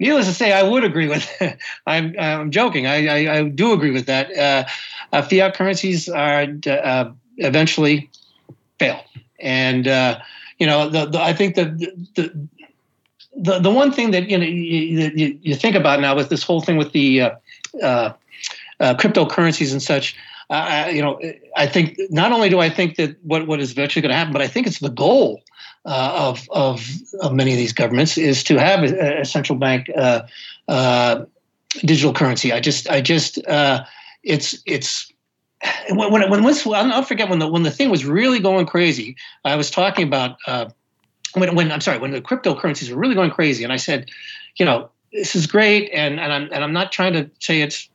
needless 0.00 0.26
to 0.26 0.34
say, 0.34 0.52
I 0.52 0.62
would 0.62 0.82
agree 0.82 1.08
with. 1.08 1.30
I'm 1.86 2.16
I'm 2.18 2.50
joking. 2.50 2.86
I 2.86 3.06
I, 3.06 3.38
I 3.38 3.48
do 3.48 3.72
agree 3.72 3.92
with 3.92 4.06
that. 4.06 4.36
Uh, 4.36 4.64
uh 5.12 5.22
fiat 5.22 5.54
currencies 5.54 6.08
are 6.08 6.46
uh, 6.66 7.10
eventually 7.36 8.10
fail, 8.80 9.04
and 9.38 9.86
uh, 9.86 10.18
you 10.58 10.66
know 10.66 10.88
the, 10.88 11.06
the 11.06 11.22
I 11.22 11.32
think 11.32 11.54
that 11.54 11.78
the, 11.78 12.48
the 13.36 13.60
the 13.60 13.70
one 13.70 13.92
thing 13.92 14.10
that 14.10 14.28
you 14.28 14.36
know 14.36 14.44
you, 14.44 15.12
you, 15.14 15.38
you 15.42 15.54
think 15.54 15.76
about 15.76 16.00
now 16.00 16.16
with 16.16 16.28
this 16.28 16.42
whole 16.42 16.60
thing 16.60 16.76
with 16.76 16.90
the 16.90 17.30
uh, 17.74 17.86
uh, 17.86 18.12
uh, 18.80 18.94
cryptocurrencies 18.94 19.72
and 19.72 19.82
such. 19.82 20.16
Uh, 20.48 20.90
you 20.92 21.00
know, 21.00 21.20
I 21.56 21.66
think 21.66 21.96
not 22.10 22.32
only 22.32 22.48
do 22.48 22.58
I 22.58 22.70
think 22.70 22.96
that 22.96 23.16
what, 23.22 23.46
what 23.46 23.60
is 23.60 23.70
eventually 23.70 24.02
going 24.02 24.10
to 24.10 24.16
happen, 24.16 24.32
but 24.32 24.42
I 24.42 24.48
think 24.48 24.66
it's 24.66 24.80
the 24.80 24.88
goal 24.88 25.42
uh, 25.84 26.12
of, 26.16 26.48
of, 26.50 26.84
of 27.20 27.32
many 27.32 27.52
of 27.52 27.58
these 27.58 27.72
governments 27.72 28.18
is 28.18 28.42
to 28.44 28.56
have 28.56 28.82
a, 28.82 29.20
a 29.20 29.24
central 29.24 29.58
bank 29.58 29.90
uh, 29.96 30.22
uh, 30.66 31.24
digital 31.82 32.12
currency. 32.12 32.52
I 32.52 32.58
just 32.58 32.88
I 32.90 33.00
just 33.00 33.38
it's 34.22 34.62
it's 34.66 35.12
when 35.90 36.10
when, 36.10 36.28
when 36.30 36.42
once 36.42 36.66
I'll 36.66 37.02
forget 37.02 37.28
when 37.28 37.38
the 37.38 37.46
when 37.46 37.62
the 37.62 37.70
thing 37.70 37.90
was 37.90 38.04
really 38.04 38.40
going 38.40 38.66
crazy. 38.66 39.16
I 39.44 39.54
was 39.56 39.70
talking 39.70 40.06
about 40.06 40.36
when 41.34 41.54
when 41.54 41.70
I'm 41.70 41.80
sorry 41.80 41.98
when 41.98 42.10
the 42.10 42.20
cryptocurrencies 42.20 42.90
were 42.90 42.98
really 42.98 43.14
going 43.14 43.30
crazy, 43.30 43.62
and 43.62 43.72
I 43.72 43.76
said, 43.76 44.10
you 44.56 44.64
know, 44.64 44.90
this 45.12 45.34
is 45.34 45.46
great, 45.46 45.90
and 45.92 46.20
and 46.20 46.32
I'm 46.32 46.48
and 46.52 46.64
I'm 46.64 46.72
not 46.72 46.92
trying 46.92 47.12
to 47.14 47.30
say 47.38 47.62
it's. 47.62 47.88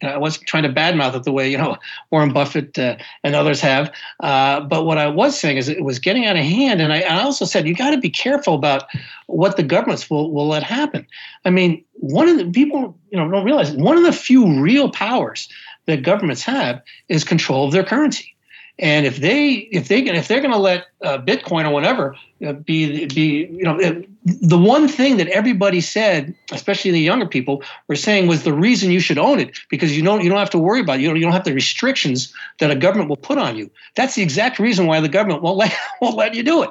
I 0.00 0.16
wasn't 0.16 0.46
trying 0.46 0.62
to 0.62 0.68
badmouth 0.68 1.16
it 1.16 1.24
the 1.24 1.32
way 1.32 1.50
you 1.50 1.58
know 1.58 1.76
Warren 2.12 2.32
Buffett 2.32 2.78
uh, 2.78 2.96
and 3.24 3.34
others 3.34 3.60
have, 3.60 3.92
uh, 4.20 4.60
but 4.60 4.84
what 4.84 4.96
I 4.96 5.08
was 5.08 5.38
saying 5.38 5.56
is 5.56 5.68
it 5.68 5.82
was 5.82 5.98
getting 5.98 6.24
out 6.24 6.36
of 6.36 6.44
hand, 6.44 6.80
and 6.80 6.92
I, 6.92 7.00
I 7.00 7.22
also 7.22 7.44
said 7.44 7.66
you 7.66 7.74
got 7.74 7.90
to 7.90 7.98
be 7.98 8.10
careful 8.10 8.54
about 8.54 8.84
what 9.26 9.56
the 9.56 9.64
governments 9.64 10.08
will 10.08 10.30
will 10.32 10.46
let 10.46 10.62
happen. 10.62 11.06
I 11.44 11.50
mean, 11.50 11.84
one 11.94 12.28
of 12.28 12.38
the 12.38 12.48
people 12.50 12.96
you 13.10 13.18
know 13.18 13.28
don't 13.28 13.44
realize 13.44 13.72
one 13.72 13.96
of 13.96 14.04
the 14.04 14.12
few 14.12 14.60
real 14.60 14.90
powers 14.90 15.48
that 15.86 16.02
governments 16.02 16.42
have 16.42 16.80
is 17.08 17.24
control 17.24 17.66
of 17.66 17.72
their 17.72 17.84
currency. 17.84 18.36
And 18.78 19.06
if 19.06 19.16
they 19.16 19.54
if 19.72 19.88
they 19.88 20.02
can 20.02 20.14
if 20.14 20.28
they're 20.28 20.40
going 20.40 20.52
to 20.52 20.58
let 20.58 20.86
uh, 21.02 21.18
Bitcoin 21.18 21.64
or 21.64 21.70
whatever 21.70 22.14
uh, 22.46 22.52
be 22.52 23.06
be 23.06 23.46
you 23.50 23.64
know 23.64 24.04
the 24.24 24.58
one 24.58 24.86
thing 24.86 25.16
that 25.16 25.26
everybody 25.28 25.80
said, 25.80 26.34
especially 26.52 26.92
the 26.92 27.00
younger 27.00 27.26
people, 27.26 27.62
were 27.88 27.96
saying 27.96 28.28
was 28.28 28.44
the 28.44 28.52
reason 28.52 28.92
you 28.92 29.00
should 29.00 29.18
own 29.18 29.40
it 29.40 29.58
because 29.68 29.96
you 29.96 30.02
don't 30.04 30.22
you 30.22 30.30
don't 30.30 30.38
have 30.38 30.50
to 30.50 30.58
worry 30.58 30.80
about 30.80 30.98
it. 30.98 31.02
you 31.02 31.08
don't 31.08 31.16
you 31.16 31.22
don't 31.22 31.32
have 31.32 31.44
the 31.44 31.52
restrictions 31.52 32.32
that 32.60 32.70
a 32.70 32.76
government 32.76 33.08
will 33.08 33.16
put 33.16 33.36
on 33.36 33.56
you. 33.56 33.68
That's 33.96 34.14
the 34.14 34.22
exact 34.22 34.60
reason 34.60 34.86
why 34.86 35.00
the 35.00 35.08
government 35.08 35.42
won't 35.42 35.56
let 35.58 35.74
won't 36.00 36.16
let 36.16 36.34
you 36.34 36.42
do 36.42 36.62
it. 36.62 36.70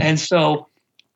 And 0.00 0.18
so. 0.18 0.68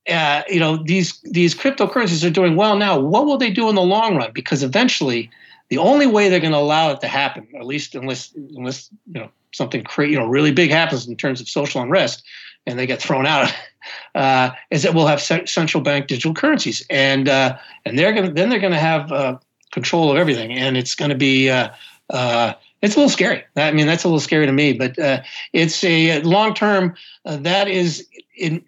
Uh, 0.09 0.45
you 0.49 0.61
know 0.61 0.77
these 0.85 1.21
these 1.23 1.53
cryptocurrencies 1.53 2.25
are 2.25 2.31
doing 2.31 2.55
well 2.55 2.77
now. 2.77 2.97
What 2.97 3.27
will 3.27 3.39
they 3.39 3.51
do 3.51 3.69
in 3.69 3.75
the 3.75 3.83
long 3.83 4.17
run? 4.17 4.31
Because 4.33 4.63
eventually, 4.63 5.29
the 5.69 5.79
only 5.79 6.07
way 6.07 6.29
they're 6.29 6.39
going 6.39 6.53
to 6.53 6.59
allow 6.59 6.93
it 6.93 7.01
to 7.01 7.09
happen, 7.09 7.49
at 7.59 7.67
least 7.67 7.97
unless 7.97 8.33
unless 8.55 8.89
you 9.13 9.21
know 9.23 9.31
something 9.53 9.85
you 9.99 10.19
know 10.19 10.27
really 10.27 10.53
big 10.53 10.71
happens 10.71 11.07
in 11.07 11.17
terms 11.17 11.41
of 11.41 11.49
social 11.49 11.83
unrest 11.83 12.23
and 12.67 12.79
they 12.79 12.87
get 12.87 13.01
thrown 13.01 13.27
out 13.27 13.53
uh, 14.15 14.51
is 14.71 14.83
that 14.83 14.95
we'll 14.95 15.07
have 15.07 15.21
central 15.21 15.83
bank 15.83 16.09
digital 16.09 16.35
currencies 16.35 16.85
and 16.91 17.29
uh, 17.29 17.57
and 17.85 17.99
they're 17.99 18.13
going 18.13 18.35
then 18.35 18.49
they're 18.49 18.59
going 18.59 18.73
to 18.73 18.79
have 18.79 19.13
uh, 19.13 19.39
control 19.73 20.11
of 20.11 20.17
everything 20.17 20.53
and 20.53 20.77
it's 20.77 20.95
going 20.95 21.11
to 21.11 21.17
be 21.17 21.49
uh, 21.51 21.69
uh, 22.11 22.53
it's 22.83 22.95
a 22.95 22.99
little 22.99 23.11
scary. 23.11 23.43
I 23.57 23.73
mean, 23.73 23.87
that's 23.87 24.05
a 24.05 24.09
little 24.09 24.21
scary 24.21 24.47
to 24.47 24.53
me, 24.53 24.75
but 24.75 24.99
uh, 24.99 25.23
it's 25.53 25.83
a 25.83 26.21
long 26.23 26.55
term. 26.55 26.95
that 27.25 27.69
is, 27.69 28.07
in, 28.37 28.63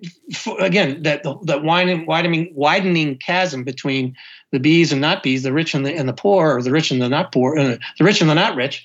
again, 0.59 1.03
that 1.03 1.23
that 1.45 1.63
widening, 1.63 2.07
widening, 2.07 2.51
widening 2.55 3.19
chasm 3.19 3.65
between 3.65 4.17
the 4.51 4.59
bees 4.59 4.91
and 4.91 5.01
not 5.01 5.23
bees, 5.23 5.43
the 5.43 5.53
rich 5.53 5.75
and 5.75 5.87
the 5.87 5.95
and 5.95 6.09
the 6.09 6.15
poor, 6.15 6.57
or 6.57 6.63
the 6.63 6.73
rich 6.73 6.91
and 6.91 7.03
the 7.03 7.09
not 7.09 7.31
poor, 7.31 7.55
the 7.57 7.79
rich 8.01 8.21
and 8.21 8.31
the 8.31 8.35
not 8.35 8.57
rich 8.57 8.85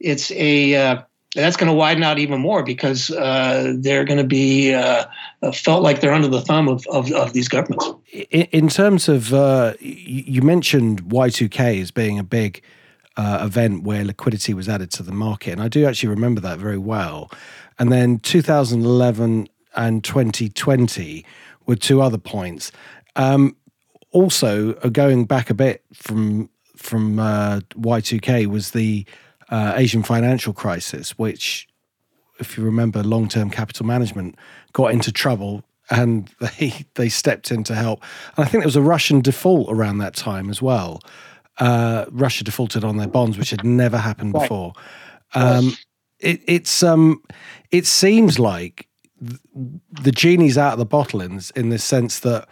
it's 0.00 0.30
a 0.32 0.74
uh, 0.74 1.02
that's 1.34 1.56
going 1.56 1.68
to 1.68 1.74
widen 1.74 2.02
out 2.02 2.18
even 2.18 2.40
more 2.40 2.62
because 2.62 3.10
uh, 3.10 3.74
they're 3.78 4.04
going 4.04 4.18
to 4.18 4.24
be 4.24 4.74
uh, 4.74 5.04
uh, 5.42 5.52
felt 5.52 5.82
like 5.82 6.00
they're 6.00 6.12
under 6.12 6.28
the 6.28 6.40
thumb 6.40 6.68
of, 6.68 6.84
of, 6.88 7.10
of 7.12 7.32
these 7.32 7.48
governments. 7.48 7.88
In, 8.30 8.68
terms 8.68 9.08
of, 9.08 9.32
uh, 9.32 9.74
you 9.80 10.42
mentioned 10.42 11.04
Y2K 11.04 11.80
as 11.80 11.90
being 11.92 12.18
a 12.18 12.24
big 12.24 12.62
uh, 13.16 13.42
event 13.42 13.84
where 13.84 14.04
liquidity 14.04 14.54
was 14.54 14.68
added 14.68 14.90
to 14.92 15.02
the 15.04 15.12
market, 15.12 15.52
and 15.52 15.62
I 15.62 15.68
do 15.68 15.86
actually 15.86 16.08
remember 16.08 16.40
that 16.40 16.58
very 16.58 16.78
well. 16.78 17.30
And 17.78 17.92
then 17.92 18.18
2011 18.18 19.48
and 19.76 20.02
2020 20.04 21.24
were 21.66 21.76
two 21.76 22.02
other 22.02 22.18
points. 22.18 22.72
Um, 23.14 23.56
also, 24.10 24.72
going 24.90 25.26
back 25.26 25.48
a 25.50 25.54
bit 25.54 25.84
from 25.92 26.50
from 26.76 27.16
Y2K 27.16 28.46
was 28.46 28.70
the 28.70 29.06
uh, 29.50 29.74
Asian 29.76 30.02
financial 30.02 30.52
crisis, 30.52 31.18
which, 31.18 31.68
if 32.38 32.56
you 32.56 32.64
remember, 32.64 33.02
long 33.02 33.28
term 33.28 33.50
capital 33.50 33.86
management 33.86 34.36
got 34.72 34.92
into 34.92 35.12
trouble 35.12 35.64
and 35.90 36.30
they 36.58 36.84
they 36.94 37.08
stepped 37.08 37.50
in 37.50 37.64
to 37.64 37.74
help. 37.74 38.02
And 38.36 38.44
I 38.44 38.48
think 38.48 38.62
there 38.62 38.68
was 38.68 38.76
a 38.76 38.82
Russian 38.82 39.20
default 39.20 39.70
around 39.70 39.98
that 39.98 40.14
time 40.14 40.50
as 40.50 40.62
well. 40.62 41.00
Uh, 41.58 42.06
Russia 42.10 42.44
defaulted 42.44 42.84
on 42.84 42.96
their 42.96 43.08
bonds, 43.08 43.36
which 43.36 43.50
had 43.50 43.64
never 43.64 43.98
happened 43.98 44.32
right. 44.34 44.42
before. 44.42 44.72
Um, 45.34 45.76
it, 46.18 46.40
it's 46.46 46.82
um, 46.82 47.22
it 47.70 47.86
seems 47.86 48.38
like 48.38 48.88
the 49.20 50.12
genie's 50.12 50.56
out 50.56 50.72
of 50.72 50.78
the 50.78 50.86
bottle 50.86 51.20
in 51.20 51.40
in 51.54 51.68
this 51.68 51.84
sense 51.84 52.20
that 52.20 52.48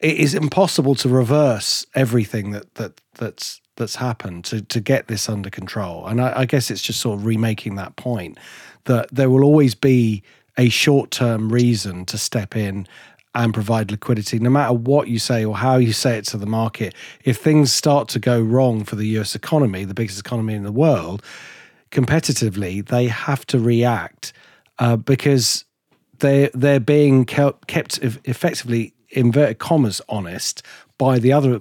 it 0.00 0.16
is 0.16 0.34
impossible 0.34 0.94
to 0.96 1.08
reverse 1.08 1.86
everything 1.94 2.50
that 2.50 2.74
that 2.74 3.00
that's 3.14 3.59
that's 3.80 3.96
happened 3.96 4.44
to 4.44 4.62
to 4.62 4.80
get 4.80 5.08
this 5.08 5.28
under 5.28 5.50
control. 5.50 6.06
And 6.06 6.20
I, 6.20 6.40
I 6.40 6.44
guess 6.44 6.70
it's 6.70 6.82
just 6.82 7.00
sort 7.00 7.18
of 7.18 7.26
remaking 7.26 7.74
that 7.74 7.96
point 7.96 8.38
that 8.84 9.08
there 9.12 9.28
will 9.28 9.42
always 9.42 9.74
be 9.74 10.22
a 10.56 10.68
short 10.68 11.10
term 11.10 11.52
reason 11.52 12.04
to 12.06 12.18
step 12.18 12.54
in 12.54 12.86
and 13.34 13.54
provide 13.54 13.90
liquidity, 13.90 14.38
no 14.38 14.50
matter 14.50 14.72
what 14.72 15.08
you 15.08 15.18
say 15.18 15.44
or 15.44 15.56
how 15.56 15.76
you 15.76 15.92
say 15.92 16.18
it 16.18 16.24
to 16.26 16.36
the 16.36 16.46
market. 16.46 16.94
If 17.24 17.38
things 17.38 17.72
start 17.72 18.08
to 18.10 18.18
go 18.18 18.40
wrong 18.40 18.84
for 18.84 18.96
the 18.96 19.06
US 19.18 19.34
economy, 19.34 19.84
the 19.84 19.94
biggest 19.94 20.18
economy 20.18 20.54
in 20.54 20.64
the 20.64 20.72
world, 20.72 21.22
competitively, 21.90 22.86
they 22.86 23.06
have 23.06 23.46
to 23.46 23.58
react 23.58 24.32
uh, 24.78 24.96
because 24.96 25.64
they 26.18 26.50
they're 26.54 26.80
being 26.80 27.24
kept 27.24 27.98
effectively 28.02 28.94
inverted 29.10 29.58
commas 29.58 30.00
honest 30.08 30.62
by 30.98 31.18
the 31.18 31.32
other 31.32 31.60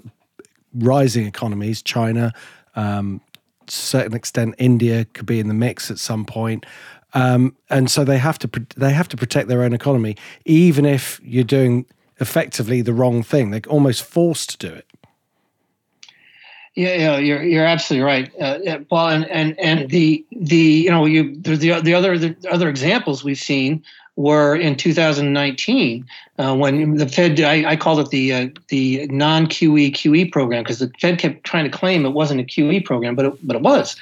rising 0.74 1.26
economies, 1.26 1.82
China, 1.82 2.34
um, 2.76 3.22
to 3.68 3.72
a 3.72 3.72
certain 3.72 4.14
extent 4.14 4.56
India 4.58 5.06
could 5.06 5.26
be 5.26 5.40
in 5.40 5.48
the 5.48 5.54
mix 5.54 5.92
at 5.92 6.00
some 6.00 6.26
point. 6.26 6.66
Um, 7.14 7.56
and 7.70 7.90
so 7.90 8.04
they 8.04 8.18
have 8.20 8.38
to 8.40 8.66
they 8.78 8.92
have 8.92 9.08
to 9.10 9.18
protect 9.18 9.48
their 9.48 9.64
own 9.64 9.74
economy, 9.74 10.16
even 10.46 10.86
if 10.86 11.20
you're 11.24 11.44
doing 11.44 11.86
effectively 12.20 12.82
the 12.82 12.94
wrong 12.94 13.24
thing. 13.24 13.52
They're 13.52 13.62
almost 13.68 14.04
forced 14.04 14.52
to 14.52 14.70
do 14.70 14.74
it. 14.76 14.86
Yeah, 16.76 16.96
yeah, 16.96 17.18
you're 17.18 17.44
you're 17.44 17.66
absolutely 17.66 18.06
right, 18.06 18.32
uh, 18.40 18.80
Paul. 18.90 19.10
And 19.10 19.26
and 19.26 19.60
and 19.60 19.90
the 19.90 20.24
the 20.32 20.56
you 20.56 20.92
know 20.92 21.06
you 21.06 21.36
the 21.36 21.56
the 21.56 21.94
other 21.94 22.18
the 22.18 22.36
other 22.50 22.70
examples 22.70 23.24
we've 23.24 23.40
seen 23.40 23.84
were 24.20 24.54
in 24.54 24.76
2019 24.76 26.06
uh, 26.40 26.54
when 26.54 26.96
the 26.96 27.08
Fed 27.08 27.40
I, 27.40 27.70
I 27.70 27.76
called 27.78 28.02
it 28.02 28.10
the 28.10 28.34
uh, 28.34 28.48
the 28.68 29.08
non 29.08 29.48
QE 29.48 29.94
QE 29.94 30.30
program 30.30 30.62
because 30.62 30.80
the 30.80 30.92
Fed 31.00 31.20
kept 31.20 31.46
trying 31.46 31.64
to 31.64 31.70
claim 31.70 32.06
it 32.06 32.10
wasn't 32.10 32.42
a 32.42 32.44
QE 32.44 32.84
program, 32.84 33.16
but 33.16 33.28
it, 33.28 33.48
but 33.48 33.56
it 33.56 33.62
was, 33.62 33.96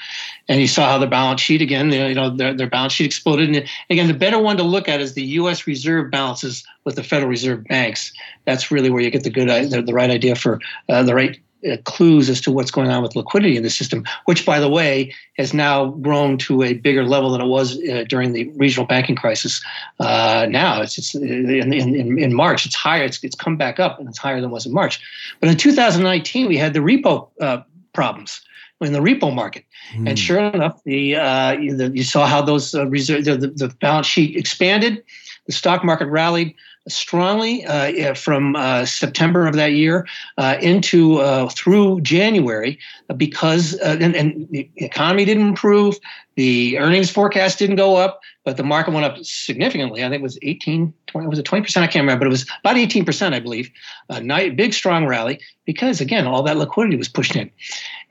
and 0.48 0.60
you 0.60 0.68
saw 0.68 0.90
how 0.90 0.98
the 0.98 1.06
balance 1.06 1.40
sheet 1.40 1.62
again 1.62 1.92
you 1.92 2.16
know 2.16 2.36
their, 2.36 2.52
their 2.52 2.68
balance 2.68 2.94
sheet 2.94 3.06
exploded. 3.06 3.56
And 3.56 3.70
again, 3.92 4.08
the 4.08 4.16
better 4.16 4.40
one 4.40 4.58
to 4.58 4.64
look 4.64 4.90
at 4.90 5.02
is 5.02 5.14
the 5.14 5.24
U.S. 5.24 5.68
Reserve 5.68 6.10
balances 6.10 6.66
with 6.84 6.96
the 6.96 7.04
Federal 7.04 7.30
Reserve 7.30 7.64
banks. 7.66 8.12
That's 8.46 8.72
really 8.72 8.90
where 8.90 9.04
you 9.04 9.12
get 9.12 9.24
the 9.24 9.30
good 9.30 9.50
the, 9.70 9.84
the 9.84 9.94
right 9.94 10.10
idea 10.10 10.34
for 10.34 10.60
uh, 10.90 11.04
the 11.04 11.14
right 11.14 11.40
clues 11.86 12.30
as 12.30 12.40
to 12.42 12.52
what's 12.52 12.72
going 12.72 12.90
on 12.90 13.02
with 13.02 13.16
liquidity 13.16 13.58
in 13.58 13.64
the 13.64 13.70
system, 13.70 14.04
which, 14.26 14.46
by 14.46 14.60
the 14.60 14.70
way, 14.70 15.14
has 15.38 15.54
now 15.54 15.88
grown 15.88 16.38
to 16.38 16.64
a 16.64 16.74
bigger 16.74 17.04
level 17.04 17.32
than 17.32 17.42
it 17.42 17.48
was 17.48 17.78
uh, 17.90 18.04
during 18.08 18.34
the 18.34 18.50
regional 18.56 18.86
banking 18.86 19.16
crisis. 19.16 19.64
Uh, 20.00 20.48
now 20.50 20.82
it's, 20.82 20.98
it's 20.98 21.16
uh, 21.16 21.20
in, 21.20 21.74
in, 21.74 22.20
in, 22.20 22.34
March, 22.34 22.66
it's 22.66 22.76
higher. 22.76 23.04
It's, 23.04 23.24
it's 23.24 23.36
come 23.36 23.58
back 23.58 23.80
up 23.80 24.00
and 24.00 24.08
it's 24.08 24.18
higher 24.18 24.36
than 24.36 24.50
it 24.50 24.54
was 24.54 24.66
in 24.66 24.74
March. 24.74 25.00
But 25.40 25.50
in 25.50 25.58
2019, 25.58 26.48
we 26.48 26.58
had 26.58 26.74
the 26.74 26.80
repo 26.80 27.30
uh, 27.42 27.64
problems 27.94 28.42
in 28.82 28.94
the 28.94 29.00
repo 29.00 29.34
market. 29.34 29.66
Mm. 29.94 30.10
And 30.10 30.20
sure 30.20 30.40
enough, 30.40 30.84
the, 30.84 31.16
uh, 31.16 31.56
the, 31.56 31.92
you 31.94 32.04
saw 32.04 32.28
how 32.28 32.42
those 32.42 32.76
uh, 32.76 32.88
reserve 32.88 33.26
the, 33.26 33.36
the, 33.36 33.76
balance 33.80 34.08
sheet 34.08 34.36
expanded. 34.36 35.04
The 35.48 35.54
stock 35.54 35.84
market 35.84 36.08
rallied 36.08 36.54
strongly 36.88 37.66
uh, 37.66 38.14
from 38.14 38.56
uh, 38.56 38.86
September 38.86 39.48
of 39.48 39.56
that 39.56 39.74
year 39.74 40.08
uh, 40.38 40.58
into 40.62 41.18
uh, 41.18 41.50
through 41.50 42.02
January 42.02 42.80
because 43.16 43.76
uh, 43.82 43.98
and, 44.00 44.16
and, 44.16 44.48
the 44.52 44.70
economy 44.78 45.26
didn't 45.26 45.48
improve, 45.48 45.98
the 46.36 46.78
earnings 46.78 47.10
forecast 47.10 47.60
didn't 47.60 47.76
go 47.76 47.96
up, 47.96 48.22
but 48.44 48.58
the 48.58 48.64
market 48.64 48.94
went 48.94 49.06
up 49.06 49.18
significantly. 49.24 50.04
I 50.04 50.10
think 50.10 50.20
it 50.20 50.24
was 50.24 50.38
18, 50.42 50.94
20, 51.08 51.28
was 51.28 51.40
it 51.40 51.44
20 51.44 51.64
percent? 51.64 51.84
I 51.84 51.88
can't 51.88 52.04
remember, 52.04 52.22
but 52.22 52.28
it 52.28 52.32
was 52.32 52.46
about 52.62 52.78
18 52.78 53.06
percent, 53.06 53.36
I 53.36 53.40
believe. 53.40 53.70
A 54.10 54.50
big 54.50 54.74
strong 54.74 55.06
rally 55.06 55.40
because 55.66 56.02
again, 56.02 56.28
all 56.28 56.44
that 56.44 56.58
liquidity 56.58 56.98
was 56.98 57.10
pushed 57.10 57.36
in. 57.36 57.50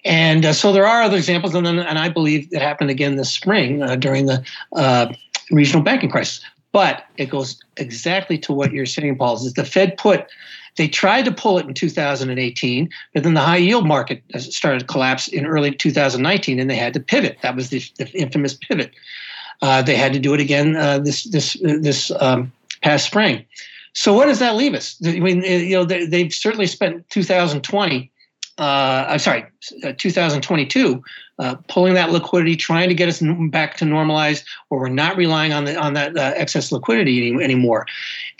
And 0.04 0.46
uh, 0.46 0.52
so 0.52 0.72
there 0.72 0.86
are 0.86 1.02
other 1.02 1.16
examples, 1.16 1.54
and, 1.54 1.66
and 1.66 1.98
I 1.98 2.08
believe 2.08 2.48
it 2.52 2.62
happened 2.62 2.90
again 2.90 3.16
this 3.16 3.32
spring 3.32 3.80
during 3.98 4.26
the 4.26 4.44
regional 5.50 5.82
banking 5.82 6.10
crisis. 6.10 6.44
But 6.76 7.06
it 7.16 7.30
goes 7.30 7.58
exactly 7.78 8.36
to 8.36 8.52
what 8.52 8.70
you're 8.70 8.84
saying, 8.84 9.16
Paul. 9.16 9.36
Is 9.36 9.54
the 9.54 9.64
Fed 9.64 9.96
put 9.96 10.26
they 10.76 10.88
tried 10.88 11.24
to 11.24 11.32
pull 11.32 11.56
it 11.58 11.64
in 11.64 11.72
2018, 11.72 12.90
but 13.14 13.22
then 13.22 13.32
the 13.32 13.40
high 13.40 13.56
yield 13.56 13.86
market 13.86 14.22
started 14.36 14.80
to 14.80 14.84
collapse 14.84 15.26
in 15.26 15.46
early 15.46 15.70
2019, 15.70 16.60
and 16.60 16.68
they 16.68 16.76
had 16.76 16.92
to 16.92 17.00
pivot. 17.00 17.38
That 17.40 17.56
was 17.56 17.70
the, 17.70 17.82
the 17.96 18.10
infamous 18.12 18.52
pivot. 18.52 18.92
Uh, 19.62 19.80
they 19.80 19.96
had 19.96 20.12
to 20.12 20.18
do 20.18 20.34
it 20.34 20.40
again 20.40 20.76
uh, 20.76 20.98
this 20.98 21.24
this 21.24 21.56
this 21.62 22.10
um, 22.20 22.52
past 22.82 23.06
spring. 23.06 23.46
So 23.94 24.12
what 24.12 24.26
does 24.26 24.40
that 24.40 24.54
leave 24.54 24.74
us? 24.74 25.00
I 25.02 25.18
mean, 25.18 25.40
you 25.44 25.76
know, 25.76 25.86
they, 25.86 26.24
have 26.24 26.34
certainly 26.34 26.66
spent 26.66 27.08
2020 27.08 28.12
uh, 28.58 29.06
I'm 29.08 29.18
sorry, 29.18 29.44
uh, 29.84 29.92
2022, 29.96 31.02
uh, 31.38 31.56
pulling 31.68 31.94
that 31.94 32.10
liquidity, 32.10 32.56
trying 32.56 32.88
to 32.88 32.94
get 32.94 33.08
us 33.08 33.22
back 33.50 33.76
to 33.78 33.84
normalized, 33.84 34.44
where 34.68 34.80
we're 34.80 34.88
not 34.88 35.16
relying 35.16 35.52
on 35.52 35.64
the 35.64 35.76
on 35.76 35.92
that 35.94 36.16
uh, 36.16 36.32
excess 36.36 36.72
liquidity 36.72 37.28
any, 37.28 37.44
anymore, 37.44 37.86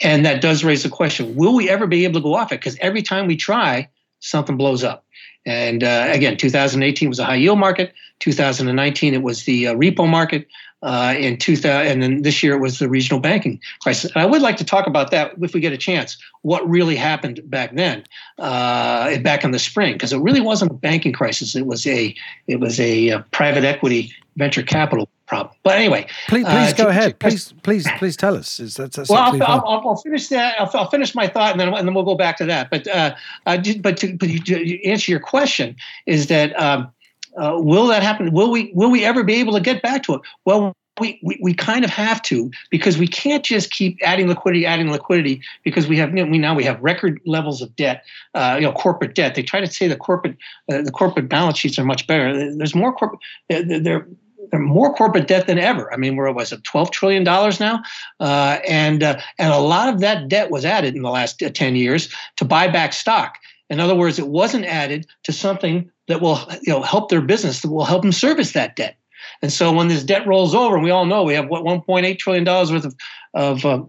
and 0.01 0.25
that 0.25 0.41
does 0.41 0.63
raise 0.63 0.83
the 0.83 0.89
question: 0.89 1.35
Will 1.35 1.53
we 1.53 1.69
ever 1.69 1.85
be 1.85 2.03
able 2.03 2.15
to 2.15 2.23
go 2.23 2.33
off 2.33 2.51
it? 2.51 2.59
Because 2.59 2.77
every 2.81 3.03
time 3.03 3.27
we 3.27 3.35
try, 3.35 3.87
something 4.19 4.57
blows 4.57 4.83
up. 4.83 5.05
And 5.45 5.83
uh, 5.83 6.07
again, 6.09 6.35
2018 6.35 7.07
was 7.07 7.19
a 7.19 7.25
high 7.25 7.35
yield 7.35 7.59
market. 7.59 7.93
2019 8.19 9.13
it 9.13 9.21
was 9.21 9.43
the 9.43 9.67
uh, 9.67 9.75
repo 9.75 10.09
market 10.09 10.47
uh, 10.83 11.15
in 11.17 11.37
2000, 11.37 11.87
and 11.87 12.01
then 12.01 12.21
this 12.21 12.43
year 12.43 12.55
it 12.55 12.59
was 12.59 12.79
the 12.79 12.89
regional 12.89 13.19
banking 13.19 13.59
crisis. 13.81 14.11
And 14.11 14.21
I 14.21 14.25
would 14.25 14.41
like 14.41 14.57
to 14.57 14.65
talk 14.65 14.87
about 14.87 15.11
that 15.11 15.33
if 15.41 15.53
we 15.53 15.59
get 15.59 15.73
a 15.73 15.77
chance. 15.77 16.17
What 16.41 16.67
really 16.69 16.95
happened 16.95 17.41
back 17.45 17.75
then, 17.75 18.03
uh, 18.37 19.17
back 19.19 19.43
in 19.43 19.51
the 19.51 19.59
spring, 19.59 19.93
because 19.93 20.13
it 20.13 20.19
really 20.19 20.41
wasn't 20.41 20.71
a 20.71 20.75
banking 20.75 21.13
crisis. 21.13 21.55
It 21.55 21.65
was 21.65 21.85
a 21.87 22.15
it 22.47 22.59
was 22.59 22.79
a, 22.79 23.09
a 23.09 23.17
uh, 23.17 23.21
private 23.31 23.63
equity 23.63 24.13
venture 24.37 24.63
capital 24.63 25.09
problem. 25.27 25.53
But 25.63 25.75
anyway, 25.75 26.07
please, 26.27 26.45
uh, 26.45 26.51
please 26.51 26.73
uh, 26.73 26.77
go 26.77 26.83
to, 26.85 26.89
ahead. 26.89 27.19
Please, 27.19 27.53
please, 27.63 27.87
please 27.97 28.15
tell 28.15 28.35
us. 28.35 28.59
Is 28.59 28.75
that, 28.75 28.93
that's 28.93 29.09
well, 29.09 29.21
I'll, 29.21 29.43
I'll, 29.43 29.89
I'll, 29.89 29.95
finish 29.97 30.29
that. 30.29 30.59
I'll, 30.59 30.71
I'll, 30.73 30.89
finish 30.89 31.13
my 31.13 31.27
thought, 31.27 31.51
and 31.51 31.59
then 31.59 31.73
and 31.73 31.87
then 31.87 31.93
we'll 31.93 32.05
go 32.05 32.15
back 32.15 32.37
to 32.37 32.45
that. 32.45 32.69
But 32.69 32.87
uh, 32.87 33.15
uh, 33.45 33.57
but 33.81 33.97
to, 33.97 34.15
but 34.15 34.29
to 34.29 34.83
answer 34.87 35.11
your 35.11 35.19
question 35.19 35.75
is 36.05 36.27
that. 36.27 36.59
Um, 36.59 36.91
uh, 37.37 37.57
will 37.59 37.87
that 37.87 38.03
happen? 38.03 38.31
Will 38.31 38.51
we 38.51 38.71
will 38.73 38.89
we 38.89 39.05
ever 39.05 39.23
be 39.23 39.35
able 39.35 39.53
to 39.53 39.61
get 39.61 39.81
back 39.81 40.03
to 40.03 40.15
it? 40.15 40.21
Well, 40.45 40.73
we, 40.99 41.19
we, 41.21 41.37
we 41.41 41.53
kind 41.53 41.83
of 41.83 41.91
have 41.91 42.21
to 42.23 42.51
because 42.69 42.97
we 42.97 43.07
can't 43.07 43.43
just 43.43 43.71
keep 43.71 43.97
adding 44.01 44.27
liquidity, 44.27 44.65
adding 44.65 44.91
liquidity 44.91 45.41
because 45.63 45.87
we 45.87 45.97
have 45.97 46.09
you 46.09 46.25
know, 46.25 46.31
we 46.31 46.37
now 46.37 46.55
we 46.55 46.63
have 46.63 46.81
record 46.81 47.19
levels 47.25 47.61
of 47.61 47.75
debt, 47.75 48.03
uh, 48.33 48.57
you 48.59 48.65
know, 48.65 48.73
corporate 48.73 49.15
debt. 49.15 49.35
They 49.35 49.43
try 49.43 49.59
to 49.59 49.67
say 49.67 49.87
the 49.87 49.95
corporate 49.95 50.37
uh, 50.71 50.81
the 50.81 50.91
corporate 50.91 51.29
balance 51.29 51.57
sheets 51.57 51.77
are 51.77 51.85
much 51.85 52.07
better. 52.07 52.55
There's 52.55 52.75
more 52.75 52.93
corporate. 52.93 53.21
They're, 53.49 54.07
they're 54.51 54.59
more 54.59 54.93
corporate 54.93 55.27
debt 55.27 55.47
than 55.47 55.59
ever. 55.59 55.91
I 55.93 55.97
mean, 55.97 56.15
where 56.15 56.31
was 56.31 56.51
it, 56.51 56.63
twelve 56.63 56.91
trillion 56.91 57.23
dollars 57.23 57.59
now, 57.59 57.83
uh, 58.19 58.59
and 58.67 59.03
uh, 59.03 59.19
and 59.37 59.53
a 59.53 59.59
lot 59.59 59.93
of 59.93 59.99
that 59.99 60.29
debt 60.29 60.51
was 60.51 60.65
added 60.65 60.95
in 60.95 61.01
the 61.01 61.09
last 61.09 61.41
uh, 61.43 61.49
ten 61.49 61.75
years 61.75 62.13
to 62.37 62.45
buy 62.45 62.67
back 62.67 62.93
stock. 62.93 63.35
In 63.69 63.79
other 63.81 63.95
words, 63.95 64.17
it 64.17 64.27
wasn't 64.29 64.65
added 64.65 65.05
to 65.23 65.33
something 65.33 65.91
that 66.07 66.21
will 66.21 66.39
you 66.61 66.73
know 66.73 66.81
help 66.81 67.09
their 67.09 67.21
business 67.21 67.61
that 67.61 67.71
will 67.71 67.85
help 67.85 68.01
them 68.01 68.11
service 68.11 68.53
that 68.53 68.75
debt. 68.75 68.97
And 69.41 69.51
so 69.51 69.71
when 69.71 69.87
this 69.87 70.03
debt 70.03 70.25
rolls 70.25 70.55
over, 70.55 70.75
and 70.75 70.83
we 70.83 70.91
all 70.91 71.05
know 71.05 71.23
we 71.23 71.33
have 71.33 71.47
what 71.47 71.63
1.8 71.63 72.17
trillion 72.17 72.43
dollars 72.43 72.71
worth 72.71 72.85
of 72.85 72.95
of 73.33 73.65
uh, 73.65 73.83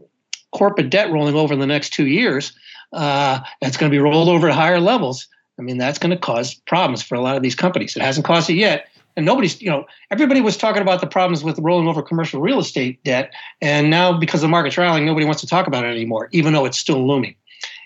corporate 0.52 0.90
debt 0.90 1.10
rolling 1.10 1.34
over 1.34 1.54
in 1.54 1.60
the 1.60 1.66
next 1.66 1.92
two 1.92 2.06
years, 2.06 2.52
uh, 2.92 3.40
it's 3.60 3.76
going 3.76 3.90
to 3.90 3.94
be 3.94 4.00
rolled 4.00 4.28
over 4.28 4.48
at 4.48 4.54
higher 4.54 4.80
levels. 4.80 5.26
I 5.58 5.62
mean, 5.62 5.78
that's 5.78 5.98
going 5.98 6.10
to 6.10 6.16
cause 6.16 6.54
problems 6.54 7.02
for 7.02 7.14
a 7.14 7.20
lot 7.20 7.36
of 7.36 7.42
these 7.42 7.54
companies. 7.54 7.96
It 7.96 8.02
hasn't 8.02 8.26
caused 8.26 8.48
it 8.48 8.54
yet. 8.54 8.86
And 9.16 9.26
nobody's, 9.26 9.60
you 9.60 9.68
know, 9.68 9.84
everybody 10.12 10.40
was 10.40 10.56
talking 10.56 10.80
about 10.80 11.00
the 11.00 11.06
problems 11.08 11.42
with 11.42 11.58
rolling 11.58 11.88
over 11.88 12.02
commercial 12.02 12.40
real 12.40 12.60
estate 12.60 13.02
debt. 13.02 13.32
And 13.60 13.90
now, 13.90 14.16
because 14.16 14.42
the 14.42 14.48
market's 14.48 14.78
rallying, 14.78 15.06
nobody 15.06 15.26
wants 15.26 15.40
to 15.40 15.48
talk 15.48 15.66
about 15.66 15.84
it 15.84 15.88
anymore, 15.88 16.28
even 16.30 16.52
though 16.52 16.64
it's 16.64 16.78
still 16.78 17.04
looming. 17.04 17.34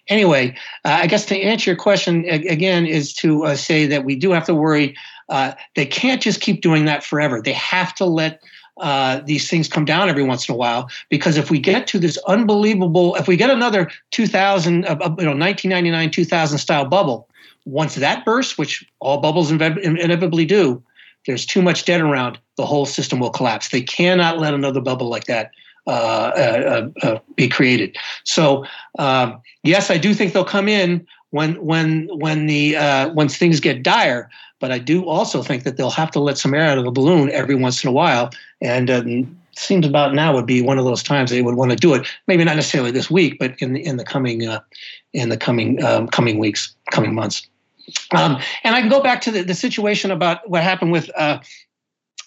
Anyway, 0.09 0.57
uh, 0.85 0.99
I 1.03 1.07
guess 1.07 1.27
to 1.27 1.39
answer 1.39 1.71
your 1.71 1.77
question 1.77 2.25
again 2.25 2.87
is 2.87 3.13
to 3.15 3.45
uh, 3.45 3.57
say 3.57 3.87
that 3.87 4.05
we 4.05 4.17
do 4.17 4.33
have 4.33 4.45
to 4.47 4.55
worry. 4.55 4.97
Uh, 5.29 5.53
they 5.77 5.87
can't 5.87 6.21
just 6.21 6.41
keep 6.41 6.61
doing 6.61 6.85
that 6.87 7.05
forever. 7.05 7.41
They 7.41 7.53
have 7.53 7.95
to 7.97 8.05
let 8.05 8.43
uh, 8.81 9.21
these 9.25 9.49
things 9.49 9.69
come 9.69 9.85
down 9.85 10.09
every 10.09 10.25
once 10.25 10.49
in 10.49 10.55
a 10.55 10.57
while 10.57 10.91
because 11.09 11.37
if 11.37 11.51
we 11.51 11.59
get 11.59 11.87
to 11.87 11.99
this 11.99 12.19
unbelievable, 12.27 13.15
if 13.17 13.29
we 13.29 13.37
get 13.37 13.51
another 13.51 13.91
2000, 14.11 14.85
uh, 14.87 14.97
you 15.19 15.25
know, 15.25 15.37
1999, 15.37 16.11
2000 16.11 16.59
style 16.59 16.85
bubble, 16.85 17.29
once 17.65 17.95
that 17.95 18.25
bursts, 18.25 18.59
which 18.59 18.85
all 18.99 19.19
bubbles 19.19 19.53
inevitably 19.53 20.45
do, 20.45 20.83
there's 21.27 21.47
too 21.47 21.63
much 21.63 21.85
debt 21.85 22.01
around, 22.01 22.39
the 22.57 22.67
whole 22.67 22.87
system 22.87 23.21
will 23.21 23.31
collapse. 23.31 23.69
They 23.69 23.83
cannot 23.83 24.39
let 24.39 24.55
another 24.55 24.81
bubble 24.81 25.09
like 25.09 25.25
that 25.25 25.47
uh, 25.47 25.49
uh, 25.49 25.51
uh, 25.51 25.72
be 27.37 27.49
created. 27.49 27.97
So 28.25 28.65
um, 28.99 29.41
yes, 29.63 29.91
I 29.91 29.99
do 29.99 30.15
think 30.15 30.33
they'll 30.33 30.45
come 30.45 30.69
in 30.69 31.07
when 31.31 31.55
when 31.65 32.09
when 32.19 32.47
the 32.47 32.77
uh, 32.77 33.13
once 33.13 33.37
things 33.37 33.61
get 33.61 33.83
dire. 33.83 34.31
But 34.61 34.71
I 34.71 34.79
do 34.79 35.09
also 35.09 35.43
think 35.43 35.65
that 35.65 35.77
they'll 35.77 35.91
have 35.91 36.13
to 36.13 36.21
let 36.21 36.39
some 36.39 36.55
air 36.55 36.63
out 36.63 36.79
of 36.79 36.85
the 36.85 36.93
balloon 36.93 37.31
every 37.31 37.57
once 37.57 37.83
in 37.83 37.89
a 37.89 37.93
while. 37.93 38.31
And 38.61 38.91
um, 38.91 39.37
seems 39.57 39.87
about 39.87 40.15
now 40.15 40.33
would 40.35 40.47
be 40.47 40.63
one 40.63 40.79
of 40.79 40.85
those 40.85 41.03
times 41.03 41.31
they 41.31 41.43
would 41.43 41.57
want 41.57 41.71
to 41.73 41.77
do 41.77 41.95
it. 41.95 42.07
Maybe 42.27 42.45
not 42.45 42.57
necessarily 42.57 42.93
this 42.93 43.11
week, 43.11 43.39
but 43.39 43.61
in 43.61 43.73
the 43.73 43.85
in 43.85 43.97
the 43.97 44.05
coming 44.05 44.47
uh, 44.47 44.61
in 45.13 45.31
the 45.31 45.37
coming 45.37 45.83
um, 45.83 46.09
coming 46.09 46.39
weeks, 46.39 46.75
coming 46.91 47.15
months. 47.15 47.47
Um, 48.13 48.39
and 48.63 48.77
I 48.77 48.81
can 48.81 48.89
go 48.89 49.03
back 49.03 49.21
to 49.23 49.31
the, 49.31 49.43
the 49.43 49.55
situation 49.55 50.13
about 50.13 50.49
what 50.49 50.63
happened 50.63 50.93
with 50.93 51.11
uh, 51.17 51.41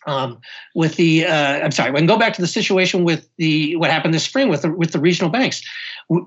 um, 0.06 0.40
with 0.74 0.96
the 0.96 1.26
uh, 1.26 1.60
I'm 1.60 1.72
sorry, 1.72 1.92
we 1.92 1.98
can 1.98 2.08
go 2.08 2.18
back 2.18 2.34
to 2.34 2.42
the 2.42 2.48
situation 2.48 3.04
with 3.04 3.28
the 3.38 3.76
what 3.78 3.90
happened 3.90 4.14
this 4.14 4.24
spring 4.24 4.50
with 4.50 4.62
the, 4.62 4.72
with 4.72 4.92
the 4.92 5.00
regional 5.00 5.30
banks. 5.30 5.62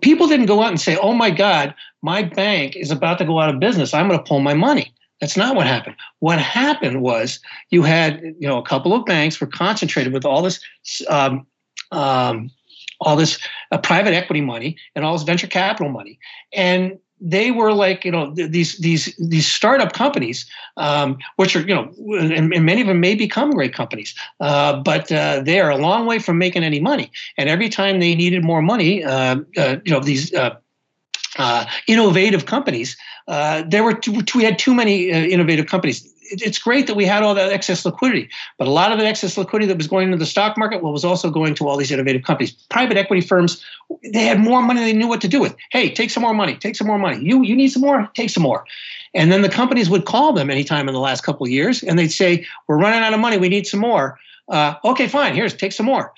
People 0.01 0.27
didn't 0.27 0.47
go 0.47 0.63
out 0.63 0.69
and 0.69 0.81
say, 0.81 0.97
"Oh 0.97 1.13
my 1.13 1.31
God, 1.31 1.75
my 2.03 2.23
bank 2.23 2.77
is 2.77 2.91
about 2.91 3.19
to 3.19 3.25
go 3.25 3.41
out 3.41 3.53
of 3.53 3.61
business. 3.61 3.95
I'm 3.95 4.09
going 4.09 4.19
to 4.19 4.25
pull 4.25 4.41
my 4.41 4.55
money." 4.55 4.93
That's 5.21 5.37
not 5.37 5.57
what 5.57 5.67
happened. 5.67 5.97
What 6.21 6.39
happened 6.39 7.03
was 7.03 7.41
you 7.71 7.83
had 7.83 8.23
you 8.39 8.49
know 8.49 8.59
a 8.59 8.65
couple 8.65 8.95
of 8.95 9.05
banks 9.05 9.41
were 9.41 9.47
concentrated 9.47 10.13
with 10.13 10.25
all 10.25 10.43
this 10.43 10.61
um, 11.09 11.47
um, 11.93 12.51
all 13.01 13.17
this 13.17 13.39
uh, 13.71 13.79
private 13.79 14.15
equity 14.15 14.41
money 14.41 14.77
and 14.95 15.05
all 15.05 15.13
this 15.13 15.23
venture 15.23 15.47
capital 15.47 15.91
money, 15.91 16.19
and 16.53 16.99
they 17.21 17.51
were 17.51 17.73
like 17.73 18.05
you 18.05 18.11
know 18.11 18.33
these 18.35 18.79
these 18.79 19.15
these 19.17 19.47
startup 19.47 19.93
companies 19.93 20.47
um, 20.77 21.19
which 21.37 21.57
are 21.57 21.61
you 21.61 21.75
know 21.75 21.93
and, 22.19 22.53
and, 22.53 22.65
many 22.65 22.81
of 22.81 22.87
them 22.87 23.01
may 23.01 23.15
become 23.15 23.51
great 23.51 23.75
companies 23.75 24.15
uh, 24.41 24.77
but 24.77 25.11
uh, 25.11 25.41
they 25.41 25.61
are 25.61 25.71
a 25.71 25.77
long 25.77 26.07
way 26.07 26.19
from 26.19 26.39
making 26.39 26.63
any 26.65 26.81
money. 26.81 27.11
And 27.37 27.49
every 27.49 27.69
time 27.69 28.01
they 28.01 28.15
needed 28.15 28.45
more 28.45 28.63
money 28.63 29.05
uh, 29.05 29.37
uh 29.57 29.77
you 29.85 29.93
know 29.93 30.01
these 30.01 30.33
uh, 30.35 30.57
uh, 31.39 31.67
innovative 31.87 32.47
companies 32.47 32.97
there 33.67 33.85
were 33.85 33.95
too, 33.95 34.23
we 34.35 34.45
had 34.45 34.59
too 34.59 34.75
many 34.75 35.11
innovative 35.11 35.67
companies 35.67 36.13
it's 36.31 36.59
great 36.59 36.87
that 36.87 36.95
we 36.95 37.05
had 37.05 37.23
all 37.23 37.35
that 37.35 37.53
excess 37.53 37.85
liquidity, 37.85 38.29
but 38.59 38.69
a 38.69 38.71
lot 38.71 38.93
of 38.93 38.99
the 38.99 39.07
excess 39.07 39.37
liquidity 39.37 39.67
that 39.69 39.77
was 39.77 39.87
going 39.87 40.07
into 40.07 40.19
the 40.19 40.27
stock 40.27 40.57
market 40.57 40.83
well, 40.83 40.93
was 40.93 41.05
also 41.05 41.31
going 41.31 41.55
to 41.55 41.69
all 41.69 41.77
these 41.77 41.91
innovative 41.91 42.23
companies. 42.23 42.53
Private 42.71 42.97
equity 42.97 43.21
firms, 43.21 43.65
they 44.13 44.25
had 44.25 44.39
more 44.39 44.63
money 44.63 44.81
than 44.81 44.89
they 44.89 44.97
knew 44.97 45.09
what 45.09 45.21
to 45.21 45.29
do 45.29 45.41
with. 45.41 45.57
Hey, 45.71 45.91
take 45.91 46.11
some 46.11 46.23
more 46.23 46.35
money, 46.35 46.57
take 46.57 46.77
some 46.77 46.87
more 46.87 46.99
money. 46.99 47.25
You 47.25 47.43
you 47.43 47.57
need 47.57 47.69
some 47.69 47.83
more, 47.83 48.09
take 48.15 48.31
some 48.31 48.43
more. 48.43 48.65
And 49.15 49.33
then 49.33 49.43
the 49.43 49.49
companies 49.49 49.89
would 49.89 50.05
call 50.05 50.33
them 50.33 50.51
anytime 50.51 50.89
in 50.89 50.95
the 50.95 51.01
last 51.01 51.23
couple 51.23 51.47
of 51.47 51.51
years, 51.51 51.83
and 51.83 51.99
they'd 51.99 52.13
say, 52.13 52.47
"We're 52.67 52.79
running 52.79 53.01
out 53.01 53.15
of 53.15 53.21
money. 53.21 53.39
We 53.39 53.49
need 53.49 53.67
some 53.67 53.81
more." 53.81 54.19
Uh, 54.49 54.75
okay, 54.85 55.09
fine. 55.09 55.35
Here's 55.35 55.55
take 55.55 55.73
some 55.73 55.87
more. 55.87 56.13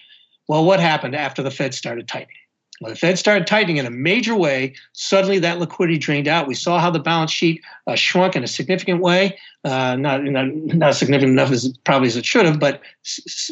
Well, 0.49 0.65
what 0.65 0.81
happened 0.81 1.15
after 1.15 1.43
the 1.43 1.51
Fed 1.51 1.75
started 1.75 2.09
tightening? 2.09 2.37
When 2.81 2.91
the 2.91 2.99
Fed 2.99 3.19
started 3.19 3.47
tightening 3.47 3.77
in 3.77 3.85
a 3.85 3.91
major 3.91 4.35
way, 4.35 4.75
suddenly 4.95 5.39
that 5.41 5.59
liquidity 5.59 5.99
drained 5.99 6.27
out. 6.27 6.47
We 6.47 6.55
saw 6.55 6.79
how 6.79 6.91
the 6.91 6.99
balance 6.99 7.31
sheet 7.31 7.63
uh, 7.87 7.95
shrunk 7.95 8.37
in 8.37 8.43
a 8.43 8.47
significant 8.47 9.03
way, 9.03 9.39
uh, 9.65 9.97
not, 9.97 10.25
not, 10.25 10.47
not 10.49 10.95
significant 10.95 11.33
enough 11.33 11.51
as 11.51 11.77
probably 11.85 12.09
as 12.09 12.17
it 12.17 12.25
should 12.25 12.47
have, 12.47 12.59
but 12.59 12.81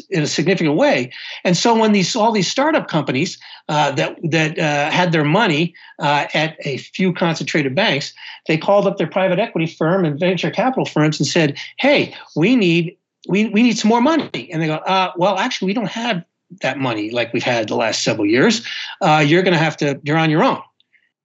in 0.09 0.23
a 0.23 0.27
significant 0.27 0.77
way. 0.77 1.11
And 1.43 1.55
so 1.55 1.77
when 1.77 1.91
these 1.91 2.15
all 2.15 2.31
these 2.31 2.49
startup 2.49 2.87
companies 2.87 3.37
uh, 3.67 3.91
that 3.91 4.17
that 4.23 4.57
uh, 4.57 4.89
had 4.89 5.11
their 5.11 5.23
money 5.23 5.75
uh, 5.99 6.25
at 6.33 6.57
a 6.61 6.77
few 6.77 7.13
concentrated 7.13 7.75
banks, 7.75 8.11
they 8.47 8.57
called 8.57 8.87
up 8.87 8.97
their 8.97 9.05
private 9.05 9.37
equity 9.37 9.67
firm 9.67 10.05
and 10.05 10.19
venture 10.19 10.49
capital 10.49 10.85
firms 10.85 11.19
and 11.19 11.27
said, 11.27 11.55
"Hey, 11.77 12.15
we 12.35 12.55
need." 12.55 12.95
We, 13.27 13.49
we 13.49 13.61
need 13.61 13.77
some 13.77 13.89
more 13.89 14.01
money. 14.01 14.49
And 14.51 14.61
they 14.61 14.67
go, 14.67 14.75
uh, 14.75 15.11
well, 15.17 15.37
actually, 15.37 15.67
we 15.67 15.73
don't 15.73 15.89
have 15.89 16.23
that 16.61 16.77
money 16.77 17.11
like 17.11 17.33
we've 17.33 17.43
had 17.43 17.67
the 17.67 17.75
last 17.75 18.03
several 18.03 18.25
years. 18.25 18.65
Uh, 19.01 19.23
you're 19.25 19.43
going 19.43 19.53
to 19.53 19.59
have 19.59 19.77
to. 19.77 19.99
You're 20.03 20.17
on 20.17 20.29
your 20.29 20.43
own." 20.43 20.61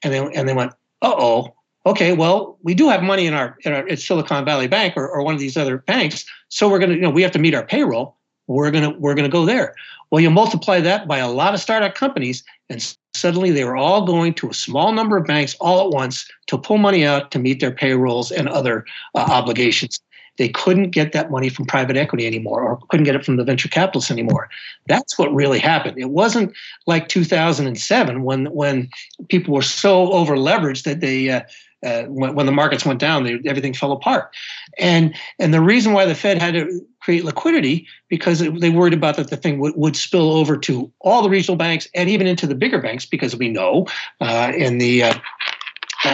And 0.02 0.12
they 0.12 0.18
and 0.18 0.48
they 0.48 0.54
went, 0.54 0.72
"Uh 1.02 1.14
oh." 1.16 1.54
Okay, 1.86 2.14
well, 2.14 2.56
we 2.62 2.74
do 2.74 2.88
have 2.88 3.02
money 3.02 3.26
in 3.26 3.34
our, 3.34 3.58
in 3.60 3.74
our 3.74 3.86
at 3.88 3.98
Silicon 3.98 4.46
Valley 4.46 4.66
Bank 4.66 4.94
or, 4.96 5.06
or 5.06 5.22
one 5.22 5.34
of 5.34 5.40
these 5.40 5.56
other 5.56 5.78
banks, 5.78 6.24
so 6.48 6.68
we're 6.68 6.78
gonna, 6.78 6.94
you 6.94 7.00
know, 7.00 7.10
we 7.10 7.20
have 7.20 7.32
to 7.32 7.38
meet 7.38 7.54
our 7.54 7.64
payroll. 7.64 8.16
We're 8.46 8.70
gonna 8.70 8.90
we're 8.98 9.14
gonna 9.14 9.28
go 9.28 9.44
there. 9.44 9.74
Well, 10.10 10.20
you 10.20 10.30
multiply 10.30 10.80
that 10.80 11.08
by 11.08 11.18
a 11.18 11.30
lot 11.30 11.54
of 11.54 11.60
startup 11.60 11.94
companies, 11.94 12.42
and 12.70 12.96
suddenly 13.14 13.50
they 13.50 13.64
were 13.64 13.76
all 13.76 14.06
going 14.06 14.34
to 14.34 14.48
a 14.48 14.54
small 14.54 14.92
number 14.92 15.16
of 15.16 15.26
banks 15.26 15.56
all 15.60 15.86
at 15.86 15.90
once 15.90 16.30
to 16.46 16.58
pull 16.58 16.78
money 16.78 17.04
out 17.04 17.30
to 17.32 17.38
meet 17.38 17.60
their 17.60 17.70
payrolls 17.70 18.30
and 18.30 18.48
other 18.48 18.84
uh, 19.14 19.26
obligations. 19.28 20.00
They 20.36 20.48
couldn't 20.48 20.90
get 20.90 21.12
that 21.12 21.30
money 21.30 21.48
from 21.48 21.66
private 21.66 21.96
equity 21.96 22.26
anymore 22.26 22.62
or 22.62 22.78
couldn't 22.88 23.04
get 23.04 23.14
it 23.14 23.24
from 23.24 23.36
the 23.36 23.44
venture 23.44 23.68
capitalists 23.68 24.10
anymore. 24.10 24.48
That's 24.86 25.18
what 25.18 25.32
really 25.34 25.58
happened. 25.58 25.98
It 25.98 26.10
wasn't 26.10 26.54
like 26.86 27.08
2007 27.08 28.22
when 28.22 28.46
when 28.46 28.88
people 29.28 29.54
were 29.54 29.62
so 29.62 30.12
over 30.12 30.36
leveraged 30.36 30.84
that 30.84 31.00
they 31.00 31.30
uh, 31.30 31.42
uh, 31.84 32.04
when, 32.04 32.34
when, 32.34 32.46
the 32.46 32.52
markets 32.52 32.86
went 32.86 32.98
down, 32.98 33.24
they, 33.24 33.38
everything 33.44 33.74
fell 33.74 33.92
apart. 33.92 34.34
And 34.78 35.14
and 35.38 35.52
the 35.52 35.60
reason 35.60 35.92
why 35.92 36.06
the 36.06 36.14
Fed 36.14 36.40
had 36.40 36.54
to 36.54 36.80
create 37.00 37.24
liquidity 37.24 37.86
because 38.08 38.40
it, 38.40 38.58
they 38.60 38.70
worried 38.70 38.94
about 38.94 39.16
that 39.16 39.28
the 39.28 39.36
thing 39.36 39.58
would, 39.58 39.76
would 39.76 39.94
spill 39.94 40.32
over 40.32 40.56
to 40.56 40.90
all 41.00 41.22
the 41.22 41.28
regional 41.28 41.56
banks 41.56 41.86
and 41.94 42.08
even 42.08 42.26
into 42.26 42.46
the 42.46 42.54
bigger 42.54 42.80
banks 42.80 43.04
because 43.04 43.36
we 43.36 43.50
know 43.50 43.86
uh, 44.22 44.50
in 44.56 44.78
the 44.78 45.02
uh, 45.02 45.14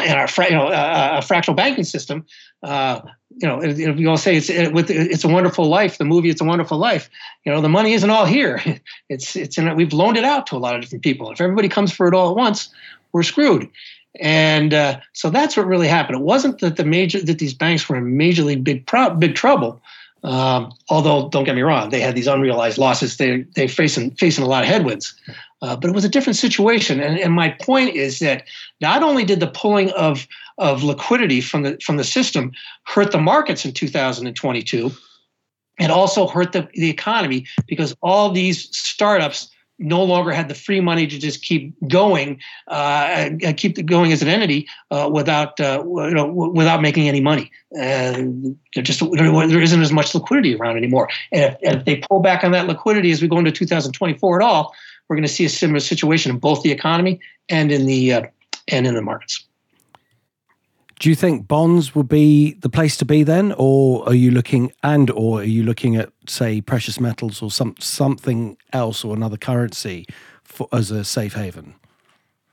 in 0.04 0.12
our 0.12 0.28
you 0.44 0.50
know, 0.50 0.68
uh, 0.68 1.20
fractional 1.20 1.56
banking 1.56 1.84
system, 1.84 2.24
uh, 2.62 3.00
you 3.36 3.46
know, 3.46 3.62
you 3.62 4.08
all 4.08 4.16
say 4.16 4.36
it's 4.36 4.50
it, 4.50 4.72
with 4.72 4.90
it's 4.90 5.24
a 5.24 5.28
wonderful 5.28 5.66
life, 5.66 5.98
the 5.98 6.04
movie 6.04 6.30
It's 6.30 6.40
a 6.40 6.44
Wonderful 6.44 6.78
Life, 6.78 7.08
you 7.44 7.52
know, 7.52 7.60
the 7.60 7.68
money 7.68 7.92
isn't 7.92 8.10
all 8.10 8.26
here. 8.26 8.62
It's 9.08 9.34
it's 9.34 9.58
in 9.58 9.74
we've 9.74 9.92
loaned 9.92 10.16
it 10.16 10.24
out 10.24 10.46
to 10.48 10.56
a 10.56 10.58
lot 10.58 10.76
of 10.76 10.82
different 10.82 11.02
people. 11.02 11.32
If 11.32 11.40
everybody 11.40 11.68
comes 11.68 11.92
for 11.92 12.06
it 12.06 12.14
all 12.14 12.30
at 12.30 12.36
once, 12.36 12.68
we're 13.12 13.24
screwed. 13.24 13.68
And 14.20 14.72
uh, 14.72 15.00
so 15.14 15.30
that's 15.30 15.56
what 15.56 15.66
really 15.66 15.88
happened. 15.88 16.20
It 16.20 16.24
wasn't 16.24 16.60
that 16.60 16.76
the 16.76 16.84
major 16.84 17.20
that 17.20 17.38
these 17.40 17.54
banks 17.54 17.88
were 17.88 17.96
in 17.96 18.16
majorly 18.16 18.62
big 18.62 18.86
pro- 18.86 19.14
big 19.14 19.34
trouble. 19.34 19.80
Um, 20.22 20.72
although 20.90 21.28
don't 21.30 21.44
get 21.44 21.56
me 21.56 21.62
wrong, 21.62 21.90
they 21.90 22.00
had 22.00 22.14
these 22.14 22.28
unrealized 22.28 22.78
losses. 22.78 23.16
They 23.16 23.42
they 23.56 23.66
facing 23.66 24.12
facing 24.12 24.44
a 24.44 24.48
lot 24.48 24.62
of 24.62 24.68
headwinds. 24.68 25.14
Uh, 25.62 25.76
but 25.76 25.90
it 25.90 25.94
was 25.94 26.04
a 26.04 26.08
different 26.08 26.36
situation. 26.36 27.00
And, 27.00 27.18
and 27.18 27.34
my 27.34 27.50
point 27.50 27.94
is 27.94 28.18
that 28.20 28.44
not 28.80 29.02
only 29.02 29.24
did 29.24 29.40
the 29.40 29.46
pulling 29.46 29.90
of, 29.90 30.26
of 30.60 30.84
liquidity 30.84 31.40
from 31.40 31.62
the, 31.62 31.78
from 31.82 31.96
the 31.96 32.04
system 32.04 32.52
hurt 32.84 33.10
the 33.10 33.18
markets 33.18 33.64
in 33.64 33.72
2022, 33.72 34.92
and 35.78 35.90
also 35.90 36.28
hurt 36.28 36.52
the, 36.52 36.68
the 36.74 36.90
economy 36.90 37.46
because 37.66 37.96
all 38.02 38.30
these 38.30 38.68
startups 38.76 39.50
no 39.80 40.04
longer 40.04 40.30
had 40.30 40.48
the 40.48 40.54
free 40.54 40.80
money 40.80 41.06
to 41.06 41.18
just 41.18 41.42
keep 41.42 41.74
going 41.88 42.38
uh, 42.68 43.30
and 43.42 43.56
keep 43.56 43.84
going 43.86 44.12
as 44.12 44.20
an 44.20 44.28
entity 44.28 44.68
uh, 44.90 45.08
without 45.10 45.58
uh, 45.58 45.82
you 45.82 46.10
know 46.10 46.26
without 46.26 46.82
making 46.82 47.08
any 47.08 47.20
money. 47.20 47.50
And 47.74 48.58
just 48.74 49.00
there 49.00 49.62
isn't 49.62 49.80
as 49.80 49.90
much 49.90 50.14
liquidity 50.14 50.54
around 50.54 50.76
anymore. 50.76 51.08
And 51.32 51.56
if, 51.62 51.78
if, 51.78 51.84
they 51.86 51.96
pull 51.96 52.20
back 52.20 52.44
on 52.44 52.52
that 52.52 52.66
liquidity 52.66 53.10
as 53.10 53.22
we 53.22 53.28
go 53.28 53.38
into 53.38 53.50
2024 53.50 54.42
at 54.42 54.46
all, 54.46 54.74
we're 55.08 55.16
going 55.16 55.26
to 55.26 55.32
see 55.32 55.46
a 55.46 55.48
similar 55.48 55.80
situation 55.80 56.30
in 56.30 56.38
both 56.38 56.62
the 56.62 56.70
economy 56.70 57.18
and 57.48 57.72
in 57.72 57.86
the 57.86 58.12
uh, 58.12 58.22
and 58.68 58.86
in 58.86 58.94
the 58.94 59.02
markets. 59.02 59.46
Do 61.00 61.08
you 61.08 61.14
think 61.14 61.48
bonds 61.48 61.94
will 61.94 62.02
be 62.02 62.52
the 62.60 62.68
place 62.68 62.94
to 62.98 63.06
be 63.06 63.22
then, 63.22 63.54
or 63.56 64.06
are 64.06 64.14
you 64.14 64.30
looking 64.30 64.70
and 64.82 65.10
or 65.10 65.40
are 65.40 65.44
you 65.44 65.62
looking 65.62 65.96
at 65.96 66.12
say 66.28 66.60
precious 66.60 67.00
metals 67.00 67.40
or 67.40 67.50
some 67.50 67.74
something 67.78 68.58
else 68.74 69.02
or 69.02 69.16
another 69.16 69.38
currency 69.38 70.06
for, 70.44 70.68
as 70.72 70.90
a 70.90 71.02
safe 71.02 71.32
haven? 71.32 71.74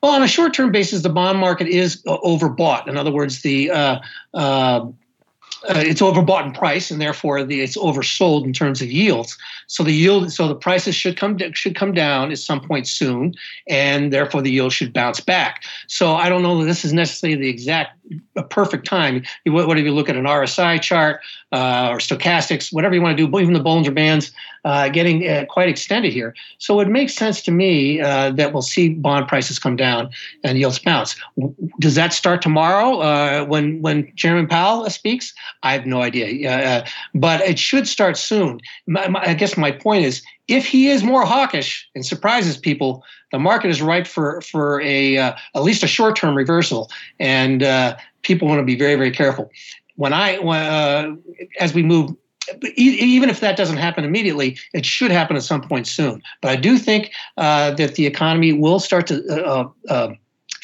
Well, 0.01 0.13
on 0.13 0.23
a 0.23 0.29
short-term 0.29 0.71
basis, 0.71 1.01
the 1.01 1.09
bond 1.09 1.39
market 1.39 1.67
is 1.67 2.01
uh, 2.07 2.17
overbought. 2.19 2.87
In 2.87 2.95
other 2.95 3.11
words, 3.11 3.41
the 3.41 3.69
uh, 3.69 3.99
uh, 4.33 4.85
uh, 5.67 5.83
it's 5.85 6.01
overbought 6.01 6.45
in 6.45 6.53
price, 6.53 6.91
and 6.91 7.01
therefore 7.01 7.43
the, 7.43 7.61
it's 7.61 7.75
oversold 7.77 8.45
in 8.45 8.53
terms 8.53 8.81
of 8.81 8.89
yields. 8.89 9.37
So 9.65 9.83
the 9.83 9.91
yield, 9.91 10.31
so 10.31 10.47
the 10.47 10.55
prices 10.55 10.95
should 10.95 11.17
come 11.17 11.37
should 11.53 11.75
come 11.75 11.93
down 11.93 12.31
at 12.31 12.37
some 12.37 12.61
point 12.61 12.87
soon, 12.87 13.33
and 13.67 14.13
therefore 14.13 14.41
the 14.41 14.51
yield 14.51 14.71
should 14.71 14.93
bounce 14.93 15.19
back. 15.19 15.63
So 15.87 16.15
I 16.15 16.29
don't 16.29 16.43
know 16.43 16.59
that 16.59 16.65
this 16.65 16.85
is 16.85 16.93
necessarily 16.93 17.39
the 17.39 17.49
exact 17.49 17.96
a 18.35 18.43
perfect 18.43 18.85
time. 18.85 19.23
Whether 19.45 19.79
you 19.79 19.93
look 19.93 20.09
at 20.09 20.15
an 20.15 20.25
RSI 20.25 20.81
chart 20.81 21.21
uh, 21.51 21.89
or 21.91 21.97
stochastics, 21.97 22.71
whatever 22.71 22.95
you 22.95 23.01
want 23.01 23.17
to 23.17 23.27
do, 23.27 23.39
even 23.39 23.53
the 23.53 23.59
Bollinger 23.59 23.93
Bands 23.93 24.31
uh, 24.65 24.89
getting 24.89 25.27
uh, 25.27 25.45
quite 25.49 25.69
extended 25.69 26.13
here. 26.13 26.35
So 26.57 26.79
it 26.79 26.87
makes 26.87 27.13
sense 27.13 27.41
to 27.43 27.51
me 27.51 28.01
uh, 28.01 28.31
that 28.31 28.53
we'll 28.53 28.61
see 28.61 28.89
bond 28.89 29.27
prices 29.27 29.59
come 29.59 29.75
down 29.75 30.09
and 30.43 30.57
yields 30.57 30.79
bounce. 30.79 31.15
Does 31.79 31.95
that 31.95 32.13
start 32.13 32.41
tomorrow 32.41 32.99
uh, 32.99 33.45
when 33.45 33.81
when 33.81 34.13
Chairman 34.15 34.47
Powell 34.47 34.89
speaks? 34.89 35.33
I 35.63 35.73
have 35.73 35.85
no 35.85 36.01
idea, 36.01 36.51
uh, 36.51 36.85
but 37.13 37.41
it 37.41 37.59
should 37.59 37.87
start 37.87 38.17
soon. 38.17 38.59
My, 38.87 39.07
my, 39.07 39.21
I 39.21 39.33
guess 39.33 39.57
my 39.57 39.71
point 39.71 40.05
is, 40.05 40.21
if 40.47 40.65
he 40.65 40.89
is 40.89 41.03
more 41.03 41.25
hawkish 41.25 41.87
and 41.93 42.05
surprises 42.05 42.57
people, 42.57 43.03
the 43.31 43.39
market 43.39 43.69
is 43.69 43.81
ripe 43.81 44.07
for 44.07 44.41
for 44.41 44.81
a 44.81 45.17
uh, 45.17 45.33
at 45.55 45.63
least 45.63 45.83
a 45.83 45.87
short 45.87 46.15
term 46.15 46.35
reversal, 46.35 46.89
and 47.19 47.63
uh, 47.63 47.97
people 48.21 48.47
want 48.47 48.59
to 48.59 48.65
be 48.65 48.75
very 48.75 48.95
very 48.95 49.11
careful. 49.11 49.51
When 49.95 50.13
I 50.13 50.37
uh, 50.37 51.15
as 51.59 51.73
we 51.73 51.83
move. 51.83 52.15
Even 52.77 53.29
if 53.29 53.41
that 53.41 53.57
doesn't 53.57 53.75
happen 53.75 54.05
immediately, 54.05 54.57
it 54.73 54.85
should 54.85 55.11
happen 55.11 55.35
at 55.35 55.43
some 55.43 55.59
point 55.59 55.85
soon. 55.85 56.23
But 56.41 56.51
I 56.51 56.55
do 56.55 56.77
think 56.77 57.11
uh, 57.35 57.71
that 57.71 57.95
the 57.95 58.05
economy 58.05 58.53
will 58.53 58.79
start 58.79 59.05
to 59.07 59.45
uh, 59.45 59.67
uh, 59.89 60.13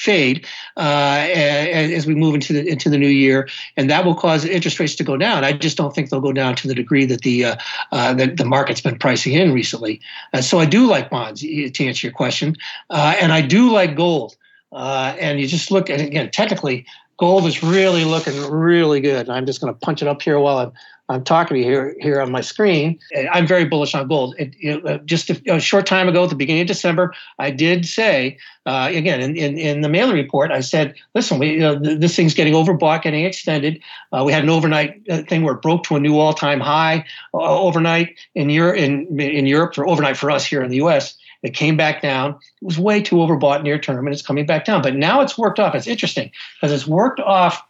fade 0.04 0.46
uh, 0.78 1.26
as 1.30 2.06
we 2.06 2.14
move 2.14 2.36
into 2.36 2.54
the 2.54 2.68
into 2.68 2.90
the 2.90 2.98
new 2.98 3.08
year, 3.08 3.48
and 3.78 3.90
that 3.90 4.06
will 4.06 4.16
cause 4.16 4.46
interest 4.46 4.80
rates 4.80 4.96
to 4.96 5.04
go 5.04 5.18
down. 5.18 5.44
I 5.44 5.54
just 5.54 5.78
don't 5.78 5.96
think 5.96 6.10
they'll 6.10 6.20
go 6.20 6.34
down 6.34 6.56
to 6.58 6.68
the 6.68 6.76
degree 6.76 7.06
that 7.06 7.22
the 7.22 7.46
uh, 7.46 7.56
uh, 7.92 8.14
that 8.14 8.38
the 8.38 8.46
market's 8.46 8.82
been 8.82 8.98
pricing 8.98 9.34
in 9.34 9.54
recently. 9.54 10.02
Uh, 10.34 10.42
so 10.42 10.60
I 10.60 10.66
do 10.66 10.88
like 10.88 11.10
bonds 11.10 11.42
to 11.42 11.86
answer 11.86 12.08
your 12.08 12.14
question, 12.14 12.56
uh, 12.90 13.16
and 13.22 13.32
I 13.32 13.42
do 13.42 13.72
like 13.72 13.96
gold. 13.96 14.36
Uh, 14.72 15.16
and 15.20 15.40
you 15.40 15.48
just 15.48 15.70
look 15.72 15.90
at 15.90 16.02
again 16.02 16.32
technically, 16.32 16.86
gold 17.18 17.46
is 17.46 17.64
really 17.64 18.06
looking 18.06 18.36
really 18.52 19.00
good. 19.00 19.30
I'm 19.30 19.46
just 19.46 19.62
going 19.62 19.74
to 19.74 19.80
punch 19.80 20.02
it 20.02 20.08
up 20.08 20.22
here 20.22 20.40
while 20.40 20.58
I'm 20.58 20.72
I'm 21.10 21.24
talking 21.24 21.56
to 21.56 21.60
you 21.62 21.66
here 21.66 21.96
here 22.00 22.22
on 22.22 22.32
my 22.32 22.42
screen. 22.42 22.98
I'm 23.32 23.46
very 23.46 23.66
bullish 23.66 23.94
on 23.94 24.08
gold. 24.08 24.36
It, 24.40 24.56
you 24.58 24.82
know, 24.82 24.98
just 25.00 25.30
a, 25.30 25.56
a, 25.56 25.60
short 25.60 25.86
time 25.86 26.08
ago, 26.08 26.24
at 26.24 26.30
the 26.30 26.36
beginning 26.36 26.62
of 26.62 26.68
December, 26.68 27.14
I 27.40 27.52
did 27.52 27.86
say 27.86 28.38
uh, 28.66 28.90
again 28.92 29.20
in, 29.20 29.36
in, 29.36 29.58
in 29.58 29.82
the 29.82 29.90
Maley 29.90 30.14
report, 30.14 30.52
I 30.52 30.62
said, 30.62 30.96
listen, 31.14 31.40
we, 31.40 31.62
uh, 31.62 31.76
this 31.76 32.16
thing's 32.16 32.34
getting 32.34 32.54
overbought, 32.54 33.02
getting 33.02 33.26
extended. 33.26 33.82
Uh, 34.14 34.24
we 34.26 34.32
had 34.32 34.44
an 34.44 34.50
overnight 34.50 35.02
uh, 35.10 35.24
thing 35.24 35.44
where 35.44 35.56
it 35.56 35.62
broke 35.62 35.84
to 35.86 35.98
a 35.98 36.00
new 36.00 36.18
all-time 36.18 36.62
high 36.62 37.06
uh, 37.34 37.38
overnight 37.38 38.16
in 38.34 38.50
Europe. 38.50 38.78
In, 38.78 39.20
in 39.20 39.46
Europe, 39.46 39.78
or 39.78 39.88
overnight 39.88 40.16
for 40.16 40.32
us 40.32 40.46
here 40.46 40.64
in 40.64 40.70
the 40.70 40.78
U.S. 40.78 41.18
It 41.44 41.54
came 41.54 41.76
back 41.76 42.02
down. 42.02 42.32
It 42.62 42.66
was 42.66 42.80
way 42.80 43.02
too 43.02 43.18
overbought 43.18 43.64
near 43.64 43.78
term, 43.78 44.08
and 44.08 44.14
it's 44.14 44.26
coming 44.26 44.46
back 44.46 44.64
down. 44.64 44.82
But 44.82 44.96
now 44.96 45.20
it's 45.20 45.38
worked 45.38 45.60
off. 45.60 45.76
It's 45.76 45.88
interesting 45.88 46.32
because 46.56 46.74
it's 46.74 46.88
worked 46.88 47.20
off 47.20 47.62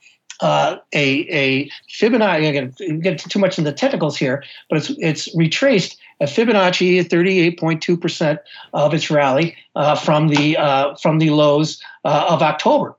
uh, 0.44 0.78
a 0.94 1.08
a 1.30 1.70
Fibonacci. 1.90 2.50
Again, 2.50 3.00
get 3.00 3.18
too 3.18 3.40
much 3.40 3.58
in 3.58 3.64
the 3.64 3.72
technicals 3.72 4.18
here, 4.18 4.44
but 4.70 4.78
it's 4.78 4.92
it's 5.00 5.36
retraced 5.36 5.98
a 6.20 6.26
Fibonacci 6.26 7.02
38.2 7.04 8.00
percent 8.00 8.40
of 8.74 8.94
its 8.94 9.10
rally 9.10 9.56
uh, 9.76 9.96
from 9.96 10.28
the 10.28 10.58
uh, 10.58 10.96
from 10.96 11.20
the 11.20 11.30
lows 11.30 11.82
uh, 12.04 12.28
of 12.30 12.42
October. 12.42 12.96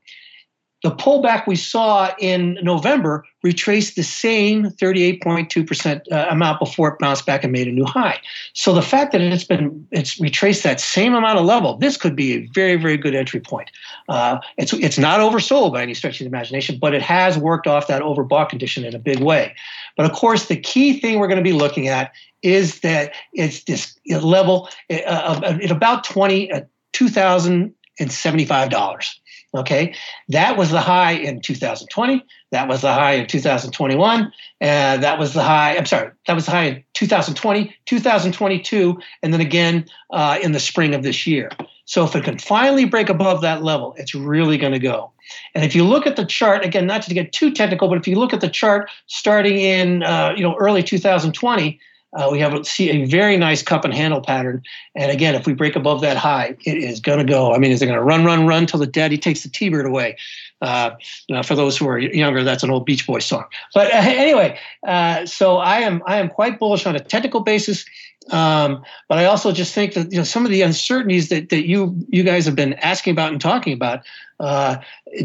The 0.85 0.91
pullback 0.91 1.47
we 1.47 1.57
saw 1.57 2.15
in 2.19 2.59
November 2.63 3.25
retraced 3.43 3.97
the 3.97 4.03
same 4.03 4.65
38.2% 4.65 6.13
uh, 6.13 6.27
amount 6.29 6.61
before 6.61 6.89
it 6.89 6.99
bounced 6.99 7.25
back 7.25 7.43
and 7.43 7.51
made 7.51 7.67
a 7.67 7.73
new 7.73 7.87
high. 7.87 8.21
So 8.53 8.75
the 8.75 8.83
fact 8.83 9.13
that 9.13 9.23
it's 9.23 9.45
been 9.45 9.89
it's 9.93 10.21
retraced 10.21 10.63
that 10.65 10.81
same 10.81 11.15
amount 11.15 11.39
of 11.39 11.47
level, 11.47 11.79
this 11.79 11.97
could 11.97 12.15
be 12.15 12.35
a 12.35 12.47
very 12.53 12.77
very 12.77 12.99
good 12.99 13.15
entry 13.15 13.41
point. 13.41 13.71
Uh, 14.11 14.41
it's 14.59 14.75
it's 14.75 14.99
not 14.99 15.21
oversold 15.21 15.73
by 15.73 15.81
any 15.81 15.95
stretch 15.95 16.21
of 16.21 16.27
the 16.27 16.29
imagination, 16.29 16.77
but 16.79 16.93
it 16.93 17.01
has 17.01 17.39
worked 17.39 17.67
off 17.67 17.87
that 17.87 18.03
overbought 18.03 18.51
condition 18.51 18.85
in 18.85 18.95
a 18.95 18.99
big 18.99 19.21
way. 19.21 19.55
But 19.97 20.05
of 20.05 20.13
course, 20.13 20.49
the 20.49 20.57
key 20.57 21.01
thing 21.01 21.19
we're 21.19 21.29
going 21.29 21.39
to 21.39 21.43
be 21.43 21.55
looking 21.55 21.89
at 21.89 22.13
is 22.43 22.81
that 22.81 23.15
it's 23.33 23.65
this 23.65 23.99
level 24.21 24.69
uh, 24.91 25.57
at 25.63 25.71
about 25.71 26.05
20 26.05 26.53
uh, 26.53 26.61
$2,075. 26.93 29.15
Okay, 29.55 29.95
that 30.31 30.57
was 30.57 30.71
the 30.71 30.81
high 30.81 31.13
in 31.13 31.41
2020. 31.41 32.25
That 32.51 32.69
was 32.69 32.81
the 32.81 32.93
high 32.93 33.13
in 33.13 33.27
2021. 33.29 34.33
And 34.61 35.03
that 35.03 35.19
was 35.19 35.33
the 35.33 35.45
high, 35.45 35.77
I'm 35.77 35.87
sorry, 35.87 36.11
that 36.27 36.35
was 36.35 36.47
the 36.47 36.51
high 36.51 36.65
in 36.65 36.85
2020, 36.95 37.75
2022, 37.87 38.99
and 39.23 39.33
then 39.33 39.41
again 39.41 39.87
uh, 40.11 40.39
in 40.43 40.53
the 40.53 40.61
spring 40.61 40.93
of 40.95 41.05
this 41.05 41.27
year. 41.27 41.51
So 41.85 42.05
if 42.05 42.17
it 42.17 42.25
can 42.25 42.39
finally 42.39 42.85
break 42.85 43.09
above 43.09 43.43
that 43.43 43.63
level, 43.63 43.95
it's 43.97 44.15
really 44.15 44.59
going 44.59 44.73
to 44.73 44.79
go. 44.79 45.13
And 45.55 45.65
if 45.65 45.75
you 45.75 45.85
look 45.85 46.07
at 46.07 46.17
the 46.17 46.25
chart, 46.25 46.65
again, 46.65 46.87
not 46.87 47.03
to 47.03 47.15
get 47.15 47.33
too 47.33 47.53
technical, 47.53 47.89
but 47.89 47.99
if 47.99 48.09
you 48.09 48.17
look 48.17 48.33
at 48.33 48.41
the 48.41 48.49
chart 48.49 48.91
starting 49.07 49.59
in 49.59 50.03
uh, 50.03 50.33
you 50.37 50.43
know 50.43 50.57
early 50.57 50.83
2020, 50.83 51.81
uh, 52.15 52.29
we 52.31 52.39
have 52.39 52.55
a, 52.55 52.65
see 52.65 52.91
a 52.91 53.05
very 53.07 53.37
nice 53.37 53.63
cup 53.63 53.85
and 53.85 53.93
handle 53.93 54.21
pattern. 54.21 54.63
And 54.95 55.11
again, 55.11 55.35
if 55.35 55.47
we 55.47 55.53
break 55.53 55.75
above 55.75 56.01
that 56.03 56.17
high, 56.17 56.57
it 56.65 56.77
is 56.77 57.01
going 57.01 57.19
to 57.19 57.25
go. 57.25 57.53
I 57.53 57.59
mean, 57.59 57.73
is 57.73 57.83
it 57.83 57.87
going 57.87 57.99
to 57.99 58.05
run, 58.05 58.25
run, 58.25 58.47
run 58.47 58.67
till 58.67 58.81
the 58.81 58.87
daddy 58.87 59.19
takes 59.19 59.43
the 59.43 59.49
T-bird 59.49 59.87
away? 59.87 60.17
Uh, 60.63 60.91
uh, 61.33 61.43
for 61.43 61.55
those 61.55 61.77
who 61.77 61.87
are 61.89 61.99
younger, 61.99 62.43
that's 62.43 62.63
an 62.63 62.71
old 62.71 62.87
Beach 62.87 63.07
Boys 63.07 63.25
song. 63.25 63.45
But 63.75 63.89
uh, 63.89 63.97
anyway, 63.97 64.59
uh, 64.87 65.27
so 65.27 65.59
I 65.59 65.81
am 65.81 66.03
I 66.07 66.17
am 66.17 66.29
quite 66.29 66.59
bullish 66.59 66.87
on 66.87 66.97
a 66.97 67.01
technical 67.01 67.41
basis. 67.41 67.85
Um, 68.31 68.83
but 69.09 69.19
I 69.19 69.27
also 69.27 69.53
just 69.53 69.75
think 69.75 69.93
that 69.93 70.11
you 70.11 70.17
know 70.17 70.25
some 70.25 70.47
of 70.47 70.51
the 70.51 70.63
uncertainties 70.63 71.29
that, 71.29 71.51
that 71.51 71.67
you 71.67 71.95
you 72.09 72.23
guys 72.23 72.47
have 72.47 72.57
been 72.57 72.75
asking 72.75 73.11
about 73.11 73.33
and 73.33 73.41
talking 73.41 73.75
about 73.75 74.05
uh, 74.41 74.77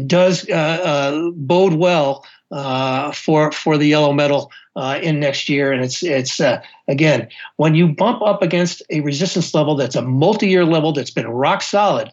does 0.06 0.44
bode 0.44 1.74
well 1.74 2.24
uh, 2.50 3.12
for 3.12 3.52
for 3.52 3.78
the 3.78 3.86
yellow 3.86 4.12
metal 4.12 4.50
uh, 4.76 4.98
in 5.02 5.20
next 5.20 5.48
year. 5.48 5.72
And 5.72 5.84
it's 5.84 6.02
it's 6.02 6.40
uh, 6.40 6.62
again 6.88 7.28
when 7.56 7.74
you 7.74 7.88
bump 7.88 8.22
up 8.22 8.42
against 8.42 8.82
a 8.90 9.00
resistance 9.00 9.54
level 9.54 9.74
that's 9.74 9.96
a 9.96 10.02
multi-year 10.02 10.64
level 10.64 10.92
that's 10.92 11.10
been 11.10 11.28
rock 11.28 11.62
solid, 11.62 12.12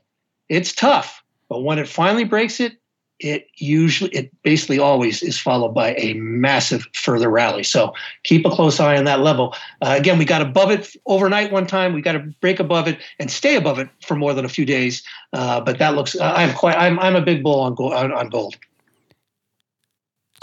it's 0.50 0.74
tough. 0.74 1.24
But 1.50 1.64
when 1.64 1.80
it 1.80 1.88
finally 1.88 2.26
breaks 2.26 2.60
it, 2.60 2.78
it 3.20 3.48
usually 3.56 4.12
it 4.12 4.32
basically 4.44 4.78
always 4.78 5.24
is 5.24 5.40
followed 5.40 5.74
by 5.74 5.96
a 5.96 6.14
massive 6.14 6.86
further 6.94 7.32
rally. 7.32 7.64
So 7.64 7.94
keep 8.24 8.46
a 8.46 8.52
close 8.52 8.80
eye 8.80 8.96
on 8.96 9.06
that 9.06 9.22
level. 9.22 9.56
Uh, 9.82 9.96
again 9.98 10.20
we 10.20 10.26
got 10.26 10.44
above 10.44 10.70
it 10.70 10.96
overnight 11.08 11.52
one 11.52 11.66
time. 11.66 11.94
We 11.94 12.02
got 12.02 12.12
to 12.12 12.20
break 12.42 12.60
above 12.60 12.88
it 12.88 13.00
and 13.18 13.32
stay 13.32 13.56
above 13.56 13.80
it 13.80 13.90
for 14.06 14.16
more 14.16 14.36
than 14.36 14.46
a 14.46 14.50
few 14.50 14.66
days. 14.66 15.02
Uh, 15.34 15.62
but 15.62 15.80
that 15.80 15.96
looks 15.96 16.16
i'm 16.20 16.54
quite 16.54 16.78
I'm, 16.78 17.00
I'm 17.00 17.16
a 17.16 17.22
big 17.22 17.42
bull 17.42 17.62
on 17.62 17.74
gold, 17.74 17.94
on, 17.94 18.12
on 18.12 18.30
gold 18.30 18.56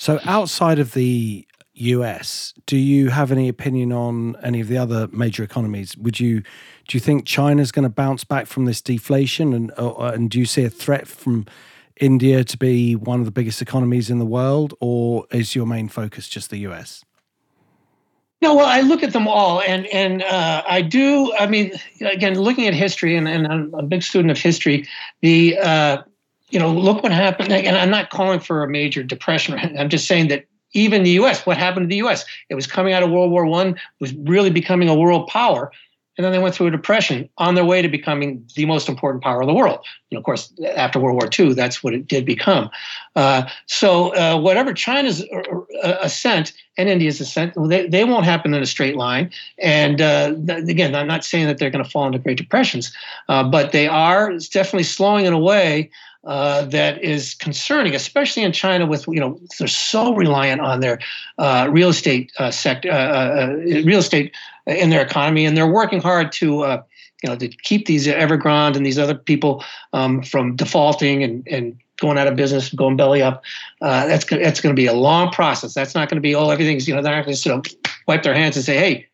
so 0.01 0.21
outside 0.25 0.79
of 0.79 0.93
the 0.93 1.47
US, 1.75 2.55
do 2.67 2.77
you 2.77 3.11
have 3.11 3.33
any 3.33 3.49
opinion 3.49 3.93
on 3.93 4.37
any 4.43 4.61
of 4.61 4.69
the 4.69 4.79
other 4.79 5.09
major 5.09 5.43
economies? 5.43 5.97
Would 5.97 6.21
you 6.21 6.41
do 6.87 6.97
you 6.97 7.01
think 7.01 7.27
China's 7.27 7.73
going 7.73 7.85
to 7.85 7.89
bounce 7.89 8.25
back 8.25 8.47
from 8.47 8.65
this 8.65 8.81
deflation, 8.81 9.53
and 9.53 9.73
uh, 9.77 10.13
and 10.15 10.31
do 10.31 10.39
you 10.39 10.47
see 10.47 10.65
a 10.65 10.71
threat 10.71 11.09
from 11.09 11.47
India 12.01 12.45
to 12.45 12.57
be 12.57 12.95
one 12.95 13.21
of 13.21 13.27
the 13.27 13.33
biggest 13.33 13.61
economies 13.63 14.11
in 14.11 14.19
the 14.19 14.27
world, 14.27 14.75
or 14.81 15.27
is 15.31 15.55
your 15.55 15.67
main 15.67 15.89
focus 15.89 16.29
just 16.29 16.51
the 16.51 16.59
US? 16.59 17.05
No, 18.43 18.55
well, 18.55 18.67
I 18.67 18.83
look 18.83 19.03
at 19.03 19.13
them 19.13 19.27
all, 19.27 19.63
and 19.63 19.87
and 19.87 20.23
uh, 20.23 20.63
I 20.69 20.83
do. 20.83 21.33
I 21.35 21.47
mean, 21.47 21.73
again, 22.03 22.39
looking 22.39 22.67
at 22.67 22.75
history, 22.75 23.17
and, 23.17 23.27
and 23.27 23.47
I'm 23.47 23.75
a 23.75 23.83
big 23.83 24.03
student 24.03 24.31
of 24.31 24.39
history. 24.39 24.87
The 25.23 25.59
uh, 25.59 26.03
you 26.55 26.61
know, 26.61 26.73
look 26.73 27.03
what 27.03 27.13
happened. 27.13 27.53
And 27.53 27.77
I'm 27.77 27.91
not 27.91 28.11
calling 28.11 28.39
for 28.39 28.63
a 28.63 28.69
major 28.69 29.03
depression. 29.03 29.59
I'm 29.79 29.89
just 29.89 30.07
saying 30.07 30.29
that 30.29 30.47
even 30.73 31.03
the 31.03 31.11
U.S. 31.11 31.45
What 31.45 31.57
happened 31.57 31.85
to 31.85 31.89
the 31.89 31.99
U.S.? 31.99 32.25
It 32.49 32.55
was 32.55 32.67
coming 32.67 32.93
out 32.95 33.03
of 33.03 33.11
World 33.11 33.31
War 33.31 33.45
One, 33.45 33.79
was 34.01 34.15
really 34.15 34.51
becoming 34.51 34.89
a 34.89 34.95
world 34.95 35.29
power, 35.29 35.71
and 36.17 36.25
then 36.25 36.33
they 36.33 36.39
went 36.39 36.55
through 36.55 36.69
a 36.69 36.71
depression 36.71 37.29
on 37.39 37.57
their 37.57 37.65
way 37.65 37.83
to 37.83 37.89
becoming 37.89 38.47
the 38.55 38.67
most 38.67 38.89
important 38.89 39.23
power 39.23 39.41
in 39.41 39.49
the 39.49 39.55
world. 39.55 39.85
And 40.11 40.19
of 40.19 40.25
course, 40.25 40.53
after 40.77 41.01
World 41.01 41.21
War 41.21 41.29
II, 41.37 41.55
that's 41.55 41.83
what 41.83 41.93
it 41.93 42.07
did 42.07 42.25
become. 42.25 42.71
Uh, 43.17 43.49
so 43.67 44.15
uh, 44.15 44.39
whatever 44.39 44.73
China's 44.73 45.23
uh, 45.23 45.59
uh, 45.83 45.99
ascent 46.03 46.53
and 46.79 46.89
India's 46.89 47.21
ascent, 47.21 47.55
they, 47.69 47.89
they 47.89 48.05
won't 48.05 48.25
happen 48.25 48.55
in 48.55 48.63
a 48.63 48.67
straight 48.67 48.97
line. 48.97 49.31
And 49.59 50.01
uh, 50.01 50.35
again, 50.49 50.95
I'm 50.95 51.09
not 51.09 51.25
saying 51.25 51.47
that 51.49 51.59
they're 51.59 51.71
going 51.71 51.85
to 51.85 51.91
fall 51.91 52.07
into 52.07 52.21
Great 52.21 52.39
Depressions, 52.39 52.93
but 53.27 53.73
they 53.73 53.89
are 53.89 54.33
definitely 54.53 54.85
slowing 54.85 55.27
in 55.27 55.33
a 55.33 55.39
way 55.39 55.91
uh, 56.27 56.65
that 56.67 57.03
is 57.03 57.35
concerning, 57.35 57.95
especially 57.95 58.43
in 58.43 58.53
China. 58.53 58.87
With 58.87 59.07
you 59.09 59.21
know, 59.21 59.39
they're 59.59 59.69
so 59.69 60.15
reliant 60.15 60.61
on 60.61 60.81
their 60.81 60.99
uh, 61.39 61.69
real 61.71 61.91
estate 61.91 62.33
uh, 62.39 62.51
sector, 62.51 62.91
uh, 62.91 62.95
uh, 62.95 63.47
real 63.85 63.99
estate 63.99 64.35
in 64.67 64.91
their 64.91 65.03
economy, 65.03 65.45
and 65.45 65.57
they're 65.57 65.71
working 65.71 66.01
hard 66.01 66.33
to 66.33 66.47
you 67.23 67.31
know 67.31 67.37
to 67.37 67.49
keep 67.49 67.87
these 67.87 68.07
Evergrande 68.07 68.77
and 68.77 68.87
these 68.87 68.99
other 68.99 69.15
people 69.15 69.65
um, 69.93 70.23
from 70.23 70.57
defaulting 70.57 71.23
and 71.23 71.47
and 71.49 71.79
going 72.01 72.19
out 72.19 72.27
of 72.27 72.37
business, 72.37 72.73
going 72.73 72.97
belly 72.97 73.23
up. 73.23 73.43
that's 73.81 74.25
that's 74.25 74.61
going 74.61 74.75
to 74.75 74.81
be 74.81 74.87
a 74.87 74.95
long 74.95 75.31
process. 75.31 75.75
That's 75.75 75.95
not 75.95 76.09
going 76.09 76.17
to 76.17 76.23
be 76.23 76.35
oh 76.35 76.51
everything's 76.51 76.89
you 76.89 76.95
know 76.95 77.03
they're 77.03 77.15
not 77.15 77.25
going 77.25 77.35
to 77.35 77.41
sort 77.41 77.67
of 77.67 77.75
wipe 78.07 78.23
their 78.23 78.35
hands 78.35 78.57
and 78.57 78.65
say 78.65 78.77
hey 78.77 79.07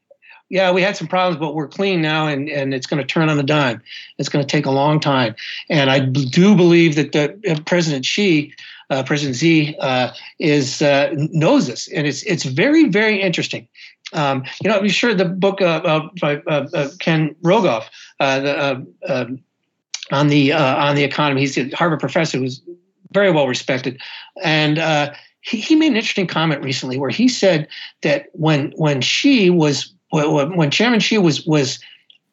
yeah, 0.51 0.73
we 0.73 0.83
had 0.83 0.97
some 0.97 1.07
problems, 1.07 1.39
but 1.39 1.55
we're 1.55 1.69
clean 1.69 2.03
now, 2.03 2.27
and, 2.27 2.49
and 2.49 2.75
it's 2.75 2.87
going 2.87 3.01
to 3.01 3.07
turn 3.07 3.29
on 3.29 3.39
a 3.39 3.43
dime. 3.43 3.81
It's 4.19 4.29
going 4.29 4.45
to 4.45 4.51
take 4.51 4.67
a 4.67 4.71
long 4.71 4.99
time. 4.99 5.37
And 5.71 5.89
I 5.91 6.01
do 6.01 6.57
believe 6.57 6.97
that 6.97 7.13
the, 7.13 7.41
uh, 7.49 7.61
President 7.65 8.05
Xi, 8.05 8.53
uh, 8.91 9.05
President 9.05 9.37
Xi, 9.37 9.77
uh, 9.79 10.13
is 10.41 10.83
uh, 10.83 11.15
knows 11.15 11.69
this, 11.69 11.89
and 11.93 12.07
it's 12.07 12.25
it's 12.25 12.43
very 12.43 12.89
very 12.89 13.23
interesting. 13.23 13.69
Um, 14.13 14.43
you 14.61 14.69
know, 14.69 14.77
I'm 14.77 14.89
sure 14.89 15.15
the 15.15 15.25
book 15.25 15.63
uh, 15.63 15.83
uh, 15.85 16.09
by 16.21 16.43
Ken 16.99 17.37
Rogoff 17.45 17.85
the, 18.19 18.85
um, 19.07 19.41
on 20.11 20.27
the 20.27 20.53
on 20.53 20.97
the 20.97 21.05
economy. 21.05 21.43
He's 21.43 21.57
a 21.57 21.69
Harvard 21.77 22.01
professor 22.01 22.39
who's 22.39 22.61
very 23.13 23.31
well 23.31 23.47
respected, 23.47 24.01
and 24.43 25.15
he, 25.43 25.61
he 25.61 25.77
made 25.77 25.93
an 25.93 25.97
interesting 25.97 26.27
comment 26.27 26.61
recently 26.65 26.99
where 26.99 27.11
he 27.11 27.29
said 27.29 27.69
that 28.03 28.31
when 28.33 28.73
when 28.73 29.01
Xi 29.01 29.49
was 29.51 29.95
when 30.11 30.71
Chairman 30.71 31.01
Xi 31.01 31.19
was 31.19 31.45
was 31.47 31.79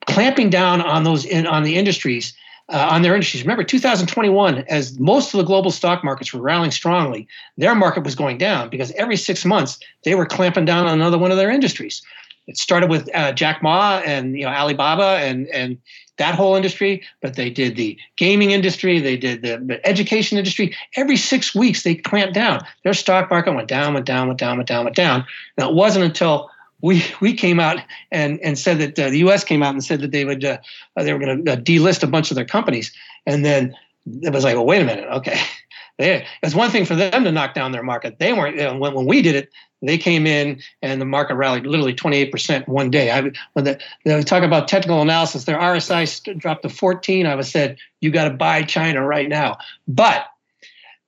clamping 0.05 0.49
down 0.49 0.81
on 0.81 1.03
those 1.03 1.25
in, 1.25 1.45
on 1.45 1.63
the 1.63 1.75
industries, 1.75 2.33
uh, 2.69 2.87
on 2.89 3.01
their 3.01 3.13
industries. 3.13 3.43
Remember, 3.43 3.63
2021, 3.63 4.59
as 4.69 4.99
most 4.99 5.33
of 5.33 5.37
the 5.37 5.43
global 5.43 5.71
stock 5.71 6.03
markets 6.03 6.33
were 6.33 6.41
rallying 6.41 6.71
strongly, 6.71 7.27
their 7.57 7.75
market 7.75 8.03
was 8.03 8.15
going 8.15 8.37
down 8.37 8.69
because 8.69 8.91
every 8.93 9.17
six 9.17 9.45
months 9.45 9.79
they 10.03 10.15
were 10.15 10.25
clamping 10.25 10.65
down 10.65 10.85
on 10.85 10.93
another 10.93 11.17
one 11.17 11.31
of 11.31 11.37
their 11.37 11.49
industries. 11.49 12.01
It 12.47 12.57
started 12.57 12.89
with 12.89 13.13
uh, 13.13 13.33
Jack 13.33 13.61
Ma 13.61 14.01
and 14.05 14.37
you 14.37 14.45
know 14.45 14.51
Alibaba 14.51 15.19
and 15.21 15.47
and 15.47 15.77
that 16.17 16.33
whole 16.33 16.55
industry, 16.55 17.03
but 17.21 17.35
they 17.35 17.49
did 17.49 17.75
the 17.75 17.97
gaming 18.15 18.49
industry, 18.49 18.99
they 18.99 19.17
did 19.17 19.43
the, 19.43 19.57
the 19.63 19.85
education 19.87 20.37
industry. 20.37 20.75
Every 20.95 21.15
six 21.15 21.53
weeks 21.53 21.83
they 21.83 21.93
clamped 21.93 22.33
down. 22.33 22.61
Their 22.83 22.95
stock 22.95 23.29
market 23.29 23.53
went 23.53 23.67
down, 23.67 23.93
went 23.93 24.07
down, 24.07 24.27
went 24.27 24.39
down, 24.39 24.57
went 24.57 24.67
down, 24.67 24.85
went 24.85 24.95
down. 24.95 25.25
Now 25.57 25.69
it 25.69 25.75
wasn't 25.75 26.05
until 26.05 26.49
we 26.81 27.03
we 27.21 27.33
came 27.33 27.59
out 27.59 27.79
and 28.11 28.39
and 28.41 28.57
said 28.57 28.79
that 28.79 28.99
uh, 28.99 29.09
the 29.09 29.19
U.S. 29.19 29.43
came 29.43 29.63
out 29.63 29.73
and 29.73 29.83
said 29.83 30.01
that 30.01 30.11
they 30.11 30.25
would 30.25 30.43
uh, 30.43 30.57
they 30.95 31.13
were 31.13 31.19
going 31.19 31.43
to 31.45 31.53
uh, 31.53 31.55
delist 31.55 32.03
a 32.03 32.07
bunch 32.07 32.31
of 32.31 32.35
their 32.35 32.45
companies, 32.45 32.91
and 33.25 33.43
then 33.43 33.75
it 34.21 34.33
was 34.33 34.43
like, 34.43 34.55
well, 34.55 34.65
wait 34.65 34.81
a 34.81 34.85
minute, 34.85 35.07
okay, 35.09 35.39
they, 35.97 36.25
it's 36.43 36.55
one 36.55 36.69
thing 36.69 36.85
for 36.85 36.95
them 36.95 37.23
to 37.23 37.31
knock 37.31 37.53
down 37.53 37.71
their 37.71 37.83
market. 37.83 38.19
They 38.19 38.33
weren't, 38.33 38.55
you 38.55 38.63
know, 38.63 38.77
when, 38.77 38.93
when 38.93 39.05
we 39.05 39.21
did 39.21 39.35
it, 39.35 39.49
they 39.81 39.97
came 39.97 40.25
in 40.25 40.61
and 40.81 40.99
the 40.99 41.05
market 41.05 41.35
rallied 41.35 41.65
literally 41.65 41.93
28% 41.93 42.67
one 42.67 42.89
day. 42.89 43.11
I, 43.11 43.31
when 43.53 43.65
the, 43.65 43.79
they 44.05 44.23
talk 44.23 44.43
about 44.43 44.67
technical 44.67 45.01
analysis, 45.01 45.43
their 45.43 45.59
RSI 45.59 46.37
dropped 46.39 46.63
to 46.63 46.69
14. 46.69 47.25
I 47.25 47.35
was 47.35 47.49
said, 47.51 47.77
you 48.01 48.09
got 48.09 48.25
to 48.25 48.31
buy 48.31 48.63
China 48.63 49.05
right 49.05 49.29
now. 49.29 49.57
But 49.87 50.25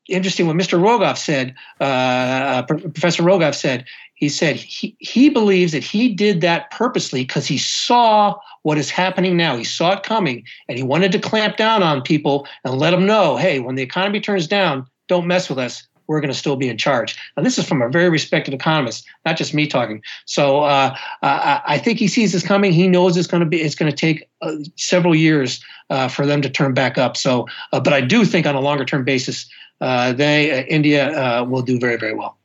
interesting 0.07 0.45
what 0.45 0.55
Mr. 0.55 0.79
Rogoff 0.79 1.17
said, 1.17 1.55
uh, 1.79 1.83
uh 1.83 2.61
Professor 2.63 3.23
Rogoff 3.23 3.55
said, 3.55 3.85
he 4.19 4.27
said 4.27 4.57
he, 4.57 4.95
he 4.99 5.29
believes 5.29 5.71
that 5.71 5.83
he 5.83 6.13
did 6.13 6.41
that 6.41 6.69
purposely 6.71 7.23
because 7.23 7.47
he 7.47 7.57
saw 7.57 8.35
what 8.63 8.77
is 8.77 8.89
happening 8.89 9.37
now. 9.37 9.55
He 9.55 9.63
saw 9.63 9.93
it 9.93 10.03
coming 10.03 10.43
and 10.67 10.77
he 10.77 10.83
wanted 10.83 11.13
to 11.13 11.19
clamp 11.19 11.55
down 11.55 11.83
on 11.83 12.01
people 12.01 12.45
and 12.65 12.77
let 12.77 12.91
them 12.91 13.05
know 13.05 13.37
hey, 13.37 13.59
when 13.59 13.75
the 13.75 13.81
economy 13.81 14.19
turns 14.19 14.45
down, 14.45 14.85
don't 15.07 15.25
mess 15.25 15.49
with 15.49 15.57
us. 15.57 15.87
We're 16.07 16.19
going 16.19 16.33
to 16.33 16.37
still 16.37 16.55
be 16.55 16.67
in 16.67 16.77
charge. 16.77 17.15
And 17.37 17.45
this 17.45 17.57
is 17.57 17.67
from 17.67 17.81
a 17.81 17.87
very 17.87 18.09
respected 18.09 18.53
economist, 18.53 19.05
not 19.25 19.37
just 19.37 19.53
me 19.53 19.67
talking. 19.67 20.01
So 20.25 20.61
uh, 20.63 20.97
I, 21.21 21.61
I, 21.65 21.77
think 21.77 21.99
he 21.99 22.07
sees 22.07 22.33
this 22.33 22.43
coming. 22.43 22.73
He 22.73 22.87
knows 22.87 23.15
it's 23.15 23.27
going 23.27 23.43
to 23.43 23.49
be 23.49 23.61
it's 23.61 23.75
going 23.75 23.91
to 23.91 23.95
take 23.95 24.27
uh, 24.41 24.55
several 24.75 25.13
years 25.13 25.63
uh, 25.91 26.07
for 26.07 26.25
them 26.25 26.41
to 26.41 26.49
turn 26.49 26.73
back 26.73 26.97
up. 26.97 27.15
So, 27.15 27.47
uh, 27.71 27.79
but 27.79 27.93
I 27.93 28.01
do 28.01 28.25
think 28.25 28.47
on 28.47 28.55
a 28.55 28.59
longer 28.59 28.85
term 28.85 29.05
basis, 29.05 29.47
uh, 29.81 30.11
they 30.13 30.51
uh, 30.51 30.63
India 30.63 31.45
will 31.47 31.61
do 31.61 31.79
very 31.79 31.97
very 31.97 32.15
well. 32.15 32.38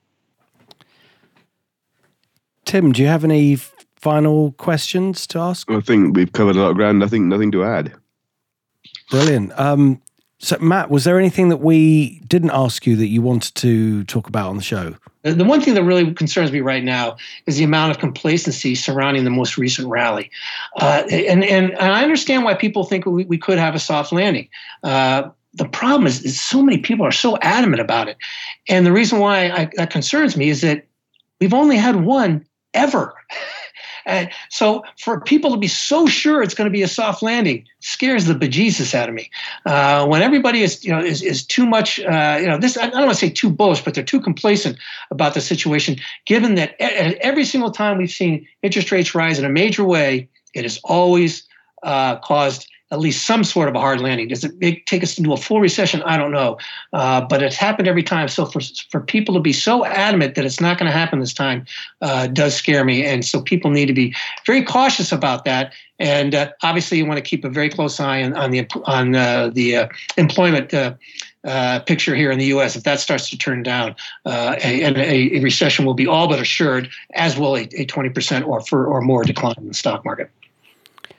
Tim, 2.65 2.93
do 2.93 3.03
you 3.03 3.09
have 3.09 3.25
any 3.25 3.57
final 3.97 4.53
questions 4.53 5.27
to 5.29 5.39
ask? 5.39 5.71
I 5.71 5.81
think 5.81 6.17
we've 6.17 6.33
covered 6.33 6.57
a 6.57 6.61
lot 6.61 6.71
of 6.71 6.77
ground. 6.77 6.99
Nothing, 6.99 7.29
nothing 7.29 7.51
to 7.53 7.65
add. 7.65 7.95
Brilliant. 9.11 9.59
Um, 9.59 10.03
so, 10.39 10.59
Matt, 10.61 10.91
was 10.91 11.05
there 11.05 11.19
anything 11.19 11.49
that 11.49 11.59
we 11.59 12.21
didn't 12.27 12.51
ask 12.51 12.87
you 12.87 12.97
that 12.97 13.07
you 13.07 13.23
wanted 13.23 13.55
to 13.57 14.05
talk 14.05 14.29
about 14.29 14.51
on 14.51 14.57
the 14.57 14.63
show? 14.63 14.95
The 15.23 15.45
one 15.45 15.63
thing 15.63 15.73
that 15.73 15.85
really 15.85 16.13
concerns 16.13 16.53
me 16.53 16.61
right 16.61 16.85
now 16.85 17.17
is 17.47 17.57
the 17.57 17.65
amount 17.65 17.93
of 17.93 17.99
complacency 17.99 18.75
surrounding 18.75 19.25
the 19.25 19.31
most 19.31 19.57
recent 19.57 19.89
rally. 19.89 20.31
Uh, 20.77 21.05
and, 21.11 21.43
and, 21.45 21.75
I 21.79 22.03
understand 22.03 22.45
why 22.45 22.53
people 22.53 22.85
think 22.85 23.07
we, 23.07 23.25
we 23.25 23.39
could 23.39 23.57
have 23.57 23.75
a 23.75 23.79
soft 23.79 24.13
landing. 24.13 24.51
Uh, 24.83 25.31
the 25.55 25.67
problem 25.67 26.07
is, 26.07 26.23
is, 26.23 26.39
so 26.39 26.63
many 26.63 26.77
people 26.77 27.07
are 27.07 27.13
so 27.13 27.39
adamant 27.41 27.81
about 27.81 28.09
it. 28.09 28.19
And 28.69 28.85
the 28.85 28.93
reason 28.93 29.19
why 29.19 29.49
I, 29.49 29.71
that 29.77 29.91
concerns 29.91 30.37
me 30.37 30.51
is 30.51 30.61
that 30.61 30.85
we've 31.41 31.55
only 31.55 31.79
had 31.79 32.05
one 32.05 32.45
ever. 32.75 33.15
And 34.07 34.29
so 34.51 34.83
for 34.99 35.21
people 35.21 35.51
to 35.53 35.57
be 35.57 35.67
so 35.67 36.07
sure 36.07 36.43
it's 36.43 36.55
going 36.55 36.67
to 36.67 36.73
be 36.73 36.83
a 36.83 36.89
soft 36.89 37.23
landing 37.23 37.67
scares 37.81 38.27
the 38.27 38.35
bejesus 38.35 38.95
out 38.95 39.09
of 39.09 39.15
me. 39.15 39.31
Uh, 39.65 40.07
when 40.07 40.21
everybody 40.21 40.63
is, 40.63 40.85
you 40.85 40.91
know, 40.91 41.01
is, 41.01 41.23
is 41.23 41.45
too 41.45 41.65
much, 41.65 42.01
uh, 42.01 42.39
you 42.41 42.47
know, 42.47 42.59
this, 42.59 42.77
I 42.77 42.89
don't 42.89 43.07
want 43.07 43.11
to 43.11 43.17
say 43.17 43.31
too 43.31 43.51
bullish, 43.51 43.83
but 43.83 43.95
they're 43.95 44.05
too 44.05 44.21
complacent 44.21 44.77
about 45.11 45.35
the 45.35 45.41
situation, 45.41 45.97
given 46.27 46.55
that 46.57 46.75
every 46.81 47.45
single 47.45 47.71
time 47.71 47.97
we've 47.97 48.11
seen 48.11 48.47
interest 48.63 48.93
rates 48.93 49.15
rise 49.15 49.39
in 49.39 49.45
a 49.45 49.51
major 49.51 49.85
way, 49.85 50.29
it 50.53 50.65
has 50.65 50.79
always 50.85 51.45
uh, 51.83 52.17
caused 52.17 52.69
at 52.91 53.01
least 53.01 53.27
some 53.27 53.45
sort 53.45 53.69
of 53.69 53.75
a 53.75 53.81
hard 53.81 54.01
landing. 54.01 54.29
Does 54.29 54.45
it 54.45 54.87
take 54.87 55.03
us 55.03 55.19
into 55.19 55.33
a 55.33 55.37
full 55.37 55.61
recession? 55.61 56.03
I 56.03 56.17
don't 56.17 56.31
know, 56.31 56.59
uh, 56.93 57.23
but 57.23 57.43
it's 57.43 57.57
happened 57.57 57.89
every 57.89 58.03
time. 58.03 58.29
So 58.29 58.45
for 58.47 58.61
for 58.91 59.01
people 59.01 59.35
to 59.35 59.41
be 59.41 59.53
so 59.53 59.85
adamant 59.85 60.35
that 60.35 60.45
it's 60.45 60.61
not 60.61 60.79
going 60.79 60.91
to 60.91 60.97
happen 60.97 61.19
this 61.19 61.35
time 61.35 61.67
uh, 62.03 62.27
does 62.29 62.55
scare 62.55 62.85
me, 62.85 63.05
and 63.05 63.25
so 63.25 63.41
people 63.41 63.71
need 63.71 63.87
to 63.87 63.95
be 63.95 64.15
very 64.47 64.63
cautious 64.63 65.13
about 65.13 65.45
that. 65.45 65.73
And 65.99 66.35
uh, 66.35 66.51
obviously, 66.63 66.99
you 66.99 67.07
want 67.07 67.19
to 67.19 67.23
keep 67.23 67.45
a 67.45 67.49
very 67.49 67.71
close 67.71 67.99
eye 68.01 68.23
on, 68.23 68.35
on 68.35 68.51
the 68.51 68.67
on 68.85 69.15
uh, 69.15 69.51
the 69.53 69.77
uh, 69.77 69.89
employment. 70.17 70.73
Uh, 70.73 71.81
picture 71.81 72.15
here 72.15 72.31
in 72.31 72.39
the 72.39 72.47
U.S. 72.47 72.75
If 72.75 72.85
that 72.85 73.01
starts 73.01 73.29
to 73.29 73.37
turn 73.37 73.63
down, 73.63 73.95
uh, 74.25 74.57
a, 74.65 74.83
a, 74.83 75.37
a, 75.37 75.41
recession 75.43 75.85
will 75.85 75.93
be 75.93 76.07
all 76.07 76.27
but 76.27 76.41
assured, 76.41 76.89
as 77.13 77.37
will 77.37 77.55
a, 77.55 77.65
a 77.65 77.85
20% 77.85 78.47
or 78.47 78.63
for, 78.63 78.87
or 78.87 79.03
more 79.03 79.25
decline 79.25 79.55
in 79.59 79.69
the 79.69 79.75
stock 79.75 80.07
market. 80.07 80.31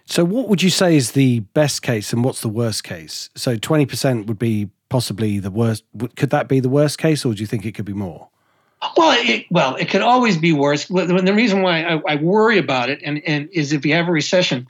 So, 0.06 0.24
what 0.24 0.48
would 0.50 0.62
you 0.62 0.70
say 0.70 0.96
is 0.96 1.14
the 1.14 1.40
best 1.40 1.82
case 1.82 2.14
and 2.14 2.24
what's 2.24 2.42
the 2.42 2.50
worst 2.50 2.84
case? 2.84 3.30
So, 3.36 3.58
20% 3.58 4.28
would 4.28 4.40
be 4.40 4.70
possibly 4.90 5.40
the 5.40 5.52
worst. 5.52 5.84
Could 6.16 6.30
that 6.30 6.48
be 6.48 6.60
the 6.60 6.70
worst 6.70 6.98
case, 6.98 7.26
or 7.26 7.34
do 7.34 7.42
you 7.42 7.48
think 7.48 7.66
it 7.66 7.74
could 7.74 7.86
be 7.86 7.94
more? 7.94 8.30
Well, 8.96 9.18
it, 9.18 9.46
well, 9.50 9.76
it 9.76 9.90
could 9.90 10.02
always 10.02 10.38
be 10.38 10.54
worse. 10.54 10.86
The 10.86 11.34
reason 11.34 11.64
why 11.64 11.82
I, 11.82 12.02
I 12.08 12.16
worry 12.18 12.60
about 12.60 12.90
it 12.90 13.02
and, 13.04 13.22
and 13.26 13.50
is 13.52 13.74
if 13.74 13.84
you 13.86 13.94
have 13.94 14.08
a 14.08 14.12
recession, 14.12 14.68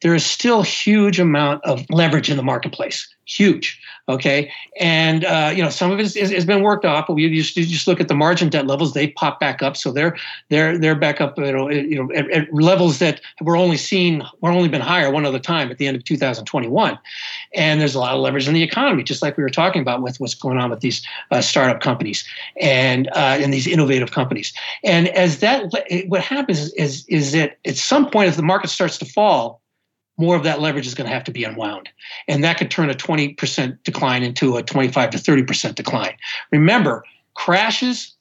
there 0.00 0.14
is 0.14 0.24
still 0.24 0.62
huge 0.62 1.20
amount 1.20 1.64
of 1.64 1.84
leverage 1.90 2.30
in 2.30 2.38
the 2.38 2.42
marketplace 2.42 3.06
huge. 3.28 3.80
Okay, 4.08 4.50
and 4.80 5.26
uh, 5.26 5.52
you 5.54 5.62
know 5.62 5.68
some 5.68 5.90
of 5.90 6.00
it 6.00 6.14
has 6.14 6.46
been 6.46 6.62
worked 6.62 6.86
off, 6.86 7.08
but 7.08 7.12
we 7.12 7.28
just, 7.36 7.54
just 7.54 7.86
look 7.86 8.00
at 8.00 8.08
the 8.08 8.14
margin 8.14 8.48
debt 8.48 8.66
levels; 8.66 8.94
they 8.94 9.08
pop 9.08 9.38
back 9.38 9.62
up, 9.62 9.76
so 9.76 9.92
they're 9.92 10.16
they're 10.48 10.78
they're 10.78 10.94
back 10.94 11.20
up, 11.20 11.36
you 11.38 11.52
know, 11.52 11.70
you 11.70 11.96
know, 12.02 12.10
at, 12.14 12.30
at 12.30 12.52
levels 12.52 13.00
that 13.00 13.20
were 13.42 13.56
only 13.56 13.76
seen, 13.76 14.24
were 14.40 14.50
only 14.50 14.68
been 14.68 14.80
higher 14.80 15.10
one 15.10 15.26
other 15.26 15.38
time 15.38 15.70
at 15.70 15.76
the 15.76 15.86
end 15.86 15.94
of 15.94 16.04
2021. 16.04 16.98
And 17.54 17.80
there's 17.80 17.94
a 17.94 17.98
lot 17.98 18.14
of 18.14 18.20
leverage 18.20 18.48
in 18.48 18.54
the 18.54 18.62
economy, 18.62 19.02
just 19.02 19.20
like 19.20 19.36
we 19.36 19.42
were 19.42 19.50
talking 19.50 19.82
about 19.82 20.00
with 20.00 20.18
what's 20.20 20.34
going 20.34 20.56
on 20.56 20.70
with 20.70 20.80
these 20.80 21.06
uh, 21.30 21.42
startup 21.42 21.80
companies 21.80 22.24
and 22.60 23.08
uh, 23.08 23.36
and 23.40 23.52
these 23.52 23.66
innovative 23.66 24.12
companies. 24.12 24.54
And 24.84 25.08
as 25.08 25.40
that, 25.40 25.70
what 26.08 26.22
happens 26.22 26.72
is, 26.72 27.04
is 27.08 27.32
that 27.32 27.58
at 27.66 27.76
some 27.76 28.10
point, 28.10 28.28
as 28.28 28.36
the 28.36 28.42
market 28.42 28.68
starts 28.68 28.96
to 28.98 29.04
fall 29.04 29.60
more 30.18 30.36
of 30.36 30.42
that 30.42 30.60
leverage 30.60 30.86
is 30.86 30.94
going 30.94 31.08
to 31.08 31.14
have 31.14 31.24
to 31.24 31.30
be 31.30 31.44
unwound. 31.44 31.88
And 32.26 32.44
that 32.44 32.58
could 32.58 32.70
turn 32.70 32.90
a 32.90 32.94
20% 32.94 33.78
decline 33.84 34.22
into 34.22 34.56
a 34.56 34.62
25 34.62 35.10
to 35.10 35.18
30% 35.18 35.74
decline. 35.74 36.16
Remember, 36.50 37.04
crashes 37.34 38.14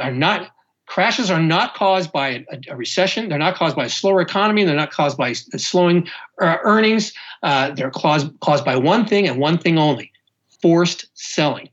are 0.00 0.12
not 0.12 0.50
crashes 0.86 1.30
are 1.32 1.42
not 1.42 1.74
caused 1.74 2.12
by 2.12 2.44
a, 2.50 2.60
a, 2.70 2.76
recession. 2.76 3.28
They're 3.28 3.38
not 3.38 3.56
caused 3.56 3.74
by 3.74 3.86
a 3.86 3.88
slower 3.88 4.20
economy. 4.20 4.62
They're 4.62 4.76
not 4.76 4.92
caused 4.92 5.18
by 5.18 5.32
slowing 5.32 6.08
uh, 6.40 6.58
earnings. 6.62 7.12
Uh, 7.42 7.70
they're 7.70 7.90
caused 7.90 8.38
caused 8.40 8.64
by 8.64 8.76
one 8.76 9.06
thing 9.06 9.26
and 9.26 9.38
one 9.38 9.58
thing 9.58 9.78
only: 9.78 10.12
forced 10.60 11.06
selling 11.14 11.68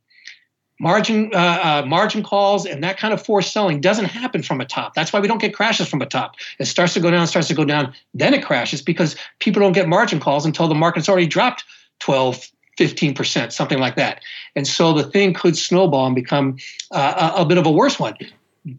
margin 0.80 1.32
uh, 1.34 1.38
uh, 1.84 1.86
margin 1.88 2.24
calls 2.24 2.66
and 2.66 2.84
that 2.84 2.98
kind 2.98 3.14
of 3.14 3.24
forced 3.24 3.54
selling 3.54 3.80
doesn't 3.80 4.06
happen 4.06 4.42
from 4.44 4.60
a 4.60 4.66
top. 4.66 4.96
That's 4.96 5.14
why 5.14 5.20
we 5.20 5.28
don't 5.28 5.42
get 5.42 5.54
crashes 5.54 5.88
from 5.88 6.02
a 6.02 6.06
top. 6.06 6.36
It 6.60 6.66
starts 6.66 6.94
to 6.96 7.00
go 7.00 7.12
down, 7.12 7.28
starts 7.28 7.48
to 7.50 7.54
go 7.54 7.66
down, 7.66 7.94
then 8.14 8.34
it 8.34 8.44
crashes 8.44 8.82
because 8.82 9.16
people 9.40 9.62
don't 9.62 9.74
get 9.74 9.88
margin 9.88 10.20
calls 10.20 10.46
until 10.46 10.68
the 10.68 10.76
market's 10.76 11.08
already 11.08 11.28
dropped 11.28 11.64
12, 12.00 12.50
15%, 12.78 13.52
something 13.52 13.80
like 13.80 13.96
that. 13.96 14.22
And 14.56 14.68
so 14.68 14.94
the 14.94 15.04
thing 15.04 15.34
could 15.34 15.58
snowball 15.58 16.08
and 16.08 16.16
become 16.16 16.58
uh, 16.92 17.34
a, 17.38 17.42
a 17.42 17.46
bit 17.46 17.58
of 17.58 17.66
a 17.66 17.72
worse 17.72 18.00
one. 18.00 18.18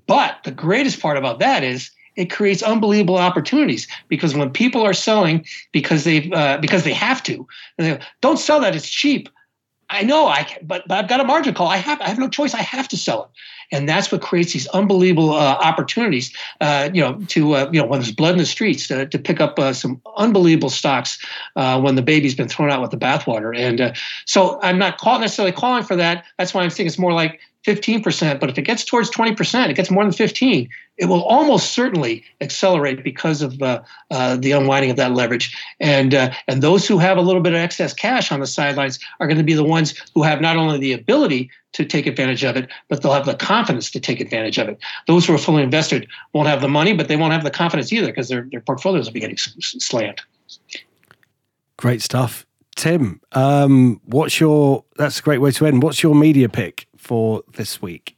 But 0.07 0.39
the 0.45 0.51
greatest 0.51 1.01
part 1.01 1.17
about 1.17 1.39
that 1.41 1.63
is 1.63 1.91
it 2.17 2.31
creates 2.31 2.63
unbelievable 2.63 3.17
opportunities 3.17 3.87
because 4.09 4.35
when 4.35 4.51
people 4.51 4.83
are 4.83 4.95
selling 4.95 5.45
because 5.73 6.05
they 6.05 6.31
uh, 6.31 6.59
because 6.59 6.85
they 6.85 6.93
have 6.93 7.23
to, 7.25 7.47
they 7.77 7.99
don't 8.21 8.39
sell 8.39 8.61
that 8.61 8.77
it's 8.77 8.89
cheap. 8.89 9.29
I 9.95 10.03
know 10.03 10.27
I 10.27 10.47
but, 10.63 10.87
but 10.89 10.99
I've 10.99 11.09
got 11.09 11.21
a 11.21 11.25
margin 11.25 11.55
call. 11.55 11.69
I 11.69 11.77
have 11.77 12.01
I 12.01 12.09
have 12.09 12.19
no 12.19 12.29
choice. 12.29 12.53
I 12.53 12.63
have 12.63 12.89
to 12.89 12.97
sell 12.97 13.25
it, 13.25 13.31
and 13.75 13.89
that's 13.89 14.13
what 14.13 14.23
creates 14.23 14.53
these 14.53 14.69
unbelievable 14.69 15.33
uh, 15.33 15.59
opportunities. 15.61 16.33
Uh, 16.61 16.89
you 16.95 17.01
know, 17.01 17.19
to 17.27 17.55
uh, 17.55 17.71
you 17.73 17.81
know 17.81 17.87
when 17.87 18.01
there's 18.01 18.13
blood 18.13 18.33
in 18.33 18.39
the 18.39 18.47
streets 18.47 18.87
to, 18.87 19.07
to 19.07 19.19
pick 19.19 19.41
up 19.41 19.59
uh, 19.59 19.73
some 19.73 20.01
unbelievable 20.17 20.71
stocks 20.71 21.19
uh, 21.57 21.81
when 21.81 21.97
the 21.97 22.03
baby's 22.03 22.37
been 22.37 22.49
thrown 22.49 22.71
out 22.71 22.81
with 22.81 22.93
the 22.93 22.97
bathwater. 22.97 23.57
And 23.57 23.81
uh, 23.81 23.93
so 24.27 24.61
I'm 24.63 24.79
not 24.79 24.99
call- 24.99 25.19
necessarily 25.19 25.53
calling 25.53 25.83
for 25.83 25.97
that. 25.97 26.25
That's 26.39 26.55
why 26.55 26.63
I'm 26.63 26.71
saying 26.71 26.87
it's 26.87 26.99
more 26.99 27.13
like 27.13 27.41
15%. 27.65 28.39
But 28.39 28.51
if 28.51 28.59
it 28.59 28.63
gets 28.63 28.85
towards 28.85 29.11
20%, 29.11 29.69
it 29.69 29.75
gets 29.75 29.91
more 29.91 30.05
than 30.05 30.13
15, 30.13 30.69
it 30.99 31.07
will 31.07 31.25
almost 31.25 31.73
certainly 31.73 32.23
accelerate 32.41 33.03
because 33.03 33.43
of 33.43 33.61
uh, 33.61 33.83
uh, 34.11 34.37
the 34.37 34.53
unwinding 34.53 34.91
of 34.91 34.97
that 34.99 35.13
leverage. 35.13 35.57
And 35.81 36.15
uh, 36.15 36.31
and 36.47 36.63
those 36.63 36.87
who 36.87 36.99
have 36.99 37.17
a 37.17 37.23
little 37.23 37.43
bit 37.43 37.55
of 37.55 37.59
excess 37.59 37.93
cash 37.93 38.31
on 38.31 38.41
the 38.41 38.47
sidelines 38.47 39.01
are 39.19 39.27
going 39.27 39.39
to 39.39 39.45
be 39.45 39.55
the 39.55 39.65
ones 39.65 39.95
who 40.15 40.23
have 40.23 40.41
not 40.41 40.57
only 40.57 40.79
the 40.79 40.93
ability 40.93 41.51
to 41.75 41.85
take 41.85 42.07
advantage 42.07 42.43
of 42.45 42.57
it, 42.57 42.71
but 42.89 43.03
they'll 43.03 43.13
have 43.13 43.27
the 43.27 43.35
confidence 43.35 43.91
to 43.91 44.01
take 44.01 44.21
advantage 44.21 44.59
of 44.59 44.69
it. 44.69 44.79
Those 45.07 45.27
who 45.27 45.35
are 45.35 45.39
fully 45.39 45.63
invested 45.63 46.09
won't 46.33 46.49
have 46.49 46.61
the 46.61 46.69
money, 46.69 46.95
but 46.95 47.09
they 47.09 47.17
won't 47.17 47.33
have 47.33 47.45
the 47.45 47.51
confidence 47.51 47.93
either 47.93 48.07
because 48.07 48.29
their 48.29 48.49
their 48.51 48.61
portfolios 48.61 49.07
will 49.07 49.13
be 49.13 49.21
getting 49.21 49.37
slammed. 49.37 50.23
Great 51.77 52.03
stuff. 52.03 52.47
Tim, 52.77 53.21
um, 53.33 54.01
what's 54.05 54.41
your? 54.41 54.85
That's 54.97 55.21
a 55.21 55.23
great 55.23 55.39
way 55.39 55.51
to 55.53 55.67
end. 55.67 55.83
What's 55.83 56.03
your 56.03 56.15
media 56.15 56.49
pick 56.49 56.87
for 56.97 57.43
this 57.55 57.83
week? 57.83 58.17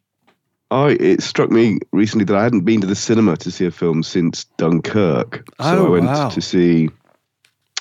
Oh, 0.71 0.89
it 0.89 1.23
struck 1.23 1.51
me 1.51 1.79
recently 1.93 2.25
that 2.25 2.37
I 2.37 2.43
hadn't 2.43 2.63
been 2.63 2.81
to 2.81 2.87
the 2.87 2.97
cinema 2.97 3.37
to 3.39 3.51
see 3.51 3.67
a 3.67 3.71
film 3.71 4.03
since 4.03 4.45
Dunkirk. 4.57 5.45
So 5.61 5.65
oh, 5.65 5.87
I 5.87 5.89
went 5.91 6.07
wow. 6.07 6.29
to 6.29 6.41
see 6.41 6.91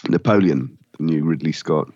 Napoleon, 0.08 0.78
the 0.98 1.04
new 1.04 1.24
Ridley 1.24 1.52
Scott 1.52 1.90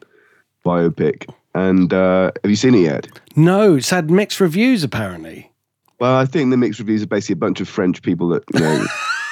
biopic. 0.65 1.31
And 1.53 1.93
uh, 1.93 2.31
have 2.43 2.49
you 2.49 2.55
seen 2.55 2.75
it 2.75 2.81
yet? 2.81 3.07
No, 3.39 3.75
it's 3.75 3.89
had 3.89 4.11
mixed 4.11 4.41
reviews 4.41 4.83
apparently. 4.83 5.49
Well, 5.97 6.15
I 6.15 6.25
think 6.25 6.51
the 6.51 6.57
mixed 6.57 6.79
reviews 6.79 7.03
are 7.03 7.07
basically 7.07 7.33
a 7.33 7.37
bunch 7.37 7.61
of 7.61 7.69
French 7.69 8.01
people 8.01 8.27
that 8.29 8.43
you 8.53 8.59
know 8.59 8.85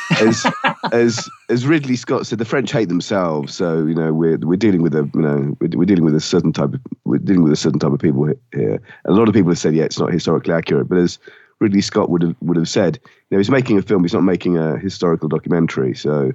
as 0.21 0.45
as 0.93 1.29
as 1.49 1.67
Ridley 1.67 1.97
Scott 1.97 2.25
said, 2.25 2.39
the 2.39 2.45
French 2.45 2.71
hate 2.71 2.88
themselves. 2.88 3.53
So 3.53 3.85
you 3.85 3.93
know 3.93 4.13
we're 4.13 4.38
we're 4.38 4.55
dealing 4.55 4.81
with 4.81 4.95
a 4.95 5.09
you 5.13 5.21
know 5.21 5.57
we're, 5.59 5.79
we're 5.79 5.85
dealing 5.85 6.05
with 6.05 6.15
a 6.15 6.21
certain 6.21 6.53
type 6.53 6.73
of 6.73 6.79
we're 7.03 7.17
dealing 7.17 7.43
with 7.43 7.51
a 7.51 7.57
certain 7.57 7.79
type 7.79 7.91
of 7.91 7.99
people 7.99 8.34
here. 8.53 8.81
A 9.03 9.11
lot 9.11 9.27
of 9.27 9.34
people 9.34 9.51
have 9.51 9.59
said, 9.59 9.75
yeah, 9.75 9.84
it's 9.84 9.99
not 9.99 10.13
historically 10.13 10.53
accurate, 10.53 10.88
but 10.88 10.99
as 10.99 11.19
Ridley 11.59 11.81
Scott 11.81 12.09
would 12.09 12.21
have 12.21 12.35
would 12.39 12.55
have 12.55 12.69
said, 12.69 12.99
you 13.03 13.35
know, 13.35 13.39
he's 13.39 13.51
making 13.51 13.77
a 13.77 13.81
film. 13.81 14.05
He's 14.05 14.13
not 14.13 14.23
making 14.23 14.57
a 14.57 14.77
historical 14.77 15.27
documentary. 15.27 15.93
So, 15.93 16.31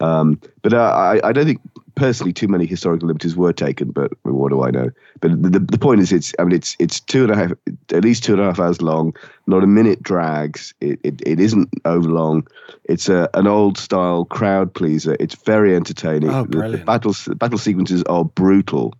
um, 0.00 0.40
but 0.62 0.72
uh, 0.72 0.78
I 0.78 1.20
I 1.28 1.32
don't 1.32 1.46
think 1.46 1.60
personally 1.98 2.32
too 2.32 2.48
many 2.48 2.64
historical 2.64 3.08
liberties 3.08 3.36
were 3.36 3.52
taken. 3.52 3.90
But 3.90 4.12
what 4.22 4.50
do 4.50 4.62
I 4.62 4.70
know? 4.70 4.90
But 5.20 5.42
the, 5.42 5.58
the, 5.58 5.78
point 5.78 6.00
is, 6.00 6.12
it's 6.12 6.32
I 6.38 6.44
mean, 6.44 6.54
it's 6.54 6.76
it's 6.78 7.00
two 7.00 7.24
and 7.24 7.32
a 7.32 7.36
half, 7.36 7.52
at 7.92 8.04
least 8.04 8.24
two 8.24 8.32
and 8.32 8.40
a 8.40 8.44
half 8.44 8.60
hours 8.60 8.80
long. 8.80 9.14
Not 9.46 9.64
a 9.64 9.66
minute 9.66 10.02
drags. 10.02 10.72
It 10.80 11.00
it, 11.02 11.20
it 11.26 11.40
isn't 11.40 11.68
over 11.84 12.08
long. 12.08 12.46
It's 12.84 13.08
a 13.08 13.28
an 13.34 13.46
old 13.46 13.76
style 13.76 14.24
crowd 14.24 14.72
pleaser. 14.72 15.16
It's 15.20 15.34
very 15.34 15.74
entertaining. 15.74 16.30
Oh, 16.30 16.42
the, 16.42 16.48
brilliant. 16.48 16.80
the 16.80 16.84
battle 16.84 17.12
the 17.26 17.34
battle 17.34 17.58
sequences 17.58 18.02
are 18.04 18.24
brutal. 18.24 18.94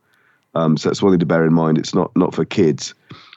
Um, 0.54 0.76
so 0.76 0.88
that's 0.88 1.02
one 1.02 1.12
thing 1.12 1.20
to 1.20 1.26
bear 1.26 1.46
in 1.46 1.52
mind. 1.52 1.78
It's 1.78 1.94
not 1.94 2.14
not 2.16 2.34
for 2.34 2.44
kids 2.44 2.94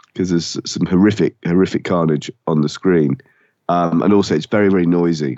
because 0.07 0.29
there's 0.29 0.57
some 0.65 0.85
horrific 0.87 1.35
horrific 1.45 1.83
carnage 1.83 2.31
on 2.47 2.61
the 2.61 2.69
screen, 2.69 3.21
um, 3.69 4.01
and 4.01 4.13
also 4.13 4.35
it's 4.35 4.47
very 4.47 4.69
very 4.69 4.85
noisy. 4.85 5.37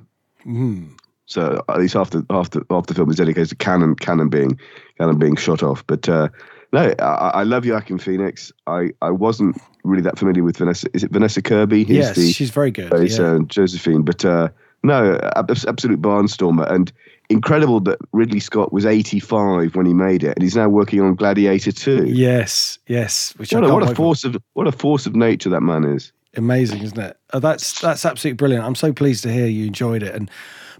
So 1.26 1.64
at 1.70 1.80
least 1.80 1.94
half 1.94 2.10
the 2.10 2.26
half 2.30 2.50
the 2.50 2.66
half 2.70 2.88
the 2.88 2.94
film 2.94 3.10
is 3.10 3.18
dedicated 3.18 3.50
to 3.50 3.56
cannon 3.56 3.96
cannon 3.96 4.30
being 4.30 4.60
cannon 4.98 5.18
being 5.18 5.36
shot 5.36 5.64
off. 5.64 5.86
But 5.88 6.10
uh, 6.10 6.30
no, 6.74 6.94
I, 7.00 7.32
I 7.34 7.44
love 7.44 7.66
Joaquin 7.66 8.00
Phoenix. 8.00 8.52
I, 8.66 8.90
I 9.02 9.12
wasn't 9.12 9.62
really 9.84 10.02
that 10.02 10.18
familiar 10.18 10.44
with 10.44 10.58
Vanessa. 10.58 10.88
Is 10.94 11.04
it 11.04 11.12
Vanessa 11.12 11.42
Kirby? 11.42 11.84
Who's 11.84 11.98
yes, 11.98 12.16
the, 12.16 12.32
she's 12.32 12.50
very 12.50 12.72
good. 12.72 12.90
plays 12.90 13.20
yeah. 13.20 13.36
uh, 13.36 13.40
Josephine. 13.40 14.02
But 14.02 14.26
uh, 14.26 14.50
no, 14.82 15.20
absolute 15.36 16.02
barnstormer 16.02 16.70
and 16.70 16.92
incredible 17.30 17.80
that 17.82 18.00
Ridley 18.12 18.40
Scott 18.40 18.74
was 18.74 18.86
85 18.86 19.76
when 19.76 19.86
he 19.86 19.94
made 19.94 20.24
it, 20.24 20.36
and 20.36 20.42
he's 20.42 20.56
now 20.56 20.68
working 20.68 21.00
on 21.00 21.16
Gladiator 21.16 21.72
2. 21.72 22.06
Yes, 22.08 22.80
yes. 22.88 23.34
Which 23.38 23.54
What 23.54 23.64
I 23.64 23.70
a, 23.70 23.74
what 23.74 23.92
a 23.92 23.96
force 23.96 24.24
of 24.24 24.36
what 24.54 24.68
a 24.68 24.72
force 24.72 25.06
of 25.06 25.16
nature 25.16 25.50
that 25.50 25.62
man 25.62 25.84
is. 25.84 26.12
amazing, 26.36 26.82
isn't 26.82 27.00
it? 27.00 27.18
Oh, 27.34 27.40
that's 27.40 27.80
that's 27.82 28.04
absolutely 28.04 28.38
brilliant. 28.38 28.66
I'm 28.66 28.76
so 28.76 28.92
pleased 28.92 29.24
to 29.24 29.32
hear 29.32 29.46
you 29.46 29.68
enjoyed 29.68 30.02
it. 30.02 30.16
And 30.16 30.30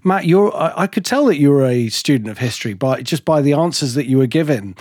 Matt, 0.04 0.26
you're 0.26 0.54
I, 0.54 0.86
could 0.86 1.04
tell 1.04 1.24
that 1.26 1.38
you 1.38 1.50
were 1.50 1.64
a 1.64 1.88
student 1.88 2.30
of 2.30 2.38
history 2.38 2.74
by 2.74 3.02
just 3.02 3.24
by 3.24 3.40
the 3.40 3.54
answers 3.54 3.94
that 3.94 4.06
you 4.06 4.18
were 4.18 4.26
given. 4.26 4.76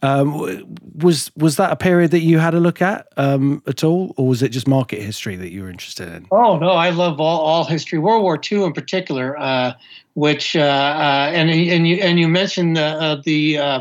Um, 0.00 0.78
was 0.94 1.32
was 1.36 1.56
that 1.56 1.72
a 1.72 1.76
period 1.76 2.12
that 2.12 2.20
you 2.20 2.38
had 2.38 2.54
a 2.54 2.60
look 2.60 2.80
at 2.80 3.08
um, 3.16 3.62
at 3.66 3.82
all, 3.82 4.14
or 4.16 4.28
was 4.28 4.42
it 4.42 4.50
just 4.50 4.68
market 4.68 5.02
history 5.02 5.34
that 5.34 5.50
you 5.50 5.62
were 5.62 5.70
interested 5.70 6.08
in? 6.08 6.26
Oh 6.30 6.56
no, 6.56 6.70
I 6.70 6.90
love 6.90 7.20
all, 7.20 7.40
all 7.40 7.64
history. 7.64 7.98
World 7.98 8.22
War 8.22 8.40
II 8.50 8.62
in 8.64 8.72
particular, 8.72 9.36
uh, 9.36 9.72
which 10.14 10.54
uh, 10.54 10.60
uh, 10.60 11.30
and 11.34 11.50
and 11.50 11.88
you 11.88 11.96
and 11.96 12.18
you 12.18 12.28
mentioned 12.28 12.78
uh, 12.78 12.80
uh, 12.80 13.22
the 13.24 13.58
uh, 13.58 13.80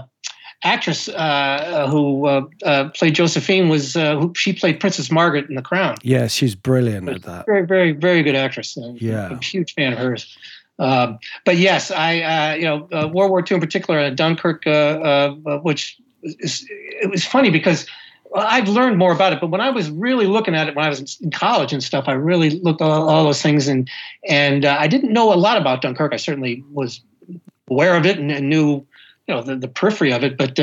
actress 0.63 1.07
uh, 1.09 1.87
who 1.89 2.49
played 2.95 3.13
Josephine 3.13 3.69
was 3.69 3.95
uh, 3.95 4.17
who, 4.17 4.33
she 4.35 4.53
played 4.53 4.79
Princess 4.79 5.11
Margaret 5.11 5.49
in 5.49 5.55
The 5.55 5.61
Crown. 5.61 5.97
Yeah, 6.01 6.27
she's 6.27 6.55
brilliant 6.55 7.09
at 7.09 7.21
that. 7.23 7.45
Very 7.45 7.65
very 7.65 7.91
very 7.91 8.23
good 8.23 8.35
actress. 8.35 8.75
Yeah. 8.95 9.27
I'm 9.27 9.37
a 9.37 9.43
huge 9.43 9.75
fan 9.75 9.93
of 9.93 9.99
hers. 9.99 10.35
Um, 10.79 11.19
but 11.45 11.57
yes, 11.57 11.91
I 11.91 12.21
uh, 12.21 12.55
you 12.55 12.65
know 12.65 12.87
uh, 12.91 13.07
World 13.07 13.31
War 13.31 13.39
II 13.39 13.55
in 13.55 13.61
particular, 13.61 13.99
uh, 13.99 14.09
Dunkirk, 14.11 14.65
uh, 14.67 14.69
uh, 14.69 15.59
which 15.59 15.97
is 16.21 16.65
it 16.69 17.09
was 17.09 17.25
funny 17.25 17.49
because 17.49 17.87
I've 18.35 18.67
learned 18.67 18.97
more 18.97 19.11
about 19.11 19.33
it. 19.33 19.41
But 19.41 19.47
when 19.47 19.61
I 19.61 19.69
was 19.69 19.89
really 19.89 20.27
looking 20.27 20.55
at 20.55 20.67
it 20.67 20.75
when 20.75 20.85
I 20.85 20.89
was 20.89 21.19
in 21.21 21.31
college 21.31 21.73
and 21.73 21.83
stuff, 21.83 22.05
I 22.07 22.13
really 22.13 22.51
looked 22.51 22.81
at 22.81 22.87
all, 22.87 23.09
all 23.09 23.23
those 23.23 23.41
things 23.41 23.67
and 23.67 23.89
and 24.27 24.65
I 24.65 24.87
didn't 24.87 25.13
know 25.13 25.33
a 25.33 25.35
lot 25.35 25.57
about 25.57 25.81
Dunkirk. 25.81 26.13
I 26.13 26.17
certainly 26.17 26.63
was 26.71 27.01
aware 27.69 27.95
of 27.95 28.05
it 28.05 28.19
and, 28.19 28.31
and 28.31 28.49
knew 28.49 28.85
you 29.27 29.35
know 29.35 29.41
the, 29.41 29.55
the 29.55 29.67
periphery 29.67 30.13
of 30.13 30.23
it, 30.23 30.37
but. 30.37 30.59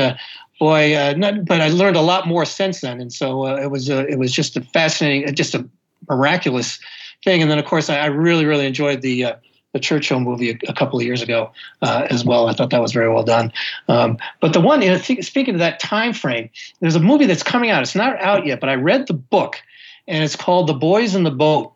Boy, 0.57 0.95
uh, 0.95 1.13
not, 1.17 1.43
but 1.43 1.59
I 1.59 1.67
learned 1.67 1.97
a 1.97 2.01
lot 2.01 2.29
more 2.29 2.45
since 2.45 2.79
then, 2.79 3.01
and 3.01 3.11
so 3.11 3.45
uh, 3.45 3.57
it 3.57 3.71
was 3.71 3.89
it 3.89 4.17
was 4.17 4.31
just 4.31 4.55
a 4.55 4.61
fascinating, 4.61 5.35
just 5.35 5.53
a 5.53 5.67
miraculous 6.09 6.79
thing. 7.25 7.41
And 7.41 7.51
then, 7.51 7.59
of 7.59 7.65
course, 7.65 7.89
I, 7.89 7.97
I 7.97 8.05
really 8.05 8.45
really 8.45 8.65
enjoyed 8.65 9.01
the 9.01 9.25
uh, 9.25 9.35
the 9.75 9.79
Churchill 9.81 10.21
movie 10.21 10.51
a, 10.51 10.57
a 10.69 10.73
couple 10.73 10.97
of 10.97 11.05
years 11.05 11.21
ago 11.21 11.51
uh, 11.81 12.07
as 12.09 12.23
well. 12.23 12.47
I 12.47 12.53
thought 12.53 12.69
that 12.69 12.81
was 12.81 12.93
very 12.93 13.13
well 13.13 13.25
done. 13.25 13.51
Um, 13.89 14.17
but 14.39 14.53
the 14.53 14.61
one, 14.61 14.81
you 14.81 14.89
know, 14.89 14.97
th- 14.97 15.25
speaking 15.25 15.53
of 15.53 15.59
that 15.59 15.81
time 15.81 16.13
frame, 16.13 16.49
there's 16.79 16.95
a 16.95 16.99
movie 17.01 17.25
that's 17.25 17.43
coming 17.43 17.71
out. 17.71 17.81
It's 17.81 17.93
not 17.93 18.17
out 18.21 18.45
yet, 18.45 18.61
but 18.61 18.69
I 18.69 18.75
read 18.75 19.07
the 19.07 19.13
book, 19.13 19.61
and 20.07 20.23
it's 20.23 20.37
called 20.37 20.67
The 20.67 20.73
Boys 20.73 21.13
in 21.13 21.23
the 21.23 21.31
Boat, 21.31 21.73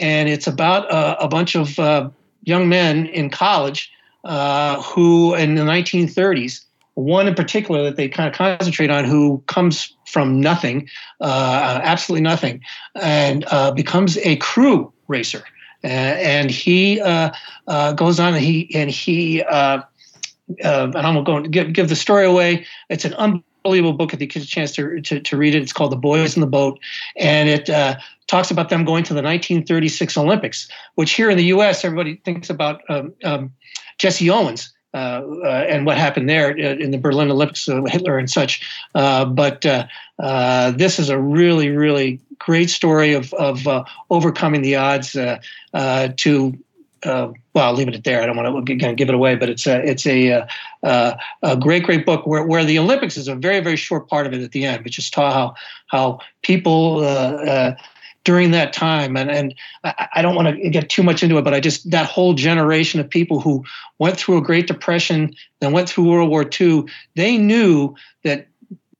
and 0.00 0.26
it's 0.26 0.46
about 0.46 0.90
uh, 0.90 1.16
a 1.20 1.28
bunch 1.28 1.54
of 1.54 1.78
uh, 1.78 2.08
young 2.44 2.66
men 2.70 3.04
in 3.04 3.28
college 3.28 3.92
uh, 4.24 4.80
who, 4.80 5.34
in 5.34 5.54
the 5.54 5.62
1930s. 5.62 6.64
One 6.94 7.28
in 7.28 7.34
particular 7.34 7.84
that 7.84 7.96
they 7.96 8.08
kind 8.08 8.28
of 8.28 8.34
concentrate 8.34 8.90
on, 8.90 9.04
who 9.04 9.40
comes 9.46 9.94
from 10.06 10.40
nothing, 10.40 10.88
uh, 11.20 11.78
absolutely 11.82 12.22
nothing, 12.22 12.62
and 13.00 13.44
uh, 13.50 13.70
becomes 13.70 14.16
a 14.18 14.36
crew 14.36 14.92
racer. 15.08 15.44
Uh, 15.84 15.86
and 15.86 16.50
he 16.50 17.00
uh, 17.00 17.30
uh, 17.68 17.92
goes 17.92 18.18
on 18.18 18.34
and 18.34 18.42
he 18.42 18.74
and 18.74 18.90
he 18.90 19.42
and 19.42 19.84
I'm 20.96 21.22
going 21.24 21.44
to 21.44 21.48
give, 21.48 21.72
give 21.72 21.88
the 21.88 21.96
story 21.96 22.26
away. 22.26 22.66
It's 22.88 23.04
an 23.04 23.14
unbelievable 23.14 23.92
book 23.92 24.12
if 24.14 24.20
you 24.20 24.26
get 24.26 24.42
a 24.42 24.46
chance 24.46 24.72
to, 24.72 25.00
to, 25.02 25.20
to 25.20 25.36
read 25.36 25.54
it. 25.54 25.62
It's 25.62 25.72
called 25.72 25.92
The 25.92 25.96
Boys 25.96 26.36
in 26.36 26.40
the 26.40 26.46
Boat, 26.46 26.80
and 27.16 27.48
it 27.48 27.68
talks 28.26 28.50
about 28.50 28.68
them 28.68 28.84
going 28.84 29.04
to 29.04 29.14
the 29.14 29.22
1936 29.22 30.16
Olympics, 30.16 30.68
which 30.94 31.12
here 31.12 31.30
in 31.30 31.36
the 31.36 31.46
U.S. 31.46 31.84
everybody 31.84 32.16
thinks 32.24 32.48
about 32.48 32.80
um, 32.88 33.12
um, 33.24 33.52
Jesse 33.98 34.30
Owens. 34.30 34.72
Uh, 34.94 35.22
uh, 35.44 35.66
and 35.68 35.84
what 35.84 35.98
happened 35.98 36.30
there 36.30 36.52
uh, 36.52 36.76
in 36.76 36.92
the 36.92 36.96
Berlin 36.96 37.30
Olympics, 37.30 37.68
uh, 37.68 37.82
Hitler 37.84 38.16
and 38.16 38.30
such. 38.30 38.66
Uh, 38.94 39.24
but 39.26 39.60
this 40.76 40.98
is 40.98 41.10
a 41.10 41.18
really, 41.18 41.68
really 41.68 42.20
great 42.38 42.70
story 42.70 43.12
of 43.12 43.32
of 43.34 43.66
overcoming 44.10 44.62
the 44.62 44.76
odds 44.76 45.12
to. 45.12 46.58
Well, 47.04 47.34
I'll 47.54 47.74
leave 47.74 47.88
it 47.88 47.94
at 47.94 48.04
there. 48.04 48.22
I 48.22 48.26
don't 48.26 48.36
want 48.36 48.66
to 48.66 48.94
give 48.94 49.08
it 49.08 49.14
away, 49.14 49.36
but 49.36 49.48
it's 49.48 49.66
a 49.66 49.80
it's 49.84 50.06
a, 50.06 50.46
uh, 50.82 51.16
a 51.42 51.56
great 51.56 51.84
great 51.84 52.06
book 52.06 52.26
where, 52.26 52.44
where 52.44 52.64
the 52.64 52.78
Olympics 52.78 53.16
is 53.16 53.28
a 53.28 53.34
very 53.34 53.60
very 53.60 53.76
short 53.76 54.08
part 54.08 54.26
of 54.26 54.32
it 54.32 54.42
at 54.42 54.52
the 54.52 54.64
end, 54.64 54.82
but 54.84 54.92
just 54.92 55.12
taught 55.12 55.32
how 55.32 55.54
how 55.86 56.20
people 56.42 57.00
during 58.28 58.50
that 58.50 58.74
time 58.74 59.16
and 59.16 59.30
and 59.30 59.54
I, 59.84 60.08
I 60.16 60.22
don't 60.22 60.34
want 60.34 60.48
to 60.48 60.68
get 60.68 60.90
too 60.90 61.02
much 61.02 61.22
into 61.22 61.38
it, 61.38 61.44
but 61.44 61.54
I 61.54 61.60
just 61.60 61.90
that 61.90 62.04
whole 62.04 62.34
generation 62.34 63.00
of 63.00 63.08
people 63.08 63.40
who 63.40 63.64
went 63.98 64.18
through 64.18 64.36
a 64.36 64.42
Great 64.42 64.66
Depression, 64.66 65.34
then 65.60 65.72
went 65.72 65.88
through 65.88 66.10
World 66.10 66.28
War 66.28 66.44
II, 66.60 66.84
they 67.16 67.38
knew 67.38 67.94
that 68.24 68.46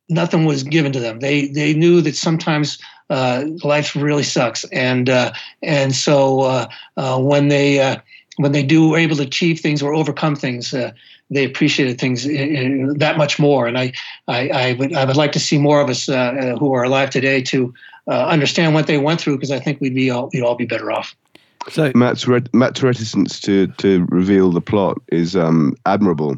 nothing 0.08 0.46
was 0.46 0.62
given 0.62 0.92
to 0.92 1.00
them. 1.00 1.20
They 1.20 1.48
they 1.48 1.74
knew 1.74 2.00
that 2.00 2.16
sometimes 2.16 2.78
uh, 3.10 3.44
life 3.62 3.94
really 3.94 4.22
sucks, 4.22 4.64
and 4.72 5.10
uh, 5.10 5.32
and 5.62 5.94
so 5.94 6.40
uh, 6.40 6.66
uh, 6.96 7.18
when 7.20 7.48
they 7.48 7.80
uh, 7.80 7.96
when 8.38 8.52
they 8.52 8.62
do 8.62 8.96
able 8.96 9.16
to 9.16 9.24
achieve 9.24 9.60
things 9.60 9.82
or 9.82 9.92
overcome 9.92 10.36
things, 10.36 10.72
uh, 10.72 10.92
they 11.30 11.44
appreciated 11.44 12.00
things 12.00 12.26
uh, 12.26 12.30
uh, 12.30 12.94
that 12.96 13.18
much 13.18 13.38
more. 13.38 13.66
And 13.66 13.76
I 13.76 13.92
I, 14.26 14.48
I 14.48 14.72
would 14.78 14.94
I 14.94 15.04
would 15.04 15.16
like 15.16 15.32
to 15.32 15.40
see 15.40 15.58
more 15.58 15.82
of 15.82 15.90
us 15.90 16.08
uh, 16.08 16.56
who 16.58 16.72
are 16.72 16.84
alive 16.84 17.10
today 17.10 17.42
to 17.42 17.74
uh, 18.08 18.26
understand 18.26 18.74
what 18.74 18.86
they 18.86 18.98
went 18.98 19.20
through 19.20 19.36
because 19.36 19.50
I 19.50 19.58
think 19.58 19.80
we'd 19.80 19.94
be 19.94 20.10
all 20.10 20.30
we'd 20.32 20.42
all 20.42 20.54
be 20.54 20.66
better 20.66 20.90
off. 20.90 21.14
So 21.68 21.92
Matt's 21.94 22.26
ret- 22.26 22.52
Matt's 22.54 22.82
reticence 22.82 23.40
to 23.40 23.66
to 23.66 24.06
reveal 24.08 24.50
the 24.50 24.60
plot 24.60 24.98
is 25.08 25.36
um, 25.36 25.76
admirable, 25.86 26.36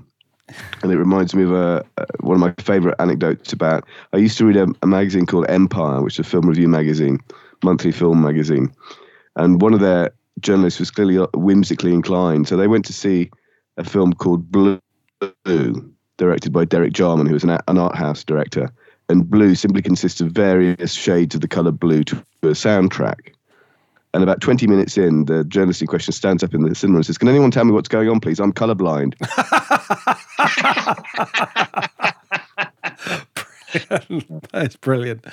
and 0.82 0.92
it 0.92 0.96
reminds 0.96 1.34
me 1.34 1.44
of 1.44 1.52
a, 1.52 1.84
uh, 1.98 2.06
one 2.20 2.34
of 2.34 2.40
my 2.40 2.54
favourite 2.62 2.96
anecdotes 2.98 3.52
about. 3.52 3.84
I 4.12 4.16
used 4.16 4.38
to 4.38 4.44
read 4.44 4.56
a, 4.56 4.66
a 4.82 4.86
magazine 4.86 5.26
called 5.26 5.46
Empire, 5.48 6.02
which 6.02 6.18
is 6.18 6.26
a 6.26 6.28
film 6.28 6.48
review 6.48 6.68
magazine, 6.68 7.20
monthly 7.62 7.92
film 7.92 8.22
magazine, 8.22 8.72
and 9.36 9.62
one 9.62 9.74
of 9.74 9.80
their 9.80 10.10
journalists 10.40 10.80
was 10.80 10.90
clearly 10.90 11.16
whimsically 11.34 11.92
inclined, 11.92 12.48
so 12.48 12.56
they 12.56 12.66
went 12.66 12.84
to 12.86 12.92
see 12.92 13.30
a 13.76 13.84
film 13.84 14.12
called 14.12 14.50
Blue, 14.50 14.80
directed 16.16 16.52
by 16.52 16.64
Derek 16.64 16.92
Jarman, 16.92 17.26
who 17.26 17.34
was 17.34 17.44
an, 17.44 17.58
an 17.68 17.78
art 17.78 17.94
house 17.94 18.24
director. 18.24 18.72
And 19.10 19.28
blue 19.28 19.56
simply 19.56 19.82
consists 19.82 20.20
of 20.20 20.30
various 20.30 20.92
shades 20.92 21.34
of 21.34 21.40
the 21.40 21.48
colour 21.48 21.72
blue 21.72 22.04
to 22.04 22.16
a 22.44 22.48
soundtrack. 22.48 23.34
And 24.14 24.22
about 24.22 24.40
20 24.40 24.68
minutes 24.68 24.96
in, 24.96 25.24
the 25.24 25.42
journalist 25.44 25.80
in 25.80 25.88
question 25.88 26.12
stands 26.12 26.44
up 26.44 26.54
in 26.54 26.62
the 26.62 26.74
cinema 26.76 26.98
and 26.98 27.06
says, 27.06 27.18
Can 27.18 27.28
anyone 27.28 27.50
tell 27.50 27.64
me 27.64 27.72
what's 27.72 27.88
going 27.88 28.08
on, 28.08 28.20
please? 28.20 28.38
I'm 28.38 28.52
colorblind. 28.52 29.14
That's 34.52 34.76
brilliant. 34.76 35.24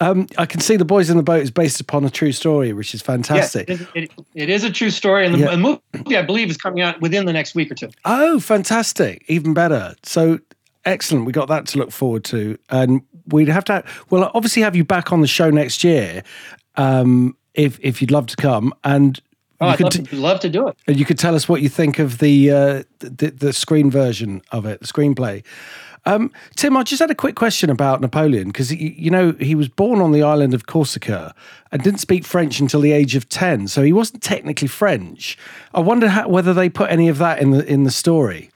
Um, 0.00 0.26
I 0.38 0.46
can 0.46 0.60
see 0.60 0.76
the 0.76 0.84
boys 0.84 1.10
in 1.10 1.16
the 1.16 1.22
boat 1.22 1.42
is 1.42 1.50
based 1.50 1.80
upon 1.80 2.04
a 2.04 2.10
true 2.10 2.32
story, 2.32 2.72
which 2.72 2.94
is 2.94 3.02
fantastic. 3.02 3.68
Yes, 3.68 3.80
it, 3.80 3.88
it, 4.04 4.10
it 4.34 4.50
is 4.50 4.64
a 4.64 4.70
true 4.70 4.90
story, 4.90 5.26
and 5.26 5.34
the, 5.34 5.38
Yeah. 5.38 5.50
the 5.50 5.56
movie 5.58 6.16
I 6.16 6.22
believe 6.22 6.50
is 6.50 6.56
coming 6.56 6.82
out 6.82 7.00
within 7.00 7.26
the 7.26 7.32
next 7.32 7.54
week 7.54 7.70
or 7.70 7.74
two. 7.74 7.90
Oh, 8.04 8.40
fantastic! 8.40 9.24
Even 9.28 9.54
better. 9.54 9.94
So 10.02 10.38
excellent. 10.86 11.26
We 11.26 11.32
got 11.32 11.48
that 11.48 11.66
to 11.66 11.78
look 11.78 11.90
forward 11.90 12.24
to, 12.24 12.56
and 12.70 13.02
we'd 13.26 13.48
have 13.48 13.64
to. 13.64 13.84
Well, 14.08 14.30
obviously, 14.34 14.62
have 14.62 14.74
you 14.74 14.84
back 14.84 15.12
on 15.12 15.20
the 15.20 15.26
show 15.26 15.50
next 15.50 15.84
year, 15.84 16.22
um, 16.76 17.36
if 17.54 17.78
if 17.82 18.00
you'd 18.00 18.10
love 18.10 18.26
to 18.28 18.36
come. 18.36 18.72
And 18.84 19.20
Oh, 19.58 19.68
you 19.68 19.72
I'd 19.72 19.76
could 19.78 19.84
love, 19.84 19.92
t- 19.94 20.02
to, 20.02 20.16
love 20.16 20.40
to 20.40 20.48
do 20.50 20.68
it. 20.68 20.76
and 20.86 20.98
you 20.98 21.06
could 21.06 21.18
tell 21.18 21.34
us 21.34 21.48
what 21.48 21.62
you 21.62 21.70
think 21.70 21.98
of 21.98 22.18
the 22.18 22.50
uh, 22.50 22.82
the, 22.98 23.30
the 23.30 23.52
screen 23.54 23.90
version 23.90 24.42
of 24.52 24.66
it, 24.66 24.80
the 24.80 24.86
screenplay. 24.86 25.42
Um, 26.04 26.30
Tim, 26.56 26.76
I 26.76 26.82
just 26.84 27.00
had 27.00 27.10
a 27.10 27.14
quick 27.16 27.34
question 27.36 27.68
about 27.70 28.00
Napoleon 28.02 28.48
because 28.48 28.70
you 28.72 29.10
know 29.10 29.32
he 29.40 29.54
was 29.54 29.68
born 29.68 30.00
on 30.00 30.12
the 30.12 30.22
island 30.22 30.52
of 30.54 30.66
Corsica 30.66 31.34
and 31.72 31.82
didn't 31.82 32.00
speak 32.00 32.24
French 32.26 32.60
until 32.60 32.80
the 32.82 32.92
age 32.92 33.16
of 33.16 33.28
ten, 33.30 33.66
so 33.66 33.82
he 33.82 33.92
wasn't 33.94 34.22
technically 34.22 34.68
French. 34.68 35.38
I 35.74 35.80
wonder 35.80 36.08
how, 36.10 36.28
whether 36.28 36.52
they 36.54 36.68
put 36.68 36.90
any 36.90 37.08
of 37.08 37.16
that 37.18 37.40
in 37.40 37.50
the 37.52 37.64
in 37.66 37.84
the 37.84 37.90
story. 37.90 38.50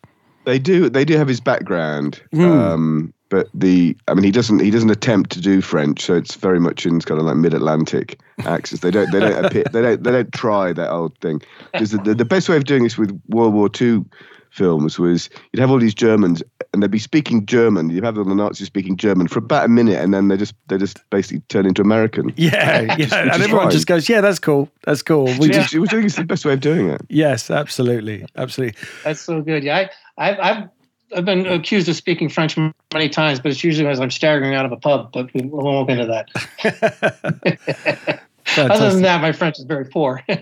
They 0.44 0.58
do. 0.58 0.88
They 0.88 1.04
do 1.04 1.16
have 1.16 1.28
his 1.28 1.40
background, 1.40 2.22
um, 2.34 3.12
but 3.28 3.48
the. 3.54 3.96
I 4.08 4.14
mean, 4.14 4.24
he 4.24 4.30
doesn't. 4.30 4.60
He 4.60 4.70
doesn't 4.70 4.90
attempt 4.90 5.30
to 5.32 5.40
do 5.40 5.60
French, 5.60 6.00
so 6.02 6.14
it's 6.14 6.34
very 6.34 6.58
much 6.60 6.86
in 6.86 7.00
kind 7.00 7.20
of 7.20 7.26
like 7.26 7.36
mid-Atlantic 7.36 8.18
accents. 8.46 8.82
They 8.82 8.90
don't. 8.90 9.10
They 9.12 9.20
don't 9.20 9.44
appear. 9.44 9.64
They 9.72 9.82
don't. 9.82 10.02
They 10.02 10.10
don't 10.10 10.32
try 10.32 10.72
that 10.72 10.90
old 10.90 11.16
thing. 11.18 11.42
Because 11.72 11.90
the, 11.90 11.98
the, 11.98 12.14
the 12.14 12.24
best 12.24 12.48
way 12.48 12.56
of 12.56 12.64
doing 12.64 12.84
this 12.84 12.96
with 12.96 13.18
World 13.28 13.52
War 13.54 13.68
II 13.80 14.04
films 14.50 14.98
was 14.98 15.30
you'd 15.52 15.60
have 15.60 15.70
all 15.70 15.78
these 15.78 15.94
Germans 15.94 16.42
and 16.72 16.82
they'd 16.82 16.90
be 16.90 16.98
speaking 16.98 17.46
German. 17.46 17.88
You'd 17.90 18.02
have 18.04 18.18
all 18.18 18.24
the 18.24 18.34
Nazis 18.34 18.66
speaking 18.66 18.96
German 18.96 19.28
for 19.28 19.38
about 19.38 19.64
a 19.64 19.68
minute, 19.68 19.98
and 20.00 20.12
then 20.12 20.28
they 20.28 20.36
just 20.36 20.54
they 20.68 20.76
just 20.78 20.98
basically 21.10 21.40
turn 21.48 21.66
into 21.66 21.82
American. 21.82 22.32
Yeah, 22.40 22.80
yeah, 22.80 22.96
which 22.96 23.12
and 23.12 23.30
is 23.30 23.40
everyone 23.42 23.64
fine. 23.66 23.70
just 23.70 23.86
goes, 23.86 24.08
"Yeah, 24.08 24.20
that's 24.22 24.38
cool, 24.38 24.68
that's 24.84 25.02
cool." 25.02 25.26
We 25.26 25.38
Which 25.38 25.52
just, 25.52 25.74
is, 25.74 25.80
which 25.80 25.92
I 25.92 25.96
think 25.96 26.06
is 26.06 26.16
the 26.16 26.24
best 26.24 26.44
way 26.44 26.54
of 26.54 26.60
doing 26.60 26.88
it. 26.88 27.02
yes, 27.08 27.50
absolutely, 27.50 28.24
absolutely. 28.36 28.80
That's 29.04 29.20
so 29.20 29.40
good. 29.42 29.62
Yeah, 29.62 29.76
I, 29.78 29.90
I've, 30.20 30.38
I've, 30.38 30.68
I've 31.16 31.24
been 31.24 31.46
accused 31.46 31.88
of 31.88 31.96
speaking 31.96 32.28
French 32.28 32.56
many 32.56 33.08
times, 33.08 33.40
but 33.40 33.50
it's 33.50 33.64
usually 33.64 33.88
as 33.88 33.98
I'm 33.98 34.12
staggering 34.12 34.54
out 34.54 34.64
of 34.64 34.70
a 34.70 34.76
pub. 34.76 35.10
But 35.12 35.34
we 35.34 35.42
won't 35.42 35.88
get 35.88 35.98
into 35.98 36.24
that. 36.62 38.20
Other 38.56 38.90
than 38.90 39.02
that, 39.02 39.20
my 39.20 39.32
French 39.32 39.58
is 39.58 39.64
very 39.64 39.86
poor. 39.86 40.22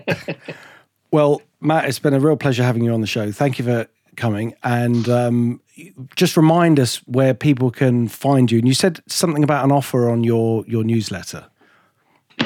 Well, 1.11 1.41
Matt, 1.59 1.85
it's 1.85 1.99
been 1.99 2.13
a 2.13 2.19
real 2.19 2.37
pleasure 2.37 2.63
having 2.63 2.83
you 2.83 2.93
on 2.93 3.01
the 3.01 3.07
show. 3.07 3.31
Thank 3.31 3.57
you 3.57 3.65
for 3.65 3.87
coming. 4.15 4.53
And 4.63 5.09
um, 5.09 5.61
just 6.15 6.37
remind 6.37 6.79
us 6.79 6.97
where 7.07 7.33
people 7.33 7.71
can 7.71 8.07
find 8.07 8.51
you. 8.51 8.59
And 8.59 8.67
you 8.67 8.73
said 8.73 9.01
something 9.07 9.43
about 9.43 9.65
an 9.65 9.71
offer 9.71 10.09
on 10.09 10.23
your 10.23 10.63
your 10.67 10.83
newsletter. 10.83 11.47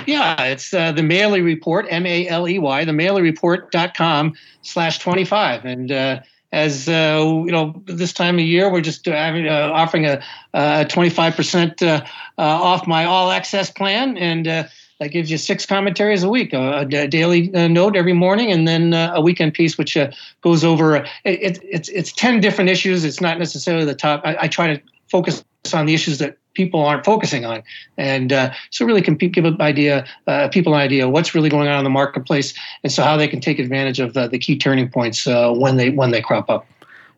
Yeah, 0.08 0.42
it's 0.44 0.74
uh, 0.74 0.92
the 0.92 1.02
Maley 1.02 1.44
Report, 1.44 1.86
M 1.90 2.06
A 2.06 2.28
L 2.28 2.48
E 2.48 2.58
Y, 2.58 2.86
the 2.86 2.92
MaleyReport.com 2.94 4.34
slash 4.62 5.00
25. 5.00 5.66
And 5.66 5.92
uh, 5.92 6.20
as 6.54 6.88
uh, 6.88 7.20
you 7.46 7.52
know, 7.52 7.82
this 7.86 8.14
time 8.14 8.36
of 8.36 8.46
year, 8.46 8.72
we're 8.72 8.82
just 8.82 9.08
uh, 9.08 9.12
uh, 9.12 9.72
offering 9.74 10.06
a, 10.06 10.24
a 10.54 10.86
25% 10.86 11.82
uh, 11.82 12.06
uh, 12.38 12.42
off 12.42 12.86
my 12.86 13.06
all 13.06 13.32
access 13.32 13.72
plan. 13.72 14.18
And 14.18 14.48
uh, 14.48 14.64
that 15.00 15.10
gives 15.10 15.32
you 15.32 15.40
six 15.40 15.66
commentaries 15.66 16.22
a 16.22 16.30
week, 16.30 16.54
a, 16.54 16.82
a 16.82 17.08
daily 17.08 17.54
uh, 17.56 17.68
note 17.68 17.96
every 17.96 18.14
morning, 18.14 18.52
and 18.52 18.68
then 18.68 18.94
uh, 18.94 19.14
a 19.16 19.22
weekend 19.22 19.56
piece, 19.56 19.80
which 19.80 19.98
uh, 19.98 20.12
goes 20.42 20.64
over. 20.64 20.98
Uh, 20.98 21.08
it, 21.26 21.60
it's 21.64 21.90
it's 21.90 22.14
ten 22.14 22.40
different 22.40 22.70
issues. 22.70 23.04
It's 23.04 23.20
not 23.20 23.40
necessarily 23.40 23.86
the 23.86 23.96
top. 23.96 24.22
I, 24.24 24.38
I 24.42 24.48
try 24.48 24.76
to 24.76 24.82
focus 25.10 25.44
on 25.74 25.88
the 25.88 25.96
issues 25.96 26.20
that 26.20 26.38
people 26.54 26.84
aren't 26.84 27.06
focusing 27.06 27.46
on, 27.46 27.64
and 27.98 28.32
uh, 28.32 28.52
so 28.70 28.86
really 28.86 29.02
can 29.02 29.16
give 29.16 29.46
an 29.46 29.62
idea, 29.62 30.06
uh, 30.28 30.48
people 30.50 30.74
an 30.74 30.82
idea 30.82 31.10
what's 31.10 31.34
really 31.36 31.50
going 31.50 31.68
on 31.68 31.78
in 31.78 31.84
the 31.84 31.90
marketplace, 31.90 32.54
and 32.84 32.92
so 32.92 33.04
how 33.04 33.18
they 33.18 33.28
can 33.28 33.40
take 33.40 33.60
advantage 33.60 34.00
of 34.00 34.14
the, 34.14 34.28
the 34.28 34.40
key 34.40 34.58
turning 34.58 34.90
points 34.90 35.28
uh, 35.28 35.52
when 35.52 35.78
they 35.78 35.90
when 35.90 36.12
they 36.12 36.22
crop 36.22 36.50
up. 36.50 36.66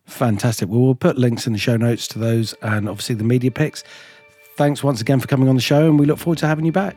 Fantastic. 0.05 0.69
Well, 0.69 0.81
we'll 0.81 0.95
put 0.95 1.17
links 1.17 1.47
in 1.47 1.53
the 1.53 1.59
show 1.59 1.77
notes 1.77 2.07
to 2.09 2.19
those 2.19 2.53
and 2.61 2.87
obviously 2.87 3.15
the 3.15 3.23
media 3.23 3.49
picks. 3.49 3.83
Thanks 4.55 4.83
once 4.83 5.01
again 5.01 5.19
for 5.19 5.27
coming 5.27 5.49
on 5.49 5.55
the 5.55 5.61
show, 5.61 5.87
and 5.87 5.99
we 5.99 6.05
look 6.05 6.19
forward 6.19 6.37
to 6.39 6.47
having 6.47 6.65
you 6.65 6.71
back. 6.71 6.95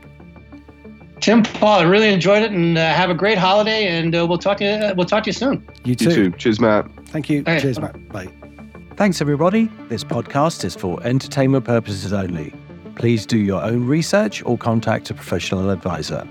Tim, 1.20 1.42
Paul, 1.42 1.80
I 1.80 1.82
really 1.82 2.12
enjoyed 2.12 2.42
it, 2.42 2.52
and 2.52 2.78
uh, 2.78 2.94
have 2.94 3.10
a 3.10 3.14
great 3.14 3.38
holiday, 3.38 3.88
and 3.88 4.14
uh, 4.14 4.24
we'll 4.28 4.38
talk 4.38 4.58
to 4.58 4.64
you. 4.64 4.94
We'll 4.94 5.06
talk 5.06 5.24
to 5.24 5.28
you 5.28 5.32
soon. 5.32 5.66
You 5.84 5.96
too. 5.96 6.04
You 6.04 6.14
too. 6.14 6.30
Cheers, 6.32 6.60
Matt. 6.60 6.88
Thank 7.06 7.28
you. 7.28 7.42
All 7.46 7.54
right. 7.54 7.62
Cheers, 7.62 7.80
Matt. 7.80 8.08
Bye. 8.10 8.28
Thanks, 8.98 9.20
everybody. 9.20 9.70
This 9.88 10.02
podcast 10.02 10.64
is 10.64 10.74
for 10.74 11.00
entertainment 11.04 11.64
purposes 11.64 12.12
only. 12.12 12.52
Please 12.96 13.26
do 13.26 13.38
your 13.38 13.62
own 13.62 13.86
research 13.86 14.42
or 14.44 14.58
contact 14.58 15.08
a 15.10 15.14
professional 15.14 15.70
advisor. 15.70 16.26